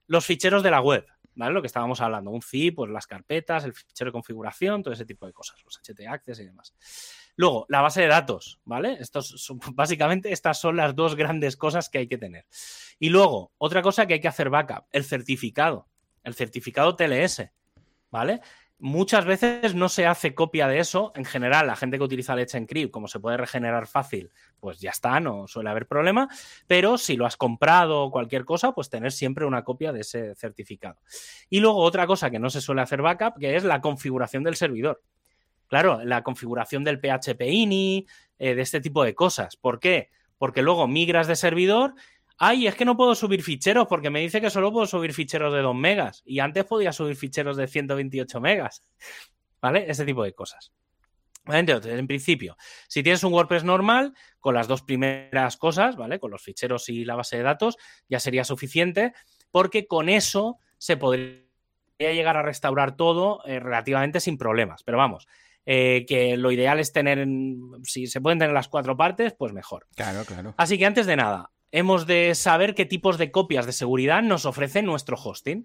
los 0.07 0.24
ficheros 0.24 0.62
de 0.62 0.70
la 0.70 0.81
web, 0.81 1.05
¿vale? 1.35 1.53
Lo 1.55 1.61
que 1.62 1.66
estábamos 1.66 2.01
hablando, 2.01 2.31
un 2.31 2.43
zip, 2.43 2.76
pues 2.76 2.91
las 2.91 3.07
carpetas, 3.07 3.64
el 3.64 3.72
fichero 3.74 4.09
de 4.09 4.12
configuración, 4.12 4.83
todo 4.83 4.93
ese 4.95 5.05
tipo 5.05 5.26
de 5.26 5.33
cosas, 5.33 5.62
los 5.64 5.78
HT 5.78 6.07
access 6.09 6.41
y 6.41 6.45
demás. 6.47 6.74
Luego, 7.37 7.64
la 7.68 7.81
base 7.81 8.03
de 8.03 8.09
datos, 8.09 8.61
¿vale? 8.64 8.97
Estos 9.01 9.28
son- 9.28 9.61
básicamente 9.74 10.33
estas 10.33 10.61
son 10.61 10.76
las 10.76 10.95
dos 10.95 11.14
grandes 11.16 11.57
cosas 11.57 11.89
que 11.89 11.99
hay 11.99 12.07
que 12.09 12.18
tener. 12.18 12.47
Y 12.99 13.09
luego, 13.09 13.53
otra 13.59 13.83
cosa 13.83 14.07
que 14.07 14.14
hay 14.14 14.20
que 14.20 14.28
hacer 14.28 14.51
backup, 14.51 14.85
el 14.93 15.05
certificado, 15.05 15.89
el 16.22 16.35
certificado 16.35 16.97
TLS, 16.97 17.51
¿vale? 18.11 18.41
Muchas 18.83 19.26
veces 19.26 19.74
no 19.74 19.91
se 19.91 20.07
hace 20.07 20.35
copia 20.35 20.66
de 20.66 20.78
eso. 20.78 21.12
En 21.14 21.26
general, 21.26 21.66
la 21.66 21.76
gente 21.76 21.99
que 21.99 22.05
utiliza 22.05 22.35
Let's 22.35 22.55
Encrypt, 22.55 22.91
como 22.91 23.09
se 23.09 23.20
puede 23.20 23.37
regenerar 23.37 23.87
fácil, 23.87 24.31
pues 24.59 24.81
ya 24.81 24.89
está, 24.89 25.20
no 25.20 25.47
suele 25.47 25.68
haber 25.68 25.87
problema. 25.87 26.28
Pero 26.66 26.97
si 26.97 27.16
lo 27.16 27.26
has 27.26 27.37
comprado 27.37 28.05
o 28.05 28.11
cualquier 28.11 28.47
cosa, 28.47 28.72
pues 28.72 28.89
tener 28.89 29.12
siempre 29.12 29.45
una 29.45 29.64
copia 29.64 29.93
de 29.93 30.01
ese 30.01 30.35
certificado. 30.35 30.99
Y 31.51 31.61
luego 31.61 31.81
otra 31.81 32.07
cosa 32.07 32.31
que 32.31 32.39
no 32.39 32.49
se 32.49 32.62
suele 32.62 32.81
hacer 32.81 33.03
backup, 33.03 33.39
que 33.39 33.55
es 33.55 33.64
la 33.64 33.83
configuración 33.83 34.45
del 34.45 34.57
servidor. 34.57 35.03
Claro, 35.66 36.03
la 36.03 36.22
configuración 36.22 36.83
del 36.83 37.01
PHP 37.01 37.43
INI, 37.43 38.07
eh, 38.39 38.55
de 38.55 38.62
este 38.62 38.81
tipo 38.81 39.05
de 39.05 39.14
cosas. 39.14 39.57
¿Por 39.57 39.78
qué? 39.78 40.09
Porque 40.39 40.62
luego 40.62 40.89
migras 40.89 41.26
de 41.26 41.37
servidor. 41.37 41.95
Ay, 42.43 42.66
es 42.66 42.74
que 42.74 42.86
no 42.86 42.97
puedo 42.97 43.14
subir 43.14 43.43
ficheros 43.43 43.86
porque 43.86 44.09
me 44.09 44.20
dice 44.20 44.41
que 44.41 44.49
solo 44.49 44.72
puedo 44.72 44.86
subir 44.86 45.12
ficheros 45.12 45.53
de 45.53 45.61
2 45.61 45.74
megas 45.74 46.22
y 46.24 46.38
antes 46.41 46.64
podía 46.64 46.91
subir 46.91 47.14
ficheros 47.14 47.57
de 47.59 47.66
128 47.68 48.41
megas. 48.41 48.82
¿Vale? 49.61 49.84
Ese 49.91 50.07
tipo 50.07 50.24
de 50.24 50.32
cosas. 50.32 50.72
Entonces, 51.47 51.99
en 51.99 52.07
principio, 52.07 52.57
si 52.88 53.03
tienes 53.03 53.22
un 53.24 53.32
WordPress 53.34 53.62
normal, 53.64 54.14
con 54.38 54.55
las 54.55 54.68
dos 54.68 54.80
primeras 54.82 55.59
cosas, 55.59 55.97
¿vale? 55.97 56.18
Con 56.18 56.30
los 56.30 56.43
ficheros 56.43 56.88
y 56.88 57.05
la 57.05 57.14
base 57.16 57.36
de 57.36 57.43
datos, 57.43 57.76
ya 58.09 58.20
sería 58.20 58.45
suficiente, 58.45 59.12
porque 59.51 59.86
con 59.86 60.09
eso 60.09 60.59
se 60.78 60.97
podría 60.97 61.43
llegar 61.99 62.38
a 62.38 62.43
restaurar 62.43 62.97
todo 62.97 63.43
eh, 63.45 63.61
relativamente 63.61 64.20
sin 64.20 64.38
problemas. 64.38 64.82
Pero 64.82 64.97
vamos, 64.97 65.26
eh, 65.66 66.07
que 66.09 66.38
lo 66.38 66.53
ideal 66.53 66.78
es 66.80 66.93
tener, 66.93 67.18
en- 67.18 67.61
si 67.84 68.07
se 68.07 68.20
pueden 68.22 68.38
tener 68.38 68.55
las 68.55 68.68
cuatro 68.68 68.97
partes, 68.97 69.34
pues 69.34 69.53
mejor. 69.53 69.86
Claro, 69.95 70.24
claro. 70.24 70.55
Así 70.57 70.78
que 70.78 70.86
antes 70.86 71.05
de 71.07 71.16
nada, 71.16 71.51
hemos 71.73 72.07
de 72.07 72.35
saber 72.35 72.75
qué 72.75 72.85
tipos 72.85 73.18
de 73.18 73.31
copias 73.31 73.66
de 73.66 73.73
seguridad 73.73 74.23
nos 74.23 74.45
ofrece 74.47 74.83
nuestro 74.83 75.16
hosting. 75.16 75.64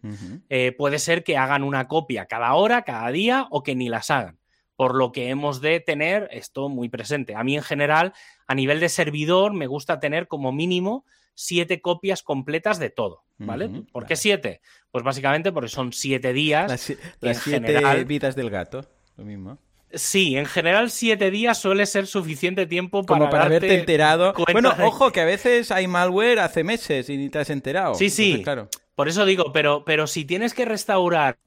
Eh, 0.50 0.72
puede 0.78 1.00
ser 1.00 1.24
que 1.24 1.38
hagan 1.38 1.64
una 1.64 1.88
copia 1.88 2.26
cada 2.26 2.54
hora, 2.54 2.84
cada 2.84 3.10
día 3.12 3.48
o 3.50 3.64
que 3.64 3.76
ni 3.76 3.90
las 3.90 4.10
hagan. 4.12 4.38
Por 4.76 4.94
lo 4.96 5.12
que 5.12 5.30
hemos 5.30 5.62
de 5.62 5.80
tener 5.80 6.28
esto 6.32 6.68
muy 6.70 6.90
presente. 6.90 7.34
A 7.36 7.44
mí 7.44 7.56
en 7.56 7.64
general, 7.64 8.14
a 8.46 8.56
nivel 8.56 8.80
de 8.82 8.90
servidor, 8.90 9.54
me 9.54 9.68
gusta 9.68 10.00
tener 10.00 10.28
como 10.28 10.52
mínimo 10.52 11.06
siete 11.34 11.82
copias 11.82 12.24
completas 12.24 12.78
de 12.80 12.90
todo. 12.90 13.24
¿Vale? 13.38 13.70
¿Por 13.92 14.06
qué 14.06 14.16
siete? 14.16 14.62
Pues 14.92 15.04
básicamente 15.04 15.52
porque 15.52 15.68
son 15.70 15.92
siete 15.92 16.32
días. 16.32 16.72
Las, 16.72 16.80
si- 16.82 16.94
en 16.94 17.00
las 17.20 17.38
siete 17.40 17.68
general- 17.68 18.06
vidas 18.06 18.34
del 18.36 18.50
gato, 18.50 18.86
lo 19.18 19.26
mismo. 19.26 19.58
Sí, 19.96 20.38
en 20.38 20.46
general 20.46 20.92
siete 20.92 21.32
días 21.32 21.58
suele 21.58 21.86
ser 21.86 22.06
suficiente 22.06 22.66
tiempo 22.68 23.06
Como 23.06 23.22
para, 23.22 23.32
para 23.32 23.46
haberte 23.46 23.74
enterado. 23.80 24.34
Bueno, 24.52 24.72
de- 24.72 24.84
ojo, 24.84 25.12
que 25.12 25.22
a 25.22 25.26
veces 25.26 25.72
hay 25.72 25.88
malware 25.88 26.40
hace 26.40 26.64
meses 26.64 27.10
y 27.10 27.18
ni 27.18 27.30
te 27.30 27.40
has 27.40 27.50
enterado. 27.50 27.96
Sí, 27.96 28.10
sí. 28.10 28.26
Entonces, 28.26 28.44
claro. 28.44 28.70
Por 28.96 29.08
eso 29.08 29.26
digo, 29.26 29.52
pero, 29.54 29.84
pero 29.86 30.08
si 30.08 30.26
tienes 30.26 30.54
que 30.54 30.66
restaurar 30.66 31.38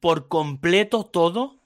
por 0.00 0.28
completo 0.28 1.04
todo, 1.04 1.56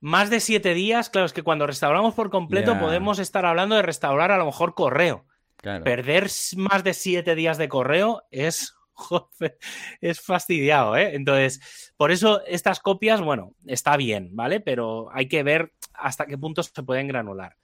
más 0.00 0.30
de 0.30 0.40
siete 0.40 0.72
días, 0.74 1.10
claro, 1.10 1.26
es 1.26 1.32
que 1.32 1.42
cuando 1.42 1.66
restauramos 1.66 2.14
por 2.14 2.30
completo 2.30 2.78
podemos 2.78 3.18
estar 3.18 3.44
hablando 3.44 3.76
de 3.76 3.82
restaurar 3.82 4.30
a 4.32 4.38
lo 4.38 4.46
mejor 4.46 4.74
correo. 4.74 5.24
claro. 5.56 5.84
Perder 5.84 6.30
más 6.56 6.84
de 6.84 6.94
siete 6.94 7.34
días 7.34 7.58
de 7.58 7.68
correo 7.68 8.22
es, 8.30 8.74
es 10.00 10.20
fastidiado, 10.20 10.96
¿eh? 10.96 11.14
Entonces, 11.14 11.92
por 11.96 12.10
eso 12.10 12.44
estas 12.46 12.80
copias, 12.80 13.20
bueno, 13.20 13.54
está 13.66 13.96
bien, 13.96 14.34
¿vale? 14.36 14.60
Pero 14.60 15.08
hay 15.12 15.28
que 15.28 15.42
ver 15.42 15.72
hasta 15.94 16.26
qué 16.26 16.38
punto 16.38 16.62
se 16.62 16.82
pueden 16.82 17.08
granular. 17.08 17.56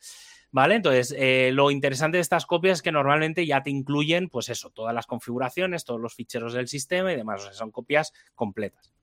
¿Vale? 0.52 0.76
Entonces, 0.76 1.14
eh, 1.18 1.50
lo 1.52 1.70
interesante 1.70 2.16
de 2.16 2.22
estas 2.22 2.46
copias 2.46 2.78
es 2.78 2.82
que 2.82 2.92
normalmente 2.92 3.44
ya 3.44 3.62
te 3.62 3.68
incluyen, 3.68 4.30
pues 4.30 4.48
eso, 4.48 4.70
todas 4.70 4.94
las 4.94 5.06
configuraciones, 5.06 5.84
todos 5.84 6.00
los 6.00 6.14
ficheros 6.14 6.54
del 6.54 6.68
sistema 6.68 7.12
y 7.12 7.16
demás. 7.16 7.42
O 7.42 7.44
sea, 7.44 7.52
son 7.52 7.70
copias 7.70 8.12
completas. 8.34 8.94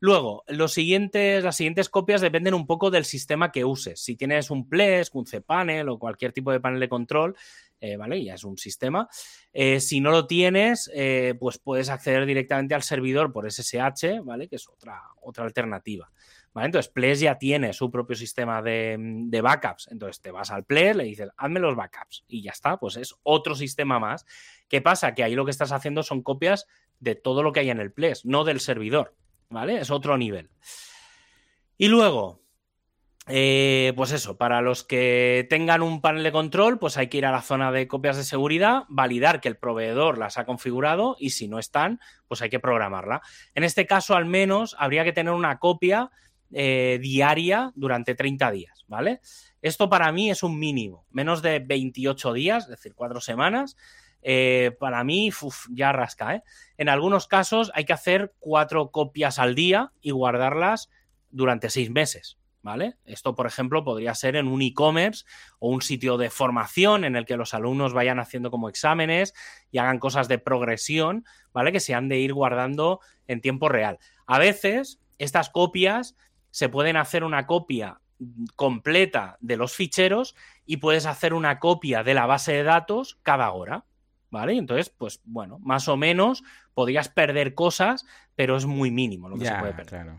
Luego, 0.00 0.44
los 0.46 0.72
siguientes, 0.72 1.42
las 1.42 1.56
siguientes 1.56 1.88
copias 1.88 2.20
dependen 2.20 2.54
un 2.54 2.66
poco 2.66 2.90
del 2.90 3.04
sistema 3.04 3.50
que 3.50 3.64
uses. 3.64 4.00
Si 4.00 4.14
tienes 4.16 4.50
un 4.50 4.68
Plesk, 4.68 5.14
un 5.16 5.24
cPanel 5.24 5.88
o 5.88 5.98
cualquier 5.98 6.32
tipo 6.32 6.52
de 6.52 6.60
panel 6.60 6.78
de 6.78 6.88
control, 6.88 7.36
eh, 7.80 7.96
¿vale? 7.96 8.22
Ya 8.22 8.34
es 8.34 8.44
un 8.44 8.58
sistema. 8.58 9.08
Eh, 9.52 9.80
si 9.80 10.00
no 10.00 10.10
lo 10.10 10.26
tienes, 10.26 10.90
eh, 10.94 11.34
pues 11.38 11.58
puedes 11.58 11.88
acceder 11.88 12.26
directamente 12.26 12.74
al 12.74 12.82
servidor 12.82 13.32
por 13.32 13.50
SSH, 13.50 14.20
¿vale? 14.22 14.48
Que 14.48 14.56
es 14.56 14.68
otra, 14.68 15.02
otra 15.22 15.44
alternativa. 15.44 16.10
¿Vale? 16.52 16.66
Entonces, 16.66 16.90
Ples 16.90 17.20
ya 17.20 17.38
tiene 17.38 17.72
su 17.72 17.90
propio 17.90 18.16
sistema 18.16 18.62
de, 18.62 18.96
de 18.98 19.40
backups. 19.40 19.88
Entonces, 19.92 20.20
te 20.20 20.30
vas 20.30 20.50
al 20.50 20.64
Ples, 20.64 20.96
le 20.96 21.04
dices, 21.04 21.28
hazme 21.36 21.60
los 21.60 21.76
backups. 21.76 22.24
Y 22.26 22.42
ya 22.42 22.50
está, 22.50 22.78
pues 22.78 22.96
es 22.96 23.14
otro 23.22 23.54
sistema 23.54 23.98
más. 23.98 24.24
¿Qué 24.66 24.80
pasa? 24.80 25.14
Que 25.14 25.22
ahí 25.22 25.34
lo 25.34 25.44
que 25.44 25.50
estás 25.50 25.72
haciendo 25.72 26.02
son 26.02 26.22
copias 26.22 26.66
de 27.00 27.14
todo 27.14 27.42
lo 27.42 27.52
que 27.52 27.60
hay 27.60 27.70
en 27.70 27.80
el 27.80 27.92
Ples, 27.92 28.24
no 28.24 28.44
del 28.44 28.60
servidor. 28.60 29.14
¿Vale? 29.50 29.78
Es 29.78 29.90
otro 29.90 30.18
nivel. 30.18 30.50
Y 31.76 31.88
luego, 31.88 32.42
eh, 33.30 33.92
pues 33.94 34.12
eso, 34.12 34.38
para 34.38 34.62
los 34.62 34.84
que 34.84 35.46
tengan 35.50 35.82
un 35.82 36.00
panel 36.00 36.22
de 36.22 36.32
control, 36.32 36.78
pues 36.78 36.96
hay 36.96 37.08
que 37.08 37.18
ir 37.18 37.26
a 37.26 37.30
la 37.30 37.42
zona 37.42 37.70
de 37.70 37.86
copias 37.86 38.16
de 38.16 38.24
seguridad, 38.24 38.84
validar 38.88 39.40
que 39.40 39.48
el 39.48 39.56
proveedor 39.58 40.16
las 40.16 40.38
ha 40.38 40.46
configurado 40.46 41.14
y 41.18 41.30
si 41.30 41.46
no 41.46 41.58
están, 41.58 42.00
pues 42.26 42.40
hay 42.40 42.48
que 42.48 42.60
programarla. 42.60 43.20
En 43.54 43.64
este 43.64 43.86
caso, 43.86 44.14
al 44.16 44.24
menos, 44.24 44.74
habría 44.78 45.04
que 45.04 45.12
tener 45.12 45.34
una 45.34 45.58
copia 45.58 46.10
eh, 46.52 46.98
diaria 47.02 47.70
durante 47.74 48.14
30 48.14 48.50
días, 48.50 48.84
¿vale? 48.86 49.20
Esto 49.60 49.90
para 49.90 50.10
mí 50.10 50.30
es 50.30 50.42
un 50.42 50.58
mínimo, 50.58 51.04
menos 51.10 51.42
de 51.42 51.58
28 51.58 52.32
días, 52.32 52.64
es 52.64 52.70
decir, 52.70 52.94
cuatro 52.94 53.20
semanas. 53.20 53.76
eh, 54.22 54.76
para 54.80 55.04
mí, 55.04 55.30
ya 55.70 55.92
rasca. 55.92 56.42
En 56.76 56.88
algunos 56.88 57.28
casos 57.28 57.70
hay 57.74 57.84
que 57.84 57.92
hacer 57.92 58.34
cuatro 58.40 58.90
copias 58.90 59.38
al 59.38 59.54
día 59.54 59.92
y 60.00 60.10
guardarlas 60.10 60.90
durante 61.30 61.70
seis 61.70 61.90
meses. 61.90 62.38
¿Vale? 62.62 62.96
Esto, 63.04 63.34
por 63.34 63.46
ejemplo, 63.46 63.84
podría 63.84 64.14
ser 64.14 64.36
en 64.36 64.48
un 64.48 64.62
e-commerce 64.62 65.24
o 65.58 65.70
un 65.70 65.82
sitio 65.82 66.16
de 66.16 66.30
formación 66.30 67.04
en 67.04 67.16
el 67.16 67.24
que 67.24 67.36
los 67.36 67.54
alumnos 67.54 67.92
vayan 67.92 68.18
haciendo 68.18 68.50
como 68.50 68.68
exámenes 68.68 69.34
y 69.70 69.78
hagan 69.78 69.98
cosas 69.98 70.28
de 70.28 70.38
progresión, 70.38 71.24
¿vale? 71.52 71.72
Que 71.72 71.80
se 71.80 71.94
han 71.94 72.08
de 72.08 72.18
ir 72.18 72.34
guardando 72.34 73.00
en 73.26 73.40
tiempo 73.40 73.68
real. 73.68 73.98
A 74.26 74.38
veces, 74.38 75.00
estas 75.18 75.50
copias 75.50 76.16
se 76.50 76.68
pueden 76.68 76.96
hacer 76.96 77.24
una 77.24 77.46
copia 77.46 78.00
completa 78.56 79.36
de 79.40 79.56
los 79.56 79.74
ficheros 79.74 80.34
y 80.66 80.78
puedes 80.78 81.06
hacer 81.06 81.34
una 81.34 81.58
copia 81.60 82.02
de 82.02 82.14
la 82.14 82.26
base 82.26 82.52
de 82.52 82.64
datos 82.64 83.18
cada 83.22 83.50
hora. 83.52 83.84
¿Vale? 84.30 84.58
Entonces, 84.58 84.90
pues 84.90 85.22
bueno, 85.24 85.58
más 85.60 85.88
o 85.88 85.96
menos 85.96 86.42
podrías 86.74 87.08
perder 87.08 87.54
cosas, 87.54 88.04
pero 88.34 88.58
es 88.58 88.66
muy 88.66 88.90
mínimo 88.90 89.30
lo 89.30 89.38
que 89.38 89.46
se 89.46 89.54
puede 89.54 89.72
perder. 89.72 90.18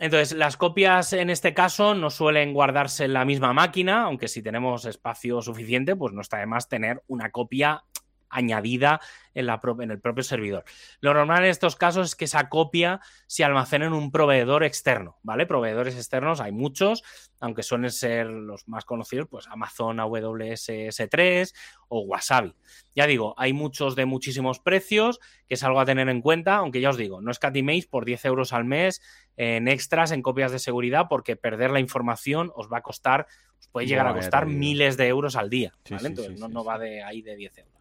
Entonces, 0.00 0.36
las 0.36 0.56
copias 0.56 1.12
en 1.12 1.28
este 1.28 1.54
caso 1.54 1.94
no 1.94 2.10
suelen 2.10 2.52
guardarse 2.52 3.04
en 3.04 3.12
la 3.12 3.24
misma 3.24 3.52
máquina, 3.52 4.04
aunque 4.04 4.28
si 4.28 4.42
tenemos 4.42 4.84
espacio 4.84 5.42
suficiente, 5.42 5.96
pues 5.96 6.12
no 6.12 6.20
está 6.20 6.38
de 6.38 6.46
más 6.46 6.68
tener 6.68 7.02
una 7.08 7.30
copia 7.30 7.84
añadida 8.30 9.00
en, 9.34 9.46
la 9.46 9.60
en, 9.80 9.90
el 9.90 10.00
propio 10.00 10.24
servidor. 10.24 10.64
Lo 11.00 11.14
normal 11.14 11.44
en 11.44 11.50
estos 11.50 11.76
casos 11.76 12.08
es 12.08 12.16
que 12.16 12.24
esa 12.24 12.48
copia 12.48 13.00
se 13.26 13.44
almacene 13.44 13.86
en 13.86 13.92
un 13.92 14.10
proveedor 14.10 14.64
externo, 14.64 15.18
¿vale? 15.22 15.46
Proveedores 15.46 15.94
externos 15.94 16.40
hay 16.40 16.52
muchos, 16.52 17.04
aunque 17.40 17.62
suelen 17.62 17.90
ser 17.90 18.26
los 18.26 18.66
más 18.66 18.84
conocidos, 18.84 19.28
pues 19.30 19.46
Amazon 19.46 20.00
AWS 20.00 20.68
S3 20.68 21.54
o 21.88 22.00
Wasabi. 22.00 22.54
Ya 22.94 23.06
digo, 23.06 23.34
hay 23.36 23.52
muchos 23.52 23.94
de 23.94 24.06
muchísimos 24.06 24.58
precios, 24.58 25.20
que 25.46 25.54
es 25.54 25.62
algo 25.62 25.80
a 25.80 25.86
tener 25.86 26.08
en 26.08 26.20
cuenta, 26.20 26.56
aunque 26.56 26.80
ya 26.80 26.90
os 26.90 26.96
digo, 26.96 27.20
no 27.20 27.30
escatiméis 27.30 27.86
por 27.86 28.04
10 28.04 28.24
euros 28.24 28.52
al 28.52 28.64
mes 28.64 29.00
en 29.36 29.68
extras, 29.68 30.10
en 30.10 30.22
copias 30.22 30.50
de 30.50 30.58
seguridad, 30.58 31.06
porque 31.08 31.36
perder 31.36 31.70
la 31.70 31.80
información 31.80 32.50
os 32.56 32.68
va 32.70 32.78
a 32.78 32.82
costar, 32.82 33.28
os 33.60 33.68
puede 33.68 33.86
llegar 33.86 34.08
a 34.08 34.14
costar 34.14 34.46
miles 34.46 34.96
de 34.96 35.06
euros 35.06 35.36
al 35.36 35.48
día, 35.48 35.74
¿vale? 35.88 36.08
Entonces 36.08 36.40
no, 36.40 36.48
no 36.48 36.64
va 36.64 36.78
de 36.78 37.04
ahí 37.04 37.22
de 37.22 37.36
10 37.36 37.58
euros. 37.58 37.77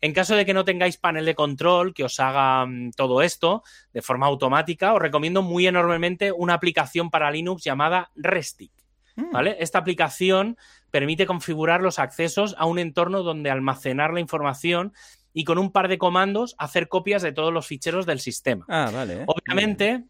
En 0.00 0.12
caso 0.12 0.36
de 0.36 0.44
que 0.44 0.54
no 0.54 0.64
tengáis 0.64 0.96
panel 0.96 1.24
de 1.24 1.34
control 1.34 1.94
que 1.94 2.04
os 2.04 2.20
haga 2.20 2.66
mm, 2.66 2.92
todo 2.92 3.22
esto 3.22 3.62
de 3.92 4.02
forma 4.02 4.26
automática, 4.26 4.94
os 4.94 5.00
recomiendo 5.00 5.42
muy 5.42 5.66
enormemente 5.66 6.32
una 6.32 6.54
aplicación 6.54 7.10
para 7.10 7.30
Linux 7.30 7.64
llamada 7.64 8.10
Restic. 8.14 8.72
Mm. 9.16 9.30
¿Vale? 9.30 9.56
Esta 9.60 9.78
aplicación 9.78 10.58
permite 10.90 11.26
configurar 11.26 11.80
los 11.80 11.98
accesos 11.98 12.54
a 12.58 12.66
un 12.66 12.78
entorno 12.78 13.22
donde 13.22 13.50
almacenar 13.50 14.12
la 14.12 14.20
información 14.20 14.92
y 15.32 15.44
con 15.44 15.58
un 15.58 15.72
par 15.72 15.88
de 15.88 15.98
comandos 15.98 16.54
hacer 16.58 16.88
copias 16.88 17.22
de 17.22 17.32
todos 17.32 17.52
los 17.52 17.66
ficheros 17.66 18.06
del 18.06 18.20
sistema. 18.20 18.64
Ah, 18.68 18.90
vale. 18.92 19.24
Obviamente, 19.26 20.04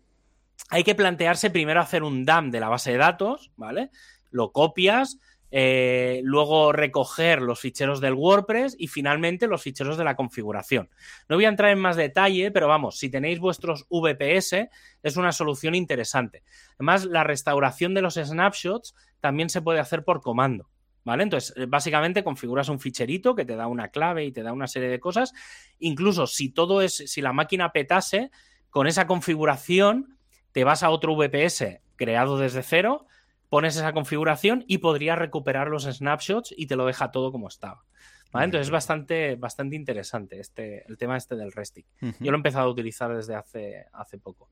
hay 0.68 0.84
que 0.84 0.94
plantearse 0.94 1.50
primero 1.50 1.80
hacer 1.80 2.02
un 2.02 2.24
DAM 2.24 2.50
de 2.50 2.60
la 2.60 2.68
base 2.68 2.92
de 2.92 2.98
datos, 2.98 3.50
¿vale? 3.56 3.90
Lo 4.30 4.52
copias, 4.52 5.18
eh, 5.56 6.20
luego 6.24 6.72
recoger 6.72 7.40
los 7.40 7.60
ficheros 7.60 8.00
del 8.00 8.14
WordPress 8.14 8.74
y 8.76 8.88
finalmente 8.88 9.46
los 9.46 9.62
ficheros 9.62 9.96
de 9.96 10.02
la 10.02 10.16
configuración. 10.16 10.90
No 11.28 11.36
voy 11.36 11.44
a 11.44 11.48
entrar 11.48 11.70
en 11.70 11.78
más 11.78 11.94
detalle, 11.94 12.50
pero 12.50 12.66
vamos, 12.66 12.98
si 12.98 13.08
tenéis 13.08 13.38
vuestros 13.38 13.86
VPS 13.88 14.68
es 15.04 15.16
una 15.16 15.30
solución 15.30 15.76
interesante. 15.76 16.42
Además, 16.74 17.04
la 17.04 17.22
restauración 17.22 17.94
de 17.94 18.02
los 18.02 18.14
snapshots 18.14 18.96
también 19.20 19.48
se 19.48 19.62
puede 19.62 19.78
hacer 19.78 20.02
por 20.02 20.22
comando. 20.22 20.68
¿Vale? 21.04 21.22
Entonces, 21.22 21.54
eh, 21.56 21.66
básicamente 21.68 22.24
configuras 22.24 22.68
un 22.68 22.80
ficherito 22.80 23.36
que 23.36 23.44
te 23.44 23.54
da 23.54 23.68
una 23.68 23.90
clave 23.90 24.24
y 24.24 24.32
te 24.32 24.42
da 24.42 24.52
una 24.52 24.66
serie 24.66 24.88
de 24.88 24.98
cosas. 24.98 25.34
Incluso 25.78 26.26
si 26.26 26.48
todo 26.48 26.82
es, 26.82 26.96
si 26.96 27.20
la 27.20 27.32
máquina 27.32 27.70
petase, 27.70 28.32
con 28.70 28.88
esa 28.88 29.06
configuración 29.06 30.18
te 30.50 30.64
vas 30.64 30.82
a 30.82 30.90
otro 30.90 31.14
VPS 31.14 31.80
creado 31.94 32.38
desde 32.38 32.64
cero, 32.64 33.06
pones 33.54 33.76
esa 33.76 33.92
configuración 33.92 34.64
y 34.66 34.78
podrías 34.78 35.16
recuperar 35.16 35.68
los 35.68 35.84
snapshots 35.84 36.52
y 36.56 36.66
te 36.66 36.74
lo 36.74 36.86
deja 36.86 37.12
todo 37.12 37.30
como 37.30 37.46
estaba. 37.46 37.84
Entonces 38.32 38.66
es 38.66 38.70
bastante, 38.72 39.36
bastante 39.36 39.76
interesante 39.76 40.40
este, 40.40 40.84
el 40.88 40.98
tema 40.98 41.16
este 41.16 41.36
del 41.36 41.52
resting. 41.52 41.84
Yo 42.00 42.32
lo 42.32 42.32
he 42.32 42.34
empezado 42.34 42.66
a 42.66 42.72
utilizar 42.72 43.14
desde 43.14 43.36
hace, 43.36 43.86
hace 43.92 44.18
poco. 44.18 44.50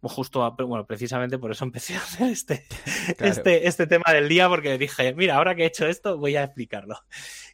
Justo, 0.00 0.56
bueno, 0.58 0.84
precisamente 0.84 1.38
por 1.38 1.52
eso 1.52 1.64
empecé 1.66 1.94
a 1.94 1.98
hacer 1.98 2.32
este, 2.32 2.66
este, 3.20 3.68
este 3.68 3.86
tema 3.86 4.12
del 4.12 4.28
día, 4.28 4.48
porque 4.48 4.76
dije, 4.76 5.14
mira, 5.14 5.36
ahora 5.36 5.54
que 5.54 5.62
he 5.62 5.66
hecho 5.66 5.86
esto, 5.86 6.18
voy 6.18 6.34
a 6.34 6.42
explicarlo. 6.42 6.98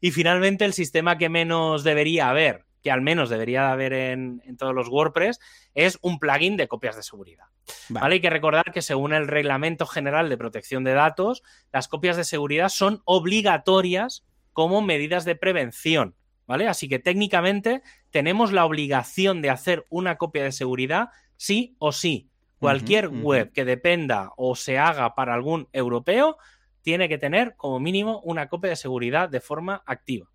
Y 0.00 0.10
finalmente, 0.12 0.64
el 0.64 0.72
sistema 0.72 1.18
que 1.18 1.28
menos 1.28 1.84
debería 1.84 2.30
haber, 2.30 2.64
que 2.82 2.90
al 2.90 3.00
menos 3.00 3.30
debería 3.30 3.70
haber 3.70 3.92
en, 3.92 4.42
en 4.46 4.56
todos 4.56 4.74
los 4.74 4.88
WordPress, 4.88 5.40
es 5.74 5.98
un 6.02 6.18
plugin 6.18 6.56
de 6.56 6.68
copias 6.68 6.96
de 6.96 7.02
seguridad. 7.02 7.46
Vale. 7.88 8.14
Hay 8.14 8.20
que 8.20 8.30
recordar 8.30 8.72
que 8.72 8.82
según 8.82 9.12
el 9.12 9.28
Reglamento 9.28 9.86
General 9.86 10.28
de 10.28 10.38
Protección 10.38 10.84
de 10.84 10.92
Datos, 10.92 11.42
las 11.72 11.88
copias 11.88 12.16
de 12.16 12.24
seguridad 12.24 12.68
son 12.68 13.02
obligatorias 13.04 14.24
como 14.52 14.82
medidas 14.82 15.24
de 15.24 15.36
prevención. 15.36 16.14
¿Vale? 16.46 16.66
Así 16.66 16.88
que 16.88 16.98
técnicamente 16.98 17.82
tenemos 18.10 18.52
la 18.52 18.64
obligación 18.64 19.42
de 19.42 19.50
hacer 19.50 19.84
una 19.90 20.16
copia 20.16 20.44
de 20.44 20.52
seguridad 20.52 21.10
sí 21.36 21.76
o 21.78 21.92
sí. 21.92 22.30
Cualquier 22.58 23.08
web 23.08 23.52
que 23.52 23.66
dependa 23.66 24.32
o 24.36 24.56
se 24.56 24.78
haga 24.78 25.14
para 25.14 25.34
algún 25.34 25.68
europeo 25.72 26.38
tiene 26.80 27.08
que 27.08 27.18
tener 27.18 27.54
como 27.54 27.78
mínimo 27.78 28.20
una 28.24 28.48
copia 28.48 28.70
de 28.70 28.76
seguridad 28.76 29.28
de 29.28 29.40
forma 29.40 29.82
activa. 29.86 30.28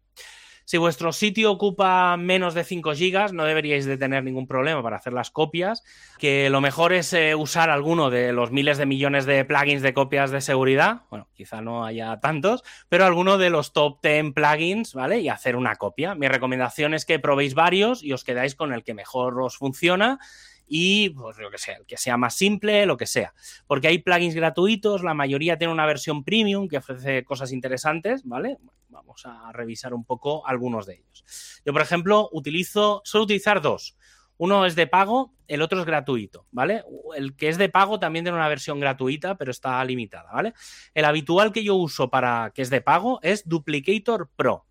Si 0.65 0.77
vuestro 0.77 1.11
sitio 1.11 1.51
ocupa 1.51 2.15
menos 2.17 2.53
de 2.53 2.63
5 2.63 2.93
gigas, 2.93 3.33
no 3.33 3.43
deberíais 3.43 3.85
de 3.85 3.97
tener 3.97 4.23
ningún 4.23 4.47
problema 4.47 4.81
para 4.81 4.97
hacer 4.97 5.13
las 5.13 5.29
copias, 5.29 5.83
que 6.17 6.49
lo 6.49 6.61
mejor 6.61 6.93
es 6.93 7.11
eh, 7.13 7.35
usar 7.35 7.69
alguno 7.69 8.09
de 8.09 8.31
los 8.31 8.51
miles 8.51 8.77
de 8.77 8.85
millones 8.85 9.25
de 9.25 9.43
plugins 9.45 9.81
de 9.81 9.93
copias 9.93 10.31
de 10.31 10.41
seguridad, 10.41 11.01
bueno, 11.09 11.27
quizá 11.35 11.61
no 11.61 11.85
haya 11.85 12.19
tantos, 12.19 12.63
pero 12.89 13.05
alguno 13.05 13.37
de 13.37 13.49
los 13.49 13.73
top 13.73 13.99
10 14.01 14.33
plugins, 14.33 14.93
¿vale? 14.93 15.19
Y 15.19 15.29
hacer 15.29 15.55
una 15.55 15.75
copia. 15.75 16.15
Mi 16.15 16.27
recomendación 16.27 16.93
es 16.93 17.05
que 17.05 17.19
probéis 17.19 17.53
varios 17.53 18.03
y 18.03 18.13
os 18.13 18.23
quedáis 18.23 18.55
con 18.55 18.73
el 18.73 18.83
que 18.83 18.93
mejor 18.93 19.39
os 19.41 19.57
funciona 19.57 20.19
y 20.67 21.09
pues 21.09 21.37
lo 21.37 21.51
que 21.51 21.57
sea, 21.57 21.77
el 21.77 21.85
que 21.85 21.97
sea 21.97 22.17
más 22.17 22.35
simple, 22.35 22.85
lo 22.85 22.97
que 22.97 23.05
sea. 23.05 23.33
Porque 23.67 23.87
hay 23.87 23.99
plugins 23.99 24.35
gratuitos, 24.35 25.03
la 25.03 25.13
mayoría 25.13 25.57
tiene 25.57 25.73
una 25.73 25.85
versión 25.85 26.23
premium 26.23 26.67
que 26.67 26.77
ofrece 26.77 27.23
cosas 27.23 27.51
interesantes, 27.51 28.23
¿vale? 28.23 28.57
Vamos 28.89 29.25
a 29.25 29.51
revisar 29.51 29.93
un 29.93 30.05
poco 30.05 30.45
algunos 30.47 30.85
de 30.85 30.95
ellos. 30.95 31.23
Yo, 31.65 31.73
por 31.73 31.81
ejemplo, 31.81 32.29
utilizo, 32.31 33.01
suelo 33.03 33.25
utilizar 33.25 33.61
dos. 33.61 33.97
Uno 34.37 34.65
es 34.65 34.75
de 34.75 34.87
pago, 34.87 35.33
el 35.47 35.61
otro 35.61 35.79
es 35.79 35.85
gratuito, 35.85 36.47
¿vale? 36.51 36.83
El 37.15 37.35
que 37.35 37.49
es 37.49 37.57
de 37.57 37.69
pago 37.69 37.99
también 37.99 38.25
tiene 38.25 38.37
una 38.37 38.47
versión 38.47 38.79
gratuita, 38.79 39.35
pero 39.35 39.51
está 39.51 39.83
limitada, 39.85 40.31
¿vale? 40.31 40.53
El 40.93 41.05
habitual 41.05 41.51
que 41.51 41.63
yo 41.63 41.75
uso 41.75 42.09
para 42.09 42.51
que 42.53 42.61
es 42.61 42.69
de 42.69 42.81
pago 42.81 43.19
es 43.21 43.47
Duplicator 43.47 44.29
Pro. 44.35 44.65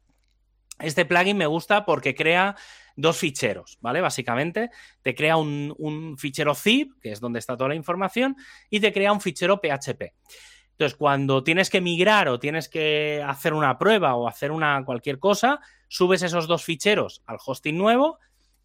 Este 0.79 1.05
plugin 1.05 1.37
me 1.37 1.47
gusta 1.47 1.85
porque 1.85 2.15
crea 2.15 2.57
dos 2.97 3.19
ficheros, 3.19 3.79
¿vale? 3.81 4.01
Básicamente, 4.01 4.71
te 5.03 5.15
crea 5.15 5.37
un, 5.37 6.17
fichero 6.19 6.55
zip, 6.55 6.93
que 7.01 7.13
es 7.13 7.21
donde 7.21 7.39
está 7.39 7.57
toda 7.57 7.69
la 7.69 7.75
información, 7.75 8.37
y 8.71 8.81
te 8.81 8.93
crea 8.93 9.13
un 9.13 9.21
fichero 9.21 9.61
PHP. 9.61 10.15
Entonces, 10.73 10.97
cuando 10.97 11.45
tienes 11.45 11.71
que 11.71 11.81
migrar 11.81 12.29
o 12.29 12.39
tienes 12.39 12.69
que 12.69 13.23
hacer 13.27 13.55
una 13.55 13.79
prueba 13.79 14.15
o 14.15 14.27
hacer 14.27 14.51
una 14.51 14.85
cualquier 14.85 15.19
cosa, 15.19 15.61
subes 15.89 16.23
esos 16.23 16.47
dos 16.47 16.65
ficheros 16.65 17.23
al 17.27 17.39
hosting 17.45 17.77
nuevo, 17.77 18.19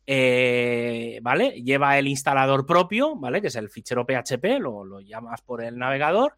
eh, 0.05 1.19
¿vale? 1.21 1.61
Lleva 1.61 1.97
el 1.97 2.07
instalador 2.07 2.65
propio, 2.65 3.15
¿vale? 3.15 3.41
Que 3.41 3.47
es 3.47 3.55
el 3.55 3.69
fichero 3.69 4.05
PHP, 4.05 4.59
lo 4.59 5.01
llamas 5.01 5.41
por 5.41 5.61
el 5.61 5.78
navegador 5.78 6.36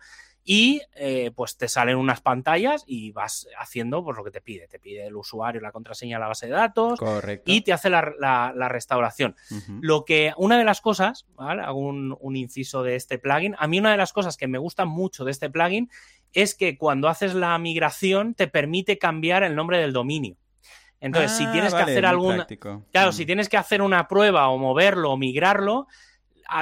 y 0.52 0.82
eh, 0.96 1.30
pues 1.36 1.58
te 1.58 1.68
salen 1.68 1.96
unas 1.96 2.22
pantallas 2.22 2.84
y 2.88 3.12
vas 3.12 3.48
haciendo 3.60 4.04
pues, 4.04 4.18
lo 4.18 4.24
que 4.24 4.32
te 4.32 4.42
pide. 4.42 4.68
Te 4.68 4.80
pide 4.80 5.06
el 5.06 5.16
usuario, 5.16 5.62
la 5.62 5.72
contraseña 5.72 6.18
la 6.18 6.28
base 6.28 6.48
de 6.48 6.54
datos 6.54 7.00
y 7.46 7.62
te 7.62 7.72
hace 7.72 7.92
la, 7.92 8.16
la, 8.18 8.68
restauración. 8.68 9.36
Uh 9.52 9.54
-huh. 9.54 9.80
Lo 9.84 10.06
que, 10.06 10.34
una 10.38 10.58
de 10.58 10.64
las 10.64 10.82
cosas, 10.82 11.28
¿vale? 11.36 11.62
hago 11.62 11.78
un, 11.78 12.18
un, 12.20 12.36
inciso 12.36 12.82
de 12.82 12.96
este 12.96 13.20
plugin, 13.20 13.56
a 13.60 13.68
mí 13.68 13.78
una 13.78 13.92
de 13.92 13.98
las 13.98 14.12
cosas 14.12 14.38
que 14.38 14.48
me 14.48 14.58
gusta 14.58 14.86
mucho 14.86 15.24
de 15.24 15.30
este 15.30 15.52
plugin 15.52 15.88
es 16.34 16.56
que 16.56 16.80
cuando 16.80 17.10
haces 17.10 17.36
la 17.36 17.56
migración 17.60 18.34
te 18.34 18.48
permite 18.48 18.98
cambiar 18.98 19.44
el 19.44 19.56
nombre 19.56 19.78
del 19.78 19.94
dominio. 19.94 20.36
Entonces, 21.00 21.32
ah, 21.32 21.38
si 21.38 21.46
tienes 21.52 21.74
vale, 21.74 21.86
que 21.86 21.92
hacer 21.92 22.06
algún... 22.08 22.44
Claro, 22.92 23.12
mm. 23.12 23.14
si 23.14 23.28
tienes 23.28 23.50
que 23.50 23.58
hacer 23.58 23.84
una 23.84 24.08
prueba 24.08 24.50
o 24.50 24.58
moverlo 24.58 25.12
o 25.12 25.18
migrarlo, 25.18 25.86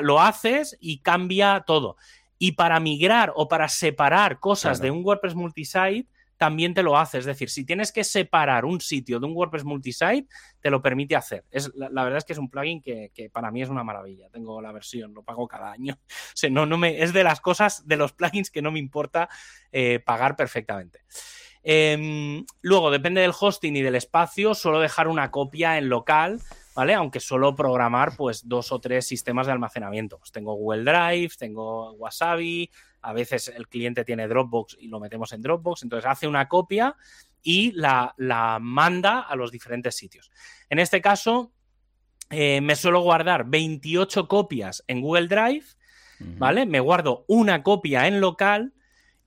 lo 0.02 0.20
haces 0.20 0.76
y 0.82 0.98
cambia 0.98 1.64
todo. 1.66 1.96
Y 2.40 2.54
para 2.54 2.80
migrar 2.80 3.34
o 3.36 3.48
para 3.48 3.68
separar 3.68 4.40
cosas 4.40 4.80
claro. 4.80 4.84
de 4.84 5.00
un 5.00 5.06
WordPress 5.06 5.36
multisite, 5.36 6.08
también 6.38 6.74
te 6.74 6.84
lo 6.84 6.98
hace. 6.98 7.18
Es 7.18 7.26
decir, 7.26 7.50
si 7.50 7.66
tienes 7.66 7.92
que 7.92 8.04
separar 8.04 8.64
un 8.64 8.80
sitio 8.80 9.20
de 9.20 9.26
un 9.26 9.36
WordPress 9.36 9.66
multisite, 9.66 10.28
te 10.62 10.70
lo 10.70 10.82
permite 10.82 11.16
hacer. 11.16 11.44
Es, 11.52 11.72
la, 11.76 11.90
la 11.90 12.04
verdad 12.04 12.20
es 12.20 12.26
que 12.26 12.34
es 12.34 12.40
un 12.40 12.50
plugin 12.50 12.82
que, 12.82 13.12
que, 13.14 13.30
para 13.30 13.52
mí 13.52 13.62
es 13.62 13.70
una 13.70 13.84
maravilla. 13.84 14.30
Tengo 14.30 14.62
la 14.62 14.72
versión, 14.72 15.14
lo 15.14 15.24
pago 15.24 15.48
cada 15.48 15.72
año. 15.72 15.98
O 16.38 16.40
sea, 16.40 16.52
no, 16.52 16.68
no 16.68 16.78
me, 16.78 17.02
es 17.02 17.14
de 17.14 17.24
las 17.24 17.42
cosas, 17.42 17.88
de 17.88 17.98
los 17.98 18.14
plugins 18.14 18.52
que 18.52 18.62
no 18.62 18.72
me 18.72 18.78
importa 18.78 19.28
eh, 19.72 20.00
pagar 20.00 20.36
perfectamente. 20.36 21.00
Eh, 21.64 22.44
luego, 22.62 22.92
depende 22.92 23.22
del 23.22 23.34
hosting 23.38 23.76
y 23.76 23.82
del 23.82 23.96
espacio, 23.96 24.54
suelo 24.54 24.80
dejar 24.80 25.08
una 25.08 25.32
copia 25.32 25.80
en 25.80 25.90
local 25.90 26.40
¿vale? 26.78 26.94
Aunque 26.94 27.20
solo 27.20 27.56
programar 27.56 28.16
pues 28.16 28.48
dos 28.48 28.72
o 28.72 28.80
tres 28.80 29.08
sistemas 29.08 29.48
de 29.48 29.52
almacenamiento. 29.52 30.20
Pues 30.20 30.32
tengo 30.32 30.54
Google 30.54 30.84
Drive, 30.84 31.32
tengo 31.40 31.94
Wasabi, 31.94 32.70
a 33.02 33.14
veces 33.14 33.48
el 33.48 33.68
cliente 33.68 34.06
tiene 34.06 34.28
Dropbox 34.28 34.78
y 34.80 34.88
lo 34.88 35.00
metemos 35.00 35.34
en 35.34 35.42
Dropbox, 35.42 35.82
entonces 35.82 36.08
hace 36.08 36.28
una 36.28 36.48
copia 36.48 36.96
y 37.42 37.72
la, 37.72 38.14
manda 38.62 39.22
a 39.22 39.36
los 39.36 39.52
diferentes 39.52 39.96
sitios. 39.96 40.32
En 40.70 40.78
este 40.78 41.02
caso, 41.02 41.52
eh, 42.30 42.62
me 42.62 42.76
suelo 42.76 43.02
guardar 43.02 43.46
28 43.48 44.28
copias 44.28 44.84
en 44.86 45.02
Google 45.02 45.28
Drive, 45.30 45.66
¿vale? 46.20 46.68
Me 46.68 46.80
guardo 46.80 47.26
una 47.28 47.64
copia 47.64 48.06
en 48.06 48.22
local 48.22 48.76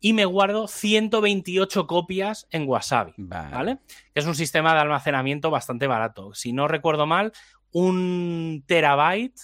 y 0.01 0.15
me 0.15 0.25
guardo 0.25 0.67
128 0.67 1.87
copias 1.87 2.47
en 2.51 2.67
Wasabi, 2.67 3.13
¿vale? 3.19 3.79
Es 4.15 4.27
un 4.27 4.35
sistema 4.35 4.73
de 4.73 4.81
almacenamiento 4.81 5.51
bastante 5.51 5.87
barato. 5.87 6.35
Si 6.35 6.53
no 6.53 6.67
recuerdo 6.67 7.07
mal, 7.07 7.33
un 7.71 8.65
terabyte, 8.67 9.39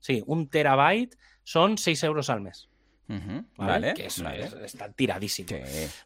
sí, 0.00 0.22
un 0.26 0.48
terabyte 0.48 1.16
son 1.44 1.78
6 1.78 2.04
euros 2.04 2.28
al 2.28 2.42
mes. 2.42 2.68
¿Vale? 3.56 3.94
Que 3.94 4.06
es, 4.06 4.18
está 4.18 4.90
tiradísimo. 4.92 5.48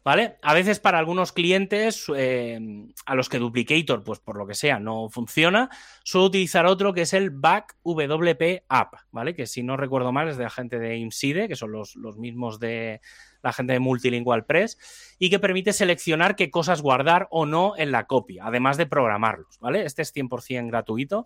¿Vale? 0.03 0.37
A 0.41 0.53
veces 0.53 0.79
para 0.79 0.99
algunos 0.99 1.31
clientes 1.31 2.05
eh, 2.15 2.59
a 3.05 3.15
los 3.15 3.29
que 3.29 3.39
Duplicator, 3.39 4.03
pues 4.03 4.19
por 4.19 4.37
lo 4.37 4.45
que 4.45 4.53
sea, 4.53 4.79
no 4.79 5.09
funciona, 5.09 5.69
suelo 6.03 6.27
utilizar 6.27 6.65
otro 6.65 6.93
que 6.93 7.01
es 7.01 7.13
el 7.13 7.29
Back 7.29 7.75
WP 7.83 8.63
App, 8.69 8.93
¿vale? 9.11 9.35
Que 9.35 9.47
si 9.47 9.63
no 9.63 9.77
recuerdo 9.77 10.11
mal 10.11 10.29
es 10.29 10.37
de 10.37 10.43
la 10.43 10.49
gente 10.49 10.79
de 10.79 10.97
IMSIDE, 10.97 11.47
que 11.47 11.55
son 11.55 11.71
los, 11.71 11.95
los 11.95 12.17
mismos 12.17 12.59
de 12.59 13.01
la 13.43 13.53
gente 13.53 13.73
de 13.73 13.79
Multilingual 13.79 14.45
Press, 14.45 14.77
y 15.17 15.29
que 15.29 15.39
permite 15.39 15.73
seleccionar 15.73 16.35
qué 16.35 16.51
cosas 16.51 16.81
guardar 16.81 17.27
o 17.31 17.45
no 17.45 17.73
en 17.77 17.91
la 17.91 18.05
copia, 18.05 18.43
además 18.45 18.77
de 18.77 18.85
programarlos, 18.85 19.59
¿vale? 19.59 19.85
Este 19.85 20.01
es 20.03 20.13
100% 20.15 20.67
gratuito. 20.67 21.25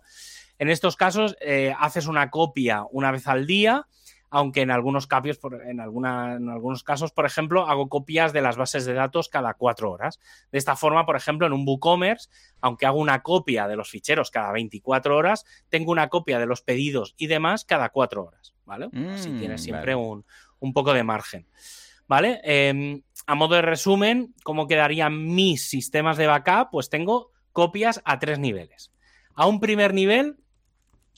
En 0.58 0.70
estos 0.70 0.96
casos, 0.96 1.36
eh, 1.40 1.74
haces 1.78 2.06
una 2.06 2.30
copia 2.30 2.84
una 2.90 3.10
vez 3.10 3.26
al 3.26 3.46
día 3.46 3.86
aunque 4.36 4.60
en 4.60 4.70
algunos, 4.70 5.06
casos, 5.06 5.38
en, 5.66 5.80
alguna, 5.80 6.34
en 6.34 6.50
algunos 6.50 6.84
casos, 6.84 7.10
por 7.10 7.24
ejemplo, 7.24 7.66
hago 7.66 7.88
copias 7.88 8.34
de 8.34 8.42
las 8.42 8.58
bases 8.58 8.84
de 8.84 8.92
datos 8.92 9.30
cada 9.30 9.54
cuatro 9.54 9.90
horas. 9.90 10.20
De 10.52 10.58
esta 10.58 10.76
forma, 10.76 11.06
por 11.06 11.16
ejemplo, 11.16 11.46
en 11.46 11.54
un 11.54 11.66
WooCommerce, 11.66 12.28
aunque 12.60 12.84
hago 12.84 13.00
una 13.00 13.22
copia 13.22 13.66
de 13.66 13.76
los 13.76 13.88
ficheros 13.88 14.30
cada 14.30 14.52
24 14.52 15.16
horas, 15.16 15.46
tengo 15.70 15.90
una 15.90 16.10
copia 16.10 16.38
de 16.38 16.44
los 16.44 16.60
pedidos 16.60 17.14
y 17.16 17.28
demás 17.28 17.64
cada 17.64 17.88
cuatro 17.88 18.24
horas, 18.24 18.54
¿vale? 18.66 18.90
Así 19.10 19.30
mm, 19.30 19.38
tienes 19.38 19.62
siempre 19.62 19.94
un, 19.94 20.26
poco 20.74 20.92
de 20.92 21.02
margen. 21.02 21.46
¿Vale? 22.06 22.42
Em, 22.44 23.00
a 23.26 23.34
modo 23.34 23.54
de 23.54 23.62
resumen, 23.62 24.34
¿cómo 24.44 24.66
quedarían 24.66 25.34
mis 25.34 25.66
sistemas 25.66 26.18
de 26.18 26.26
backup? 26.26 26.68
Pues 26.72 26.90
tengo 26.90 27.30
copias 27.52 28.02
a 28.04 28.18
tres 28.18 28.38
niveles. 28.38 28.92
A 29.34 29.46
un 29.46 29.60
primer 29.60 29.94
nivel 29.94 30.36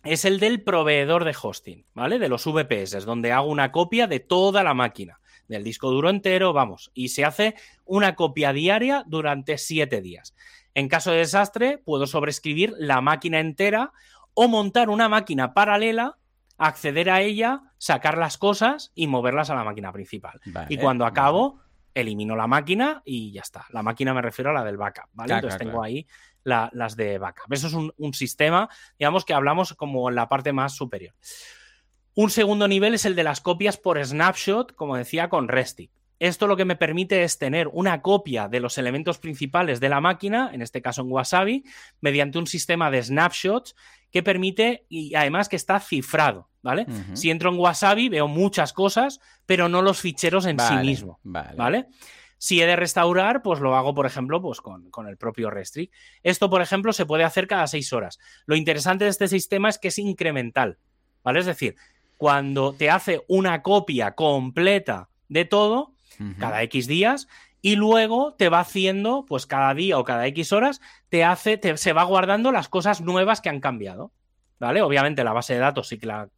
es 0.05 0.25
el 0.25 0.39
del 0.41 0.63
proveedor 0.63 1.25
de 1.25 1.37
hosting, 1.41 1.85
¿vale? 1.95 2.19
De 2.19 2.29
los 2.29 2.45
VPS, 2.45 3.05
donde 3.05 3.33
hago 3.33 3.49
una 3.49 3.73
copia 3.73 4.07
de 4.07 4.21
toda 4.21 4.63
la 4.63 4.75
máquina, 4.75 5.21
del 5.49 5.65
disco 5.65 5.91
duro 5.91 6.11
entero, 6.11 6.53
vamos, 6.53 6.91
y 6.95 7.09
se 7.09 7.25
hace 7.25 7.55
una 7.85 8.15
copia 8.15 8.53
diaria 8.53 9.05
durante 9.07 9.59
siete 9.59 10.01
días. 10.01 10.35
En 10.75 10.89
caso 10.89 11.11
de 11.11 11.19
desastre, 11.19 11.79
puedo 11.79 12.07
sobreescribir 12.07 12.75
la 12.79 13.01
máquina 13.01 13.41
entera 13.41 13.93
o 14.35 14.47
montar 14.47 14.91
una 14.91 15.09
máquina 15.09 15.53
paralela, 15.55 16.19
acceder 16.59 17.11
a 17.11 17.21
ella, 17.21 17.63
sacar 17.79 18.19
las 18.19 18.39
cosas 18.39 18.93
y 18.95 19.07
moverlas 19.07 19.51
a 19.51 19.55
la 19.55 19.65
máquina 19.65 19.93
principal. 19.93 20.41
y 20.69 20.77
cuando 20.77 21.07
acabo, 21.07 21.61
elimino 21.95 22.37
la 22.37 22.47
máquina 22.47 23.03
y 23.05 23.33
ya 23.33 23.41
está. 23.41 23.67
La 23.71 23.83
máquina 23.83 24.15
me 24.15 24.23
refiero 24.23 24.51
a 24.51 24.55
la 24.55 24.65
del 24.65 24.77
backup, 24.77 25.09
¿vale? 25.13 25.35
Entonces 25.35 25.59
tengo 25.59 25.83
ahí 25.83 26.07
las 26.45 26.97
de 26.97 27.19
backup. 27.19 27.53
Eso 27.53 27.67
es 27.67 27.75
un, 27.75 28.15
sistema, 28.15 28.69
digamos, 28.99 29.25
que 29.25 29.35
hablamos 29.35 29.75
como 29.75 30.09
en 30.09 30.15
la 30.15 30.29
parte 30.29 30.53
más 30.53 30.75
superior. 30.75 31.15
Un 32.15 32.31
segundo 32.31 32.67
nivel 32.67 32.95
es 32.95 33.05
el 33.05 33.15
de 33.15 33.25
las 33.25 33.41
copias 33.41 33.77
por 33.77 34.05
snapshot, 34.05 34.75
como 34.75 34.97
decía, 34.97 35.29
con 35.29 35.49
Resty. 35.49 35.91
Esto 36.19 36.49
lo 36.49 36.57
que 36.57 36.65
me 36.65 36.75
permite 36.75 37.23
es 37.23 37.39
tener 37.39 37.69
una 37.69 38.03
copia 38.03 38.49
de 38.49 38.59
los 38.59 38.77
elementos 38.77 39.19
principales 39.19 39.79
de 39.79 39.89
la 39.89 40.01
máquina, 40.01 40.51
en 40.53 40.63
este 40.63 40.83
caso 40.83 41.03
en 41.03 41.13
Wasabi, 41.13 41.65
mediante 42.01 42.39
un 42.39 42.49
sistema 42.49 42.91
de 42.91 43.03
snapshots 43.03 43.77
que 44.11 44.23
permite 44.23 44.85
y 44.89 45.15
además 45.15 45.49
que 45.49 45.57
está 45.57 45.79
cifrado, 45.79 46.49
¿vale? 46.63 46.87
Si 47.13 47.31
entro 47.31 47.51
en 47.51 47.59
Wasabi 47.59 48.09
veo 48.09 48.27
muchas 48.27 48.73
cosas, 48.73 49.21
pero 49.47 49.69
no 49.69 49.83
los 49.83 50.01
ficheros 50.01 50.47
en 50.47 50.59
sí 50.59 50.75
mismo, 50.79 51.21
¿vale? 51.23 51.87
Si 52.39 52.61
he 52.63 52.67
de 52.67 52.77
restaurar, 52.77 53.43
pues 53.43 53.61
lo 53.61 53.77
hago, 53.77 53.95
por 53.95 54.07
ejemplo, 54.07 54.41
pues 54.41 54.61
con, 54.61 54.91
el 55.09 55.17
propio 55.17 55.51
Restrict. 55.51 55.93
Esto, 56.23 56.49
por 56.49 56.63
ejemplo, 56.63 56.93
se 56.93 57.07
puede 57.07 57.25
hacer 57.25 57.47
cada 57.47 57.67
seis 57.67 57.93
horas. 57.93 58.19
Lo 58.47 58.57
interesante 58.57 59.05
de 59.05 59.11
este 59.11 59.29
sistema 59.29 59.69
es 59.69 59.79
que 59.79 59.89
es 59.89 59.99
incremental, 59.99 60.79
¿vale? 61.23 61.41
Es 61.41 61.47
decir, 61.47 61.77
cuando 62.17 62.73
te 62.73 62.91
hace 62.91 63.25
una 63.29 63.63
copia 63.63 64.15
completa 64.15 65.09
de 65.29 65.45
todo, 65.45 65.95
cada 66.39 66.63
X 66.65 66.89
días, 66.89 67.29
y 67.61 67.77
luego 67.77 68.35
te 68.35 68.49
va 68.49 68.61
haciendo, 68.61 69.25
pues 69.27 69.47
cada 69.47 69.75
día 69.75 69.99
o 69.99 70.05
cada 70.05 70.27
X 70.27 70.53
horas, 70.53 70.81
te 71.09 71.25
hace, 71.25 71.61
se 71.77 71.93
va 71.93 72.05
guardando 72.05 72.53
las 72.53 72.69
cosas 72.69 73.01
nuevas 73.01 73.41
que 73.41 73.49
han 73.49 73.61
cambiado. 73.61 74.13
¿Vale? 74.59 74.83
Obviamente 74.83 75.25
la 75.25 75.33
base 75.33 75.55
de 75.55 75.61
datos 75.61 75.89
sí 75.89 75.99
que 75.99 76.07
la, 76.07 76.29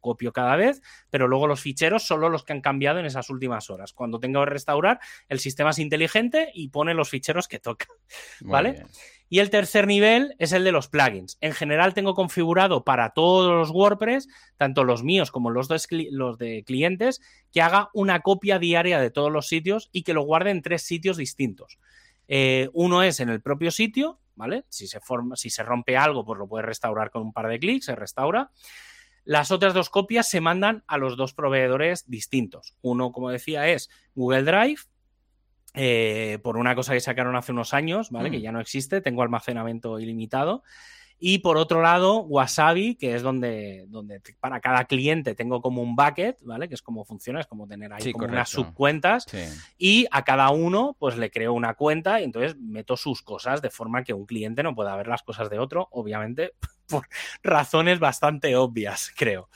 copio 0.00 0.32
cada 0.32 0.56
vez, 0.56 0.82
pero 1.10 1.28
luego 1.28 1.46
los 1.46 1.60
ficheros 1.60 2.06
solo 2.06 2.28
los 2.28 2.44
que 2.44 2.52
han 2.52 2.60
cambiado 2.60 2.98
en 2.98 3.06
esas 3.06 3.30
últimas 3.30 3.70
horas. 3.70 3.92
Cuando 3.92 4.20
tengo 4.20 4.40
que 4.44 4.50
restaurar, 4.50 5.00
el 5.28 5.38
sistema 5.38 5.70
es 5.70 5.78
inteligente 5.78 6.50
y 6.54 6.68
pone 6.68 6.94
los 6.94 7.08
ficheros 7.08 7.48
que 7.48 7.58
toca, 7.58 7.86
¿vale? 8.40 8.84
Y 9.28 9.40
el 9.40 9.50
tercer 9.50 9.88
nivel 9.88 10.36
es 10.38 10.52
el 10.52 10.62
de 10.62 10.70
los 10.70 10.88
plugins. 10.88 11.36
En 11.40 11.52
general 11.52 11.94
tengo 11.94 12.14
configurado 12.14 12.84
para 12.84 13.10
todos 13.10 13.52
los 13.52 13.70
WordPress, 13.70 14.28
tanto 14.56 14.84
los 14.84 15.02
míos 15.02 15.32
como 15.32 15.50
los 15.50 15.66
de, 15.66 16.08
los 16.12 16.38
de 16.38 16.62
clientes, 16.64 17.20
que 17.50 17.60
haga 17.60 17.90
una 17.92 18.20
copia 18.20 18.58
diaria 18.60 19.00
de 19.00 19.10
todos 19.10 19.32
los 19.32 19.48
sitios 19.48 19.88
y 19.90 20.04
que 20.04 20.14
lo 20.14 20.22
guarde 20.22 20.50
en 20.50 20.62
tres 20.62 20.82
sitios 20.82 21.16
distintos. 21.16 21.78
Eh, 22.28 22.68
uno 22.72 23.02
es 23.02 23.20
en 23.20 23.28
el 23.28 23.40
propio 23.40 23.70
sitio, 23.70 24.20
¿vale? 24.34 24.64
Si 24.68 24.86
se, 24.86 25.00
forma, 25.00 25.36
si 25.36 25.50
se 25.50 25.62
rompe 25.62 25.96
algo, 25.96 26.24
pues 26.24 26.38
lo 26.38 26.48
puedes 26.48 26.66
restaurar 26.66 27.10
con 27.10 27.22
un 27.22 27.32
par 27.32 27.48
de 27.48 27.58
clics, 27.58 27.86
se 27.86 27.96
restaura. 27.96 28.50
Las 29.24 29.50
otras 29.50 29.74
dos 29.74 29.90
copias 29.90 30.28
se 30.28 30.40
mandan 30.40 30.84
a 30.86 30.98
los 30.98 31.16
dos 31.16 31.34
proveedores 31.34 32.08
distintos. 32.08 32.76
Uno, 32.80 33.10
como 33.10 33.30
decía, 33.30 33.68
es 33.68 33.90
Google 34.14 34.44
Drive, 34.44 34.82
eh, 35.74 36.38
por 36.42 36.56
una 36.56 36.74
cosa 36.74 36.94
que 36.94 37.00
sacaron 37.00 37.36
hace 37.36 37.52
unos 37.52 37.74
años, 37.74 38.10
¿vale? 38.10 38.30
Que 38.30 38.38
mm. 38.38 38.42
ya 38.42 38.52
no 38.52 38.60
existe, 38.60 39.00
tengo 39.00 39.22
almacenamiento 39.22 39.98
ilimitado. 39.98 40.62
Y 41.18 41.38
por 41.38 41.56
otro 41.56 41.80
lado, 41.80 42.20
Wasabi, 42.20 42.94
que 42.94 43.14
es 43.14 43.22
donde, 43.22 43.86
donde 43.88 44.20
para 44.38 44.60
cada 44.60 44.84
cliente 44.84 45.34
tengo 45.34 45.62
como 45.62 45.80
un 45.82 45.96
bucket, 45.96 46.36
¿vale? 46.42 46.68
Que 46.68 46.74
es 46.74 46.82
como 46.82 47.04
funciona, 47.04 47.40
es 47.40 47.46
como 47.46 47.66
tener 47.66 47.92
ahí 47.92 48.12
como 48.12 48.26
unas 48.26 48.50
subcuentas. 48.50 49.26
Y 49.78 50.06
a 50.10 50.24
cada 50.24 50.50
uno, 50.50 50.94
pues 50.98 51.16
le 51.16 51.30
creo 51.30 51.54
una 51.54 51.74
cuenta 51.74 52.20
y 52.20 52.24
entonces 52.24 52.56
meto 52.58 52.96
sus 52.96 53.22
cosas 53.22 53.62
de 53.62 53.70
forma 53.70 54.04
que 54.04 54.12
un 54.12 54.26
cliente 54.26 54.62
no 54.62 54.74
pueda 54.74 54.94
ver 54.94 55.06
las 55.06 55.22
cosas 55.22 55.48
de 55.48 55.58
otro, 55.58 55.88
obviamente, 55.90 56.52
por 56.88 57.08
razones 57.42 57.98
bastante 57.98 58.54
obvias, 58.56 59.12
creo. 59.16 59.48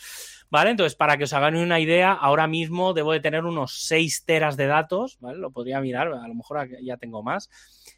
¿Vale? 0.50 0.70
Entonces, 0.70 0.96
para 0.96 1.16
que 1.16 1.24
os 1.24 1.32
hagan 1.32 1.54
una 1.54 1.78
idea, 1.78 2.12
ahora 2.12 2.48
mismo 2.48 2.92
debo 2.92 3.12
de 3.12 3.20
tener 3.20 3.44
unos 3.44 3.84
6 3.84 4.24
teras 4.24 4.56
de 4.56 4.66
datos, 4.66 5.16
¿vale? 5.20 5.38
Lo 5.38 5.52
podría 5.52 5.80
mirar, 5.80 6.08
a 6.08 6.26
lo 6.26 6.34
mejor 6.34 6.68
ya 6.82 6.96
tengo 6.96 7.22
más. 7.22 7.48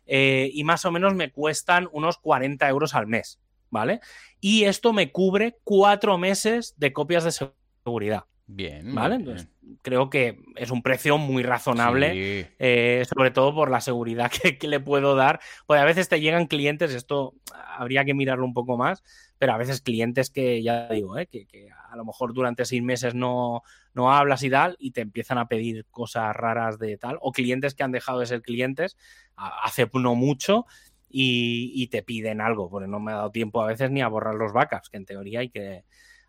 Eh, 0.04 0.50
y 0.52 0.62
más 0.64 0.84
o 0.84 0.90
menos 0.90 1.14
me 1.14 1.30
cuestan 1.30 1.88
unos 1.92 2.18
40 2.18 2.68
euros 2.68 2.94
al 2.94 3.06
mes, 3.06 3.40
¿vale? 3.72 4.00
Y 4.38 4.64
esto 4.64 4.92
me 4.92 5.10
cubre 5.10 5.58
cuatro 5.64 6.18
meses 6.18 6.74
de 6.76 6.92
copias 6.92 7.24
de 7.24 7.32
seguridad. 7.32 8.26
Bien. 8.46 8.94
¿Vale? 8.94 9.14
Entonces, 9.14 9.48
creo 9.80 10.10
que 10.10 10.38
es 10.56 10.70
un 10.70 10.82
precio 10.82 11.16
muy 11.16 11.42
razonable, 11.42 12.50
eh, 12.58 13.04
sobre 13.08 13.30
todo 13.30 13.54
por 13.54 13.70
la 13.70 13.80
seguridad 13.80 14.30
que, 14.30 14.68
le 14.68 14.78
puedo 14.78 15.16
dar. 15.16 15.40
Pues 15.66 15.80
a 15.80 15.86
veces 15.86 16.08
te 16.08 16.20
llegan 16.20 16.46
clientes, 16.46 16.92
esto 16.92 17.34
habría 17.54 18.04
que 18.04 18.12
mirarlo 18.12 18.44
un 18.44 18.52
poco 18.52 18.76
más, 18.76 19.02
pero 19.38 19.54
a 19.54 19.56
veces 19.56 19.80
clientes 19.80 20.28
que 20.28 20.62
ya 20.62 20.88
digo, 20.88 21.16
¿eh? 21.16 21.26
que, 21.26 21.70
a 21.90 21.96
lo 21.96 22.04
mejor 22.04 22.34
durante 22.34 22.66
seis 22.66 22.82
meses 22.82 23.14
no, 23.14 23.62
no 23.94 24.12
hablas 24.12 24.42
y 24.42 24.50
tal, 24.50 24.76
y 24.78 24.90
te 24.90 25.00
empiezan 25.00 25.38
a 25.38 25.48
pedir 25.48 25.86
cosas 25.90 26.36
raras 26.36 26.78
de 26.78 26.98
tal, 26.98 27.16
o 27.22 27.32
clientes 27.32 27.74
que 27.74 27.84
han 27.84 27.92
dejado 27.92 28.20
de 28.20 28.26
ser 28.26 28.42
clientes 28.42 28.98
hace 29.36 29.88
no 29.94 30.14
mucho 30.14 30.66
y, 31.12 31.86
te 31.88 32.02
piden 32.02 32.40
algo, 32.40 32.70
porque 32.70 32.88
no 32.88 32.98
me 33.00 33.12
ha 33.12 33.16
dado 33.16 33.30
tiempo 33.30 33.62
a 33.62 33.66
veces 33.66 33.90
ni 33.90 34.00
a 34.00 34.08
borrar 34.08 34.34
los 34.34 34.52
backups, 34.52 34.88
que 34.88 34.96
en 34.96 35.04
teoría 35.04 35.40
hay 35.40 35.50
que, 35.50 35.84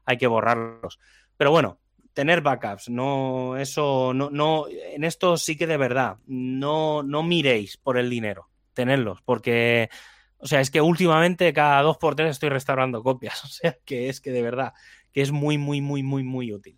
hay 0.05 0.18
que 0.18 0.27
borrarlos. 0.27 0.99
Pero 1.38 1.51
bueno, 1.51 1.80
tener 2.14 2.41
backups, 2.41 2.89
no, 2.89 3.57
eso, 3.57 4.14
no, 4.14 4.30
no, 4.30 4.65
en 4.69 5.03
esto 5.03 5.38
sí 5.38 5.55
que 5.57 5.68
de 5.68 5.77
verdad, 5.77 6.18
no, 6.27 7.01
no 7.03 7.23
miréis 7.23 7.77
por 7.77 7.97
el 7.97 8.10
dinero, 8.10 8.49
tenerlos, 8.73 9.22
porque, 9.22 9.89
o 10.38 10.47
sea, 10.47 10.60
es 10.60 10.69
que 10.69 10.81
últimamente 10.81 11.53
cada 11.53 11.81
dos 11.81 11.97
por 11.97 12.15
tres 12.15 12.31
estoy 12.31 12.49
restaurando 12.49 13.01
copias, 13.01 13.43
o 13.45 13.47
sea, 13.47 13.77
que 13.85 14.10
es 14.10 14.19
que 14.19 14.31
de 14.31 14.41
verdad, 14.41 14.73
que 15.11 15.22
es 15.22 15.31
muy, 15.31 15.57
muy, 15.57 15.81
muy, 15.81 16.03
muy, 16.03 16.23
muy 16.23 16.51
útil. 16.51 16.77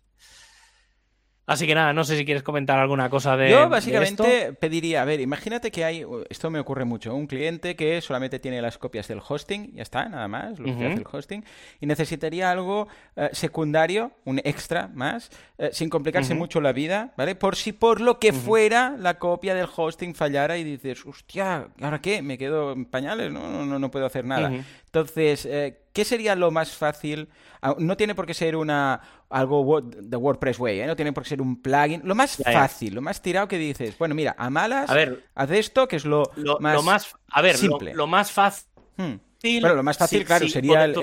Así 1.46 1.64
que 1.64 1.76
nada, 1.76 1.92
no 1.92 2.02
sé 2.02 2.16
si 2.16 2.24
quieres 2.24 2.42
comentar 2.42 2.76
alguna 2.78 3.08
cosa 3.08 3.36
de. 3.36 3.50
Yo 3.50 3.68
básicamente 3.68 4.52
pediría, 4.52 5.02
a 5.02 5.04
ver, 5.04 5.20
imagínate 5.20 5.70
que 5.70 5.84
hay, 5.84 6.04
esto 6.28 6.50
me 6.50 6.58
ocurre 6.58 6.84
mucho, 6.84 7.14
un 7.14 7.28
cliente 7.28 7.76
que 7.76 8.00
solamente 8.00 8.40
tiene 8.40 8.60
las 8.60 8.78
copias 8.78 9.06
del 9.06 9.20
hosting, 9.26 9.72
ya 9.74 9.82
está, 9.82 10.08
nada 10.08 10.26
más, 10.26 10.58
lo 10.58 10.76
que 10.76 10.86
hace 10.86 10.98
el 10.98 11.06
hosting, 11.10 11.44
y 11.80 11.86
necesitaría 11.86 12.50
algo 12.50 12.88
eh, 13.14 13.28
secundario, 13.32 14.10
un 14.24 14.40
extra 14.42 14.88
más, 14.92 15.30
eh, 15.58 15.70
sin 15.72 15.88
complicarse 15.88 16.34
mucho 16.34 16.60
la 16.60 16.72
vida, 16.72 17.12
¿vale? 17.16 17.36
Por 17.36 17.54
si 17.54 17.72
por 17.72 18.00
lo 18.00 18.18
que 18.18 18.32
fuera 18.32 18.96
la 18.98 19.18
copia 19.20 19.54
del 19.54 19.68
hosting 19.74 20.16
fallara 20.16 20.58
y 20.58 20.64
dices, 20.64 21.06
hostia, 21.06 21.68
¿ahora 21.80 22.00
qué? 22.00 22.22
Me 22.22 22.38
quedo 22.38 22.72
en 22.72 22.86
pañales, 22.86 23.32
no, 23.32 23.64
no, 23.64 23.78
no 23.78 23.90
puedo 23.92 24.06
hacer 24.06 24.24
nada. 24.24 24.50
Entonces, 24.86 25.46
eh, 25.46 25.78
¿qué 25.96 26.04
sería 26.04 26.34
lo 26.36 26.50
más 26.50 26.72
fácil? 26.72 27.26
Ah, 27.62 27.74
no 27.78 27.96
tiene 27.96 28.14
por 28.14 28.26
qué 28.26 28.34
ser 28.34 28.54
una 28.54 29.00
algo 29.30 29.80
de 29.80 30.14
WordPress 30.14 30.58
Way, 30.58 30.80
¿eh? 30.80 30.86
no 30.86 30.94
tiene 30.94 31.14
por 31.14 31.22
qué 31.22 31.30
ser 31.30 31.40
un 31.40 31.62
plugin. 31.62 32.02
Lo 32.04 32.14
más 32.14 32.36
fácil, 32.36 32.94
lo 32.94 33.00
más 33.00 33.22
tirado 33.22 33.48
que 33.48 33.56
dices, 33.56 33.96
bueno, 33.96 34.14
mira, 34.14 34.34
a 34.36 34.50
malas, 34.50 34.90
haz 35.34 35.50
esto, 35.50 35.88
que 35.88 35.96
es 35.96 36.04
lo, 36.04 36.30
más, 36.60 37.14
a 37.30 37.40
ver, 37.40 37.56
simple. 37.56 37.94
Lo, 37.94 38.06
más 38.06 38.30
fácil. 38.30 38.68
Hmm. 38.98 39.14
Bueno, 39.42 39.74
lo 39.74 39.82
más 39.82 39.96
fácil, 39.96 40.22
claro, 40.26 40.46
sería 40.48 40.84
el, 40.84 40.94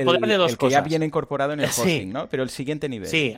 que 0.59 0.69
ya 0.69 0.81
viene 0.81 1.07
incorporado 1.07 1.53
en 1.53 1.61
el 1.61 1.65
hosting, 1.69 2.13
¿no? 2.13 2.29
Pero 2.29 2.43
el 2.43 2.51
siguiente 2.51 2.87
nivel. 2.87 3.09
Sí, 3.09 3.35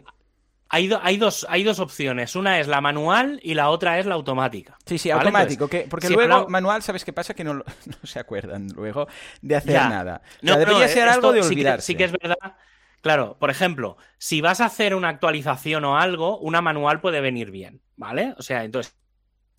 hay, 0.76 0.92
hay, 1.02 1.16
dos, 1.16 1.48
hay 1.50 1.64
dos 1.64 1.80
opciones. 1.80 2.36
Una 2.36 2.60
es 2.60 2.68
la 2.68 2.82
manual 2.82 3.40
y 3.42 3.54
la 3.54 3.70
otra 3.70 3.98
es 3.98 4.06
la 4.06 4.16
automática. 4.16 4.78
Sí, 4.86 4.98
sí, 4.98 5.10
automático. 5.10 5.70
porque 5.90 6.10
luego, 6.10 6.50
manual, 6.50 6.84
¿sabes 6.84 7.06
qué 7.06 7.14
pasa? 7.14 7.34
Que 7.34 7.46
no, 7.46 7.64
se 8.04 8.20
acuerdan 8.20 8.68
luego 8.76 9.08
de 9.42 9.56
hacer 9.56 9.76
nada. 9.76 10.22
No, 10.42 10.58
debería 10.58 10.88
ser 10.90 11.08
algo 11.08 11.32
de 11.32 11.42
olvidarse. 11.42 11.86
Sí 11.86 11.96
que, 11.96 12.04
es 12.04 12.12
verdad. 12.12 12.58
Claro, 13.00 13.38
por 13.40 13.50
ejemplo, 13.50 13.96
si 14.18 14.42
vas 14.42 14.60
a 14.60 14.66
hacer 14.66 14.96
una 14.96 15.08
actualización 15.08 15.86
o 15.86 15.98
algo, 15.98 16.40
una 16.40 16.62
manual 16.62 17.00
puede 17.00 17.22
venir 17.22 17.52
bien, 17.52 17.82
¿vale? 17.96 18.34
O 18.38 18.42
sea, 18.42 18.66
entonces, 18.66 18.98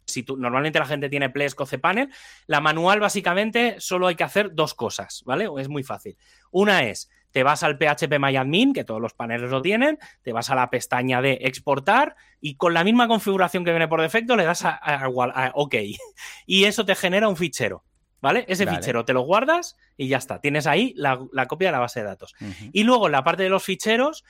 si 0.04 0.22
tú, 0.22 0.36
normalmente 0.36 0.78
la 0.78 0.86
gente 0.86 1.08
tiene 1.08 1.30
Plesk 1.30 1.58
o 1.60 1.66
cPanel, 1.66 2.10
la 2.46 2.60
manual 2.60 3.00
básicamente 3.00 3.76
solo 3.78 4.06
hay 4.08 4.16
que 4.16 4.24
hacer 4.24 4.50
dos 4.52 4.74
cosas, 4.74 5.22
¿vale? 5.24 5.48
Es 5.58 5.68
muy 5.68 5.82
fácil. 5.82 6.18
Una 6.50 6.82
es 6.82 7.08
te 7.36 7.42
vas 7.42 7.62
al 7.62 7.76
PHP 7.76 8.18
MyAdmin, 8.18 8.72
que 8.72 8.82
todos 8.82 8.98
los 8.98 9.12
paneles 9.12 9.50
lo 9.50 9.60
tienen, 9.60 9.98
te 10.22 10.32
vas 10.32 10.48
a 10.48 10.54
la 10.54 10.70
pestaña 10.70 11.20
de 11.20 11.32
exportar 11.42 12.16
y 12.40 12.54
con 12.54 12.72
la 12.72 12.82
misma 12.82 13.08
configuración 13.08 13.62
que 13.62 13.72
viene 13.72 13.88
por 13.88 14.00
defecto 14.00 14.36
le 14.36 14.44
das 14.44 14.64
a, 14.64 14.80
OK. 15.52 15.74
Y 16.46 16.64
eso 16.64 16.86
te 16.86 16.94
genera 16.94 17.28
un 17.28 17.36
fichero. 17.36 17.84
¿Vale? 18.22 18.46
Ese 18.48 18.66
fichero 18.66 19.04
te 19.04 19.12
lo 19.12 19.20
guardas 19.20 19.76
y 19.98 20.08
ya 20.08 20.16
está. 20.16 20.40
Tienes 20.40 20.66
ahí 20.66 20.94
la, 20.96 21.18
copia 21.46 21.68
de 21.68 21.72
la 21.72 21.78
base 21.78 22.00
de 22.00 22.06
datos. 22.06 22.34
Y 22.72 22.84
luego, 22.84 23.10
la 23.10 23.22
parte 23.22 23.42
de 23.42 23.50
los 23.50 23.62
ficheros, 23.62 24.24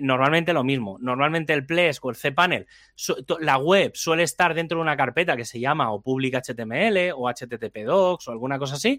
normalmente 0.00 0.54
lo 0.54 0.64
mismo. 0.64 0.96
Normalmente 0.98 1.52
el 1.52 1.66
Plesk 1.66 2.06
o 2.06 2.10
el 2.10 2.16
cPanel, 2.16 2.66
la 3.38 3.58
web 3.58 3.92
suele 3.94 4.22
estar 4.22 4.54
dentro 4.54 4.78
de 4.78 4.82
una 4.82 4.96
carpeta 4.96 5.36
que 5.36 5.44
se 5.44 5.60
llama 5.60 5.92
o 5.92 6.00
public 6.00 6.36
HTML 6.42 7.12
o 7.14 7.28
HTTP 7.28 7.84
docs 7.84 8.28
o 8.28 8.30
alguna 8.32 8.58
cosa 8.58 8.76
así 8.76 8.98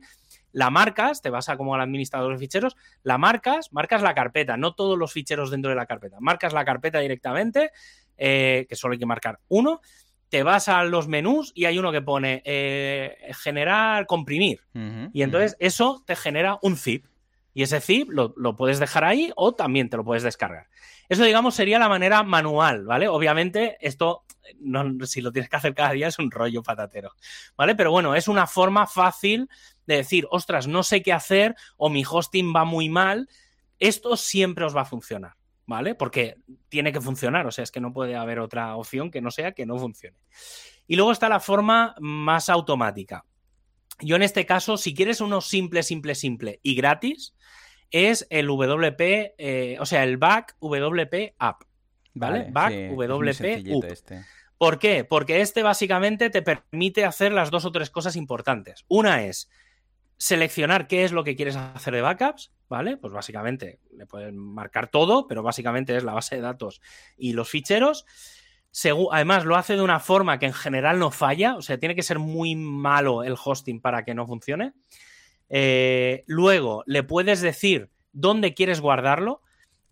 la 0.52 0.70
marcas, 0.70 1.22
te 1.22 1.30
vas 1.30 1.50
a 1.50 1.58
como 1.58 1.76
al 1.76 1.82
administrador 1.82 2.34
de 2.34 2.40
ficheros, 2.40 2.76
la 3.04 3.18
marcas, 3.18 3.72
marcas 3.72 4.02
la 4.02 4.14
carpeta, 4.14 4.58
no 4.58 4.74
todos 4.74 4.98
los 4.98 5.12
ficheros 5.12 5.52
dentro 5.52 5.70
de 5.70 5.76
la 5.76 5.86
carpeta, 5.86 6.18
marcas 6.20 6.54
la 6.54 6.66
carpeta 6.66 7.00
directamente, 7.00 7.72
eh, 8.18 8.66
que 8.68 8.76
solo 8.76 8.94
hay 8.94 9.00
que 9.00 9.06
marcar 9.06 9.40
uno, 9.48 9.82
te 10.30 10.44
vas 10.44 10.68
a 10.68 10.84
los 10.84 11.08
menús 11.08 11.52
y 11.56 11.66
hay 11.66 11.78
uno 11.80 11.92
que 11.92 12.02
pone 12.02 12.42
eh, 12.46 13.18
generar, 13.44 14.06
comprimir. 14.06 14.62
y 15.14 15.22
entonces 15.22 15.56
eso 15.60 16.04
te 16.06 16.16
genera 16.16 16.60
un 16.62 16.76
zip. 16.78 17.06
Y 17.54 17.64
ese 17.64 17.82
zip 17.82 18.10
lo, 18.12 18.36
lo, 18.38 18.56
puedes 18.56 18.78
dejar 18.78 19.04
ahí 19.04 19.32
o 19.36 19.56
también 19.56 19.90
te 19.90 19.98
lo 19.98 20.04
puedes 20.04 20.22
descargar. 20.22 20.68
Eso, 21.10 21.24
digamos, 21.24 21.56
sería 21.56 21.80
la 21.80 21.90
manera 21.90 22.22
manual, 22.22 22.86
¿vale? 22.86 23.08
Obviamente, 23.08 23.78
esto, 23.80 24.26
si 25.06 25.22
lo 25.22 25.32
tienes 25.32 25.50
que 25.50 25.56
hacer 25.56 25.74
cada 25.74 25.92
día, 25.92 26.08
es 26.08 26.20
un 26.20 26.30
rollo 26.30 26.62
patatero, 26.62 27.14
¿vale? 27.56 27.74
Pero 27.74 27.92
bueno, 27.92 28.14
es 28.14 28.28
una 28.28 28.46
forma 28.46 28.86
fácil 28.86 29.50
de 29.88 29.96
decir, 29.96 30.28
ostras, 30.30 30.68
no 30.68 30.84
sé 30.84 31.02
qué 31.02 31.14
hacer 31.14 31.56
o 31.78 31.90
mi 31.90 32.04
hosting 32.08 32.54
va 32.56 32.66
muy 32.66 32.90
mal, 32.90 33.28
esto 33.80 34.18
siempre 34.18 34.66
os 34.66 34.76
va 34.76 34.82
a 34.82 34.86
funcionar, 34.86 35.34
¿vale? 35.66 35.96
Porque 35.96 36.36
tiene 36.70 36.92
que 36.92 37.02
funcionar, 37.02 37.48
o 37.48 37.52
sea, 37.52 37.64
es 37.64 37.72
que 37.72 37.80
no 37.80 37.94
puede 37.94 38.16
haber 38.16 38.40
otra 38.40 38.76
opción 38.76 39.10
que 39.10 39.22
no 39.22 39.32
sea 39.32 39.54
que 39.54 39.66
no 39.66 39.78
funcione. 39.80 40.18
Y 40.86 40.96
luego 40.96 41.12
está 41.12 41.30
la 41.30 41.40
forma 41.40 41.96
más 42.00 42.50
automática. 42.50 43.26
Yo 44.00 44.16
en 44.16 44.22
este 44.22 44.46
caso, 44.46 44.78
si 44.78 44.94
quieres 44.94 45.22
uno 45.22 45.42
simple, 45.42 45.82
simple, 45.82 46.14
simple 46.14 46.60
y 46.62 46.76
gratis, 46.76 47.34
es 47.90 48.28
el 48.30 48.48
WP, 48.48 49.36
eh, 49.38 49.78
o 49.80 49.86
sea, 49.86 50.04
el 50.04 50.18
back 50.18 50.56
WP 50.60 51.36
app. 51.40 51.64
¿Vale? 52.14 52.48
back 52.52 52.74
WP 52.74 53.86
Este. 53.86 54.26
¿Por 54.58 54.80
qué? 54.80 55.04
Porque 55.04 55.42
este 55.42 55.62
básicamente 55.62 56.32
te 56.32 56.42
permite 56.42 57.06
hacer 57.06 57.32
las 57.32 57.52
dos 57.52 57.66
o 57.66 57.72
tres 57.72 57.92
cosas 57.92 58.16
importantes. 58.16 58.86
Una 58.88 59.24
es 59.24 59.50
seleccionar 60.18 60.88
qué 60.88 61.04
es 61.04 61.12
lo 61.12 61.24
que 61.24 61.36
quieres 61.36 61.56
hacer 61.56 61.94
de 61.94 62.02
backups, 62.02 62.52
¿vale? 62.70 62.98
Pues 62.98 63.14
básicamente 63.14 63.80
le 63.92 64.06
puedes 64.06 64.34
marcar 64.34 64.88
todo, 64.88 65.28
pero 65.28 65.44
básicamente 65.44 65.96
es 65.96 66.04
la 66.04 66.14
base 66.14 66.36
de 66.36 66.42
datos 66.42 66.82
y 67.18 67.34
los 67.34 67.50
ficheros. 67.50 68.06
además, 69.12 69.46
lo 69.46 69.56
hace 69.56 69.76
de 69.76 69.84
una 69.84 70.00
forma 70.00 70.40
que 70.40 70.48
en 70.48 70.54
general 70.54 71.00
no 71.00 71.12
falla, 71.12 71.56
o 71.56 71.62
sea, 71.62 71.78
tiene 71.78 71.96
que 71.96 72.04
ser 72.04 72.20
muy 72.20 72.56
malo 72.56 73.24
el 73.24 73.36
hosting 73.42 73.80
para 73.80 74.04
que 74.04 74.16
no 74.16 74.26
funcione. 74.26 74.74
Eh, 75.50 76.24
luego, 76.26 76.84
le 76.88 77.04
puedes 77.04 77.42
decir 77.42 77.90
dónde 78.12 78.54
quieres 78.54 78.82
guardarlo 78.82 79.42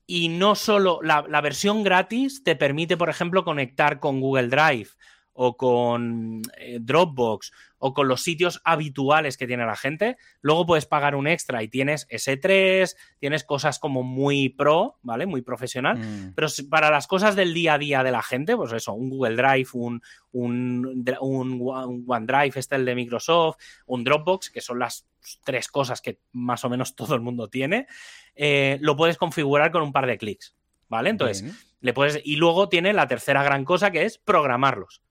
y 0.07 0.29
no 0.29 0.55
solo 0.55 0.99
la, 1.01 1.23
la 1.27 1.41
versión 1.41 1.83
gratis 1.83 2.43
te 2.43 2.55
permite, 2.55 2.97
por 2.97 3.09
ejemplo, 3.09 3.43
conectar 3.43 3.99
con 3.99 4.19
Google 4.21 4.47
Drive 4.47 4.89
o 5.35 5.57
con 5.57 6.41
eh, 6.57 6.79
Dropbox 6.81 7.51
o 7.77 7.93
con 7.93 8.07
los 8.07 8.23
sitios 8.23 8.61
habituales 8.63 9.37
que 9.37 9.45
tiene 9.45 9.65
la 9.65 9.75
gente, 9.75 10.17
luego 10.41 10.65
puedes 10.65 10.85
pagar 10.85 11.13
un 11.13 11.27
extra 11.27 11.61
y 11.61 11.67
tienes 11.67 12.07
S3, 12.07 12.95
tienes 13.19 13.43
cosas 13.43 13.77
como 13.77 14.01
muy 14.01 14.49
pro, 14.49 14.97
¿vale? 15.03 15.25
Muy 15.25 15.41
profesional, 15.41 15.97
mm. 15.97 16.33
pero 16.35 16.47
para 16.69 16.89
las 16.89 17.05
cosas 17.05 17.35
del 17.35 17.53
día 17.53 17.73
a 17.73 17.77
día 17.77 18.01
de 18.01 18.11
la 18.11 18.23
gente, 18.23 18.55
pues 18.55 18.71
eso, 18.71 18.93
un 18.93 19.09
Google 19.09 19.35
Drive, 19.35 19.67
un, 19.73 20.01
un, 20.31 21.05
un 21.19 22.05
OneDrive, 22.07 22.53
este 22.55 22.75
el 22.77 22.85
de 22.85 22.95
Microsoft, 22.95 23.57
un 23.87 24.03
Dropbox, 24.05 24.49
que 24.49 24.61
son 24.61 24.79
las 24.79 25.05
tres 25.43 25.67
cosas 25.67 26.01
que 26.01 26.21
más 26.31 26.63
o 26.63 26.69
menos 26.69 26.95
todo 26.95 27.13
el 27.13 27.21
mundo 27.21 27.49
tiene, 27.49 27.87
eh, 28.35 28.77
lo 28.79 28.95
puedes 28.95 29.17
configurar 29.17 29.71
con 29.71 29.83
un 29.83 29.91
par 29.91 30.07
de 30.07 30.17
clics, 30.17 30.55
¿vale? 30.87 31.09
Entonces, 31.09 31.43
le 31.81 31.93
puedes... 31.93 32.21
Y 32.23 32.37
luego 32.37 32.69
tiene 32.69 32.93
la 32.93 33.07
tercera 33.07 33.43
gran 33.43 33.65
cosa 33.65 33.91
que 33.91 34.05
es 34.05 34.17
programarlos 34.17 35.04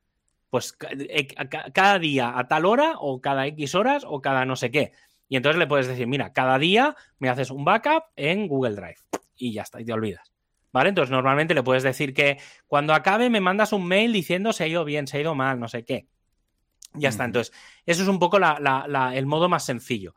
pues 0.55 0.79
eh, 0.81 1.27
cada 1.73 1.99
día 1.99 2.39
a 2.39 2.47
tal 2.47 2.65
hora 2.65 2.93
o 3.01 3.21
cada 3.21 3.45
X 3.49 3.75
horas 3.75 4.05
o 4.07 4.23
cada 4.23 4.45
no 4.45 4.55
sé 4.55 4.71
qué. 4.71 4.93
Y 5.29 5.35
entonces 5.35 5.59
le 5.59 5.67
puedes 5.67 5.89
decir, 5.89 6.07
mira, 6.07 6.33
cada 6.33 6.61
día 6.61 6.95
me 7.19 7.29
haces 7.29 7.51
un 7.51 7.65
backup 7.65 8.05
en 8.15 8.47
Google 8.47 8.77
Drive 8.77 8.99
y 9.35 9.53
ya 9.53 9.63
está, 9.63 9.81
y 9.81 9.85
te 9.85 9.93
olvidas. 9.93 10.33
¿Vale? 10.73 10.91
Entonces 10.91 11.11
normalmente 11.11 11.55
le 11.55 11.65
puedes 11.65 11.83
decir 11.83 12.15
que 12.15 12.39
cuando 12.69 12.95
acabe 12.95 13.31
me 13.31 13.41
mandas 13.41 13.73
un 13.73 13.85
mail 13.85 14.13
diciendo 14.13 14.53
se 14.53 14.63
ha 14.63 14.69
ido 14.69 14.85
bien, 14.85 15.09
se 15.09 15.17
ha 15.17 15.23
ido 15.23 15.35
mal, 15.35 15.59
no 15.59 15.67
sé 15.67 15.85
qué. 15.85 16.07
Ya 16.93 17.09
está. 17.09 17.25
Entonces, 17.25 17.53
eso 17.85 18.03
es 18.05 18.09
un 18.09 18.21
poco 18.21 18.37
el 18.37 19.27
modo 19.27 19.49
más 19.49 19.67
sencillo. 19.67 20.15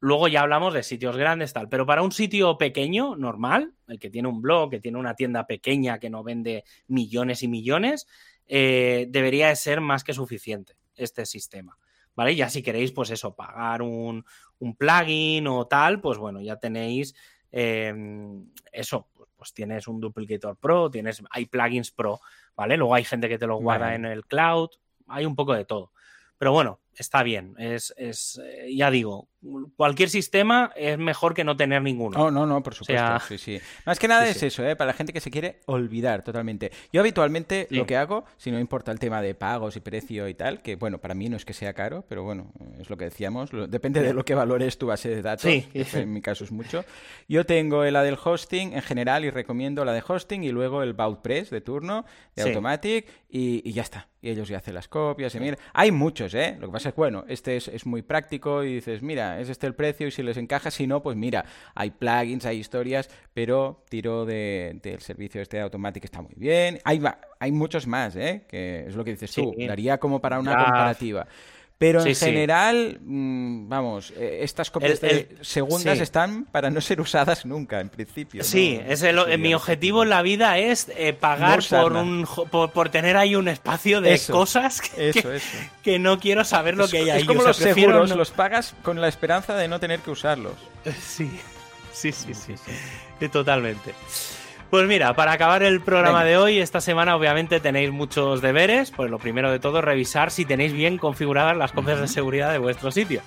Luego 0.00 0.26
ya 0.26 0.40
hablamos 0.40 0.74
de 0.74 0.82
sitios 0.82 1.16
grandes, 1.16 1.52
tal. 1.52 1.68
Pero 1.68 1.86
para 1.86 2.02
un 2.02 2.10
sitio 2.10 2.58
pequeño, 2.58 3.14
normal, 3.14 3.74
el 3.86 4.00
que 4.00 4.10
tiene 4.10 4.26
un 4.26 4.42
blog, 4.42 4.68
que 4.68 4.80
tiene 4.80 4.98
una 4.98 5.14
tienda 5.14 5.46
pequeña 5.46 6.00
que 6.00 6.10
no 6.10 6.24
vende 6.24 6.64
millones 6.88 7.44
y 7.44 7.48
millones, 7.48 8.08
eh, 8.46 9.06
debería 9.08 9.48
de 9.48 9.56
ser 9.56 9.80
más 9.80 10.04
que 10.04 10.12
suficiente 10.12 10.76
este 10.94 11.26
sistema. 11.26 11.78
¿Vale? 12.14 12.34
Ya 12.34 12.48
si 12.48 12.62
queréis, 12.62 12.92
pues 12.92 13.10
eso, 13.10 13.34
pagar 13.34 13.82
un, 13.82 14.24
plugin 14.78 15.46
o 15.48 15.66
tal, 15.66 16.00
pues 16.00 16.16
bueno, 16.16 16.40
ya 16.40 16.56
tenéis 16.56 17.14
em, 17.52 18.50
eso, 18.72 19.08
pues, 19.14 19.28
pues, 19.36 19.52
tienes 19.52 19.86
un 19.86 20.00
Duplicator 20.00 20.56
Pro, 20.56 20.90
tienes, 20.90 21.22
hay 21.30 21.44
plugins 21.44 21.90
Pro, 21.90 22.20
¿vale? 22.56 22.78
Luego 22.78 22.94
hay 22.94 23.04
gente 23.04 23.28
que 23.28 23.36
te 23.38 23.46
lo 23.46 23.58
guarda 23.58 23.94
en 23.94 24.06
el 24.06 24.24
cloud, 24.24 24.70
hay 25.08 25.26
un 25.26 25.36
poco 25.36 25.52
de 25.52 25.66
todo. 25.66 25.92
Pero 26.38 26.52
bueno, 26.52 26.80
está 26.96 27.22
bien. 27.22 27.54
Es, 27.58 27.94
es, 27.96 28.40
eh, 28.42 28.74
ya 28.74 28.90
digo, 28.90 29.28
cualquier 29.76 30.08
sistema 30.08 30.72
es 30.76 30.98
mejor 30.98 31.34
que 31.34 31.44
no 31.44 31.56
tener 31.56 31.82
ninguno. 31.82 32.18
Oh, 32.20 32.30
no, 32.30 32.46
no, 32.46 32.62
por 32.62 32.74
supuesto. 32.74 33.20
sí, 33.28 33.38
sí. 33.38 33.60
Más 33.84 33.98
que 33.98 34.08
nada 34.08 34.28
es 34.28 34.42
eso, 34.42 34.66
¿eh? 34.66 34.76
para 34.76 34.88
la 34.88 34.94
gente 34.94 35.12
que 35.12 35.20
se 35.20 35.30
quiere 35.30 35.60
olvidar 35.66 36.22
totalmente. 36.22 36.72
Yo 36.92 37.00
habitualmente 37.00 37.66
lo 37.70 37.86
que 37.86 37.96
hago, 37.96 38.24
si 38.36 38.50
no 38.50 38.58
importa 38.58 38.92
el 38.92 38.98
tema 38.98 39.22
de 39.22 39.34
pagos 39.34 39.76
y 39.76 39.80
precio 39.80 40.28
y 40.28 40.34
tal, 40.34 40.62
que 40.62 40.76
bueno, 40.76 40.98
para 40.98 41.14
mí 41.14 41.28
no 41.28 41.36
es 41.36 41.44
que 41.44 41.52
sea 41.52 41.72
caro, 41.74 42.04
pero 42.08 42.22
bueno, 42.24 42.52
es 42.78 42.90
lo 42.90 42.96
que 42.96 43.04
decíamos, 43.04 43.50
depende 43.68 44.02
de 44.02 44.12
lo 44.12 44.24
que 44.24 44.34
valores 44.34 44.78
tu 44.78 44.86
base 44.86 45.08
de 45.08 45.22
datos, 45.22 45.46
en 45.46 46.12
mi 46.12 46.20
caso 46.20 46.44
es 46.44 46.52
mucho. 46.52 46.84
Yo 47.28 47.44
tengo 47.44 47.84
la 47.84 48.02
del 48.02 48.18
hosting 48.22 48.72
en 48.72 48.82
general 48.82 49.24
y 49.24 49.30
recomiendo 49.30 49.84
la 49.84 49.92
de 49.92 50.02
hosting 50.06 50.44
y 50.44 50.50
luego 50.50 50.82
el 50.82 50.94
Boutpress 50.94 51.50
de 51.50 51.60
turno, 51.60 52.04
de 52.34 52.42
Automatic 52.42 53.06
y, 53.28 53.68
y 53.68 53.72
ya 53.72 53.82
está. 53.82 54.08
Y 54.20 54.30
ellos 54.30 54.48
ya 54.48 54.58
hacen 54.58 54.74
las 54.74 54.88
copias 54.88 55.34
y 55.34 55.40
mira, 55.40 55.58
hay 55.72 55.92
muchos, 55.92 56.34
¿eh? 56.34 56.56
Lo 56.58 56.66
que 56.66 56.72
pasa 56.72 56.85
piensas, 56.86 56.96
bueno, 56.96 57.24
este 57.28 57.56
es, 57.56 57.86
muy 57.86 58.02
práctico 58.02 58.64
y 58.64 58.74
dices, 58.74 59.02
mira, 59.02 59.40
es 59.40 59.48
este 59.48 59.66
el 59.66 59.74
precio 59.74 60.06
y 60.06 60.10
si 60.10 60.22
les 60.22 60.36
encaja, 60.36 60.70
si 60.70 60.86
no, 60.86 61.02
pues 61.02 61.16
mira, 61.16 61.44
hay 61.74 61.90
plugins, 61.90 62.46
hay 62.46 62.58
historias, 62.58 63.10
pero 63.34 63.84
tiro 63.88 64.24
del 64.24 64.80
servicio 65.00 65.40
este 65.40 65.58
de 65.58 65.62
Automatic 65.64 66.04
está 66.04 66.22
muy 66.22 66.34
bien. 66.36 66.78
Hay, 66.84 67.02
hay 67.38 67.52
muchos 67.52 67.86
más, 67.86 68.16
¿eh? 68.16 68.44
Que 68.48 68.86
es 68.86 68.94
lo 68.94 69.04
que 69.04 69.12
dices 69.12 69.32
tú, 69.32 69.54
daría 69.66 69.98
como 69.98 70.20
para 70.20 70.38
una 70.38 70.56
comparativa. 70.56 71.26
Pero 71.78 72.02
en 72.06 72.16
general, 72.16 72.98
mm, 73.02 73.68
vamos, 73.68 74.10
eh, 74.16 74.38
estas 74.40 74.70
copias 74.70 74.98
de 75.00 75.36
segundas 75.42 76.00
están 76.00 76.46
para 76.46 76.70
no 76.70 76.80
ser 76.80 77.02
usadas 77.02 77.44
nunca, 77.44 77.80
en 77.80 77.90
principio. 77.90 78.42
Sí, 78.44 78.80
es 78.86 79.04
mi 79.38 79.52
objetivo 79.52 80.02
en 80.02 80.08
la 80.08 80.22
vida 80.22 80.56
es 80.58 80.90
eh, 80.96 81.12
pagar 81.12 81.60
por, 81.68 81.92
un, 81.92 82.26
por, 82.50 82.88
tener 82.88 83.18
ahí 83.18 83.36
un 83.36 83.48
espacio 83.48 84.00
de 84.00 84.18
cosas 84.30 84.80
que, 85.82 85.98
no 85.98 86.18
quiero 86.18 86.44
saber 86.44 86.78
lo 86.78 86.88
que 86.88 86.98
hay 86.98 87.10
ahí. 87.10 87.20
Es 87.20 87.26
como 87.26 87.42
los 87.42 87.58
seguros, 87.58 88.08
los 88.10 88.30
pagas 88.30 88.74
con 88.82 88.98
la 88.98 89.08
esperanza 89.08 89.54
de 89.54 89.68
no 89.68 89.78
tener 89.78 90.00
que 90.00 90.10
usarlos. 90.10 90.54
Sí, 91.00 91.30
sí, 91.92 92.12
sí, 92.12 92.34
sí, 92.34 92.54
sí. 92.56 93.28
totalmente. 93.28 93.92
Pues 94.70 94.88
mira, 94.88 95.14
para 95.14 95.32
acabar 95.32 95.62
el 95.62 95.80
programa 95.80 96.24
de 96.24 96.36
hoy, 96.36 96.58
esta 96.58 96.80
semana 96.80 97.14
obviamente 97.14 97.60
tenéis 97.60 97.92
muchos 97.92 98.42
deberes. 98.42 98.90
Pues 98.90 99.10
lo 99.10 99.18
primero 99.18 99.50
de 99.52 99.60
todo, 99.60 99.80
revisar 99.80 100.32
si 100.32 100.44
tenéis 100.44 100.72
bien 100.72 100.98
configuradas 100.98 101.56
las 101.56 101.70
copias 101.70 102.00
de 102.00 102.08
seguridad 102.08 102.50
de 102.50 102.58
vuestro 102.58 102.90
sitio. 102.90 103.22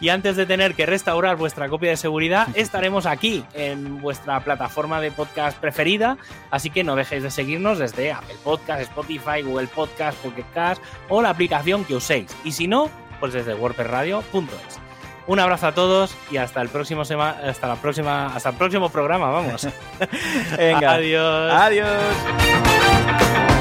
Y 0.00 0.10
antes 0.10 0.36
de 0.36 0.44
tener 0.44 0.74
que 0.74 0.84
restaurar 0.84 1.36
vuestra 1.36 1.70
copia 1.70 1.88
de 1.88 1.96
seguridad, 1.96 2.48
estaremos 2.54 3.06
aquí 3.06 3.44
en 3.54 4.02
vuestra 4.02 4.40
plataforma 4.40 5.00
de 5.00 5.10
podcast 5.10 5.58
preferida. 5.58 6.18
Así 6.50 6.68
que 6.68 6.84
no 6.84 6.96
dejéis 6.96 7.22
de 7.22 7.30
seguirnos 7.30 7.78
desde 7.78 8.12
Apple 8.12 8.36
Podcast, 8.44 8.82
Spotify, 8.82 9.40
Google 9.42 9.68
Podcast, 9.68 10.18
Pocket 10.18 10.44
Cast 10.52 10.82
o 11.08 11.22
la 11.22 11.30
aplicación 11.30 11.86
que 11.86 11.94
uséis. 11.94 12.36
Y 12.44 12.52
si 12.52 12.68
no, 12.68 12.90
pues 13.20 13.32
desde 13.32 13.54
wordpressradio.es. 13.54 14.83
Un 15.26 15.40
abrazo 15.40 15.68
a 15.68 15.72
todos 15.72 16.14
y 16.30 16.36
hasta 16.36 16.60
el 16.60 16.68
próximo 16.68 17.02
hasta 17.02 17.66
la 17.66 17.76
próxima 17.76 18.26
hasta 18.26 18.50
el 18.50 18.56
próximo 18.56 18.90
programa, 18.90 19.30
vamos. 19.30 19.66
Venga. 20.58 20.92
Adiós. 20.92 21.52
Adiós. 21.52 23.53